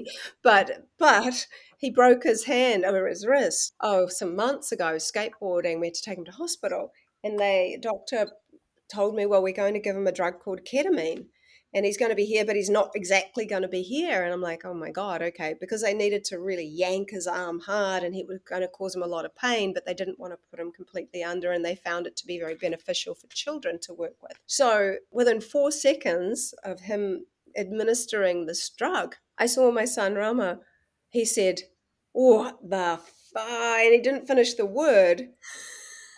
but 0.42 0.88
but 0.98 1.46
he 1.78 1.90
broke 1.90 2.24
his 2.24 2.44
hand 2.44 2.84
over 2.84 3.06
his 3.08 3.26
wrist 3.26 3.74
oh 3.80 4.06
some 4.06 4.34
months 4.34 4.72
ago 4.72 4.94
skateboarding 4.96 5.80
we 5.80 5.88
had 5.88 5.94
to 5.94 6.02
take 6.02 6.18
him 6.18 6.24
to 6.24 6.32
hospital 6.32 6.92
and 7.22 7.38
they 7.38 7.78
doctor 7.80 8.28
told 8.92 9.14
me 9.14 9.26
well 9.26 9.42
we're 9.42 9.52
going 9.52 9.74
to 9.74 9.80
give 9.80 9.96
him 9.96 10.06
a 10.06 10.12
drug 10.12 10.38
called 10.40 10.60
ketamine 10.64 11.26
and 11.74 11.84
he's 11.84 11.96
going 11.96 12.10
to 12.10 12.16
be 12.16 12.24
here 12.24 12.44
but 12.44 12.56
he's 12.56 12.70
not 12.70 12.90
exactly 12.94 13.46
going 13.46 13.62
to 13.62 13.68
be 13.68 13.82
here 13.82 14.22
and 14.22 14.32
i'm 14.32 14.40
like 14.40 14.64
oh 14.64 14.74
my 14.74 14.90
god 14.90 15.22
okay 15.22 15.54
because 15.60 15.82
they 15.82 15.94
needed 15.94 16.24
to 16.24 16.38
really 16.38 16.66
yank 16.66 17.10
his 17.10 17.26
arm 17.26 17.60
hard 17.60 18.02
and 18.02 18.14
it 18.14 18.26
was 18.26 18.38
going 18.40 18.62
to 18.62 18.68
cause 18.68 18.94
him 18.94 19.02
a 19.02 19.06
lot 19.06 19.24
of 19.24 19.36
pain 19.36 19.72
but 19.72 19.84
they 19.86 19.94
didn't 19.94 20.18
want 20.18 20.32
to 20.32 20.38
put 20.50 20.60
him 20.60 20.72
completely 20.72 21.22
under 21.22 21.52
and 21.52 21.64
they 21.64 21.74
found 21.74 22.06
it 22.06 22.16
to 22.16 22.26
be 22.26 22.38
very 22.38 22.54
beneficial 22.54 23.14
for 23.14 23.26
children 23.28 23.78
to 23.80 23.92
work 23.94 24.16
with 24.22 24.38
so 24.46 24.96
within 25.10 25.40
four 25.40 25.70
seconds 25.70 26.54
of 26.64 26.80
him 26.80 27.24
administering 27.56 28.46
this 28.46 28.68
drug 28.70 29.16
I 29.38 29.46
saw 29.46 29.70
my 29.70 29.86
son 29.86 30.14
Rama. 30.14 30.60
He 31.08 31.24
said, 31.24 31.62
What 32.12 32.58
the 32.62 33.00
fuck? 33.32 33.44
And 33.44 33.92
he 33.92 34.00
didn't 34.00 34.26
finish 34.28 34.54
the 34.54 34.66
word. 34.66 35.30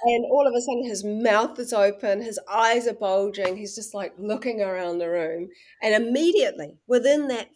And 0.06 0.26
all 0.30 0.46
of 0.46 0.54
a 0.54 0.60
sudden, 0.60 0.84
his 0.84 1.02
mouth 1.04 1.58
is 1.58 1.72
open, 1.72 2.20
his 2.20 2.38
eyes 2.50 2.86
are 2.86 2.94
bulging. 2.94 3.56
He's 3.56 3.74
just 3.74 3.94
like 3.94 4.12
looking 4.18 4.60
around 4.60 4.98
the 4.98 5.08
room. 5.08 5.48
And 5.82 5.94
immediately, 5.94 6.76
within 6.86 7.28
that 7.28 7.48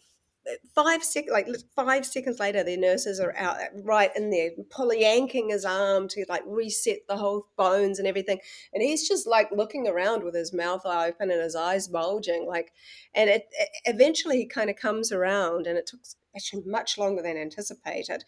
uh, 0.49 0.53
five 0.73 1.03
sec 1.03 1.25
like 1.29 1.47
five 1.75 2.05
seconds 2.05 2.39
later 2.39 2.63
the 2.63 2.77
nurses 2.77 3.19
are 3.19 3.35
out 3.35 3.57
uh, 3.57 3.65
right 3.83 4.09
in 4.15 4.29
there 4.29 4.51
pulling 4.69 5.01
yanking 5.01 5.49
his 5.49 5.65
arm 5.65 6.07
to 6.07 6.25
like 6.29 6.41
reset 6.47 6.99
the 7.09 7.17
whole 7.17 7.47
bones 7.57 7.99
and 7.99 8.07
everything 8.07 8.39
and 8.73 8.81
he's 8.81 9.05
just 9.05 9.27
like 9.27 9.51
looking 9.51 9.85
around 9.85 10.23
with 10.23 10.33
his 10.33 10.53
mouth 10.53 10.85
open 10.85 11.29
and 11.29 11.41
his 11.41 11.57
eyes 11.57 11.89
bulging 11.89 12.47
like 12.47 12.71
and 13.13 13.29
it, 13.29 13.47
it 13.59 13.69
eventually 13.83 14.37
he 14.37 14.45
kind 14.45 14.69
of 14.69 14.77
comes 14.77 15.11
around 15.11 15.67
and 15.67 15.77
it 15.77 15.85
took 15.85 15.99
actually 16.35 16.63
much 16.65 16.97
longer 16.97 17.21
than 17.21 17.37
anticipated. 17.37 18.23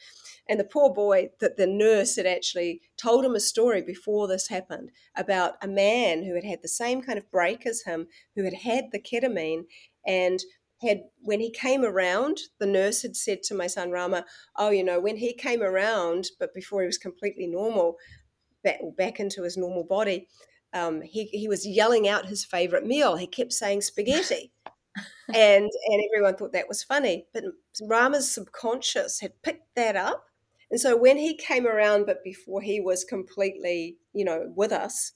And 0.49 0.59
the 0.59 0.65
poor 0.65 0.93
boy 0.93 1.29
that 1.39 1.57
the 1.57 1.67
nurse 1.67 2.15
had 2.15 2.25
actually 2.25 2.81
told 2.97 3.23
him 3.23 3.35
a 3.35 3.39
story 3.39 3.81
before 3.81 4.27
this 4.27 4.47
happened 4.47 4.91
about 5.15 5.53
a 5.61 5.67
man 5.67 6.23
who 6.23 6.35
had 6.35 6.43
had 6.43 6.61
the 6.61 6.67
same 6.67 7.01
kind 7.01 7.17
of 7.17 7.29
break 7.31 7.65
as 7.65 7.83
him 7.83 8.07
who 8.35 8.43
had 8.43 8.53
had 8.63 8.85
the 8.91 8.99
ketamine 8.99 9.63
and 10.05 10.39
had 10.81 11.01
when 11.19 11.39
he 11.39 11.51
came 11.51 11.85
around 11.85 12.39
the 12.59 12.65
nurse 12.65 13.03
had 13.03 13.15
said 13.15 13.43
to 13.43 13.53
my 13.53 13.67
son 13.67 13.91
rama 13.91 14.25
oh 14.57 14.71
you 14.71 14.83
know 14.83 14.99
when 14.99 15.17
he 15.17 15.31
came 15.31 15.61
around 15.61 16.25
but 16.39 16.55
before 16.55 16.81
he 16.81 16.87
was 16.87 16.97
completely 16.97 17.45
normal 17.45 17.97
back, 18.63 18.79
back 18.97 19.19
into 19.19 19.43
his 19.43 19.57
normal 19.57 19.83
body 19.83 20.27
um, 20.73 21.01
he, 21.01 21.25
he 21.25 21.47
was 21.47 21.67
yelling 21.67 22.07
out 22.07 22.27
his 22.27 22.45
favorite 22.45 22.85
meal. 22.85 23.17
He 23.17 23.27
kept 23.27 23.53
saying 23.53 23.81
spaghetti 23.81 24.51
and 25.33 25.69
and 25.87 26.03
everyone 26.05 26.35
thought 26.35 26.53
that 26.53 26.67
was 26.67 26.83
funny 26.83 27.25
but 27.33 27.43
rama's 27.83 28.33
subconscious 28.33 29.19
had 29.19 29.31
picked 29.41 29.75
that 29.75 29.95
up 29.95 30.25
and 30.69 30.79
so 30.79 30.95
when 30.97 31.17
he 31.17 31.35
came 31.35 31.65
around 31.65 32.05
but 32.05 32.23
before 32.23 32.61
he 32.61 32.79
was 32.79 33.03
completely 33.03 33.97
you 34.13 34.25
know 34.25 34.51
with 34.55 34.71
us 34.71 35.13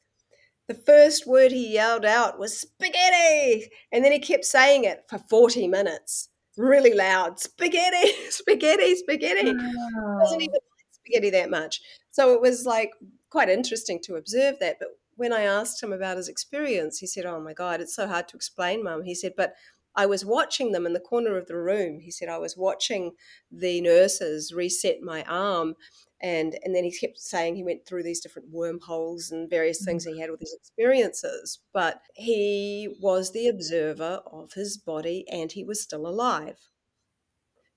the 0.67 0.73
first 0.73 1.28
word 1.28 1.51
he 1.51 1.73
yelled 1.73 2.05
out 2.05 2.39
was 2.39 2.59
spaghetti. 2.59 3.69
And 3.91 4.03
then 4.03 4.11
he 4.11 4.19
kept 4.19 4.45
saying 4.45 4.84
it 4.84 5.03
for 5.07 5.19
40 5.30 5.67
minutes, 5.67 6.30
really 6.57 6.93
loud 6.93 7.39
spaghetti, 7.39 8.11
spaghetti, 8.30 8.95
spaghetti. 8.95 9.53
Wow. 9.53 10.19
Doesn't 10.21 10.41
even 10.41 10.53
like 10.53 10.88
spaghetti 10.91 11.30
that 11.32 11.49
much. 11.49 11.82
So 12.11 12.34
it 12.34 12.41
was 12.41 12.65
like 12.65 12.91
quite 13.30 13.49
interesting 13.49 13.99
to 14.05 14.15
observe 14.15 14.55
that. 14.59 14.78
But 14.80 14.89
when 15.16 15.34
I 15.34 15.41
asked 15.41 15.82
him 15.82 15.93
about 15.93 16.18
his 16.18 16.28
experience, 16.28 16.99
he 16.99 17.07
said, 17.07 17.26
Oh 17.26 17.39
my 17.39 17.53
God, 17.53 17.82
it's 17.82 17.95
so 17.95 18.07
hard 18.07 18.28
to 18.30 18.36
explain, 18.36 18.84
mum. 18.84 19.03
He 19.03 19.16
said, 19.16 19.34
But 19.36 19.53
I 19.95 20.05
was 20.05 20.26
watching 20.26 20.72
them 20.72 20.86
in 20.86 20.93
the 20.93 20.99
corner 20.99 21.38
of 21.38 21.47
the 21.47 21.55
room. 21.55 21.99
He 22.01 22.11
said, 22.11 22.28
I 22.28 22.38
was 22.38 22.57
watching 22.57 23.13
the 23.49 23.80
nurses 23.80 24.53
reset 24.53 25.01
my 25.01 25.24
arm 25.24 25.76
and 26.22 26.57
and 26.63 26.74
then 26.74 26.84
he 26.84 26.91
kept 26.91 27.20
saying 27.20 27.55
he 27.55 27.63
went 27.63 27.86
through 27.86 28.03
these 28.03 28.20
different 28.20 28.49
wormholes 28.51 29.32
and 29.32 29.49
various 29.49 29.84
things 29.84 30.05
he 30.05 30.13
mm. 30.13 30.20
had 30.20 30.32
with 30.32 30.39
his 30.39 30.55
experiences 30.57 31.59
but 31.74 32.01
he 32.16 32.95
was 33.01 33.32
the 33.32 33.47
observer 33.47 34.22
of 34.32 34.53
his 34.53 34.78
body 34.78 35.26
and 35.30 35.51
he 35.51 35.63
was 35.63 35.82
still 35.82 36.07
alive 36.07 36.57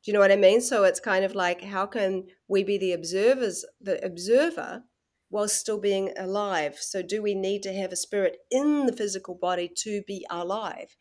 do 0.03 0.11
you 0.11 0.12
know 0.12 0.20
what 0.20 0.32
i 0.32 0.36
mean 0.36 0.61
so 0.61 0.84
it's 0.84 1.01
kind 1.01 1.24
of 1.24 1.34
like 1.34 1.62
how 1.62 1.84
can 1.84 2.24
we 2.47 2.62
be 2.62 2.78
the 2.78 2.93
observers 2.93 3.64
the 3.80 4.03
observer 4.05 4.84
while 5.31 5.49
still 5.49 5.79
being 5.79 6.12
alive 6.16 6.76
so 6.79 7.03
do 7.03 7.22
we 7.22 7.35
need 7.35 7.62
to 7.62 7.72
have 7.72 7.93
a 7.93 7.97
spirit 7.97 8.39
in 8.51 8.87
the 8.87 8.93
physical 8.93 9.35
body 9.35 9.70
to 9.74 10.03
be 10.07 10.26
alive 10.31 10.97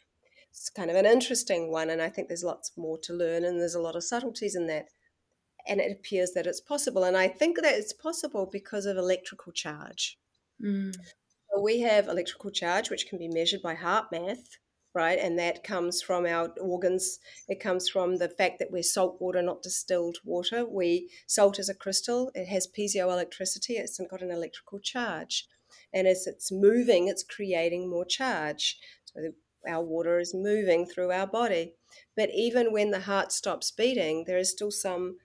it's 0.50 0.70
kind 0.70 0.90
of 0.90 0.96
an 0.96 1.06
interesting 1.06 1.72
one 1.72 1.90
and 1.90 2.02
i 2.02 2.10
think 2.10 2.28
there's 2.28 2.44
lots 2.44 2.72
more 2.78 2.98
to 2.98 3.14
learn 3.14 3.44
and 3.46 3.60
there's 3.60 3.76
a 3.76 3.82
lot 3.82 3.96
of 3.96 4.04
subtleties 4.04 4.56
in 4.56 4.68
that 4.68 4.88
and 5.68 5.80
it 5.80 5.92
appears 5.92 6.32
that 6.32 6.48
it's 6.48 6.62
possible. 6.62 7.04
And 7.04 7.18
I 7.18 7.28
think 7.28 7.58
that 7.58 7.76
it's 7.76 7.94
possible 7.94 8.50
because 8.52 8.86
of 8.86 8.98
electrical 8.98 9.52
charge. 9.52 10.18
Mm. 10.64 10.96
So 10.96 11.62
we 11.62 11.82
have 11.82 12.08
electrical 12.08 12.52
charge, 12.52 12.90
which 12.90 13.08
can 13.08 13.20
be 13.20 13.28
measured 13.28 13.62
by 13.62 13.76
HeartMath, 13.76 14.58
right? 14.98 15.20
And 15.20 15.38
that 15.38 15.64
comes 15.64 16.02
from 16.02 16.26
our 16.26 16.50
organs. 16.60 17.20
It 17.48 17.60
comes 17.60 17.88
from 17.88 18.18
the 18.18 18.28
fact 18.28 18.58
that 18.58 18.72
we're 18.72 18.82
salt 18.82 19.22
water, 19.22 19.44
not 19.44 19.62
distilled 19.62 20.18
water. 20.26 20.66
We 20.66 21.12
salt 21.28 21.60
is 21.60 21.70
a 21.70 21.76
crystal. 21.76 22.32
It 22.34 22.48
has 22.48 22.68
piezoelectricity. 22.68 23.76
It's 23.78 24.02
got 24.10 24.24
an 24.24 24.32
electrical 24.32 24.80
charge, 24.80 25.48
and 25.94 26.08
as 26.08 26.26
it's 26.26 26.52
moving, 26.52 27.08
it's 27.08 27.24
creating 27.24 27.88
more 27.88 28.06
charge. 28.06 28.80
So 29.06 29.34
our 29.70 29.84
water 29.84 30.18
is 30.20 30.34
moving 30.34 30.88
through 30.88 31.12
our 31.12 31.28
body. 31.28 31.76
But 32.16 32.30
even 32.34 32.74
when 32.74 32.90
the 32.90 33.02
heart 33.02 33.32
stops 33.32 33.70
beating, 33.70 34.24
there 34.26 34.40
is 34.40 34.52
still 34.52 34.72
some 34.72 35.18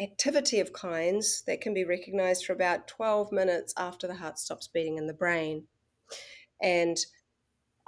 activity 0.00 0.60
of 0.60 0.72
kinds 0.72 1.42
that 1.48 1.60
can 1.60 1.74
be 1.74 1.84
recognized 1.84 2.46
for 2.46 2.52
about 2.52 2.86
12 2.86 3.32
minutes 3.32 3.74
after 3.76 4.06
the 4.06 4.14
heart 4.14 4.38
stops 4.38 4.68
beating 4.68 4.96
in 4.96 5.08
the 5.08 5.12
brain. 5.12 5.64
And 6.62 6.96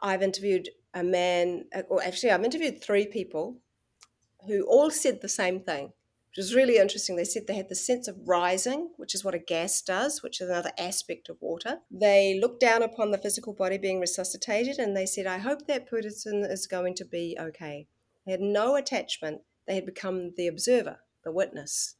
I've 0.02 0.22
interviewed 0.22 0.70
a 0.94 1.02
man, 1.02 1.66
uh, 1.74 1.82
or 1.88 2.02
actually, 2.02 2.30
I've 2.30 2.44
interviewed 2.44 2.82
three 2.82 3.06
people 3.06 3.58
who 4.46 4.64
all 4.64 4.90
said 4.90 5.20
the 5.20 5.28
same 5.28 5.60
thing. 5.60 5.92
which 6.30 6.44
was 6.44 6.54
really 6.54 6.76
interesting. 6.76 7.16
They 7.16 7.24
said 7.24 7.46
they 7.46 7.56
had 7.56 7.68
the 7.68 7.74
sense 7.74 8.06
of 8.06 8.28
rising, 8.28 8.90
which 8.96 9.16
is 9.16 9.24
what 9.24 9.34
a 9.34 9.38
gas 9.38 9.82
does, 9.82 10.22
which 10.22 10.40
is 10.40 10.48
another 10.48 10.70
aspect 10.78 11.28
of 11.28 11.36
water. 11.40 11.78
They 11.90 12.38
looked 12.40 12.60
down 12.60 12.84
upon 12.84 13.10
the 13.10 13.18
physical 13.18 13.52
body 13.52 13.78
being 13.78 13.98
resuscitated 13.98 14.78
and 14.78 14.96
they 14.96 15.06
said, 15.06 15.26
I 15.26 15.38
hope 15.38 15.66
that 15.66 15.90
person 15.90 16.44
is 16.44 16.68
going 16.68 16.94
to 16.96 17.04
be 17.04 17.36
okay. 17.40 17.88
They 18.24 18.32
had 18.32 18.40
no 18.40 18.76
attachment. 18.76 19.40
They 19.66 19.74
had 19.74 19.86
become 19.86 20.32
the 20.36 20.46
observer, 20.46 21.00
the 21.24 21.32
witness, 21.32 21.96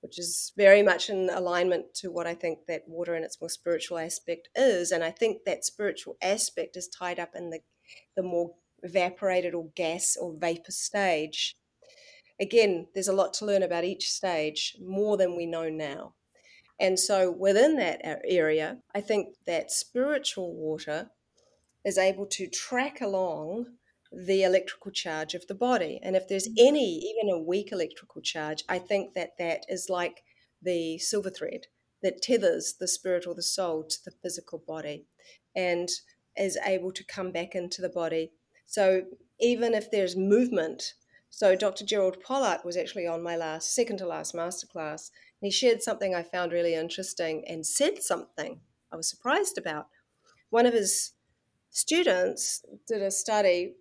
which 0.00 0.16
is 0.16 0.52
very 0.56 0.82
much 0.82 1.10
in 1.10 1.28
alignment 1.28 1.92
to 1.94 2.12
what 2.12 2.28
I 2.28 2.34
think 2.34 2.66
that 2.68 2.84
water 2.86 3.16
in 3.16 3.24
its 3.24 3.40
more 3.40 3.50
spiritual 3.50 3.98
aspect 3.98 4.48
is. 4.54 4.92
And 4.92 5.02
I 5.02 5.10
think 5.10 5.44
that 5.44 5.64
spiritual 5.64 6.16
aspect 6.22 6.76
is 6.76 6.86
tied 6.86 7.18
up 7.18 7.30
in 7.34 7.50
the, 7.50 7.60
the 8.16 8.22
more 8.22 8.52
evaporated 8.82 9.54
or 9.54 9.68
gas 9.74 10.16
or 10.20 10.34
vapor 10.36 10.72
stage 10.72 11.56
again, 12.42 12.88
there's 12.92 13.08
a 13.08 13.12
lot 13.12 13.32
to 13.34 13.46
learn 13.46 13.62
about 13.62 13.84
each 13.84 14.10
stage, 14.10 14.76
more 14.84 15.16
than 15.16 15.36
we 15.36 15.46
know 15.46 15.68
now. 15.68 16.14
And 16.80 16.98
so 16.98 17.30
within 17.30 17.76
that 17.76 18.00
area, 18.24 18.78
I 18.94 19.00
think 19.00 19.36
that 19.46 19.70
spiritual 19.70 20.52
water 20.52 21.10
is 21.84 21.96
able 21.96 22.26
to 22.26 22.48
track 22.48 23.00
along 23.00 23.66
the 24.12 24.42
electrical 24.42 24.90
charge 24.90 25.34
of 25.34 25.46
the 25.46 25.54
body. 25.54 26.00
And 26.02 26.16
if 26.16 26.28
there's 26.28 26.48
mm. 26.48 26.54
any, 26.58 26.98
even 26.98 27.32
a 27.32 27.38
weak 27.38 27.70
electrical 27.72 28.20
charge, 28.20 28.64
I 28.68 28.78
think 28.78 29.14
that 29.14 29.38
that 29.38 29.64
is 29.68 29.88
like 29.88 30.22
the 30.60 30.98
silver 30.98 31.30
thread 31.30 31.66
that 32.02 32.20
tethers 32.20 32.74
the 32.78 32.88
spirit 32.88 33.26
or 33.26 33.34
the 33.34 33.42
soul 33.42 33.84
to 33.84 33.96
the 34.04 34.10
physical 34.22 34.62
body 34.66 35.06
and 35.54 35.88
is 36.36 36.58
able 36.64 36.92
to 36.92 37.04
come 37.04 37.32
back 37.32 37.54
into 37.54 37.82
the 37.82 37.88
body. 37.88 38.32
So 38.66 39.02
even 39.40 39.74
if 39.74 39.90
there's 39.90 40.16
movement 40.16 40.94
so 41.34 41.56
Dr. 41.56 41.86
Gerald 41.86 42.20
Pollack 42.20 42.62
was 42.62 42.76
actually 42.76 43.06
on 43.06 43.22
my 43.22 43.36
last, 43.36 43.74
second 43.74 43.96
to 43.96 44.06
last 44.06 44.34
masterclass, 44.34 45.10
and 45.40 45.46
he 45.46 45.50
shared 45.50 45.82
something 45.82 46.14
I 46.14 46.22
found 46.22 46.52
really 46.52 46.74
interesting 46.74 47.42
and 47.48 47.66
said 47.66 48.02
something 48.02 48.60
I 48.92 48.96
was 48.96 49.08
surprised 49.08 49.56
about. 49.56 49.86
One 50.50 50.66
of 50.66 50.74
his 50.74 51.12
students 51.70 52.62
did 52.86 53.00
a 53.00 53.10
study, 53.10 53.76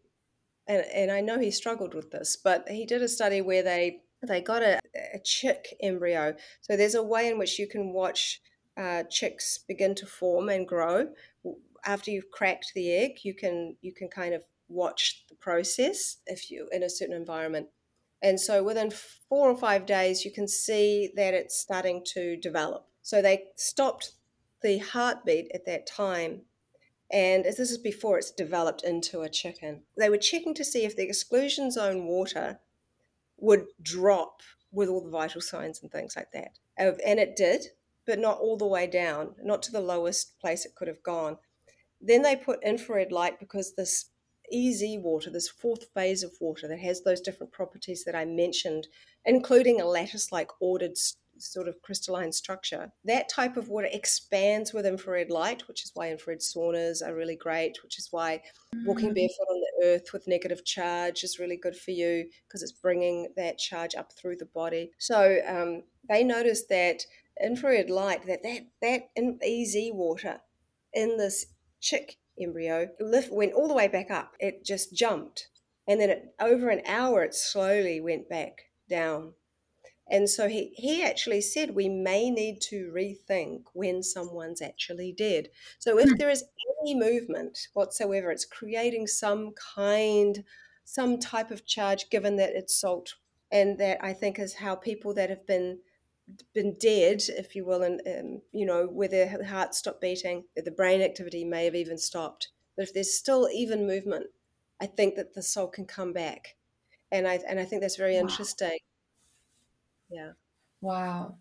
and, 0.66 0.86
and 0.94 1.12
I 1.12 1.20
know 1.20 1.40
he 1.40 1.52
struggled 1.52 1.94
with 1.94 2.12
this, 2.12 2.38
but 2.42 2.70
he 2.70 2.86
did 2.86 3.02
a 3.02 3.10
study 3.10 3.42
where 3.42 3.64
they 3.64 4.00
they 4.26 4.40
got 4.40 4.64
a, 4.64 4.80
a 5.14 5.20
chick 5.20 5.76
embryo. 5.82 6.36
So 6.62 6.78
there's 6.78 6.96
a 6.96 7.04
way 7.04 7.28
in 7.28 7.38
which 7.38 7.60
you 7.60 7.68
can 7.68 7.92
watch 7.92 8.40
uh, 8.78 9.04
chicks 9.10 9.58
begin 9.58 9.94
to 9.96 10.06
form 10.06 10.48
and 10.48 10.66
grow. 10.66 11.10
After 11.86 12.12
you've 12.12 12.32
cracked 12.32 12.74
the 12.76 12.92
egg, 12.92 13.20
you 13.24 13.34
can 13.34 13.76
you 13.82 13.94
can 13.94 14.08
kind 14.08 14.34
of 14.34 14.44
watch 14.68 15.26
the 15.30 15.36
process 15.36 16.18
if 16.26 16.50
you 16.50 16.68
in 16.72 16.84
a 16.84 16.90
certain 16.90 17.16
environment. 17.16 17.68
And 18.22 18.40
so 18.40 18.64
within 18.64 18.92
four 18.92 19.50
or 19.50 19.58
five 19.58 19.86
days, 19.86 20.24
you 20.24 20.32
can 20.32 20.48
see 20.48 21.12
that 21.16 21.34
it's 21.34 21.60
starting 21.60 22.04
to 22.14 22.38
develop. 22.38 22.88
So 23.02 23.22
they 23.22 23.46
stopped 23.56 24.14
the 24.62 24.78
heartbeat 24.78 25.52
at 25.54 25.66
that 25.66 25.88
time. 25.88 26.42
And 27.12 27.44
this 27.44 27.60
is 27.60 27.78
before 27.78 28.18
it's 28.18 28.32
developed 28.32 28.84
into 28.84 29.22
a 29.22 29.30
chicken. 29.30 29.82
They 29.98 30.10
were 30.10 30.18
checking 30.18 30.54
to 30.54 30.64
see 30.64 30.86
if 30.86 30.96
the 30.96 31.04
exclusion 31.04 31.72
zone 31.72 32.06
water 32.06 32.60
would 33.38 33.66
drop 33.82 34.42
with 34.72 34.88
all 34.88 35.02
the 35.02 35.10
vital 35.10 35.42
signs 35.42 35.82
and 35.82 35.92
things 35.92 36.16
like 36.16 36.32
that. 36.32 36.60
And 36.78 37.20
it 37.20 37.36
did, 37.36 37.66
but 38.06 38.20
not 38.20 38.40
all 38.40 38.56
the 38.56 38.68
way 38.68 38.88
down, 38.88 39.36
not 39.44 39.62
to 39.64 39.72
the 39.72 39.82
lowest 39.82 40.40
place 40.40 40.64
it 40.64 40.76
could 40.76 40.88
have 40.88 41.04
gone. 41.04 41.38
Then 42.02 42.22
they 42.22 42.36
put 42.36 42.64
infrared 42.64 43.12
light 43.12 43.40
because 43.40 43.74
this 43.76 44.06
EZ 44.54 44.98
water, 45.00 45.30
this 45.30 45.48
fourth 45.48 45.88
phase 45.94 46.24
of 46.24 46.34
water 46.42 46.68
that 46.68 46.80
has 46.80 47.04
those 47.04 47.22
different 47.22 47.54
properties 47.54 48.04
that 48.04 48.16
I 48.16 48.26
mentioned, 48.26 48.88
including 49.26 49.80
a 49.80 49.86
lattice 49.86 50.32
like 50.32 50.50
ordered 50.60 50.98
sort 51.38 51.68
of 51.68 51.82
crystalline 51.82 52.32
structure. 52.32 52.92
That 53.06 53.30
type 53.30 53.58
of 53.58 53.70
water 53.70 53.88
expands 53.92 54.74
with 54.74 54.86
infrared 54.86 55.30
light, 55.30 55.68
which 55.68 55.84
is 55.84 55.92
why 55.94 56.12
infrared 56.12 56.40
saunas 56.40 57.06
are 57.06 57.16
really 57.16 57.36
great, 57.36 57.78
which 57.84 57.98
is 57.98 58.10
why 58.12 58.42
walking 58.86 59.12
mm. 59.12 59.16
barefoot 59.16 59.48
on 59.50 59.62
the 59.62 59.88
earth 59.88 60.14
with 60.14 60.28
negative 60.28 60.64
charge 60.66 61.24
is 61.24 61.40
really 61.40 61.58
good 61.58 61.76
for 61.76 61.92
you 61.92 62.30
because 62.48 62.62
it's 62.62 62.72
bringing 62.72 63.30
that 63.36 63.58
charge 63.58 63.96
up 63.96 64.12
through 64.14 64.36
the 64.36 64.46
body. 64.46 64.92
So 64.98 65.40
um, 65.48 65.84
they 66.08 66.24
noticed 66.24 66.70
that 66.70 67.04
infrared 67.42 67.90
light, 67.90 68.26
that 68.28 68.44
that, 68.44 68.68
that 68.82 69.10
EZ 69.42 69.92
water 69.94 70.42
in 70.94 71.18
this 71.18 71.46
chick 71.82 72.18
embryo 72.40 72.90
lift, 73.00 73.32
went 73.32 73.54
all 73.54 73.68
the 73.68 73.74
way 73.74 73.88
back 73.88 74.10
up. 74.10 74.34
It 74.40 74.64
just 74.64 74.96
jumped. 74.96 75.50
And 75.88 76.00
then 76.00 76.10
it, 76.10 76.36
over 76.40 76.70
an 76.70 76.82
hour, 76.86 77.24
it 77.24 77.36
slowly 77.36 78.00
went 78.00 78.30
back 78.30 78.62
down. 78.90 79.34
And 80.10 80.30
so 80.30 80.48
he, 80.48 80.74
he 80.76 81.04
actually 81.04 81.42
said 81.42 81.74
we 81.74 81.90
may 81.90 82.30
need 82.30 82.60
to 82.70 82.92
rethink 82.96 83.64
when 83.74 84.04
someone's 84.04 84.62
actually 84.62 85.14
dead. 85.14 85.48
So 85.80 85.98
if 85.98 86.10
hmm. 86.10 86.16
there 86.18 86.30
is 86.30 86.44
any 86.82 86.96
movement 86.96 87.58
whatsoever, 87.74 88.32
it's 88.32 88.46
creating 88.46 89.08
some 89.08 89.54
kind, 89.76 90.44
some 90.84 91.20
type 91.20 91.50
of 91.50 91.66
charge, 91.66 92.10
given 92.10 92.36
that 92.38 92.54
it's 92.54 92.80
salt. 92.80 93.16
And 93.54 93.78
that 93.80 93.98
I 94.02 94.14
think 94.14 94.40
is 94.40 94.56
how 94.56 94.76
people 94.76 95.14
that 95.16 95.30
have 95.30 95.46
been 95.46 95.80
been 96.54 96.78
dead, 96.78 97.24
if 97.30 97.56
you 97.56 97.66
will, 97.66 97.84
and 97.84 98.02
um, 98.08 98.42
you 98.52 98.66
know 98.66 98.88
where 98.88 99.08
their 99.08 99.44
heart 99.46 99.76
stopped 99.76 100.02
beating, 100.02 100.46
the 100.56 100.72
brain 100.72 101.02
activity 101.02 101.44
may 101.44 101.66
have 101.66 101.76
even 101.76 101.98
stopped. 101.98 102.50
But 102.76 102.84
if 102.84 102.94
there's 102.94 103.14
still 103.14 103.50
even 103.54 103.88
movement, 103.88 104.28
I 104.80 104.88
think 104.88 105.16
that 105.16 105.34
the 105.34 105.44
soul 105.44 105.68
can 105.68 105.86
come 105.86 106.14
back, 106.14 106.56
and 107.12 107.28
I 107.28 107.36
and 107.48 107.60
I 107.60 107.66
think 107.66 107.82
that's 107.82 107.98
very 107.98 108.16
wow. 108.16 108.22
interesting. 108.22 108.80
Yeah. 110.10 110.34
Wow. 110.82 111.38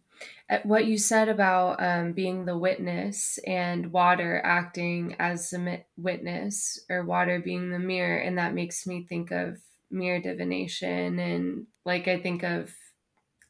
What 0.65 0.85
you 0.87 0.99
said 0.99 1.29
about 1.29 1.83
um, 1.83 2.13
being 2.13 2.45
the 2.45 2.59
witness 2.59 3.39
and 3.47 3.93
water 3.93 4.41
acting 4.45 5.17
as 5.19 5.51
the 5.51 5.85
witness, 5.97 6.79
or 6.91 7.05
water 7.05 7.41
being 7.41 7.71
the 7.71 7.79
mirror, 7.79 8.19
and 8.19 8.37
that 8.39 8.55
makes 8.55 8.87
me 8.87 9.07
think 9.07 9.31
of 9.31 9.63
mirror 9.91 10.21
divination, 10.21 11.19
and 11.19 11.67
like 11.87 12.07
I 12.07 12.21
think 12.21 12.43
of 12.43 12.75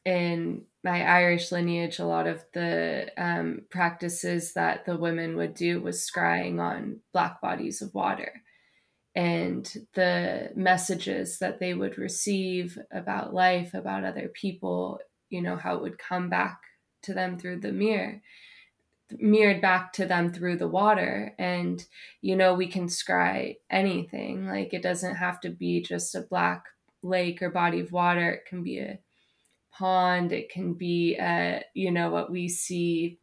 in 0.05 0.63
my 0.83 1.03
Irish 1.03 1.51
lineage, 1.51 1.99
a 1.99 2.05
lot 2.05 2.27
of 2.27 2.43
the 2.53 3.11
um, 3.17 3.61
practices 3.69 4.53
that 4.53 4.85
the 4.85 4.97
women 4.97 5.37
would 5.37 5.53
do 5.53 5.79
was 5.79 6.09
scrying 6.09 6.59
on 6.59 7.01
black 7.13 7.39
bodies 7.41 7.81
of 7.81 7.93
water. 7.93 8.41
And 9.13 9.71
the 9.93 10.51
messages 10.55 11.37
that 11.39 11.59
they 11.59 11.73
would 11.73 11.97
receive 11.97 12.79
about 12.91 13.33
life, 13.33 13.73
about 13.73 14.05
other 14.05 14.29
people, 14.29 14.99
you 15.29 15.41
know, 15.41 15.55
how 15.55 15.75
it 15.75 15.81
would 15.81 15.99
come 15.99 16.29
back 16.29 16.59
to 17.03 17.13
them 17.13 17.37
through 17.37 17.59
the 17.59 17.73
mirror, 17.73 18.21
mirrored 19.19 19.61
back 19.61 19.93
to 19.93 20.05
them 20.05 20.31
through 20.31 20.57
the 20.57 20.67
water. 20.67 21.35
And, 21.37 21.83
you 22.21 22.35
know, 22.35 22.55
we 22.55 22.67
can 22.67 22.87
scry 22.87 23.57
anything. 23.69 24.47
Like 24.47 24.73
it 24.73 24.81
doesn't 24.81 25.15
have 25.15 25.41
to 25.41 25.49
be 25.49 25.81
just 25.81 26.15
a 26.15 26.21
black 26.21 26.63
lake 27.03 27.41
or 27.41 27.49
body 27.49 27.81
of 27.81 27.91
water, 27.91 28.31
it 28.31 28.45
can 28.45 28.63
be 28.63 28.79
a 28.79 28.99
pond 29.81 30.31
it 30.31 30.49
can 30.49 30.73
be 30.75 31.17
you 31.73 31.89
know 31.89 32.11
what 32.11 32.31
we 32.31 32.47
see 32.47 33.17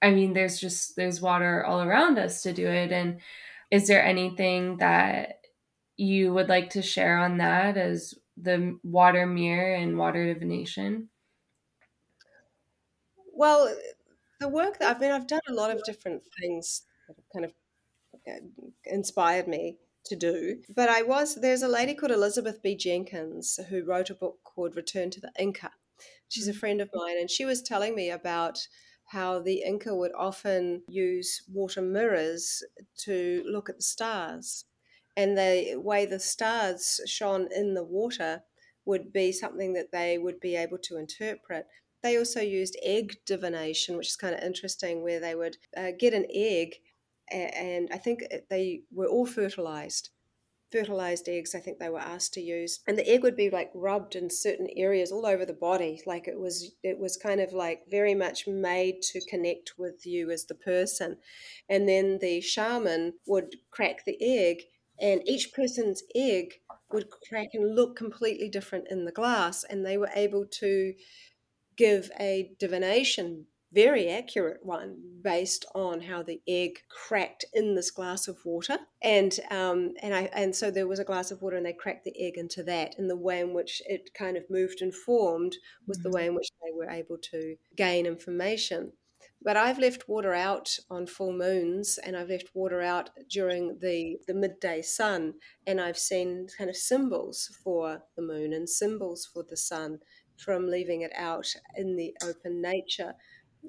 i 0.00 0.10
mean 0.10 0.32
there's 0.32 0.60
just 0.60 0.94
there's 0.94 1.20
water 1.20 1.64
all 1.64 1.82
around 1.82 2.18
us 2.18 2.42
to 2.42 2.52
do 2.52 2.68
it 2.68 2.92
and 2.92 3.20
is 3.72 3.88
there 3.88 4.04
anything 4.04 4.76
that 4.76 5.40
you 5.96 6.32
would 6.32 6.48
like 6.48 6.70
to 6.70 6.82
share 6.82 7.18
on 7.18 7.38
that 7.38 7.76
as 7.76 8.14
the 8.36 8.78
water 8.84 9.26
mirror 9.26 9.74
and 9.74 9.98
water 9.98 10.32
divination 10.32 11.08
well 13.32 13.74
the 14.38 14.48
work 14.48 14.78
that 14.78 14.90
i've 14.90 15.00
been 15.00 15.10
i've 15.10 15.26
done 15.26 15.40
a 15.48 15.52
lot 15.52 15.72
of 15.72 15.82
different 15.82 16.22
things 16.40 16.82
that 17.08 17.16
have 17.16 17.28
kind 17.32 17.44
of 17.44 17.52
uh, 18.28 18.68
inspired 18.84 19.48
me 19.48 19.76
to 20.04 20.16
do. 20.16 20.62
But 20.74 20.88
I 20.88 21.02
was, 21.02 21.34
there's 21.36 21.62
a 21.62 21.68
lady 21.68 21.94
called 21.94 22.12
Elizabeth 22.12 22.62
B. 22.62 22.76
Jenkins 22.76 23.58
who 23.68 23.84
wrote 23.84 24.10
a 24.10 24.14
book 24.14 24.38
called 24.44 24.76
Return 24.76 25.10
to 25.10 25.20
the 25.20 25.32
Inca. 25.38 25.70
She's 26.28 26.48
a 26.48 26.54
friend 26.54 26.80
of 26.80 26.90
mine, 26.94 27.18
and 27.18 27.30
she 27.30 27.44
was 27.44 27.62
telling 27.62 27.94
me 27.94 28.10
about 28.10 28.66
how 29.06 29.40
the 29.40 29.62
Inca 29.62 29.94
would 29.94 30.12
often 30.14 30.82
use 30.88 31.42
water 31.52 31.82
mirrors 31.82 32.62
to 32.98 33.42
look 33.46 33.68
at 33.68 33.76
the 33.76 33.82
stars. 33.82 34.64
And 35.16 35.38
the 35.38 35.76
way 35.76 36.06
the 36.06 36.18
stars 36.20 37.00
shone 37.06 37.48
in 37.54 37.74
the 37.74 37.84
water 37.84 38.44
would 38.84 39.12
be 39.12 39.32
something 39.32 39.72
that 39.74 39.92
they 39.92 40.18
would 40.18 40.40
be 40.40 40.56
able 40.56 40.78
to 40.78 40.96
interpret. 40.98 41.66
They 42.02 42.18
also 42.18 42.40
used 42.40 42.76
egg 42.82 43.16
divination, 43.24 43.96
which 43.96 44.08
is 44.08 44.16
kind 44.16 44.34
of 44.34 44.42
interesting, 44.42 45.02
where 45.02 45.20
they 45.20 45.34
would 45.34 45.56
uh, 45.76 45.92
get 45.98 46.12
an 46.14 46.26
egg, 46.30 46.76
and 47.30 47.88
I 47.92 47.98
think 47.98 48.24
they 48.50 48.82
were 48.92 49.06
all 49.06 49.26
fertilized 49.26 50.10
fertilized 50.74 51.28
eggs, 51.28 51.54
I 51.54 51.60
think 51.60 51.78
they 51.78 51.88
were 51.88 52.00
asked 52.00 52.34
to 52.34 52.40
use. 52.40 52.80
And 52.88 52.98
the 52.98 53.08
egg 53.08 53.22
would 53.22 53.36
be 53.36 53.48
like 53.48 53.70
rubbed 53.74 54.16
in 54.16 54.28
certain 54.28 54.68
areas 54.76 55.12
all 55.12 55.24
over 55.24 55.46
the 55.46 55.52
body. 55.52 56.02
Like 56.04 56.26
it 56.26 56.38
was 56.38 56.74
it 56.82 56.98
was 56.98 57.16
kind 57.16 57.40
of 57.40 57.52
like 57.52 57.82
very 57.88 58.14
much 58.14 58.48
made 58.48 59.00
to 59.12 59.20
connect 59.30 59.74
with 59.78 60.04
you 60.04 60.32
as 60.32 60.46
the 60.46 60.56
person. 60.56 61.18
And 61.68 61.88
then 61.88 62.18
the 62.20 62.40
shaman 62.40 63.14
would 63.26 63.54
crack 63.70 64.04
the 64.04 64.18
egg 64.20 64.62
and 65.00 65.20
each 65.26 65.52
person's 65.52 66.02
egg 66.16 66.54
would 66.92 67.08
crack 67.28 67.48
and 67.54 67.76
look 67.76 67.96
completely 67.96 68.48
different 68.48 68.86
in 68.90 69.04
the 69.04 69.12
glass 69.12 69.64
and 69.64 69.84
they 69.84 69.96
were 69.96 70.10
able 70.14 70.44
to 70.46 70.94
give 71.76 72.10
a 72.18 72.50
divination 72.58 73.46
very 73.74 74.08
accurate 74.08 74.60
one 74.62 74.96
based 75.22 75.64
on 75.74 76.00
how 76.00 76.22
the 76.22 76.40
egg 76.46 76.78
cracked 76.88 77.44
in 77.52 77.74
this 77.74 77.90
glass 77.90 78.28
of 78.28 78.38
water. 78.44 78.78
And 79.02 79.38
um, 79.50 79.94
and 80.02 80.14
I 80.14 80.30
and 80.32 80.54
so 80.54 80.70
there 80.70 80.86
was 80.86 81.00
a 81.00 81.04
glass 81.04 81.30
of 81.30 81.42
water 81.42 81.56
and 81.56 81.66
they 81.66 81.72
cracked 81.72 82.04
the 82.04 82.18
egg 82.18 82.34
into 82.36 82.62
that 82.64 82.94
and 82.98 83.10
the 83.10 83.16
way 83.16 83.40
in 83.40 83.52
which 83.52 83.82
it 83.86 84.14
kind 84.14 84.36
of 84.36 84.48
moved 84.48 84.80
and 84.80 84.94
formed 84.94 85.56
was 85.86 85.98
mm-hmm. 85.98 86.10
the 86.10 86.16
way 86.16 86.26
in 86.26 86.34
which 86.34 86.48
they 86.62 86.72
were 86.72 86.90
able 86.90 87.18
to 87.32 87.56
gain 87.76 88.06
information. 88.06 88.92
But 89.42 89.58
I've 89.58 89.78
left 89.78 90.08
water 90.08 90.32
out 90.32 90.78
on 90.88 91.06
full 91.06 91.32
moons 91.32 91.98
and 91.98 92.16
I've 92.16 92.30
left 92.30 92.54
water 92.54 92.80
out 92.80 93.10
during 93.28 93.78
the, 93.78 94.16
the 94.26 94.32
midday 94.32 94.80
sun 94.80 95.34
and 95.66 95.82
I've 95.82 95.98
seen 95.98 96.46
kind 96.56 96.70
of 96.70 96.76
symbols 96.76 97.54
for 97.62 98.04
the 98.16 98.22
moon 98.22 98.54
and 98.54 98.66
symbols 98.66 99.28
for 99.30 99.42
the 99.42 99.56
sun 99.56 99.98
from 100.38 100.66
leaving 100.66 101.02
it 101.02 101.12
out 101.14 101.46
in 101.76 101.96
the 101.96 102.16
open 102.24 102.62
nature 102.62 103.14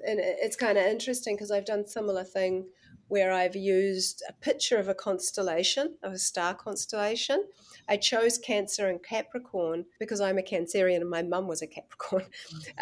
and 0.06 0.18
it's 0.20 0.56
kind 0.56 0.78
of 0.78 0.84
interesting 0.84 1.36
because 1.36 1.50
I've 1.50 1.64
done 1.64 1.86
similar 1.86 2.24
thing 2.24 2.66
where 3.08 3.32
I've 3.32 3.54
used 3.54 4.22
a 4.28 4.32
picture 4.32 4.78
of 4.78 4.88
a 4.88 4.94
constellation, 4.94 5.96
of 6.02 6.12
a 6.12 6.18
star 6.18 6.54
constellation. 6.54 7.44
I 7.88 7.96
chose 7.96 8.36
Cancer 8.36 8.88
and 8.88 9.02
Capricorn 9.02 9.84
because 10.00 10.20
I'm 10.20 10.38
a 10.38 10.42
Cancerian 10.42 11.02
and 11.02 11.10
my 11.10 11.22
mum 11.22 11.46
was 11.46 11.62
a 11.62 11.66
Capricorn, 11.76 12.24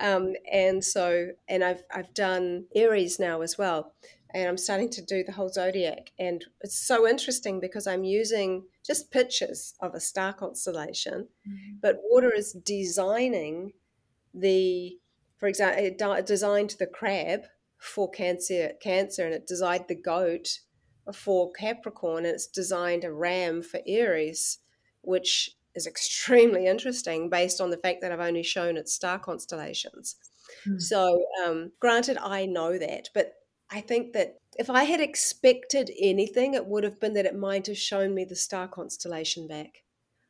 um, 0.01 0.35
and 0.51 0.83
so 0.83 1.29
and 1.49 1.63
I've 1.63 1.83
I've 1.95 2.15
done 2.15 2.65
Aries 2.75 3.19
now 3.19 3.43
as 3.43 3.59
well, 3.59 3.93
and 4.33 4.49
I'm 4.49 4.57
starting 4.57 4.89
to 4.91 5.03
do 5.03 5.23
the 5.25 5.33
whole 5.33 5.51
zodiac, 5.51 6.13
and 6.19 6.45
it's 6.63 6.79
so 6.79 7.07
interesting 7.07 7.61
because 7.61 7.87
I'm 7.87 8.05
using 8.05 8.65
just 8.85 9.11
pictures 9.11 9.75
of 9.81 9.95
a 9.95 10.01
star 10.01 10.33
constellation, 10.33 11.29
mm-hmm. 11.47 11.77
but 11.83 12.01
water 12.03 12.33
is 12.33 12.53
designing 12.53 13.73
the 14.33 14.99
for 15.37 15.49
example, 15.49 15.85
it 15.85 16.27
designed 16.27 16.77
the 16.79 16.87
crab 16.87 17.43
for 17.79 18.11
cancer, 18.11 18.73
cancer, 18.81 19.25
and 19.25 19.35
it 19.35 19.47
designed 19.47 19.87
the 19.89 19.95
goat 19.95 20.61
for 21.13 21.53
Capricorn, 21.53 22.25
and 22.25 22.35
it's 22.35 22.47
designed 22.47 23.05
a 23.05 23.13
ram 23.13 23.63
for 23.63 23.81
Aries, 23.87 24.59
which 25.03 25.51
is 25.75 25.87
extremely 25.87 26.67
interesting 26.75 27.29
based 27.29 27.61
on 27.61 27.71
the 27.71 27.77
fact 27.77 28.01
that 28.01 28.13
I've 28.13 28.21
only 28.21 28.43
shown 28.43 28.77
its 28.77 28.95
star 28.95 29.19
constellations. 29.19 30.17
Hmm. 30.65 30.79
So, 30.79 31.25
um, 31.45 31.73
granted, 31.81 32.17
I 32.19 32.47
know 32.47 32.79
that, 32.79 33.11
but 33.15 33.35
I 33.71 33.81
think 33.81 34.13
that 34.13 34.39
if 34.57 34.71
I 34.71 34.85
had 34.85 35.01
expected 35.01 35.91
anything, 36.01 36.55
it 36.55 36.67
would 36.67 36.85
have 36.85 37.01
been 37.01 37.15
that 37.15 37.27
it 37.27 37.37
might 37.37 37.67
have 37.67 37.79
shown 37.79 38.15
me 38.15 38.25
the 38.25 38.37
star 38.37 38.69
constellation 38.69 39.49
back. 39.49 39.83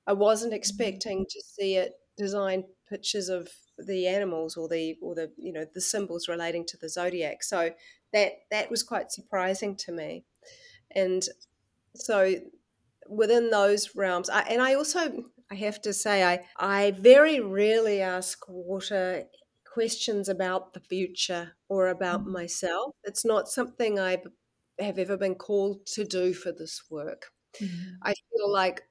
I 0.06 0.12
wasn't 0.12 0.52
hmm. 0.52 0.56
expecting 0.56 1.26
to 1.28 1.40
see 1.40 1.76
it 1.76 1.92
design 2.16 2.64
pictures 2.88 3.28
of 3.28 3.48
the 3.78 4.06
animals 4.06 4.56
or 4.56 4.68
the 4.68 4.96
or 5.02 5.14
the 5.14 5.30
you 5.36 5.52
know 5.52 5.66
the 5.74 5.80
symbols 5.80 6.28
relating 6.28 6.64
to 6.64 6.76
the 6.76 6.88
zodiac 6.88 7.42
so 7.42 7.70
that 8.12 8.32
that 8.50 8.70
was 8.70 8.82
quite 8.82 9.10
surprising 9.10 9.76
to 9.76 9.92
me 9.92 10.24
and 10.94 11.28
so 11.94 12.34
within 13.08 13.50
those 13.50 13.94
realms 13.94 14.30
I, 14.30 14.42
and 14.42 14.62
i 14.62 14.74
also 14.74 15.24
i 15.50 15.54
have 15.54 15.82
to 15.82 15.92
say 15.92 16.24
i 16.24 16.40
i 16.56 16.92
very 16.92 17.40
rarely 17.40 18.00
ask 18.00 18.38
water 18.48 19.24
questions 19.72 20.28
about 20.28 20.72
the 20.72 20.80
future 20.80 21.52
or 21.68 21.88
about 21.88 22.20
mm-hmm. 22.20 22.32
myself 22.32 22.94
it's 23.02 23.24
not 23.24 23.48
something 23.48 23.98
i 23.98 24.22
have 24.78 24.98
ever 24.98 25.16
been 25.16 25.34
called 25.34 25.84
to 25.86 26.04
do 26.04 26.32
for 26.32 26.52
this 26.52 26.82
work 26.90 27.26
mm-hmm. 27.60 27.90
i 28.02 28.14
feel 28.14 28.50
like 28.50 28.82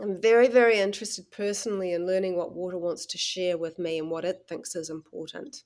I'm 0.00 0.20
very, 0.20 0.48
very 0.48 0.78
interested 0.78 1.30
personally 1.30 1.92
in 1.92 2.06
learning 2.06 2.36
what 2.36 2.54
water 2.54 2.78
wants 2.78 3.06
to 3.06 3.18
share 3.18 3.56
with 3.56 3.78
me 3.78 3.98
and 3.98 4.10
what 4.10 4.24
it 4.24 4.44
thinks 4.48 4.74
is 4.74 4.90
important. 4.90 5.62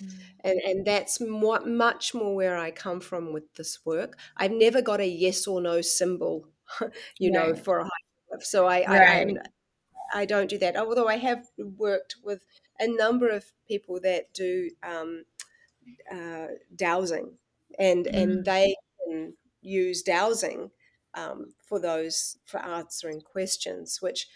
Mm. 0.00 0.12
And, 0.44 0.60
and 0.60 0.86
that's 0.86 1.20
more, 1.20 1.60
much 1.60 2.14
more 2.14 2.34
where 2.34 2.56
I 2.56 2.70
come 2.70 3.00
from 3.00 3.32
with 3.32 3.52
this 3.54 3.80
work. 3.84 4.18
I've 4.36 4.52
never 4.52 4.80
got 4.80 5.00
a 5.00 5.06
yes 5.06 5.46
or 5.46 5.60
no 5.60 5.80
symbol, 5.80 6.46
you 7.18 7.32
right. 7.32 7.48
know, 7.48 7.54
for 7.54 7.78
a 7.78 7.84
high 7.84 8.38
So 8.40 8.66
I, 8.66 8.86
right. 8.86 9.36
I, 10.14 10.20
I, 10.20 10.24
don't 10.26 10.48
do 10.48 10.58
that. 10.58 10.76
Although 10.76 11.08
I 11.08 11.16
have 11.16 11.46
worked 11.58 12.16
with 12.22 12.44
a 12.78 12.86
number 12.86 13.28
of 13.28 13.50
people 13.66 13.98
that 14.02 14.32
do 14.32 14.70
um, 14.84 15.24
uh, 16.10 16.46
dowsing, 16.76 17.32
and 17.78 18.06
mm. 18.06 18.14
and 18.14 18.44
they 18.44 18.74
can 19.04 19.34
use 19.62 20.02
dowsing 20.02 20.70
um, 21.14 21.54
for 21.66 21.80
those 21.80 22.38
for 22.44 22.58
answering 22.60 23.20
questions, 23.20 23.98
which 24.00 24.28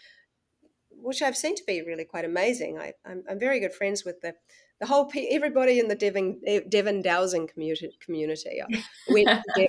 which 0.90 1.22
I've 1.22 1.36
seen 1.36 1.56
to 1.56 1.64
be 1.66 1.82
really 1.82 2.04
quite 2.04 2.24
amazing. 2.24 2.78
I, 2.78 2.92
am 3.06 3.38
very 3.38 3.60
good 3.60 3.74
friends 3.74 4.04
with 4.04 4.20
the 4.20 4.34
the 4.80 4.86
whole 4.86 5.10
everybody 5.30 5.78
in 5.78 5.88
the 5.88 5.94
Devon 5.94 6.40
eh, 6.46 6.60
Devon 6.68 7.02
dowsing 7.02 7.46
community. 7.46 7.96
community. 8.00 8.60
I 8.62 8.82
went 9.08 9.28
Devon, 9.56 9.68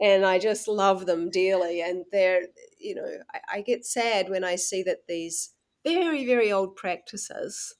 and 0.00 0.26
I 0.26 0.38
just 0.38 0.68
love 0.68 1.06
them 1.06 1.30
dearly. 1.30 1.82
And 1.82 2.04
they're 2.10 2.42
you 2.78 2.94
know 2.94 3.18
I, 3.32 3.58
I 3.58 3.60
get 3.62 3.84
sad 3.84 4.28
when 4.28 4.44
I 4.44 4.56
see 4.56 4.82
that 4.84 5.06
these 5.08 5.50
very 5.84 6.26
very 6.26 6.52
old 6.52 6.76
practices 6.76 7.74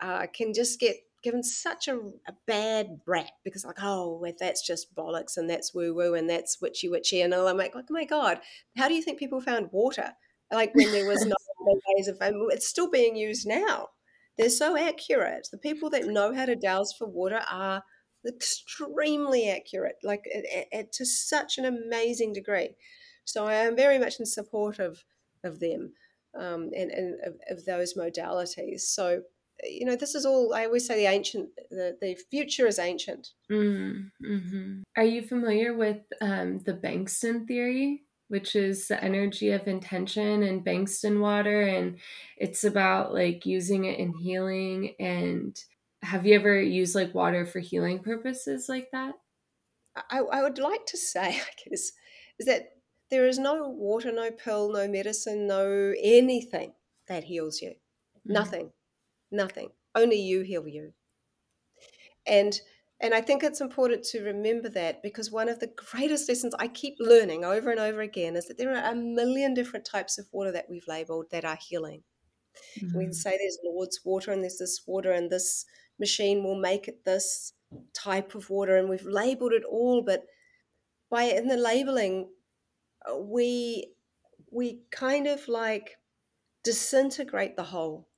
uh, 0.00 0.26
can 0.32 0.52
just 0.52 0.80
get 0.80 0.96
given 1.24 1.42
such 1.42 1.88
a, 1.88 1.96
a, 2.28 2.34
bad 2.46 3.00
rap 3.06 3.30
because 3.42 3.64
like 3.64 3.82
oh 3.82 4.18
well, 4.20 4.32
that's 4.38 4.64
just 4.64 4.94
bollocks 4.94 5.36
and 5.36 5.48
that's 5.48 5.74
woo 5.74 5.94
woo 5.94 6.14
and 6.14 6.28
that's 6.30 6.60
witchy 6.60 6.88
witchy 6.88 7.22
and 7.22 7.34
all. 7.34 7.48
I'm 7.48 7.56
like 7.56 7.72
oh 7.74 7.82
my 7.90 8.04
god 8.04 8.38
how 8.76 8.86
do 8.86 8.94
you 8.94 9.02
think 9.02 9.18
people 9.18 9.40
found 9.40 9.70
water? 9.72 10.12
Like 10.52 10.74
when 10.74 10.92
there 10.92 11.08
was 11.08 11.24
no 11.26 11.34
ways 11.96 12.08
of 12.08 12.18
it's 12.20 12.68
still 12.68 12.90
being 12.90 13.16
used 13.16 13.46
now. 13.46 13.88
They're 14.36 14.50
so 14.50 14.76
accurate. 14.76 15.48
The 15.50 15.58
people 15.58 15.90
that 15.90 16.06
know 16.06 16.34
how 16.34 16.44
to 16.44 16.56
dowse 16.56 16.92
for 16.92 17.08
water 17.08 17.40
are 17.50 17.82
extremely 18.26 19.48
accurate 19.48 19.96
like 20.02 20.24
at, 20.34 20.66
at, 20.72 20.92
to 20.92 21.04
such 21.04 21.58
an 21.58 21.64
amazing 21.64 22.32
degree. 22.32 22.76
So 23.24 23.46
I 23.46 23.54
am 23.54 23.76
very 23.76 23.98
much 23.98 24.20
in 24.20 24.26
support 24.26 24.78
of 24.78 25.04
of 25.42 25.60
them 25.60 25.92
um, 26.38 26.70
and, 26.76 26.90
and 26.90 27.14
of, 27.24 27.34
of 27.50 27.64
those 27.64 27.94
modalities. 27.94 28.80
So 28.80 29.22
you 29.62 29.84
know 29.84 29.96
this 29.96 30.14
is 30.14 30.26
all 30.26 30.52
i 30.52 30.64
always 30.64 30.86
say 30.86 30.96
the 30.96 31.10
ancient 31.10 31.48
the, 31.70 31.96
the 32.00 32.16
future 32.30 32.66
is 32.66 32.78
ancient. 32.78 33.30
Mm, 33.50 34.10
mm-hmm. 34.24 34.82
are 34.96 35.04
you 35.04 35.22
familiar 35.22 35.74
with 35.74 35.98
um, 36.20 36.60
the 36.60 36.74
Bengston 36.74 37.46
theory? 37.46 38.02
Which 38.28 38.56
is 38.56 38.88
the 38.88 39.02
energy 39.04 39.50
of 39.50 39.68
intention 39.68 40.42
and 40.42 40.64
Bengston 40.64 41.20
water 41.20 41.62
and 41.62 41.98
it's 42.38 42.64
about 42.64 43.12
like 43.12 43.44
using 43.44 43.84
it 43.84 43.98
in 43.98 44.14
healing 44.14 44.94
and 44.98 45.56
have 46.02 46.26
you 46.26 46.34
ever 46.34 46.60
used 46.60 46.94
like 46.94 47.14
water 47.14 47.46
for 47.46 47.60
healing 47.60 47.98
purposes 47.98 48.66
like 48.68 48.88
that? 48.92 49.14
I, 50.10 50.20
I 50.20 50.42
would 50.42 50.58
like 50.58 50.86
to 50.86 50.96
say 50.96 51.20
i 51.28 51.68
guess 51.68 51.92
is 52.38 52.46
that 52.46 52.70
there 53.10 53.28
is 53.28 53.38
no 53.38 53.68
water 53.68 54.10
no 54.10 54.30
pill 54.30 54.72
no 54.72 54.88
medicine 54.88 55.46
no 55.46 55.92
anything 56.02 56.72
that 57.08 57.24
heals 57.24 57.60
you. 57.60 57.70
Mm. 58.26 58.32
nothing 58.32 58.70
nothing. 59.34 59.70
Only 59.94 60.20
you 60.20 60.42
heal 60.42 60.66
you. 60.66 60.92
And 62.26 62.58
and 63.00 63.12
I 63.12 63.20
think 63.20 63.42
it's 63.42 63.60
important 63.60 64.04
to 64.04 64.22
remember 64.22 64.68
that 64.70 65.02
because 65.02 65.30
one 65.30 65.48
of 65.48 65.58
the 65.58 65.72
greatest 65.76 66.28
lessons 66.28 66.54
I 66.58 66.68
keep 66.68 66.94
learning 66.98 67.44
over 67.44 67.70
and 67.70 67.80
over 67.80 68.00
again 68.00 68.36
is 68.36 68.46
that 68.46 68.56
there 68.56 68.74
are 68.74 68.92
a 68.92 68.94
million 68.94 69.52
different 69.52 69.84
types 69.84 70.16
of 70.16 70.26
water 70.32 70.52
that 70.52 70.70
we've 70.70 70.88
labeled 70.88 71.26
that 71.30 71.44
are 71.44 71.58
healing. 71.60 72.02
Mm-hmm. 72.80 72.96
We 72.96 73.12
say 73.12 73.36
there's 73.36 73.58
Lourdes 73.64 74.00
water 74.04 74.30
and 74.30 74.42
there's 74.42 74.58
this 74.58 74.82
water 74.86 75.10
and 75.10 75.28
this 75.28 75.66
machine 75.98 76.44
will 76.44 76.58
make 76.58 76.86
it 76.86 77.04
this 77.04 77.52
type 77.92 78.34
of 78.34 78.48
water 78.48 78.76
and 78.76 78.88
we've 78.88 79.04
labeled 79.04 79.52
it 79.52 79.64
all, 79.68 80.02
but 80.02 80.22
by 81.10 81.24
in 81.24 81.48
the 81.48 81.56
labeling, 81.56 82.30
uh, 83.06 83.18
we 83.18 83.92
we 84.50 84.82
kind 84.92 85.26
of 85.26 85.46
like 85.48 85.98
disintegrate 86.62 87.56
the 87.56 87.64
whole. 87.64 88.08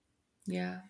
Yeah 0.47 0.81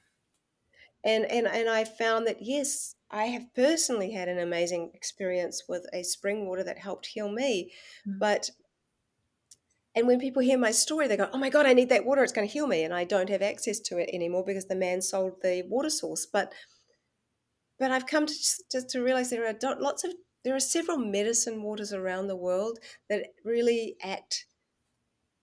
and 1.05 1.25
and 1.27 1.47
and 1.47 1.69
I 1.69 1.85
found 1.85 2.27
that 2.27 2.39
yes, 2.41 2.95
I 3.11 3.27
have 3.27 3.55
personally 3.55 4.13
had 4.13 4.29
an 4.29 4.39
amazing 4.39 4.91
experience 4.95 5.65
with 5.69 5.87
a 5.93 6.03
spring 6.03 6.47
water 6.47 6.65
that 6.65 6.79
helped 6.79 7.07
heal 7.07 7.31
me, 7.31 7.73
mm. 8.07 8.19
but 8.19 8.51
and 9.95 10.07
when 10.07 10.21
people 10.21 10.43
hear 10.43 10.59
my 10.59 10.73
story, 10.73 11.09
they 11.09 11.17
go, 11.17 11.31
"Oh 11.33 11.39
my 11.39 11.49
god, 11.49 11.67
I 11.67 11.73
need 11.73 11.89
that 11.89 12.05
water! 12.05 12.23
It's 12.23 12.33
going 12.33 12.47
to 12.47 12.53
heal 12.53 12.67
me," 12.67 12.83
and 12.85 12.93
I 12.93 13.05
don't 13.05 13.31
have 13.31 13.43
access 13.43 13.81
to 13.81 13.99
it 13.99 14.11
anymore 14.13 14.45
because 14.45 14.67
the 14.67 14.77
man 14.77 15.01
sold 15.01 15.41
the 15.43 15.63
water 15.69 15.91
source. 15.91 16.27
But 16.27 16.53
but 17.79 17.91
I've 17.91 18.07
come 18.07 18.27
to 18.27 18.35
just 18.35 18.91
to 18.91 19.03
realize 19.03 19.31
there 19.31 19.47
are 19.47 19.81
lots 19.81 20.05
of 20.05 20.13
there 20.45 20.55
are 20.55 20.61
several 20.61 20.99
medicine 20.99 21.63
waters 21.63 21.93
around 21.93 22.29
the 22.29 22.37
world 22.37 22.79
that 23.09 23.27
really 23.45 23.97
act 24.03 24.47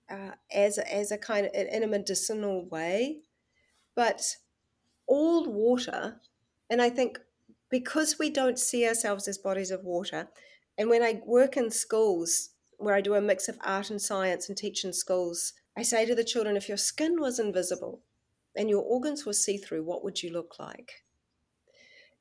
uh, 0.09 0.31
as 0.53 0.77
as 0.77 1.11
a 1.11 1.17
kind 1.17 1.47
of 1.47 1.51
in 1.53 1.84
a 1.84 1.88
medicinal 1.88 2.67
way, 2.69 3.21
but 3.95 4.21
all 5.14 5.45
water, 5.45 6.19
and 6.72 6.81
I 6.81 6.90
think 6.90 7.19
because 7.69 8.18
we 8.18 8.31
don't 8.31 8.57
see 8.57 8.88
ourselves 8.88 9.27
as 9.27 9.38
bodies 9.38 9.69
of 9.69 9.84
water, 9.84 10.27
and 10.76 10.90
when 10.90 11.03
I 11.03 11.22
work 11.26 11.56
in 11.56 11.69
schools 11.69 12.49
where 12.77 12.95
I 12.95 13.02
do 13.02 13.14
a 13.14 13.22
mix 13.22 13.48
of 13.48 13.60
art 13.64 13.91
and 13.91 14.02
science 14.02 14.49
and 14.49 14.57
teach 14.57 14.84
in 14.84 14.91
schools, 14.91 15.53
I 15.77 15.84
say 15.84 16.07
to 16.07 16.15
the 16.15 16.23
children, 16.23 16.57
if 16.57 16.68
your 16.68 16.77
skin 16.77 17.22
was 17.22 17.38
invisible, 17.38 18.02
and 18.56 18.72
your 18.72 18.81
organs 18.81 19.23
were 19.23 19.34
see 19.34 19.57
through, 19.57 19.84
what 19.84 20.03
would 20.03 20.23
you 20.23 20.31
look 20.31 20.56
like? 20.57 21.03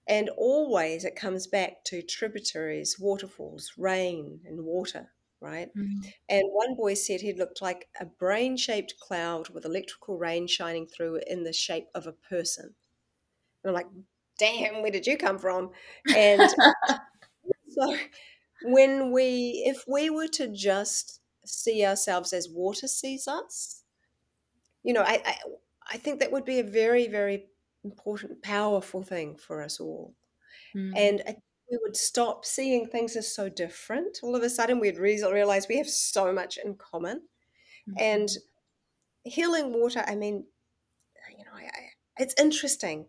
And 0.07 0.29
always 0.37 1.07
it 1.07 1.17
comes 1.17 1.47
back 1.47 1.83
to 1.85 2.03
tributaries, 2.03 2.99
waterfalls, 3.01 3.73
rain, 3.79 4.41
and 4.45 4.65
water, 4.65 5.13
right? 5.41 5.69
Mm-hmm. 5.75 6.09
And 6.29 6.45
one 6.51 6.75
boy 6.75 6.95
said 6.95 7.23
he 7.23 7.33
looked 7.33 7.63
like 7.63 7.89
a 7.99 8.05
brain 8.05 8.59
shaped 8.59 9.01
cloud 9.01 9.49
with 9.49 9.65
electrical 9.65 10.19
rain 10.19 10.47
shining 10.47 10.87
through 10.87 11.21
in 11.27 11.45
the 11.45 11.55
shape 11.55 11.89
of 11.95 12.07
a 12.07 12.13
person. 12.13 12.75
I'm 13.65 13.75
like, 13.75 13.87
damn, 14.39 14.83
where 14.83 14.91
did 14.91 15.07
you 15.07 15.17
come 15.17 15.39
from? 15.39 15.71
And 16.15 16.51
so 17.69 17.97
when 18.65 19.13
we, 19.13 19.63
if 19.67 19.85
we 19.87 20.11
were 20.11 20.29
to 20.29 20.49
just 20.49 21.21
see 21.45 21.85
ourselves 21.85 22.33
as 22.33 22.49
water 22.49 22.89
sees 22.89 23.29
us, 23.29 23.83
you 24.83 24.93
know, 24.93 25.03
I, 25.03 25.23
I, 25.25 25.37
I 25.93 25.97
think 25.99 26.21
that 26.21 26.33
would 26.33 26.45
be 26.45 26.59
a 26.59 26.65
very, 26.65 27.07
very 27.09 27.47
important, 27.85 28.43
powerful 28.43 29.03
thing 29.03 29.37
for 29.37 29.63
us 29.63 29.81
all. 29.81 30.15
Mm. 30.77 30.93
And 30.97 31.23
I, 31.27 31.37
we 31.71 31.79
would 31.83 31.97
stop 31.97 32.45
seeing 32.45 32.87
things 32.87 33.17
as 33.17 33.35
so 33.35 33.49
different. 33.49 34.19
All 34.23 34.37
of 34.37 34.43
a 34.43 34.51
sudden, 34.51 34.79
we'd 34.79 34.99
realize 34.99 35.67
we 35.69 35.79
have 35.79 35.89
so 35.89 36.33
much 36.33 36.59
in 36.63 36.75
common. 36.75 37.23
Mm-hmm. 37.89 37.95
And 37.99 38.29
healing 39.25 39.73
water, 39.73 40.05
I 40.07 40.15
mean, 40.15 40.45
you 41.31 41.45
know, 41.45 41.53
I, 41.55 41.65
I, 41.65 41.89
it's 42.19 42.35
interesting 42.39 43.07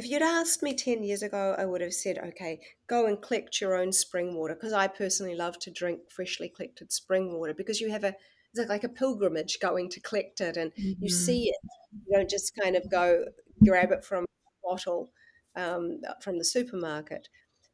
if 0.00 0.08
you'd 0.08 0.22
asked 0.22 0.62
me 0.62 0.72
10 0.72 1.02
years 1.02 1.22
ago, 1.22 1.54
I 1.58 1.66
would 1.66 1.82
have 1.82 1.92
said, 1.92 2.16
okay, 2.28 2.58
go 2.86 3.04
and 3.04 3.20
collect 3.20 3.60
your 3.60 3.74
own 3.76 3.92
spring 3.92 4.34
water 4.34 4.54
because 4.54 4.72
I 4.72 4.86
personally 4.86 5.34
love 5.34 5.58
to 5.58 5.70
drink 5.70 6.10
freshly 6.10 6.48
collected 6.48 6.90
spring 6.90 7.34
water 7.34 7.52
because 7.52 7.82
you 7.82 7.90
have 7.90 8.04
a 8.04 8.14
it's 8.54 8.66
like 8.70 8.82
a 8.82 8.88
pilgrimage 8.88 9.60
going 9.60 9.90
to 9.90 10.00
collect 10.00 10.40
it 10.40 10.56
and 10.56 10.72
mm-hmm. 10.72 11.04
you 11.04 11.10
see 11.10 11.50
it. 11.50 11.56
You 11.92 12.16
don't 12.16 12.30
just 12.30 12.52
kind 12.58 12.76
of 12.76 12.90
go 12.90 13.26
grab 13.62 13.92
it 13.92 14.02
from 14.02 14.24
a 14.24 14.66
bottle 14.66 15.10
um, 15.54 16.00
from 16.22 16.38
the 16.38 16.46
supermarket. 16.46 17.28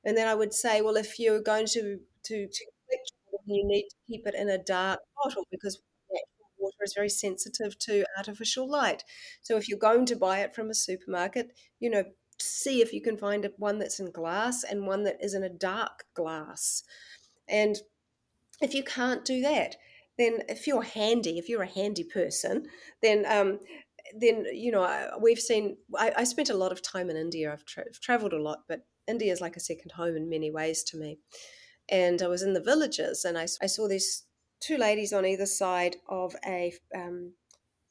And 0.04 0.16
then 0.16 0.26
I 0.26 0.34
would 0.34 0.52
say, 0.52 0.82
well, 0.82 0.96
if 0.96 1.20
you're 1.20 1.40
going 1.40 1.66
to 1.66 2.00
to, 2.24 2.48
to 2.48 2.64
collect 2.88 3.12
you 3.46 3.64
need 3.64 3.84
to 3.88 3.96
keep 4.08 4.26
it 4.26 4.34
in 4.34 4.48
a 4.48 4.58
dark 4.58 4.98
bottle 5.22 5.46
because 5.52 5.80
water 6.58 6.76
is 6.82 6.94
very 6.94 7.08
sensitive 7.08 7.78
to 7.80 8.04
artificial 8.16 8.68
light. 8.68 9.04
So 9.42 9.56
if 9.56 9.68
you're 9.68 9.78
going 9.78 10.06
to 10.06 10.16
buy 10.16 10.40
it 10.40 10.54
from 10.54 10.70
a 10.70 10.74
supermarket, 10.74 11.52
you 11.80 11.90
know, 11.90 12.04
see 12.40 12.82
if 12.82 12.92
you 12.92 13.00
can 13.00 13.16
find 13.16 13.48
one 13.56 13.78
that's 13.78 14.00
in 14.00 14.10
glass 14.10 14.64
and 14.64 14.86
one 14.86 15.04
that 15.04 15.16
is 15.20 15.34
in 15.34 15.42
a 15.42 15.48
dark 15.48 16.04
glass. 16.14 16.82
And 17.48 17.76
if 18.60 18.74
you 18.74 18.82
can't 18.82 19.24
do 19.24 19.40
that, 19.42 19.76
then 20.18 20.40
if 20.48 20.66
you're 20.66 20.82
handy, 20.82 21.38
if 21.38 21.48
you're 21.48 21.62
a 21.62 21.68
handy 21.68 22.04
person, 22.04 22.66
then 23.02 23.24
um, 23.28 23.58
then 24.18 24.46
you 24.52 24.72
know 24.72 25.10
we've 25.20 25.38
seen. 25.38 25.76
I, 25.96 26.12
I, 26.18 26.24
spent 26.24 26.48
a 26.48 26.56
lot 26.56 26.72
of 26.72 26.80
time 26.80 27.10
in 27.10 27.16
India. 27.16 27.52
I've, 27.52 27.64
tra- 27.64 27.92
traveled 28.00 28.32
a 28.32 28.40
lot, 28.40 28.60
but 28.68 28.86
India 29.06 29.32
is 29.32 29.40
like 29.40 29.56
a 29.56 29.60
second 29.60 29.92
home 29.92 30.16
in 30.16 30.30
many 30.30 30.50
ways 30.50 30.82
to 30.84 30.96
me. 30.96 31.18
And 31.88 32.22
I 32.22 32.28
was 32.28 32.42
in 32.42 32.54
the 32.54 32.62
villages, 32.62 33.24
and 33.24 33.36
I, 33.36 33.46
I 33.62 33.66
saw 33.66 33.88
these 33.88 34.24
two 34.60 34.76
ladies 34.76 35.12
on 35.12 35.26
either 35.26 35.46
side 35.46 35.96
of 36.08 36.34
a 36.44 36.72
um, 36.94 37.32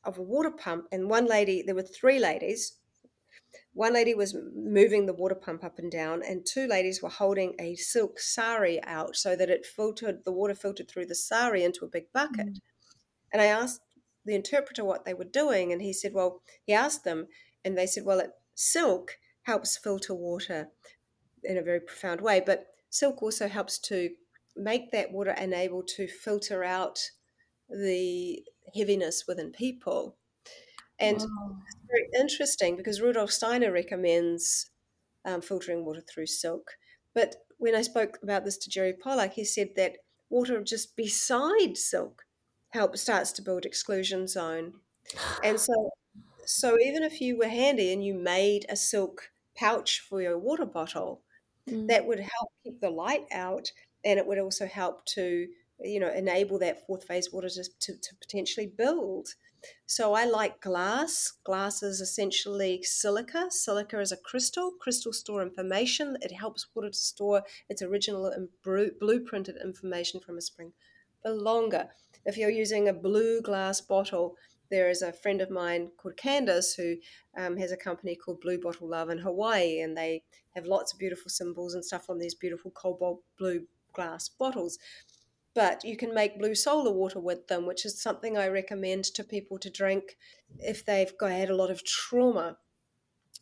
of 0.04 0.18
a 0.18 0.22
water 0.22 0.52
pump, 0.52 0.86
and 0.92 1.10
one 1.10 1.26
lady. 1.26 1.64
There 1.66 1.76
were 1.76 1.82
three 1.82 2.20
ladies. 2.20 2.78
One 3.74 3.94
lady 3.94 4.14
was 4.14 4.36
moving 4.56 5.06
the 5.06 5.14
water 5.14 5.36
pump 5.36 5.64
up 5.64 5.80
and 5.80 5.92
down, 5.92 6.22
and 6.24 6.46
two 6.46 6.68
ladies 6.68 7.02
were 7.02 7.10
holding 7.10 7.56
a 7.60 7.76
silk 7.76 8.20
sari 8.20 8.82
out 8.84 9.16
so 9.16 9.36
that 9.36 9.50
it 9.50 9.66
filtered 9.66 10.24
the 10.24 10.32
water 10.32 10.56
filtered 10.56 10.90
through 10.90 11.08
the 11.08 11.16
sari 11.16 11.64
into 11.64 11.86
a 11.86 11.90
big 11.90 12.12
bucket. 12.14 12.48
Mm. 12.48 12.60
And 13.34 13.42
I 13.42 13.46
asked 13.46 13.82
the 14.24 14.36
interpreter 14.36 14.86
what 14.86 15.06
they 15.06 15.14
were 15.14 15.26
doing, 15.26 15.72
and 15.72 15.82
he 15.82 15.94
said, 15.94 16.14
"Well, 16.14 16.42
he 16.66 16.74
asked 16.74 17.04
them, 17.04 17.28
and 17.66 17.76
they 17.76 17.88
said, 17.88 18.06
well, 18.06 18.20
it, 18.20 18.30
silk 18.54 19.18
helps 19.44 19.76
filter 19.76 20.14
water 20.14 20.70
in 21.44 21.58
a 21.58 21.64
very 21.64 21.80
profound 21.80 22.22
way, 22.22 22.42
but 22.46 22.68
silk 22.90 23.22
also 23.22 23.48
helps 23.48 23.80
to 23.80 24.12
make 24.56 24.92
that 24.92 25.12
water 25.12 25.32
unable 25.32 25.84
to 25.84 26.08
filter 26.08 26.64
out 26.64 27.00
the 27.70 28.44
heaviness 28.76 29.26
within 29.28 29.52
people. 29.52 30.16
And 31.00 31.20
wow. 31.20 31.58
it's 31.66 31.78
very 31.90 32.08
interesting 32.20 32.78
because 32.78 33.02
Rudolf 33.02 33.32
Steiner 33.32 33.72
recommends 33.72 34.70
um, 35.26 35.42
filtering 35.42 35.84
water 35.84 36.02
through 36.02 36.28
silk. 36.28 36.72
But 37.14 37.36
when 37.58 37.76
I 37.76 37.82
spoke 37.82 38.20
about 38.24 38.46
this 38.46 38.58
to 38.60 38.70
Jerry 38.70 38.94
Pollack, 38.94 39.34
he 39.34 39.44
said 39.44 39.70
that 39.76 39.98
water 40.30 40.62
just 40.64 40.96
beside 40.96 41.78
silk 41.78 42.24
help 42.70 42.98
starts 42.98 43.32
to 43.34 43.42
build 43.42 43.66
exclusion 43.66 44.28
zone. 44.28 44.74
And 45.44 45.60
so 45.60 45.92
so 46.46 46.78
even 46.80 47.04
if 47.04 47.22
you 47.22 47.38
were 47.38 47.48
handy 47.48 47.92
and 47.92 48.06
you 48.06 48.14
made 48.14 48.66
a 48.70 48.76
silk 48.76 49.32
pouch 49.56 50.02
for 50.02 50.22
your 50.22 50.38
water 50.38 50.66
bottle, 50.66 51.22
mm. 51.68 51.88
that 51.88 52.06
would 52.06 52.20
help 52.20 52.52
keep 52.64 52.80
the 52.82 52.90
light 52.90 53.26
out 53.32 53.72
and 54.06 54.20
it 54.20 54.28
would 54.28 54.40
also 54.40 54.66
help 54.66 55.06
to 55.06 55.48
you 55.84 56.00
know 56.00 56.12
enable 56.12 56.58
that 56.60 56.86
fourth 56.86 57.06
phase 57.06 57.34
water 57.34 57.50
to, 57.50 57.64
to, 57.64 57.94
to 58.00 58.16
potentially 58.22 58.68
build. 58.68 59.30
So 59.88 60.14
i 60.14 60.26
like 60.26 60.62
glass. 60.62 61.34
Glass 61.44 61.82
is 61.82 62.00
essentially 62.00 62.84
silica. 62.84 63.48
Silica 63.50 64.00
is 64.00 64.12
a 64.12 64.18
crystal 64.18 64.72
crystal 64.80 65.12
store 65.12 65.42
information. 65.42 66.18
It 66.22 66.32
helps 66.32 66.68
water 66.76 66.90
to 66.90 66.98
store 66.98 67.44
its 67.68 67.82
original 67.82 68.28
and 68.28 68.48
blueprinted 68.64 69.62
information 69.64 70.20
from 70.20 70.38
a 70.38 70.42
spring. 70.42 70.72
For 71.24 71.32
longer 71.32 71.90
if 72.26 72.38
you're 72.38 72.50
using 72.50 72.88
a 72.88 72.94
blue 72.94 73.42
glass 73.42 73.82
bottle 73.82 74.36
there 74.70 74.90
is 74.90 75.02
a 75.02 75.14
friend 75.14 75.42
of 75.42 75.50
mine 75.50 75.92
called 75.98 76.18
Candace 76.18 76.74
who 76.74 76.96
um, 77.38 77.58
has 77.58 77.72
a 77.72 77.78
company 77.78 78.16
called 78.16 78.42
Blue 78.42 78.60
Bottle 78.60 78.88
Love 78.88 79.10
in 79.10 79.20
Hawaii, 79.20 79.82
and 79.82 79.96
they 79.96 80.24
have 80.56 80.66
lots 80.66 80.94
of 80.94 81.00
beautiful 81.00 81.30
symbols 81.30 81.76
and 81.76 81.86
stuff 81.86 82.10
on 82.10 82.18
these 82.18 82.34
beautiful 82.34 82.72
cobalt 82.72 83.22
blue 83.38 83.66
glass 83.96 84.30
bottles. 84.30 84.78
But 85.54 85.86
you 85.86 85.96
can 85.96 86.14
make 86.14 86.38
blue 86.38 86.54
solar 86.54 86.92
water 86.92 87.20
with 87.20 87.48
them, 87.48 87.66
which 87.66 87.86
is 87.86 88.02
something 88.02 88.38
I 88.38 88.50
recommend 88.50 89.06
to 89.06 89.24
people 89.24 89.58
to 89.60 89.70
drink 89.70 90.18
if 90.60 90.86
they've 90.86 91.14
had 91.22 91.50
a 91.50 91.56
lot 91.56 91.72
of 91.72 91.86
trauma. 91.86 92.58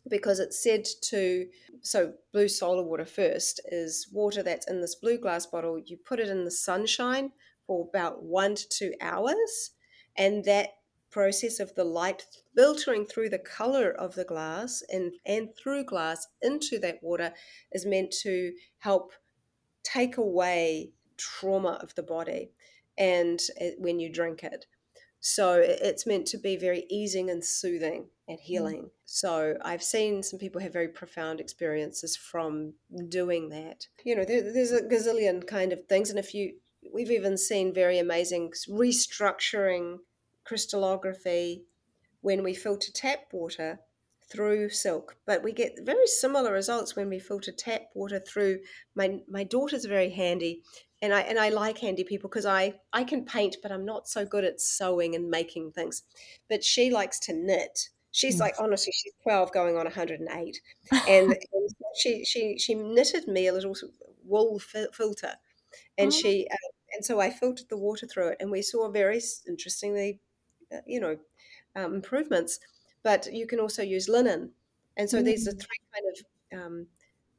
Because 0.08 0.38
it's 0.38 0.62
said 0.62 0.84
to, 1.04 1.46
so 1.80 2.12
blue 2.32 2.46
solar 2.46 2.82
water 2.82 3.06
first 3.06 3.60
is 3.72 4.08
water 4.12 4.42
that's 4.42 4.70
in 4.70 4.80
this 4.80 4.94
blue 4.94 5.18
glass 5.18 5.46
bottle. 5.46 5.78
You 5.78 5.96
put 5.96 6.20
it 6.20 6.28
in 6.28 6.44
the 6.44 6.50
sunshine 6.50 7.32
for 7.66 7.88
about 7.88 8.22
one 8.22 8.54
to 8.54 8.68
two 8.68 8.92
hours, 9.00 9.70
and 10.16 10.44
that 10.44 10.68
process 11.10 11.60
of 11.60 11.74
the 11.76 11.84
light 11.84 12.26
filtering 12.56 13.06
through 13.06 13.28
the 13.28 13.38
color 13.38 13.92
of 13.92 14.14
the 14.16 14.24
glass 14.24 14.82
and, 14.90 15.12
and 15.24 15.48
through 15.56 15.84
glass 15.84 16.26
into 16.42 16.76
that 16.76 16.98
water 17.02 17.32
is 17.70 17.86
meant 17.86 18.10
to 18.10 18.52
help 18.78 19.12
take 19.84 20.16
away 20.16 20.90
trauma 21.16 21.78
of 21.82 21.94
the 21.94 22.02
body 22.02 22.50
and 22.98 23.40
it, 23.56 23.76
when 23.78 24.00
you 24.00 24.12
drink 24.12 24.42
it 24.42 24.66
so 25.20 25.54
it's 25.64 26.06
meant 26.06 26.26
to 26.26 26.36
be 26.36 26.56
very 26.56 26.84
easing 26.90 27.30
and 27.30 27.42
soothing 27.42 28.06
and 28.28 28.38
mm. 28.38 28.42
healing 28.42 28.82
mm. 28.82 28.90
so 29.04 29.56
i've 29.64 29.82
seen 29.82 30.22
some 30.22 30.38
people 30.38 30.60
have 30.60 30.72
very 30.72 30.88
profound 30.88 31.40
experiences 31.40 32.16
from 32.16 32.72
doing 33.08 33.48
that 33.48 33.86
you 34.04 34.16
know 34.16 34.24
there, 34.24 34.52
there's 34.52 34.72
a 34.72 34.82
gazillion 34.82 35.46
kind 35.46 35.72
of 35.72 35.86
things 35.86 36.10
and 36.10 36.18
if 36.18 36.34
you 36.34 36.54
we've 36.92 37.10
even 37.10 37.36
seen 37.36 37.72
very 37.72 37.98
amazing 37.98 38.52
restructuring 38.68 39.98
crystallography 40.44 41.64
when 42.20 42.42
we 42.42 42.54
filter 42.54 42.92
tap 42.92 43.20
water 43.32 43.80
through 44.30 44.70
silk, 44.70 45.16
but 45.26 45.42
we 45.42 45.52
get 45.52 45.78
very 45.82 46.06
similar 46.06 46.52
results 46.52 46.96
when 46.96 47.08
we 47.08 47.18
filter 47.18 47.52
tap 47.52 47.82
water 47.94 48.20
through. 48.20 48.60
My 48.94 49.20
my 49.28 49.44
daughter's 49.44 49.84
very 49.84 50.10
handy, 50.10 50.62
and 51.02 51.12
I 51.12 51.20
and 51.20 51.38
I 51.38 51.50
like 51.50 51.78
handy 51.78 52.04
people 52.04 52.28
because 52.28 52.46
I 52.46 52.74
I 52.92 53.04
can 53.04 53.24
paint, 53.24 53.56
but 53.62 53.72
I'm 53.72 53.84
not 53.84 54.08
so 54.08 54.24
good 54.24 54.44
at 54.44 54.60
sewing 54.60 55.14
and 55.14 55.30
making 55.30 55.72
things. 55.72 56.02
But 56.48 56.64
she 56.64 56.90
likes 56.90 57.18
to 57.20 57.32
knit. 57.32 57.88
She's 58.10 58.38
like 58.38 58.54
honestly, 58.60 58.92
she's 58.94 59.12
12 59.24 59.52
going 59.52 59.76
on 59.76 59.84
108, 59.84 60.60
and, 60.92 61.02
and 61.08 61.36
she 61.96 62.24
she 62.24 62.58
she 62.58 62.74
knitted 62.74 63.26
me 63.26 63.48
a 63.48 63.52
little 63.52 63.74
wool 64.24 64.60
filter, 64.92 65.34
and 65.98 66.08
oh. 66.08 66.10
she 66.10 66.46
uh, 66.50 66.56
and 66.94 67.04
so 67.04 67.20
I 67.20 67.30
filtered 67.30 67.68
the 67.68 67.76
water 67.76 68.06
through 68.06 68.28
it, 68.28 68.36
and 68.40 68.50
we 68.50 68.62
saw 68.62 68.88
very 68.88 69.20
interestingly, 69.48 70.20
uh, 70.72 70.78
you 70.86 71.00
know, 71.00 71.18
um, 71.74 71.94
improvements 71.94 72.60
but 73.04 73.32
you 73.32 73.46
can 73.46 73.60
also 73.60 73.82
use 73.82 74.08
linen. 74.08 74.50
And 74.96 75.08
so 75.08 75.20
mm. 75.20 75.24
these 75.24 75.46
are 75.46 75.52
mm. 75.52 75.60
three 75.60 75.78
kind 75.94 76.06
of 76.10 76.66
um, 76.66 76.86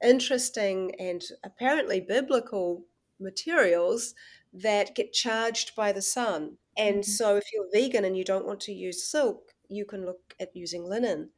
interesting 0.02 0.96
and 1.00 1.22
apparently 1.44 2.00
biblical 2.00 2.86
materials 3.20 4.14
that 4.54 4.96
get 4.96 5.12
charged 5.12 5.76
by 5.76 5.92
the 5.92 6.02
sun. 6.02 6.58
And 6.78 6.98
mm. 6.98 7.06
so 7.06 7.36
if 7.36 7.46
you're 7.52 7.70
vegan 7.74 8.06
and 8.06 8.16
you 8.16 8.24
don't 8.24 8.46
want 8.46 8.62
to 8.62 8.74
use 8.74 9.04
silk, 9.04 9.54
you 9.68 9.86
can 9.86 10.06
look 10.06 10.36
at 10.40 10.56
using 10.56 10.86
linen 10.86 11.30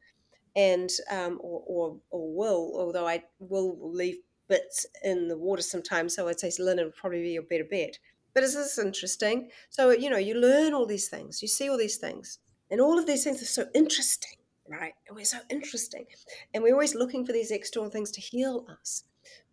and 0.55 0.89
um, 1.09 1.39
or, 1.41 1.63
or, 1.65 1.97
or 2.09 2.33
wool, 2.33 2.73
although 2.77 3.07
I 3.07 3.23
will 3.39 3.77
leave 3.81 4.17
bits 4.49 4.85
in 5.03 5.27
the 5.27 5.37
water 5.37 5.61
sometimes. 5.61 6.15
So 6.15 6.27
I'd 6.27 6.39
say 6.39 6.51
linen 6.59 6.85
would 6.85 6.95
probably 6.95 7.21
be 7.21 7.31
your 7.31 7.43
better 7.43 7.63
bet. 7.63 7.99
But 8.33 8.43
is 8.43 8.55
this 8.55 8.77
interesting? 8.77 9.49
So, 9.69 9.91
you 9.91 10.09
know, 10.09 10.17
you 10.17 10.35
learn 10.35 10.73
all 10.73 10.85
these 10.85 11.07
things, 11.07 11.41
you 11.41 11.47
see 11.47 11.69
all 11.69 11.77
these 11.77 11.97
things. 11.97 12.39
And 12.69 12.81
all 12.81 12.99
of 12.99 13.07
these 13.07 13.23
things 13.23 13.41
are 13.41 13.45
so 13.45 13.68
interesting. 13.73 14.38
right? 14.69 14.94
And 15.07 15.15
we're 15.15 15.26
so 15.26 15.39
interesting. 15.49 16.06
And 16.53 16.64
we're 16.64 16.73
always 16.73 16.95
looking 16.95 17.26
for 17.26 17.31
these 17.31 17.52
external 17.52 17.89
things 17.89 18.11
to 18.11 18.22
heal 18.22 18.65
us. 18.81 19.03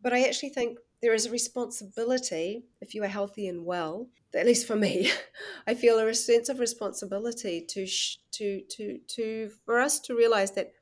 But 0.02 0.12
I 0.12 0.24
actually 0.24 0.50
think 0.50 0.78
there 1.00 1.14
is 1.14 1.26
a 1.26 1.30
responsibility, 1.30 2.64
if 2.80 2.94
you 2.94 3.02
are 3.04 3.08
healthy 3.08 3.46
and 3.46 3.64
well, 3.64 4.08
at 4.34 4.46
least 4.46 4.66
for 4.66 4.76
me, 4.76 5.10
I 5.66 5.74
feel 5.74 5.98
a 5.98 6.14
sense 6.14 6.48
of 6.48 6.58
responsibility 6.58 7.64
to, 7.68 7.86
to, 8.32 8.62
to, 8.70 8.98
to, 9.08 9.50
for 9.64 9.80
us 9.80 10.00
to 10.00 10.14
realize 10.14 10.52
that 10.52 10.72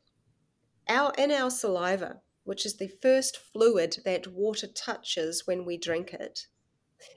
our, 0.89 1.13
in 1.19 1.31
our 1.31 1.51
saliva, 1.51 2.21
which 2.45 2.67
is 2.67 2.77
the 2.77 2.89
first 3.03 3.37
fluid 3.37 3.99
that 4.05 4.27
water 4.27 4.67
touches 4.67 5.47
when 5.47 5.65
we 5.65 5.77
drink 5.77 6.13
it, 6.13 6.47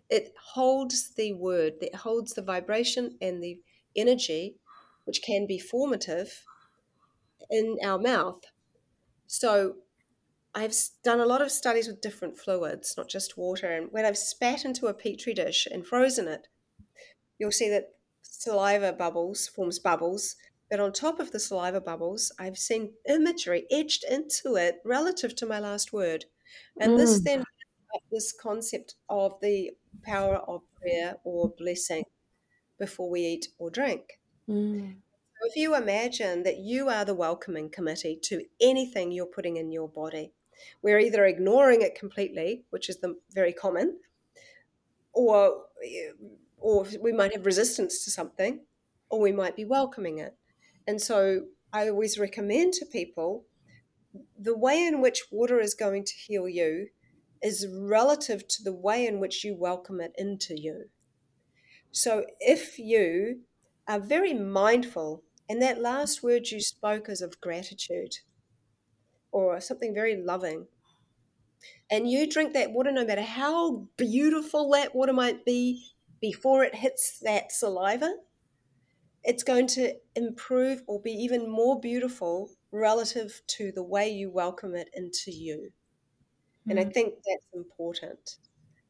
it 0.10 0.34
holds 0.54 1.14
the 1.16 1.34
word, 1.34 1.74
it 1.82 1.96
holds 1.96 2.34
the 2.34 2.42
vibration 2.42 3.18
and 3.22 3.42
the 3.42 3.60
energy, 3.96 4.58
which 5.06 5.22
can 5.22 5.48
be 5.48 5.58
formative 5.58 6.44
in 7.50 7.78
our 7.84 7.98
mouth. 7.98 8.42
So 9.28 9.78
I've 10.54 10.74
done 11.04 11.20
a 11.20 11.26
lot 11.26 11.42
of 11.42 11.52
studies 11.52 11.88
with 11.88 12.02
different 12.02 12.38
fluids, 12.38 12.96
not 12.98 13.10
just 13.10 13.38
water. 13.38 13.70
And 13.72 13.88
when 13.92 14.06
I've 14.06 14.18
spat 14.18 14.66
into 14.66 14.88
a 14.88 14.94
petri 14.94 15.34
dish 15.34 15.68
and 15.70 15.86
frozen 15.86 16.28
it, 16.28 16.48
you'll 17.38 17.52
see 17.52 17.70
that 17.70 17.90
saliva 18.22 18.94
bubbles 18.94 19.48
forms 19.48 19.80
bubbles. 19.80 20.36
But 20.70 20.80
on 20.80 20.94
top 20.94 21.20
of 21.20 21.32
the 21.32 21.40
saliva 21.40 21.82
bubbles, 21.82 22.32
I've 22.40 22.58
seen 22.58 22.94
imagery 23.08 23.66
etched 23.70 24.04
into 24.10 24.56
it 24.56 24.78
relative 24.84 25.36
to 25.36 25.46
my 25.46 25.60
last 25.60 25.94
word. 25.94 26.26
And 26.80 26.94
mm. 26.94 26.98
this 26.98 27.22
then 27.24 27.44
this 28.12 28.34
concept 28.34 28.96
of 29.10 29.40
the 29.42 29.72
power 30.04 30.36
of 30.36 30.62
prayer 30.80 31.18
or 31.24 31.54
blessing 31.58 32.04
before 32.80 33.10
we 33.10 33.22
eat 33.22 33.48
or 33.58 33.70
drink. 33.70 34.20
Mm. 34.50 34.96
So 34.96 35.50
if 35.50 35.56
you 35.56 35.76
imagine 35.76 36.44
that 36.44 36.58
you 36.58 36.90
are 36.90 37.06
the 37.06 37.14
welcoming 37.14 37.70
committee 37.70 38.18
to 38.24 38.46
anything 38.62 39.12
you're 39.12 39.26
putting 39.26 39.58
in 39.58 39.72
your 39.72 39.90
body, 39.90 40.34
we're 40.82 41.00
either 41.00 41.26
ignoring 41.26 41.82
it 41.82 41.96
completely, 41.96 42.64
which 42.70 42.90
is 42.90 42.98
the 43.00 43.18
very 43.34 43.54
common, 43.54 44.00
or 45.14 45.66
or 46.58 46.86
we 47.02 47.12
might 47.12 47.34
have 47.34 47.46
resistance 47.46 48.04
to 48.06 48.12
something, 48.12 48.62
or 49.10 49.20
we 49.20 49.32
might 49.32 49.56
be 49.56 49.66
welcoming 49.66 50.18
it. 50.20 50.36
And 50.88 51.02
so 51.02 51.48
I 51.74 51.90
always 51.90 52.18
recommend 52.18 52.74
to 52.74 52.86
people 52.86 53.46
the 54.40 54.58
way 54.58 54.86
in 54.86 55.02
which 55.02 55.26
water 55.32 55.60
is 55.60 55.74
going 55.74 56.06
to 56.06 56.14
heal 56.14 56.48
you 56.48 56.88
is 57.44 57.68
relative 57.70 58.48
to 58.48 58.64
the 58.64 58.74
way 58.74 59.06
in 59.06 59.20
which 59.20 59.44
you 59.44 59.54
welcome 59.54 60.00
it 60.00 60.14
into 60.18 60.60
you. 60.60 60.86
So 61.92 62.26
if 62.40 62.80
you 62.80 63.42
are 63.88 64.00
very 64.00 64.34
mindful, 64.34 65.24
and 65.48 65.62
that 65.62 65.82
last 65.82 66.24
word 66.24 66.50
you 66.50 66.60
spoke 66.60 67.10
is 67.10 67.22
of 67.22 67.40
gratitude 67.42 68.16
or 69.32 69.60
something 69.60 69.94
very 69.94 70.16
loving, 70.16 70.68
and 71.90 72.10
you 72.10 72.30
drink 72.30 72.54
that 72.54 72.72
water, 72.72 72.92
no 72.92 73.06
matter 73.06 73.22
how 73.22 73.88
beautiful 73.98 74.70
that 74.72 74.96
water 74.96 75.14
might 75.14 75.46
be 75.46 75.84
before 76.22 76.64
it 76.64 76.76
hits 76.76 77.20
that 77.20 77.52
saliva, 77.52 78.14
it's 79.24 79.44
going 79.44 79.68
to 79.68 79.94
improve 80.16 80.84
or 80.88 81.02
be 81.02 81.12
even 81.12 81.50
more 81.50 81.80
beautiful 81.80 82.50
relative 82.72 83.42
to 83.48 83.72
the 83.72 83.84
way 83.84 84.10
you 84.10 84.30
welcome 84.30 84.76
it 84.76 84.90
into 84.94 85.32
you. 85.32 85.72
And 86.68 86.80
I 86.80 86.86
mm. 86.86 86.94
think 86.94 87.14
that's 87.16 87.48
important. 87.54 88.38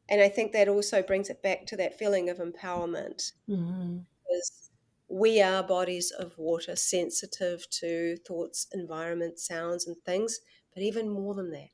And 0.08 0.20
I 0.20 0.28
think 0.28 0.52
that 0.52 0.68
also 0.68 1.02
brings 1.02 1.30
it 1.30 1.42
back 1.42 1.66
to 1.66 1.76
that 1.76 1.98
feeling 1.98 2.30
of 2.30 2.38
empowerment. 2.38 3.32
Mm-hmm. 3.48 3.98
Because 4.28 4.65
we 5.08 5.40
are 5.40 5.62
bodies 5.62 6.10
of 6.10 6.36
water, 6.36 6.76
sensitive 6.76 7.68
to 7.70 8.16
thoughts, 8.26 8.66
environment, 8.72 9.38
sounds, 9.38 9.86
and 9.86 9.96
things. 10.04 10.40
But 10.74 10.82
even 10.82 11.08
more 11.08 11.34
than 11.34 11.50
that, 11.52 11.68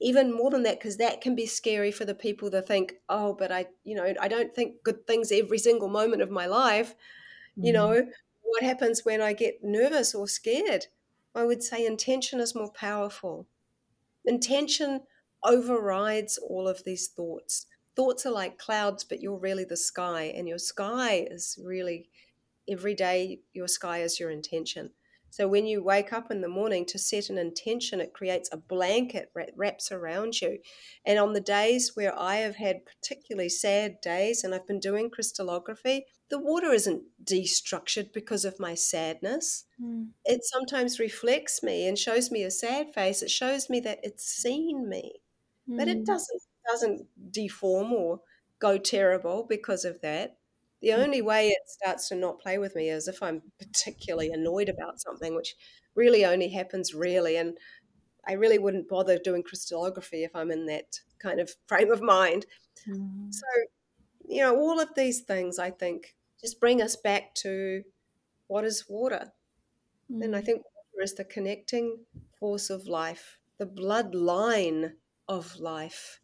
even 0.00 0.32
more 0.32 0.50
than 0.50 0.62
that, 0.62 0.78
because 0.78 0.96
that 0.96 1.20
can 1.20 1.34
be 1.34 1.46
scary 1.46 1.90
for 1.90 2.04
the 2.04 2.14
people 2.14 2.48
that 2.50 2.66
think, 2.66 2.94
oh, 3.08 3.34
but 3.38 3.52
I, 3.52 3.66
you 3.84 3.94
know, 3.94 4.14
I 4.20 4.28
don't 4.28 4.54
think 4.54 4.82
good 4.82 5.06
things 5.06 5.30
every 5.30 5.58
single 5.58 5.88
moment 5.88 6.22
of 6.22 6.30
my 6.30 6.46
life. 6.46 6.94
Mm-hmm. 7.58 7.66
You 7.66 7.72
know, 7.72 8.06
what 8.42 8.62
happens 8.62 9.04
when 9.04 9.20
I 9.20 9.32
get 9.32 9.62
nervous 9.62 10.14
or 10.14 10.26
scared? 10.26 10.86
I 11.34 11.44
would 11.44 11.62
say 11.62 11.84
intention 11.84 12.40
is 12.40 12.54
more 12.54 12.72
powerful. 12.72 13.46
Intention 14.24 15.02
overrides 15.44 16.38
all 16.38 16.66
of 16.66 16.84
these 16.84 17.08
thoughts. 17.08 17.66
Thoughts 17.94 18.24
are 18.24 18.32
like 18.32 18.58
clouds, 18.58 19.04
but 19.04 19.20
you're 19.20 19.38
really 19.38 19.64
the 19.64 19.76
sky, 19.76 20.32
and 20.36 20.48
your 20.48 20.58
sky 20.58 21.26
is 21.30 21.58
really 21.62 22.08
every 22.70 22.94
day, 22.94 23.40
your 23.52 23.68
sky 23.68 23.98
is 23.98 24.20
your 24.20 24.30
intention. 24.30 24.90
So 25.32 25.46
when 25.46 25.66
you 25.66 25.82
wake 25.82 26.12
up 26.12 26.32
in 26.32 26.40
the 26.40 26.48
morning 26.48 26.84
to 26.86 26.98
set 26.98 27.30
an 27.30 27.38
intention, 27.38 28.00
it 28.00 28.12
creates 28.12 28.48
a 28.50 28.56
blanket 28.56 29.30
that 29.36 29.52
wraps 29.54 29.92
around 29.92 30.40
you. 30.40 30.58
And 31.06 31.20
on 31.20 31.34
the 31.34 31.40
days 31.40 31.92
where 31.94 32.18
I 32.18 32.36
have 32.36 32.56
had 32.56 32.84
particularly 32.84 33.48
sad 33.48 34.00
days 34.00 34.42
and 34.42 34.52
I've 34.52 34.66
been 34.66 34.80
doing 34.80 35.08
crystallography, 35.08 36.06
the 36.30 36.40
water 36.40 36.72
isn't 36.72 37.04
destructured 37.22 38.12
because 38.12 38.44
of 38.44 38.58
my 38.58 38.74
sadness. 38.74 39.66
Mm. 39.80 40.08
It 40.24 40.40
sometimes 40.42 40.98
reflects 40.98 41.62
me 41.62 41.86
and 41.86 41.96
shows 41.96 42.32
me 42.32 42.42
a 42.42 42.50
sad 42.50 42.92
face. 42.92 43.22
It 43.22 43.30
shows 43.30 43.70
me 43.70 43.78
that 43.80 44.00
it's 44.02 44.24
seen 44.24 44.88
me 44.88 45.20
mm. 45.70 45.76
but 45.76 45.88
it 45.88 45.98
mm. 45.98 46.04
doesn't 46.04 46.42
doesn't 46.66 47.06
deform 47.32 47.92
or 47.92 48.20
go 48.58 48.78
terrible 48.78 49.46
because 49.48 49.84
of 49.84 50.00
that. 50.02 50.36
The 50.82 50.88
mm. 50.88 50.98
only 50.98 51.22
way 51.22 51.48
it 51.48 51.62
starts 51.66 52.08
to 52.08 52.14
not 52.14 52.40
play 52.40 52.58
with 52.58 52.74
me 52.74 52.88
is 52.88 53.08
if 53.08 53.22
I'm 53.22 53.42
particularly 53.58 54.30
annoyed 54.30 54.68
about 54.68 55.00
something, 55.00 55.34
which 55.34 55.54
really 55.94 56.24
only 56.24 56.48
happens 56.48 56.94
rarely. 56.94 57.36
And 57.36 57.56
I 58.26 58.32
really 58.32 58.58
wouldn't 58.58 58.88
bother 58.88 59.18
doing 59.18 59.42
crystallography 59.42 60.24
if 60.24 60.34
I'm 60.34 60.50
in 60.50 60.66
that 60.66 61.00
kind 61.18 61.40
of 61.40 61.50
frame 61.66 61.92
of 61.92 62.00
mind. 62.00 62.46
Mm. 62.88 63.32
So, 63.32 63.46
you 64.26 64.42
know, 64.42 64.56
all 64.56 64.80
of 64.80 64.88
these 64.96 65.20
things 65.20 65.58
I 65.58 65.70
think 65.70 66.14
just 66.40 66.60
bring 66.60 66.80
us 66.80 66.96
back 66.96 67.34
to 67.34 67.82
what 68.46 68.64
is 68.64 68.86
water. 68.88 69.32
Mm. 70.10 70.24
And 70.24 70.36
I 70.36 70.40
mm. 70.40 70.44
think 70.44 70.62
water 70.62 71.02
is 71.02 71.14
the 71.14 71.24
connecting 71.24 71.98
force 72.38 72.70
of 72.70 72.86
life, 72.86 73.38
the 73.58 73.66
bloodline 73.66 74.92
of 75.28 75.58
life, 75.60 76.20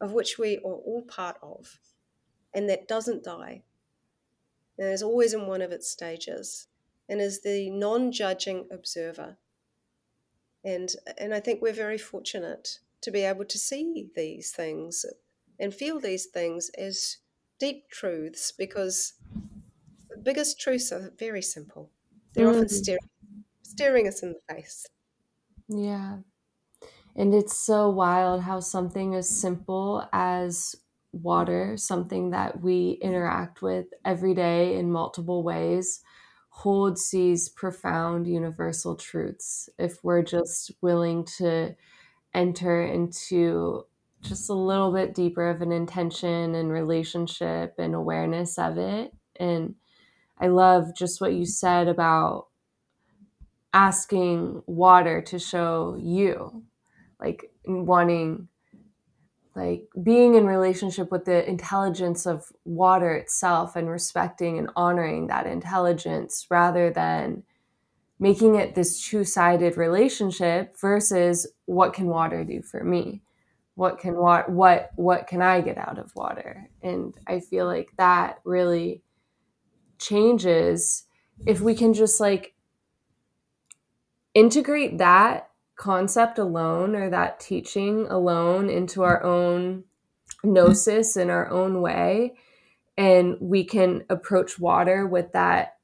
of 0.00 0.12
which 0.12 0.38
we 0.38 0.58
are 0.58 0.60
all 0.62 1.02
part 1.08 1.36
of, 1.42 1.78
and 2.54 2.68
that 2.68 2.86
doesn't 2.86 3.24
die. 3.24 3.62
And 4.78 4.88
is 4.88 5.02
always 5.02 5.32
in 5.32 5.46
one 5.46 5.62
of 5.62 5.72
its 5.72 5.88
stages, 5.88 6.68
and 7.08 7.20
is 7.20 7.42
the 7.42 7.70
non 7.70 8.12
judging 8.12 8.66
observer. 8.70 9.38
And, 10.64 10.90
and 11.16 11.32
I 11.32 11.40
think 11.40 11.62
we're 11.62 11.72
very 11.72 11.98
fortunate 11.98 12.80
to 13.02 13.10
be 13.10 13.20
able 13.20 13.44
to 13.44 13.58
see 13.58 14.08
these 14.14 14.50
things 14.50 15.06
and 15.58 15.72
feel 15.72 16.00
these 16.00 16.26
things 16.26 16.70
as 16.76 17.18
deep 17.58 17.88
truths 17.88 18.52
because 18.52 19.14
the 20.10 20.18
biggest 20.18 20.60
truths 20.60 20.92
are 20.92 21.12
very 21.18 21.42
simple. 21.42 21.90
They're 22.32 22.46
mm. 22.46 22.54
often 22.54 22.68
staring, 22.68 22.98
staring 23.62 24.08
us 24.08 24.22
in 24.22 24.34
the 24.34 24.54
face. 24.54 24.86
Yeah. 25.68 26.18
And 27.14 27.34
it's 27.34 27.56
so 27.56 27.88
wild 27.88 28.42
how 28.42 28.60
something 28.60 29.14
as 29.14 29.28
simple 29.28 30.06
as 30.12 30.76
water, 31.22 31.76
something 31.76 32.30
that 32.30 32.60
we 32.60 32.98
interact 33.02 33.62
with 33.62 33.86
every 34.04 34.34
day 34.34 34.76
in 34.76 34.90
multiple 34.90 35.42
ways, 35.42 36.00
holds 36.48 37.10
these 37.10 37.48
profound 37.48 38.26
universal 38.26 38.96
truths 38.96 39.68
if 39.78 40.02
we're 40.02 40.22
just 40.22 40.72
willing 40.80 41.24
to 41.38 41.74
enter 42.32 42.82
into 42.82 43.84
just 44.22 44.48
a 44.48 44.54
little 44.54 44.92
bit 44.92 45.14
deeper 45.14 45.48
of 45.48 45.62
an 45.62 45.72
intention 45.72 46.54
and 46.54 46.72
relationship 46.72 47.74
and 47.78 47.94
awareness 47.94 48.58
of 48.58 48.78
it. 48.78 49.12
And 49.38 49.74
I 50.38 50.48
love 50.48 50.94
just 50.96 51.20
what 51.20 51.34
you 51.34 51.46
said 51.46 51.88
about 51.88 52.48
asking 53.72 54.62
water 54.66 55.20
to 55.20 55.38
show 55.38 55.98
you 56.00 56.64
like 57.20 57.50
wanting 57.66 58.48
like 59.56 59.88
being 60.02 60.34
in 60.34 60.46
relationship 60.46 61.10
with 61.10 61.24
the 61.24 61.48
intelligence 61.48 62.26
of 62.26 62.44
water 62.64 63.14
itself 63.14 63.74
and 63.74 63.88
respecting 63.88 64.58
and 64.58 64.68
honoring 64.76 65.28
that 65.28 65.46
intelligence 65.46 66.46
rather 66.50 66.90
than 66.90 67.42
making 68.18 68.56
it 68.56 68.74
this 68.74 69.00
two-sided 69.02 69.76
relationship 69.78 70.78
versus 70.78 71.50
what 71.64 71.94
can 71.94 72.06
water 72.06 72.44
do 72.44 72.60
for 72.60 72.84
me? 72.84 73.22
What 73.74 73.98
can 73.98 74.16
what 74.16 74.48
what 74.50 74.90
what 74.96 75.26
can 75.26 75.42
i 75.42 75.60
get 75.60 75.78
out 75.78 75.98
of 75.98 76.14
water? 76.14 76.68
And 76.82 77.14
i 77.26 77.40
feel 77.40 77.66
like 77.66 77.90
that 77.96 78.40
really 78.44 79.02
changes 79.98 81.04
if 81.46 81.60
we 81.60 81.74
can 81.74 81.94
just 81.94 82.20
like 82.20 82.54
integrate 84.34 84.98
that 84.98 85.50
concept 85.76 86.38
alone 86.38 86.96
or 86.96 87.10
that 87.10 87.38
teaching 87.38 88.06
alone 88.08 88.70
into 88.70 89.02
our 89.02 89.22
own 89.22 89.84
gnosis 90.42 91.16
in 91.16 91.30
our 91.30 91.50
own 91.50 91.80
way 91.80 92.34
and 92.96 93.36
we 93.40 93.64
can 93.64 94.04
approach 94.08 94.58
water 94.58 95.06
with 95.06 95.32
that 95.32 95.76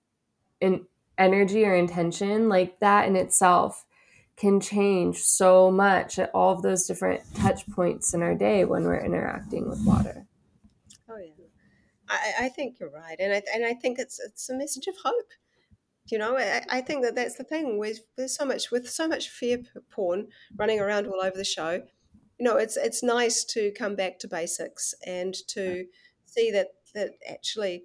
in 0.61 0.87
energy 1.19 1.65
or 1.65 1.75
intention, 1.75 2.49
like 2.49 2.79
that 2.81 3.07
in 3.07 3.17
itself 3.17 3.85
can 4.37 4.61
change 4.61 5.19
so 5.19 5.71
much 5.71 6.19
at 6.19 6.31
all 6.33 6.53
of 6.53 6.63
those 6.63 6.87
different 6.87 7.21
touch 7.35 7.69
points 7.71 8.15
in 8.15 8.23
our 8.23 8.35
day 8.35 8.65
when 8.65 8.85
we're 8.85 9.05
interacting 9.05 9.69
with 9.69 9.85
water. 9.85 10.27
Oh 11.09 11.19
yeah, 11.19 11.45
I, 12.09 12.47
I 12.47 12.49
think 12.49 12.81
you're 12.81 12.91
right, 12.91 13.17
and 13.19 13.33
I 13.33 13.43
and 13.55 13.65
I 13.65 13.75
think 13.75 13.99
it's 13.99 14.19
it's 14.19 14.49
a 14.49 14.55
message 14.55 14.87
of 14.87 14.95
hope. 15.05 15.29
You 16.07 16.19
know, 16.19 16.37
I, 16.37 16.65
I 16.69 16.81
think 16.81 17.03
that 17.05 17.15
that's 17.15 17.37
the 17.37 17.45
thing. 17.45 17.79
With 17.79 18.01
there's 18.17 18.37
so 18.37 18.45
much 18.45 18.71
with 18.71 18.89
so 18.89 19.07
much 19.07 19.29
fear 19.29 19.63
porn 19.91 20.29
running 20.57 20.79
mm. 20.79 20.83
around 20.83 21.07
all 21.07 21.21
over 21.23 21.37
the 21.37 21.45
show. 21.45 21.83
You 22.39 22.45
know, 22.49 22.57
it's 22.57 22.77
it's 22.77 23.03
nice 23.03 23.45
to 23.45 23.73
come 23.73 23.95
back 23.95 24.19
to 24.21 24.29
basics 24.29 24.95
and 25.07 25.35
to 25.49 25.87
see 26.27 26.51
that 26.51 26.69
that 26.95 27.13
actually 27.29 27.85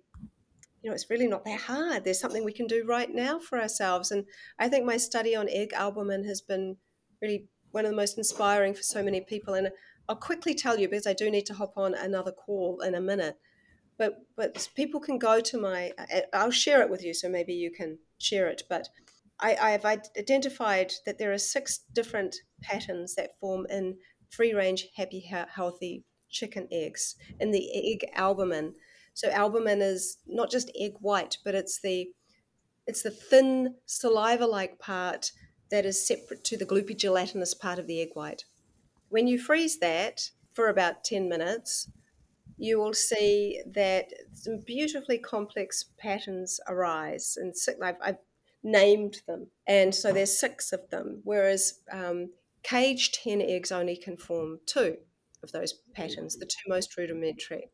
you 0.81 0.89
know, 0.89 0.95
it's 0.95 1.09
really 1.09 1.27
not 1.27 1.43
that 1.45 1.59
hard. 1.61 2.03
There's 2.03 2.19
something 2.19 2.45
we 2.45 2.53
can 2.53 2.67
do 2.67 2.85
right 2.85 3.13
now 3.13 3.39
for 3.39 3.59
ourselves. 3.59 4.11
And 4.11 4.25
I 4.59 4.69
think 4.69 4.85
my 4.85 4.97
study 4.97 5.35
on 5.35 5.49
egg 5.49 5.73
albumin 5.73 6.23
has 6.25 6.39
been 6.39 6.77
really 7.21 7.47
one 7.71 7.85
of 7.85 7.91
the 7.91 7.97
most 7.97 8.17
inspiring 8.17 8.73
for 8.73 8.83
so 8.83 9.03
many 9.03 9.21
people. 9.21 9.55
And 9.55 9.69
I'll 10.07 10.15
quickly 10.15 10.53
tell 10.53 10.79
you 10.79 10.87
because 10.87 11.07
I 11.07 11.13
do 11.13 11.29
need 11.29 11.45
to 11.47 11.53
hop 11.53 11.73
on 11.77 11.93
another 11.93 12.31
call 12.31 12.79
in 12.81 12.95
a 12.95 13.01
minute. 13.01 13.37
But 13.97 14.19
but 14.35 14.69
people 14.75 14.99
can 14.99 15.17
go 15.17 15.41
to 15.41 15.57
my. 15.57 15.91
I'll 16.31 16.51
share 16.51 16.81
it 16.81 16.89
with 16.89 17.03
you, 17.03 17.15
so 17.15 17.27
maybe 17.27 17.53
you 17.53 17.71
can 17.71 17.97
share 18.17 18.47
it. 18.47 18.63
But 18.69 18.89
I, 19.39 19.55
I've 19.55 19.85
identified 19.85 20.93
that 21.05 21.19
there 21.19 21.31
are 21.31 21.37
six 21.37 21.79
different 21.93 22.35
patterns 22.61 23.15
that 23.15 23.39
form 23.39 23.67
in 23.69 23.97
free 24.29 24.53
range, 24.53 24.87
happy, 24.95 25.19
healthy 25.49 26.03
chicken 26.29 26.67
eggs 26.71 27.15
in 27.39 27.51
the 27.51 27.69
egg 27.73 28.09
albumin 28.13 28.73
so 29.17 29.29
albumin 29.29 29.81
is 29.81 30.19
not 30.27 30.51
just 30.51 30.69
egg 30.79 30.93
white, 30.99 31.39
but 31.43 31.55
it's 31.55 31.81
the 31.81 32.11
it's 32.85 33.01
the 33.01 33.09
thin 33.09 33.73
saliva-like 33.87 34.77
part 34.77 35.31
that 35.71 35.87
is 35.87 36.05
separate 36.05 36.43
to 36.43 36.55
the 36.55 36.67
gloopy 36.67 36.95
gelatinous 36.95 37.55
part 37.55 37.79
of 37.79 37.87
the 37.87 37.99
egg 37.99 38.09
white. 38.13 38.45
When 39.09 39.25
you 39.25 39.39
freeze 39.39 39.79
that 39.79 40.29
for 40.53 40.69
about 40.69 41.03
10 41.03 41.27
minutes, 41.27 41.89
you 42.57 42.79
will 42.79 42.93
see 42.93 43.61
that 43.73 44.07
some 44.33 44.59
beautifully 44.65 45.19
complex 45.19 45.85
patterns 45.99 46.59
arise. 46.67 47.37
And 47.37 47.53
I've, 47.83 47.97
I've 48.03 48.17
named 48.63 49.21
them. 49.27 49.47
And 49.67 49.93
so 49.93 50.11
there's 50.11 50.39
six 50.39 50.73
of 50.73 50.89
them, 50.89 51.21
whereas 51.23 51.79
um, 51.91 52.31
caged 52.63 53.19
hen 53.23 53.41
eggs 53.41 53.71
only 53.71 53.95
can 53.95 54.17
form 54.17 54.59
two 54.65 54.97
of 55.43 55.51
those 55.51 55.75
patterns, 55.93 56.37
the 56.37 56.45
two 56.45 56.67
most 56.67 56.97
rudimentary. 56.97 57.69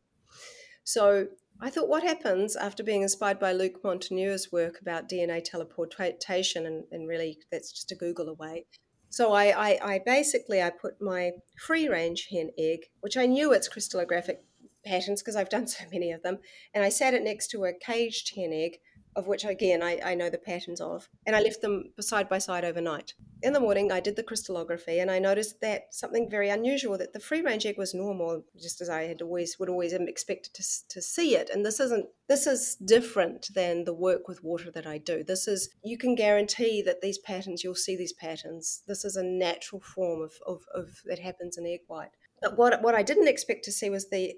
So 0.84 1.28
I 1.60 1.70
thought, 1.70 1.88
what 1.88 2.02
happens 2.02 2.56
after 2.56 2.82
being 2.82 3.02
inspired 3.02 3.38
by 3.38 3.52
Luc 3.52 3.82
Montagnier's 3.82 4.52
work 4.52 4.80
about 4.82 5.08
DNA 5.08 5.42
teleportation, 5.42 6.66
and, 6.66 6.84
and 6.92 7.08
really 7.08 7.38
that's 7.50 7.72
just 7.72 7.92
a 7.92 7.94
Google 7.94 8.28
away. 8.28 8.66
So 9.08 9.32
I, 9.32 9.44
I, 9.46 9.94
I 9.94 10.00
basically 10.04 10.60
I 10.60 10.70
put 10.70 11.00
my 11.00 11.32
free 11.56 11.88
range 11.88 12.28
hen 12.30 12.50
egg, 12.58 12.80
which 13.00 13.16
I 13.16 13.26
knew 13.26 13.52
its 13.52 13.68
crystallographic 13.68 14.38
patterns 14.84 15.22
because 15.22 15.36
I've 15.36 15.48
done 15.48 15.66
so 15.68 15.84
many 15.92 16.12
of 16.12 16.22
them, 16.22 16.38
and 16.72 16.84
I 16.84 16.88
sat 16.88 17.14
it 17.14 17.22
next 17.22 17.48
to 17.48 17.64
a 17.64 17.72
caged 17.72 18.34
hen 18.34 18.52
egg 18.52 18.78
of 19.16 19.26
which 19.26 19.44
again 19.44 19.82
I, 19.82 20.00
I 20.04 20.14
know 20.14 20.28
the 20.28 20.38
patterns 20.38 20.80
of, 20.80 21.08
and 21.26 21.36
I 21.36 21.40
left 21.40 21.60
them 21.60 21.92
side 22.00 22.28
by 22.28 22.38
side 22.38 22.64
overnight. 22.64 23.14
In 23.42 23.52
the 23.52 23.60
morning, 23.60 23.92
I 23.92 24.00
did 24.00 24.16
the 24.16 24.22
crystallography, 24.22 24.98
and 24.98 25.10
I 25.10 25.18
noticed 25.18 25.60
that 25.60 25.94
something 25.94 26.30
very 26.30 26.48
unusual 26.48 26.96
that 26.98 27.12
the 27.12 27.20
free 27.20 27.42
range 27.42 27.66
egg 27.66 27.76
was 27.76 27.94
normal, 27.94 28.42
just 28.60 28.80
as 28.80 28.88
I 28.88 29.02
had 29.02 29.22
always 29.22 29.58
would 29.58 29.68
always 29.68 29.92
expected 29.92 30.54
to, 30.54 30.64
to 30.88 31.02
see 31.02 31.36
it. 31.36 31.50
And 31.50 31.64
this 31.64 31.78
isn't 31.78 32.06
this 32.28 32.46
is 32.46 32.76
different 32.76 33.48
than 33.54 33.84
the 33.84 33.94
work 33.94 34.28
with 34.28 34.42
water 34.42 34.70
that 34.72 34.86
I 34.86 34.98
do. 34.98 35.22
This 35.22 35.46
is 35.46 35.68
you 35.84 35.98
can 35.98 36.14
guarantee 36.14 36.82
that 36.82 37.00
these 37.00 37.18
patterns 37.18 37.62
you'll 37.62 37.74
see 37.74 37.96
these 37.96 38.14
patterns. 38.14 38.82
This 38.86 39.04
is 39.04 39.16
a 39.16 39.22
natural 39.22 39.80
form 39.80 40.22
of, 40.22 40.32
of, 40.46 40.62
of 40.74 40.88
that 41.04 41.18
happens 41.18 41.56
in 41.58 41.66
egg 41.66 41.80
white. 41.86 42.10
But 42.40 42.58
what 42.58 42.82
what 42.82 42.94
I 42.94 43.02
didn't 43.02 43.28
expect 43.28 43.64
to 43.64 43.72
see 43.72 43.90
was 43.90 44.08
the 44.08 44.34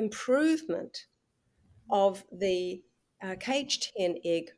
improvement 0.00 1.06
of 1.90 2.24
the 2.32 2.82
uh, 3.22 3.34
caged 3.38 3.92
hen 3.98 4.16
egg 4.24 4.50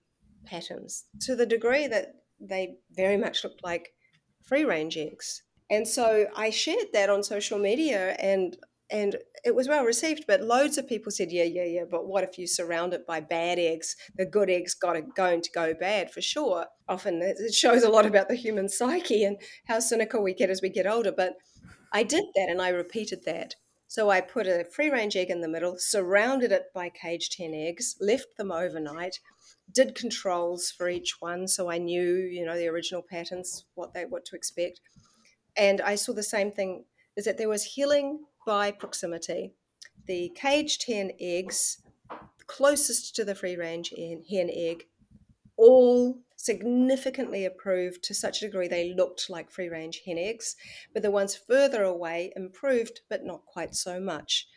patterns 0.45 1.05
to 1.21 1.35
the 1.35 1.47
degree 1.47 1.87
that 1.87 2.15
they 2.41 2.77
very 2.91 3.17
much 3.17 3.45
looked 3.45 3.63
like 3.65 3.91
free 4.45 4.65
range 4.65 4.97
eggs. 4.97 5.43
And 5.71 5.87
so 5.87 6.27
I 6.37 6.51
shared 6.51 6.89
that 6.93 7.11
on 7.11 7.23
social 7.23 7.59
media 7.59 8.17
and 8.19 8.57
and 8.91 9.17
it 9.43 9.55
was 9.55 9.69
well 9.69 9.85
received, 9.85 10.25
but 10.29 10.43
loads 10.43 10.77
of 10.77 10.87
people 10.87 11.11
said, 11.11 11.33
Yeah, 11.33 11.45
yeah, 11.45 11.65
yeah, 11.65 11.85
but 11.91 12.07
what 12.07 12.25
if 12.25 12.37
you 12.37 12.47
surround 12.47 12.93
it 12.93 13.07
by 13.07 13.21
bad 13.21 13.59
eggs? 13.59 13.97
The 14.19 14.27
good 14.27 14.51
eggs 14.51 14.75
got 14.75 14.97
it 14.97 15.15
going 15.15 15.41
to 15.41 15.51
go 15.55 15.73
bad 15.73 16.11
for 16.11 16.21
sure. 16.21 16.67
Often 16.89 17.23
it 17.23 17.55
shows 17.55 17.85
a 17.85 17.89
lot 17.89 18.05
about 18.05 18.29
the 18.29 18.35
human 18.35 18.69
psyche 18.69 19.25
and 19.25 19.39
how 19.67 19.81
cynical 19.81 20.23
we 20.23 20.35
get 20.35 20.51
as 20.51 20.61
we 20.61 20.69
get 20.69 20.87
older. 20.87 21.11
But 21.11 21.37
I 21.93 22.03
did 22.03 22.25
that 22.35 22.49
and 22.51 22.61
I 22.61 22.69
repeated 22.69 23.25
that. 23.25 23.55
So 23.93 24.09
I 24.09 24.23
put 24.23 24.47
a 24.47 24.65
free 24.65 24.89
range 24.89 25.17
egg 25.17 25.29
in 25.29 25.43
the 25.43 25.49
middle, 25.49 25.77
surrounded 25.77 26.51
it 26.51 26.73
by 26.73 26.89
cage 26.89 27.29
10 27.29 27.53
eggs, 27.53 27.95
left 28.01 28.39
them 28.39 28.51
overnight, 28.51 29.21
did 29.71 29.95
controls 29.95 30.71
for 30.71 30.89
each 30.89 31.21
one 31.21 31.47
so 31.47 31.71
I 31.71 31.77
knew, 31.77 32.03
you 32.03 32.47
know, 32.47 32.57
the 32.57 32.69
original 32.69 33.03
patterns, 33.03 33.67
what 33.75 33.93
they 33.93 34.07
what 34.07 34.25
to 34.25 34.35
expect. 34.35 34.81
And 35.59 35.83
I 35.83 35.97
saw 35.97 36.15
the 36.15 36.23
same 36.23 36.53
thing 36.53 36.87
is 37.17 37.27
that 37.27 37.37
there 37.37 37.51
was 37.51 37.65
healing 37.65 38.21
by 38.47 38.71
proximity. 38.71 39.53
The 40.07 40.33
cage 40.35 40.79
10 40.79 41.11
eggs 41.21 41.83
closest 42.47 43.15
to 43.17 43.27
the 43.27 43.35
free 43.35 43.57
range 43.57 43.93
hen 43.99 44.49
egg 44.51 44.87
all 45.59 46.19
significantly 46.43 47.45
improved 47.45 48.03
to 48.03 48.13
such 48.13 48.43
a 48.43 48.47
degree 48.47 48.67
they 48.67 48.93
looked 48.93 49.31
like 49.31 49.49
free 49.49 49.69
range 49.69 50.03
hen 50.05 50.19
eggs, 50.19 50.57
but 50.93 51.01
the 51.01 51.11
ones 51.11 51.37
further 51.37 51.85
away 51.85 52.33
improved, 52.35 53.01
but 53.09 53.25
not 53.25 53.47
quite 53.47 53.77
so 53.77 54.01
much. 54.01 54.49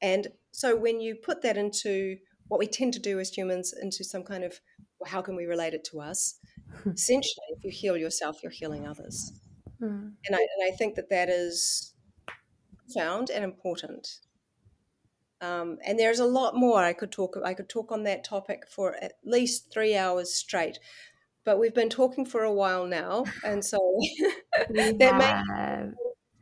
And 0.00 0.28
so 0.52 0.76
when 0.76 1.00
you 1.00 1.16
put 1.16 1.42
that 1.42 1.56
into 1.56 2.18
what 2.46 2.60
we 2.60 2.68
tend 2.68 2.92
to 2.92 3.00
do 3.00 3.18
as 3.18 3.30
humans 3.30 3.74
into 3.82 4.04
some 4.04 4.22
kind 4.22 4.44
of 4.44 4.60
well, 5.00 5.10
how 5.10 5.22
can 5.22 5.34
we 5.34 5.46
relate 5.46 5.74
it 5.74 5.82
to 5.90 6.00
us? 6.00 6.38
Essentially, 6.86 7.46
if 7.50 7.64
you 7.64 7.70
heal 7.72 7.96
yourself, 7.96 8.40
you're 8.40 8.52
healing 8.52 8.86
others. 8.86 9.32
Mm. 9.82 10.12
And, 10.26 10.36
I, 10.36 10.38
and 10.38 10.72
I 10.72 10.76
think 10.76 10.94
that 10.94 11.10
that 11.10 11.28
is 11.28 11.94
profound 12.76 13.30
and 13.30 13.42
important. 13.42 14.06
Um, 15.40 15.78
and 15.84 15.98
there's 15.98 16.20
a 16.20 16.26
lot 16.26 16.54
more 16.54 16.78
I 16.78 16.92
could 16.92 17.10
talk. 17.10 17.36
I 17.44 17.54
could 17.54 17.68
talk 17.68 17.90
on 17.90 18.04
that 18.04 18.22
topic 18.22 18.68
for 18.70 18.94
at 19.02 19.14
least 19.24 19.72
three 19.72 19.96
hours 19.96 20.32
straight 20.32 20.78
but 21.44 21.58
we've 21.58 21.74
been 21.74 21.90
talking 21.90 22.24
for 22.24 22.42
a 22.42 22.52
while 22.52 22.86
now, 22.86 23.24
and 23.44 23.64
so 23.64 23.78
that 24.70 25.16
may 25.18 25.92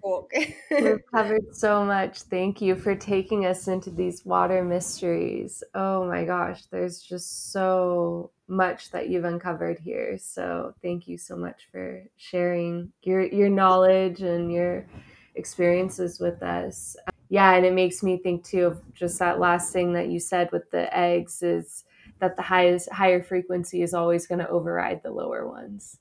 talk. 0.03 0.33
We've 0.71 1.01
covered 1.15 1.55
so 1.55 1.85
much. 1.85 2.23
Thank 2.23 2.61
you 2.61 2.75
for 2.75 2.95
taking 2.95 3.47
us 3.47 3.69
into 3.69 3.91
these 3.91 4.25
water 4.25 4.65
mysteries. 4.65 5.63
Oh 5.75 6.07
my 6.07 6.25
gosh, 6.25 6.65
there's 6.67 7.01
just 7.01 7.53
so 7.53 8.31
much 8.49 8.91
that 8.91 9.09
you've 9.09 9.25
uncovered 9.25 9.79
here. 9.79 10.19
So 10.19 10.75
thank 10.83 11.09
you 11.09 11.17
so 11.17 11.37
much 11.37 11.69
for 11.71 12.05
sharing 12.17 12.93
your 13.03 13.23
your 13.23 13.49
knowledge 13.49 14.23
and 14.23 14.53
your 14.53 14.87
experiences 15.35 16.21
with 16.21 16.43
us. 16.43 16.97
Yeah, 17.29 17.55
and 17.55 17.65
it 17.65 17.73
makes 17.73 18.03
me 18.03 18.19
think 18.19 18.45
too 18.45 18.67
of 18.67 18.95
just 18.95 19.19
that 19.21 19.41
last 19.41 19.73
thing 19.73 19.95
that 19.95 20.09
you 20.09 20.21
said 20.21 20.51
with 20.53 20.71
the 20.71 20.95
eggs 20.95 21.43
is 21.43 21.85
that 22.23 22.37
the 22.37 22.43
highest 22.43 22.89
higher 22.93 23.21
frequency 23.21 23.83
is 23.83 23.93
always 23.93 24.29
going 24.29 24.39
to 24.39 24.49
override 24.49 25.03
the 25.03 25.11
lower 25.11 25.47
ones. 25.47 25.99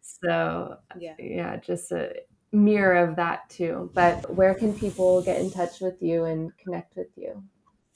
So 0.00 0.76
yeah, 0.96 1.14
yeah, 1.18 1.56
just 1.56 1.90
a 1.90 2.14
mirror 2.52 3.04
of 3.04 3.16
that 3.16 3.50
too. 3.50 3.90
But 3.92 4.32
where 4.32 4.54
can 4.54 4.72
people 4.78 5.22
get 5.22 5.40
in 5.40 5.50
touch 5.50 5.80
with 5.80 6.00
you 6.00 6.24
and 6.24 6.56
connect 6.56 6.96
with 6.96 7.08
you? 7.16 7.42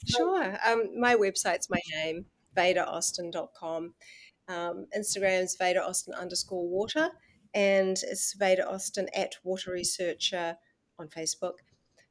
Sure. 0.04 0.58
Um, 0.66 0.98
my 0.98 1.14
website's 1.14 1.70
my 1.70 1.78
name, 1.94 2.26
VedaAustin.com. 2.56 3.94
Um, 4.48 4.86
Instagram's 4.98 5.54
Veda 5.56 5.86
Austin 5.86 6.14
underscore 6.14 6.68
water, 6.68 7.10
and 7.54 7.96
it's 8.02 8.34
Veda 8.36 8.68
Austin 8.68 9.06
at 9.14 9.36
Water 9.44 9.70
Researcher 9.70 10.56
on 10.98 11.06
Facebook 11.06 11.58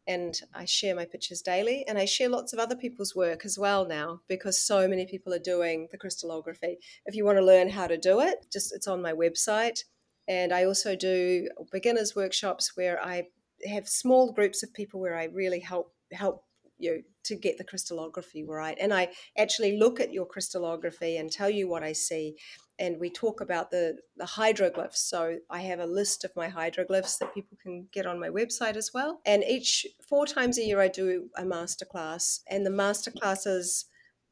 and 0.09 0.41
I 0.55 0.65
share 0.65 0.95
my 0.95 1.05
pictures 1.05 1.43
daily 1.43 1.85
and 1.87 1.95
I 1.95 2.05
share 2.05 2.29
lots 2.29 2.51
of 2.51 2.57
other 2.57 2.75
people's 2.75 3.15
work 3.15 3.45
as 3.45 3.59
well 3.59 3.87
now 3.87 4.21
because 4.27 4.59
so 4.59 4.87
many 4.87 5.05
people 5.05 5.31
are 5.35 5.39
doing 5.39 5.87
the 5.91 5.99
crystallography. 5.99 6.79
If 7.05 7.13
you 7.15 7.23
want 7.23 7.37
to 7.37 7.45
learn 7.45 7.69
how 7.69 7.85
to 7.85 7.95
do 7.95 8.19
it, 8.19 8.47
just 8.51 8.73
it's 8.73 8.87
on 8.87 9.03
my 9.03 9.13
website. 9.13 9.83
And 10.27 10.51
I 10.51 10.63
also 10.65 10.95
do 10.95 11.47
beginners 11.71 12.15
workshops 12.15 12.75
where 12.75 12.99
I 12.99 13.27
have 13.67 13.87
small 13.87 14.31
groups 14.31 14.63
of 14.63 14.73
people 14.73 14.99
where 14.99 15.15
I 15.15 15.25
really 15.25 15.59
help 15.59 15.93
help 16.11 16.43
you 16.79 17.03
to 17.25 17.35
get 17.35 17.59
the 17.59 17.63
crystallography 17.63 18.43
right. 18.43 18.77
And 18.81 18.91
I 18.91 19.09
actually 19.37 19.77
look 19.77 19.99
at 19.99 20.11
your 20.11 20.25
crystallography 20.25 21.17
and 21.17 21.31
tell 21.31 21.51
you 21.51 21.69
what 21.69 21.83
I 21.83 21.93
see 21.93 22.35
and 22.79 22.99
we 22.99 23.09
talk 23.09 23.41
about 23.41 23.69
the, 23.69 23.97
the 24.17 24.25
hydroglyphs. 24.25 24.95
So 24.95 25.37
I 25.49 25.61
have 25.61 25.79
a 25.79 25.85
list 25.85 26.23
of 26.23 26.35
my 26.35 26.47
hydroglyphs 26.47 27.19
that 27.19 27.33
people 27.33 27.57
can 27.61 27.87
get 27.91 28.05
on 28.05 28.19
my 28.19 28.29
website 28.29 28.77
as 28.77 28.91
well. 28.93 29.19
And 29.25 29.43
each 29.43 29.85
four 30.07 30.25
times 30.25 30.57
a 30.57 30.63
year, 30.63 30.79
I 30.79 30.87
do 30.87 31.29
a 31.37 31.43
masterclass, 31.43 32.39
and 32.47 32.65
the 32.65 32.71
masterclasses 32.71 33.85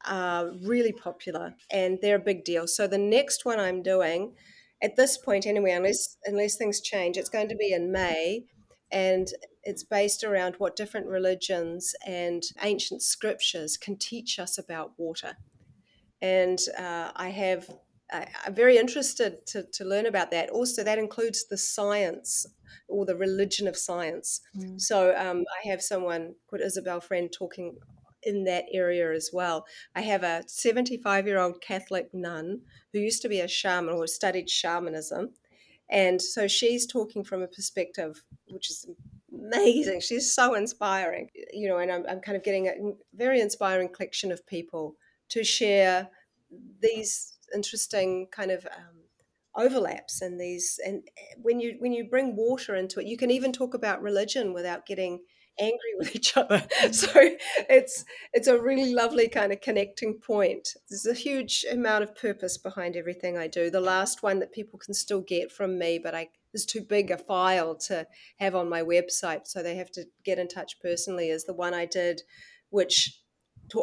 are 0.06 0.52
really 0.64 0.92
popular 0.92 1.54
and 1.70 1.98
they're 2.00 2.16
a 2.16 2.20
big 2.20 2.44
deal. 2.44 2.66
So 2.66 2.86
the 2.86 2.98
next 2.98 3.44
one 3.44 3.58
I'm 3.58 3.82
doing 3.82 4.34
at 4.80 4.96
this 4.96 5.18
point 5.18 5.46
anyway, 5.46 5.72
unless 5.72 6.16
unless 6.24 6.56
things 6.56 6.80
change, 6.80 7.16
it's 7.16 7.28
going 7.28 7.48
to 7.48 7.56
be 7.56 7.72
in 7.72 7.90
May 7.90 8.44
and 8.90 9.28
it's 9.64 9.82
based 9.82 10.24
around 10.24 10.54
what 10.58 10.76
different 10.76 11.06
religions 11.06 11.94
and 12.06 12.42
ancient 12.62 13.02
scriptures 13.02 13.76
can 13.76 13.96
teach 13.96 14.38
us 14.38 14.56
about 14.56 14.92
water. 14.96 15.36
And 16.22 16.58
uh, 16.78 17.10
I 17.14 17.28
have, 17.30 17.68
I'm 18.12 18.54
very 18.54 18.78
interested 18.78 19.46
to, 19.48 19.64
to 19.64 19.84
learn 19.84 20.06
about 20.06 20.30
that. 20.30 20.50
Also, 20.50 20.82
that 20.82 20.98
includes 20.98 21.46
the 21.46 21.58
science 21.58 22.46
or 22.88 23.04
the 23.04 23.16
religion 23.16 23.68
of 23.68 23.76
science. 23.76 24.40
Mm. 24.56 24.80
So 24.80 25.14
um, 25.16 25.44
I 25.62 25.68
have 25.68 25.82
someone 25.82 26.34
called 26.48 26.62
Isabel 26.62 27.00
Friend 27.00 27.30
talking 27.30 27.76
in 28.22 28.44
that 28.44 28.64
area 28.72 29.12
as 29.12 29.30
well. 29.32 29.66
I 29.94 30.00
have 30.02 30.22
a 30.22 30.42
75 30.46 31.26
year 31.26 31.38
old 31.38 31.60
Catholic 31.60 32.08
nun 32.12 32.60
who 32.92 32.98
used 32.98 33.22
to 33.22 33.28
be 33.28 33.40
a 33.40 33.48
shaman 33.48 33.94
or 33.94 34.06
studied 34.06 34.50
shamanism. 34.50 35.30
And 35.90 36.20
so 36.20 36.48
she's 36.48 36.86
talking 36.86 37.24
from 37.24 37.42
a 37.42 37.46
perspective 37.46 38.24
which 38.48 38.70
is 38.70 38.86
amazing. 39.32 40.00
She's 40.00 40.32
so 40.32 40.54
inspiring, 40.54 41.30
you 41.52 41.68
know, 41.68 41.78
and 41.78 41.90
I'm, 41.90 42.04
I'm 42.08 42.20
kind 42.20 42.36
of 42.36 42.44
getting 42.44 42.68
a 42.68 42.74
very 43.14 43.40
inspiring 43.40 43.88
collection 43.88 44.32
of 44.32 44.46
people 44.46 44.96
to 45.30 45.44
share 45.44 46.08
these 46.80 47.37
interesting 47.54 48.28
kind 48.30 48.50
of 48.50 48.66
um, 48.66 49.04
overlaps 49.56 50.20
and 50.22 50.40
these 50.40 50.78
and 50.84 51.02
eh, 51.16 51.34
when 51.42 51.58
you 51.60 51.76
when 51.78 51.92
you 51.92 52.04
bring 52.04 52.36
water 52.36 52.76
into 52.76 53.00
it 53.00 53.06
you 53.06 53.16
can 53.16 53.30
even 53.30 53.52
talk 53.52 53.74
about 53.74 54.02
religion 54.02 54.52
without 54.52 54.86
getting 54.86 55.20
angry 55.60 55.94
with 55.98 56.14
each 56.14 56.36
other. 56.36 56.64
So 56.92 57.08
it's 57.68 58.04
it's 58.32 58.48
a 58.48 58.60
really 58.60 58.92
lovely 58.94 59.28
kind 59.28 59.52
of 59.52 59.60
connecting 59.60 60.14
point. 60.14 60.68
There's 60.88 61.06
a 61.06 61.14
huge 61.14 61.64
amount 61.70 62.04
of 62.04 62.14
purpose 62.14 62.56
behind 62.56 62.96
everything 62.96 63.36
I 63.36 63.46
do. 63.46 63.70
The 63.70 63.80
last 63.80 64.22
one 64.22 64.38
that 64.40 64.52
people 64.52 64.78
can 64.78 64.94
still 64.94 65.20
get 65.20 65.52
from 65.52 65.78
me, 65.78 65.98
but 65.98 66.14
I 66.14 66.28
is 66.54 66.64
too 66.64 66.80
big 66.80 67.10
a 67.10 67.18
file 67.18 67.74
to 67.74 68.06
have 68.38 68.54
on 68.54 68.70
my 68.70 68.82
website, 68.82 69.46
so 69.46 69.62
they 69.62 69.76
have 69.76 69.90
to 69.92 70.04
get 70.24 70.38
in 70.38 70.48
touch 70.48 70.80
personally. 70.80 71.28
Is 71.28 71.44
the 71.44 71.54
one 71.54 71.74
I 71.74 71.84
did, 71.84 72.22
which 72.70 73.20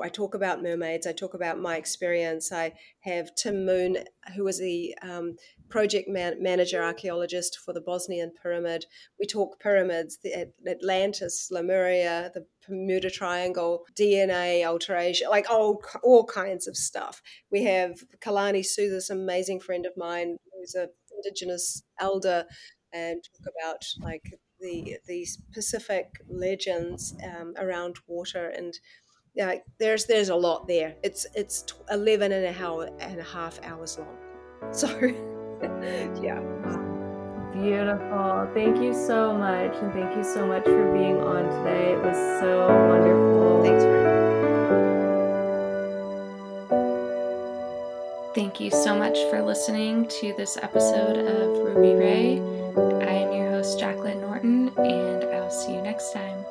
I 0.04 0.10
talk 0.10 0.34
about 0.34 0.64
mermaids. 0.64 1.06
I 1.08 1.14
talk 1.14 1.34
about 1.34 1.60
my 1.60 1.78
experience. 1.78 2.52
I 2.52 2.74
have 3.02 3.36
Tim 3.36 3.66
Moon, 3.66 3.98
who 4.36 4.44
was 4.44 4.60
the 4.60 4.96
um, 5.02 5.36
project 5.70 6.10
man- 6.10 6.42
manager 6.42 6.84
archaeologist 6.84 7.60
for 7.64 7.74
the 7.74 7.82
Bosnian 7.82 8.32
pyramid. 8.42 8.86
We 9.20 9.26
talk 9.26 9.60
pyramids, 9.60 10.18
the 10.24 10.52
Atlantis, 10.68 11.50
Lemuria, 11.52 12.32
the 12.34 12.46
Bermuda 12.68 13.10
Triangle, 13.10 13.86
DNA 14.00 14.66
alteration, 14.66 15.30
like 15.30 15.50
all 15.50 15.82
all 16.04 16.26
kinds 16.26 16.68
of 16.68 16.76
stuff. 16.76 17.22
We 17.52 17.64
have 17.64 18.04
Kalani 18.20 18.66
Sue, 18.66 18.90
this 18.90 19.10
amazing 19.10 19.60
friend 19.60 19.86
of 19.86 19.94
mine, 19.96 20.38
who's 20.54 20.76
a 20.76 20.90
indigenous 21.16 21.84
elder, 22.00 22.46
and 22.94 23.24
talk 23.24 23.54
about 23.60 23.86
like 24.02 24.24
the 24.60 24.98
these 25.08 25.40
Pacific 25.54 26.08
legends 26.30 27.16
um, 27.24 27.54
around 27.58 27.98
water 28.08 28.48
and 28.50 28.74
yeah, 29.36 29.56
there's 29.80 30.06
there's 30.06 30.30
a 30.30 30.36
lot 30.36 30.68
there. 30.68 30.96
It's 31.04 31.28
it's 31.36 31.66
11 31.92 32.32
and 32.32 32.46
a, 32.46 32.64
hour, 32.64 32.90
and 33.00 33.20
a 33.20 33.24
half 33.24 33.60
hours 33.64 34.00
long. 34.00 34.18
So 34.74 34.88
yeah. 36.22 36.40
Beautiful. 37.54 38.50
Thank 38.54 38.82
you 38.82 38.94
so 38.94 39.34
much. 39.34 39.76
And 39.76 39.94
thank 39.94 40.16
you 40.18 40.24
so 40.24 40.46
much 40.46 40.66
for 40.66 40.92
being 40.94 41.22
on 41.22 41.44
today. 41.44 41.94
It 41.94 42.04
was 42.04 42.18
so 42.40 42.68
wonderful. 42.90 43.64
Thanks 43.64 43.84
for 43.84 44.06
Thank 48.36 48.60
you 48.60 48.70
so 48.70 48.98
much 48.98 49.18
for 49.30 49.42
listening 49.42 50.10
to 50.20 50.34
this 50.36 50.58
episode 50.58 51.18
of 51.18 51.76
Ruby 51.76 51.94
Ray. 51.94 52.40
I 53.06 53.12
am 53.12 53.32
your 53.32 53.50
host, 53.52 53.80
Jaclyn 53.80 54.20
Norton, 54.20 54.70
and 54.78 55.24
I'll 55.24 55.50
see 55.50 55.74
you 55.74 55.82
next 55.82 56.12
time. 56.12 56.46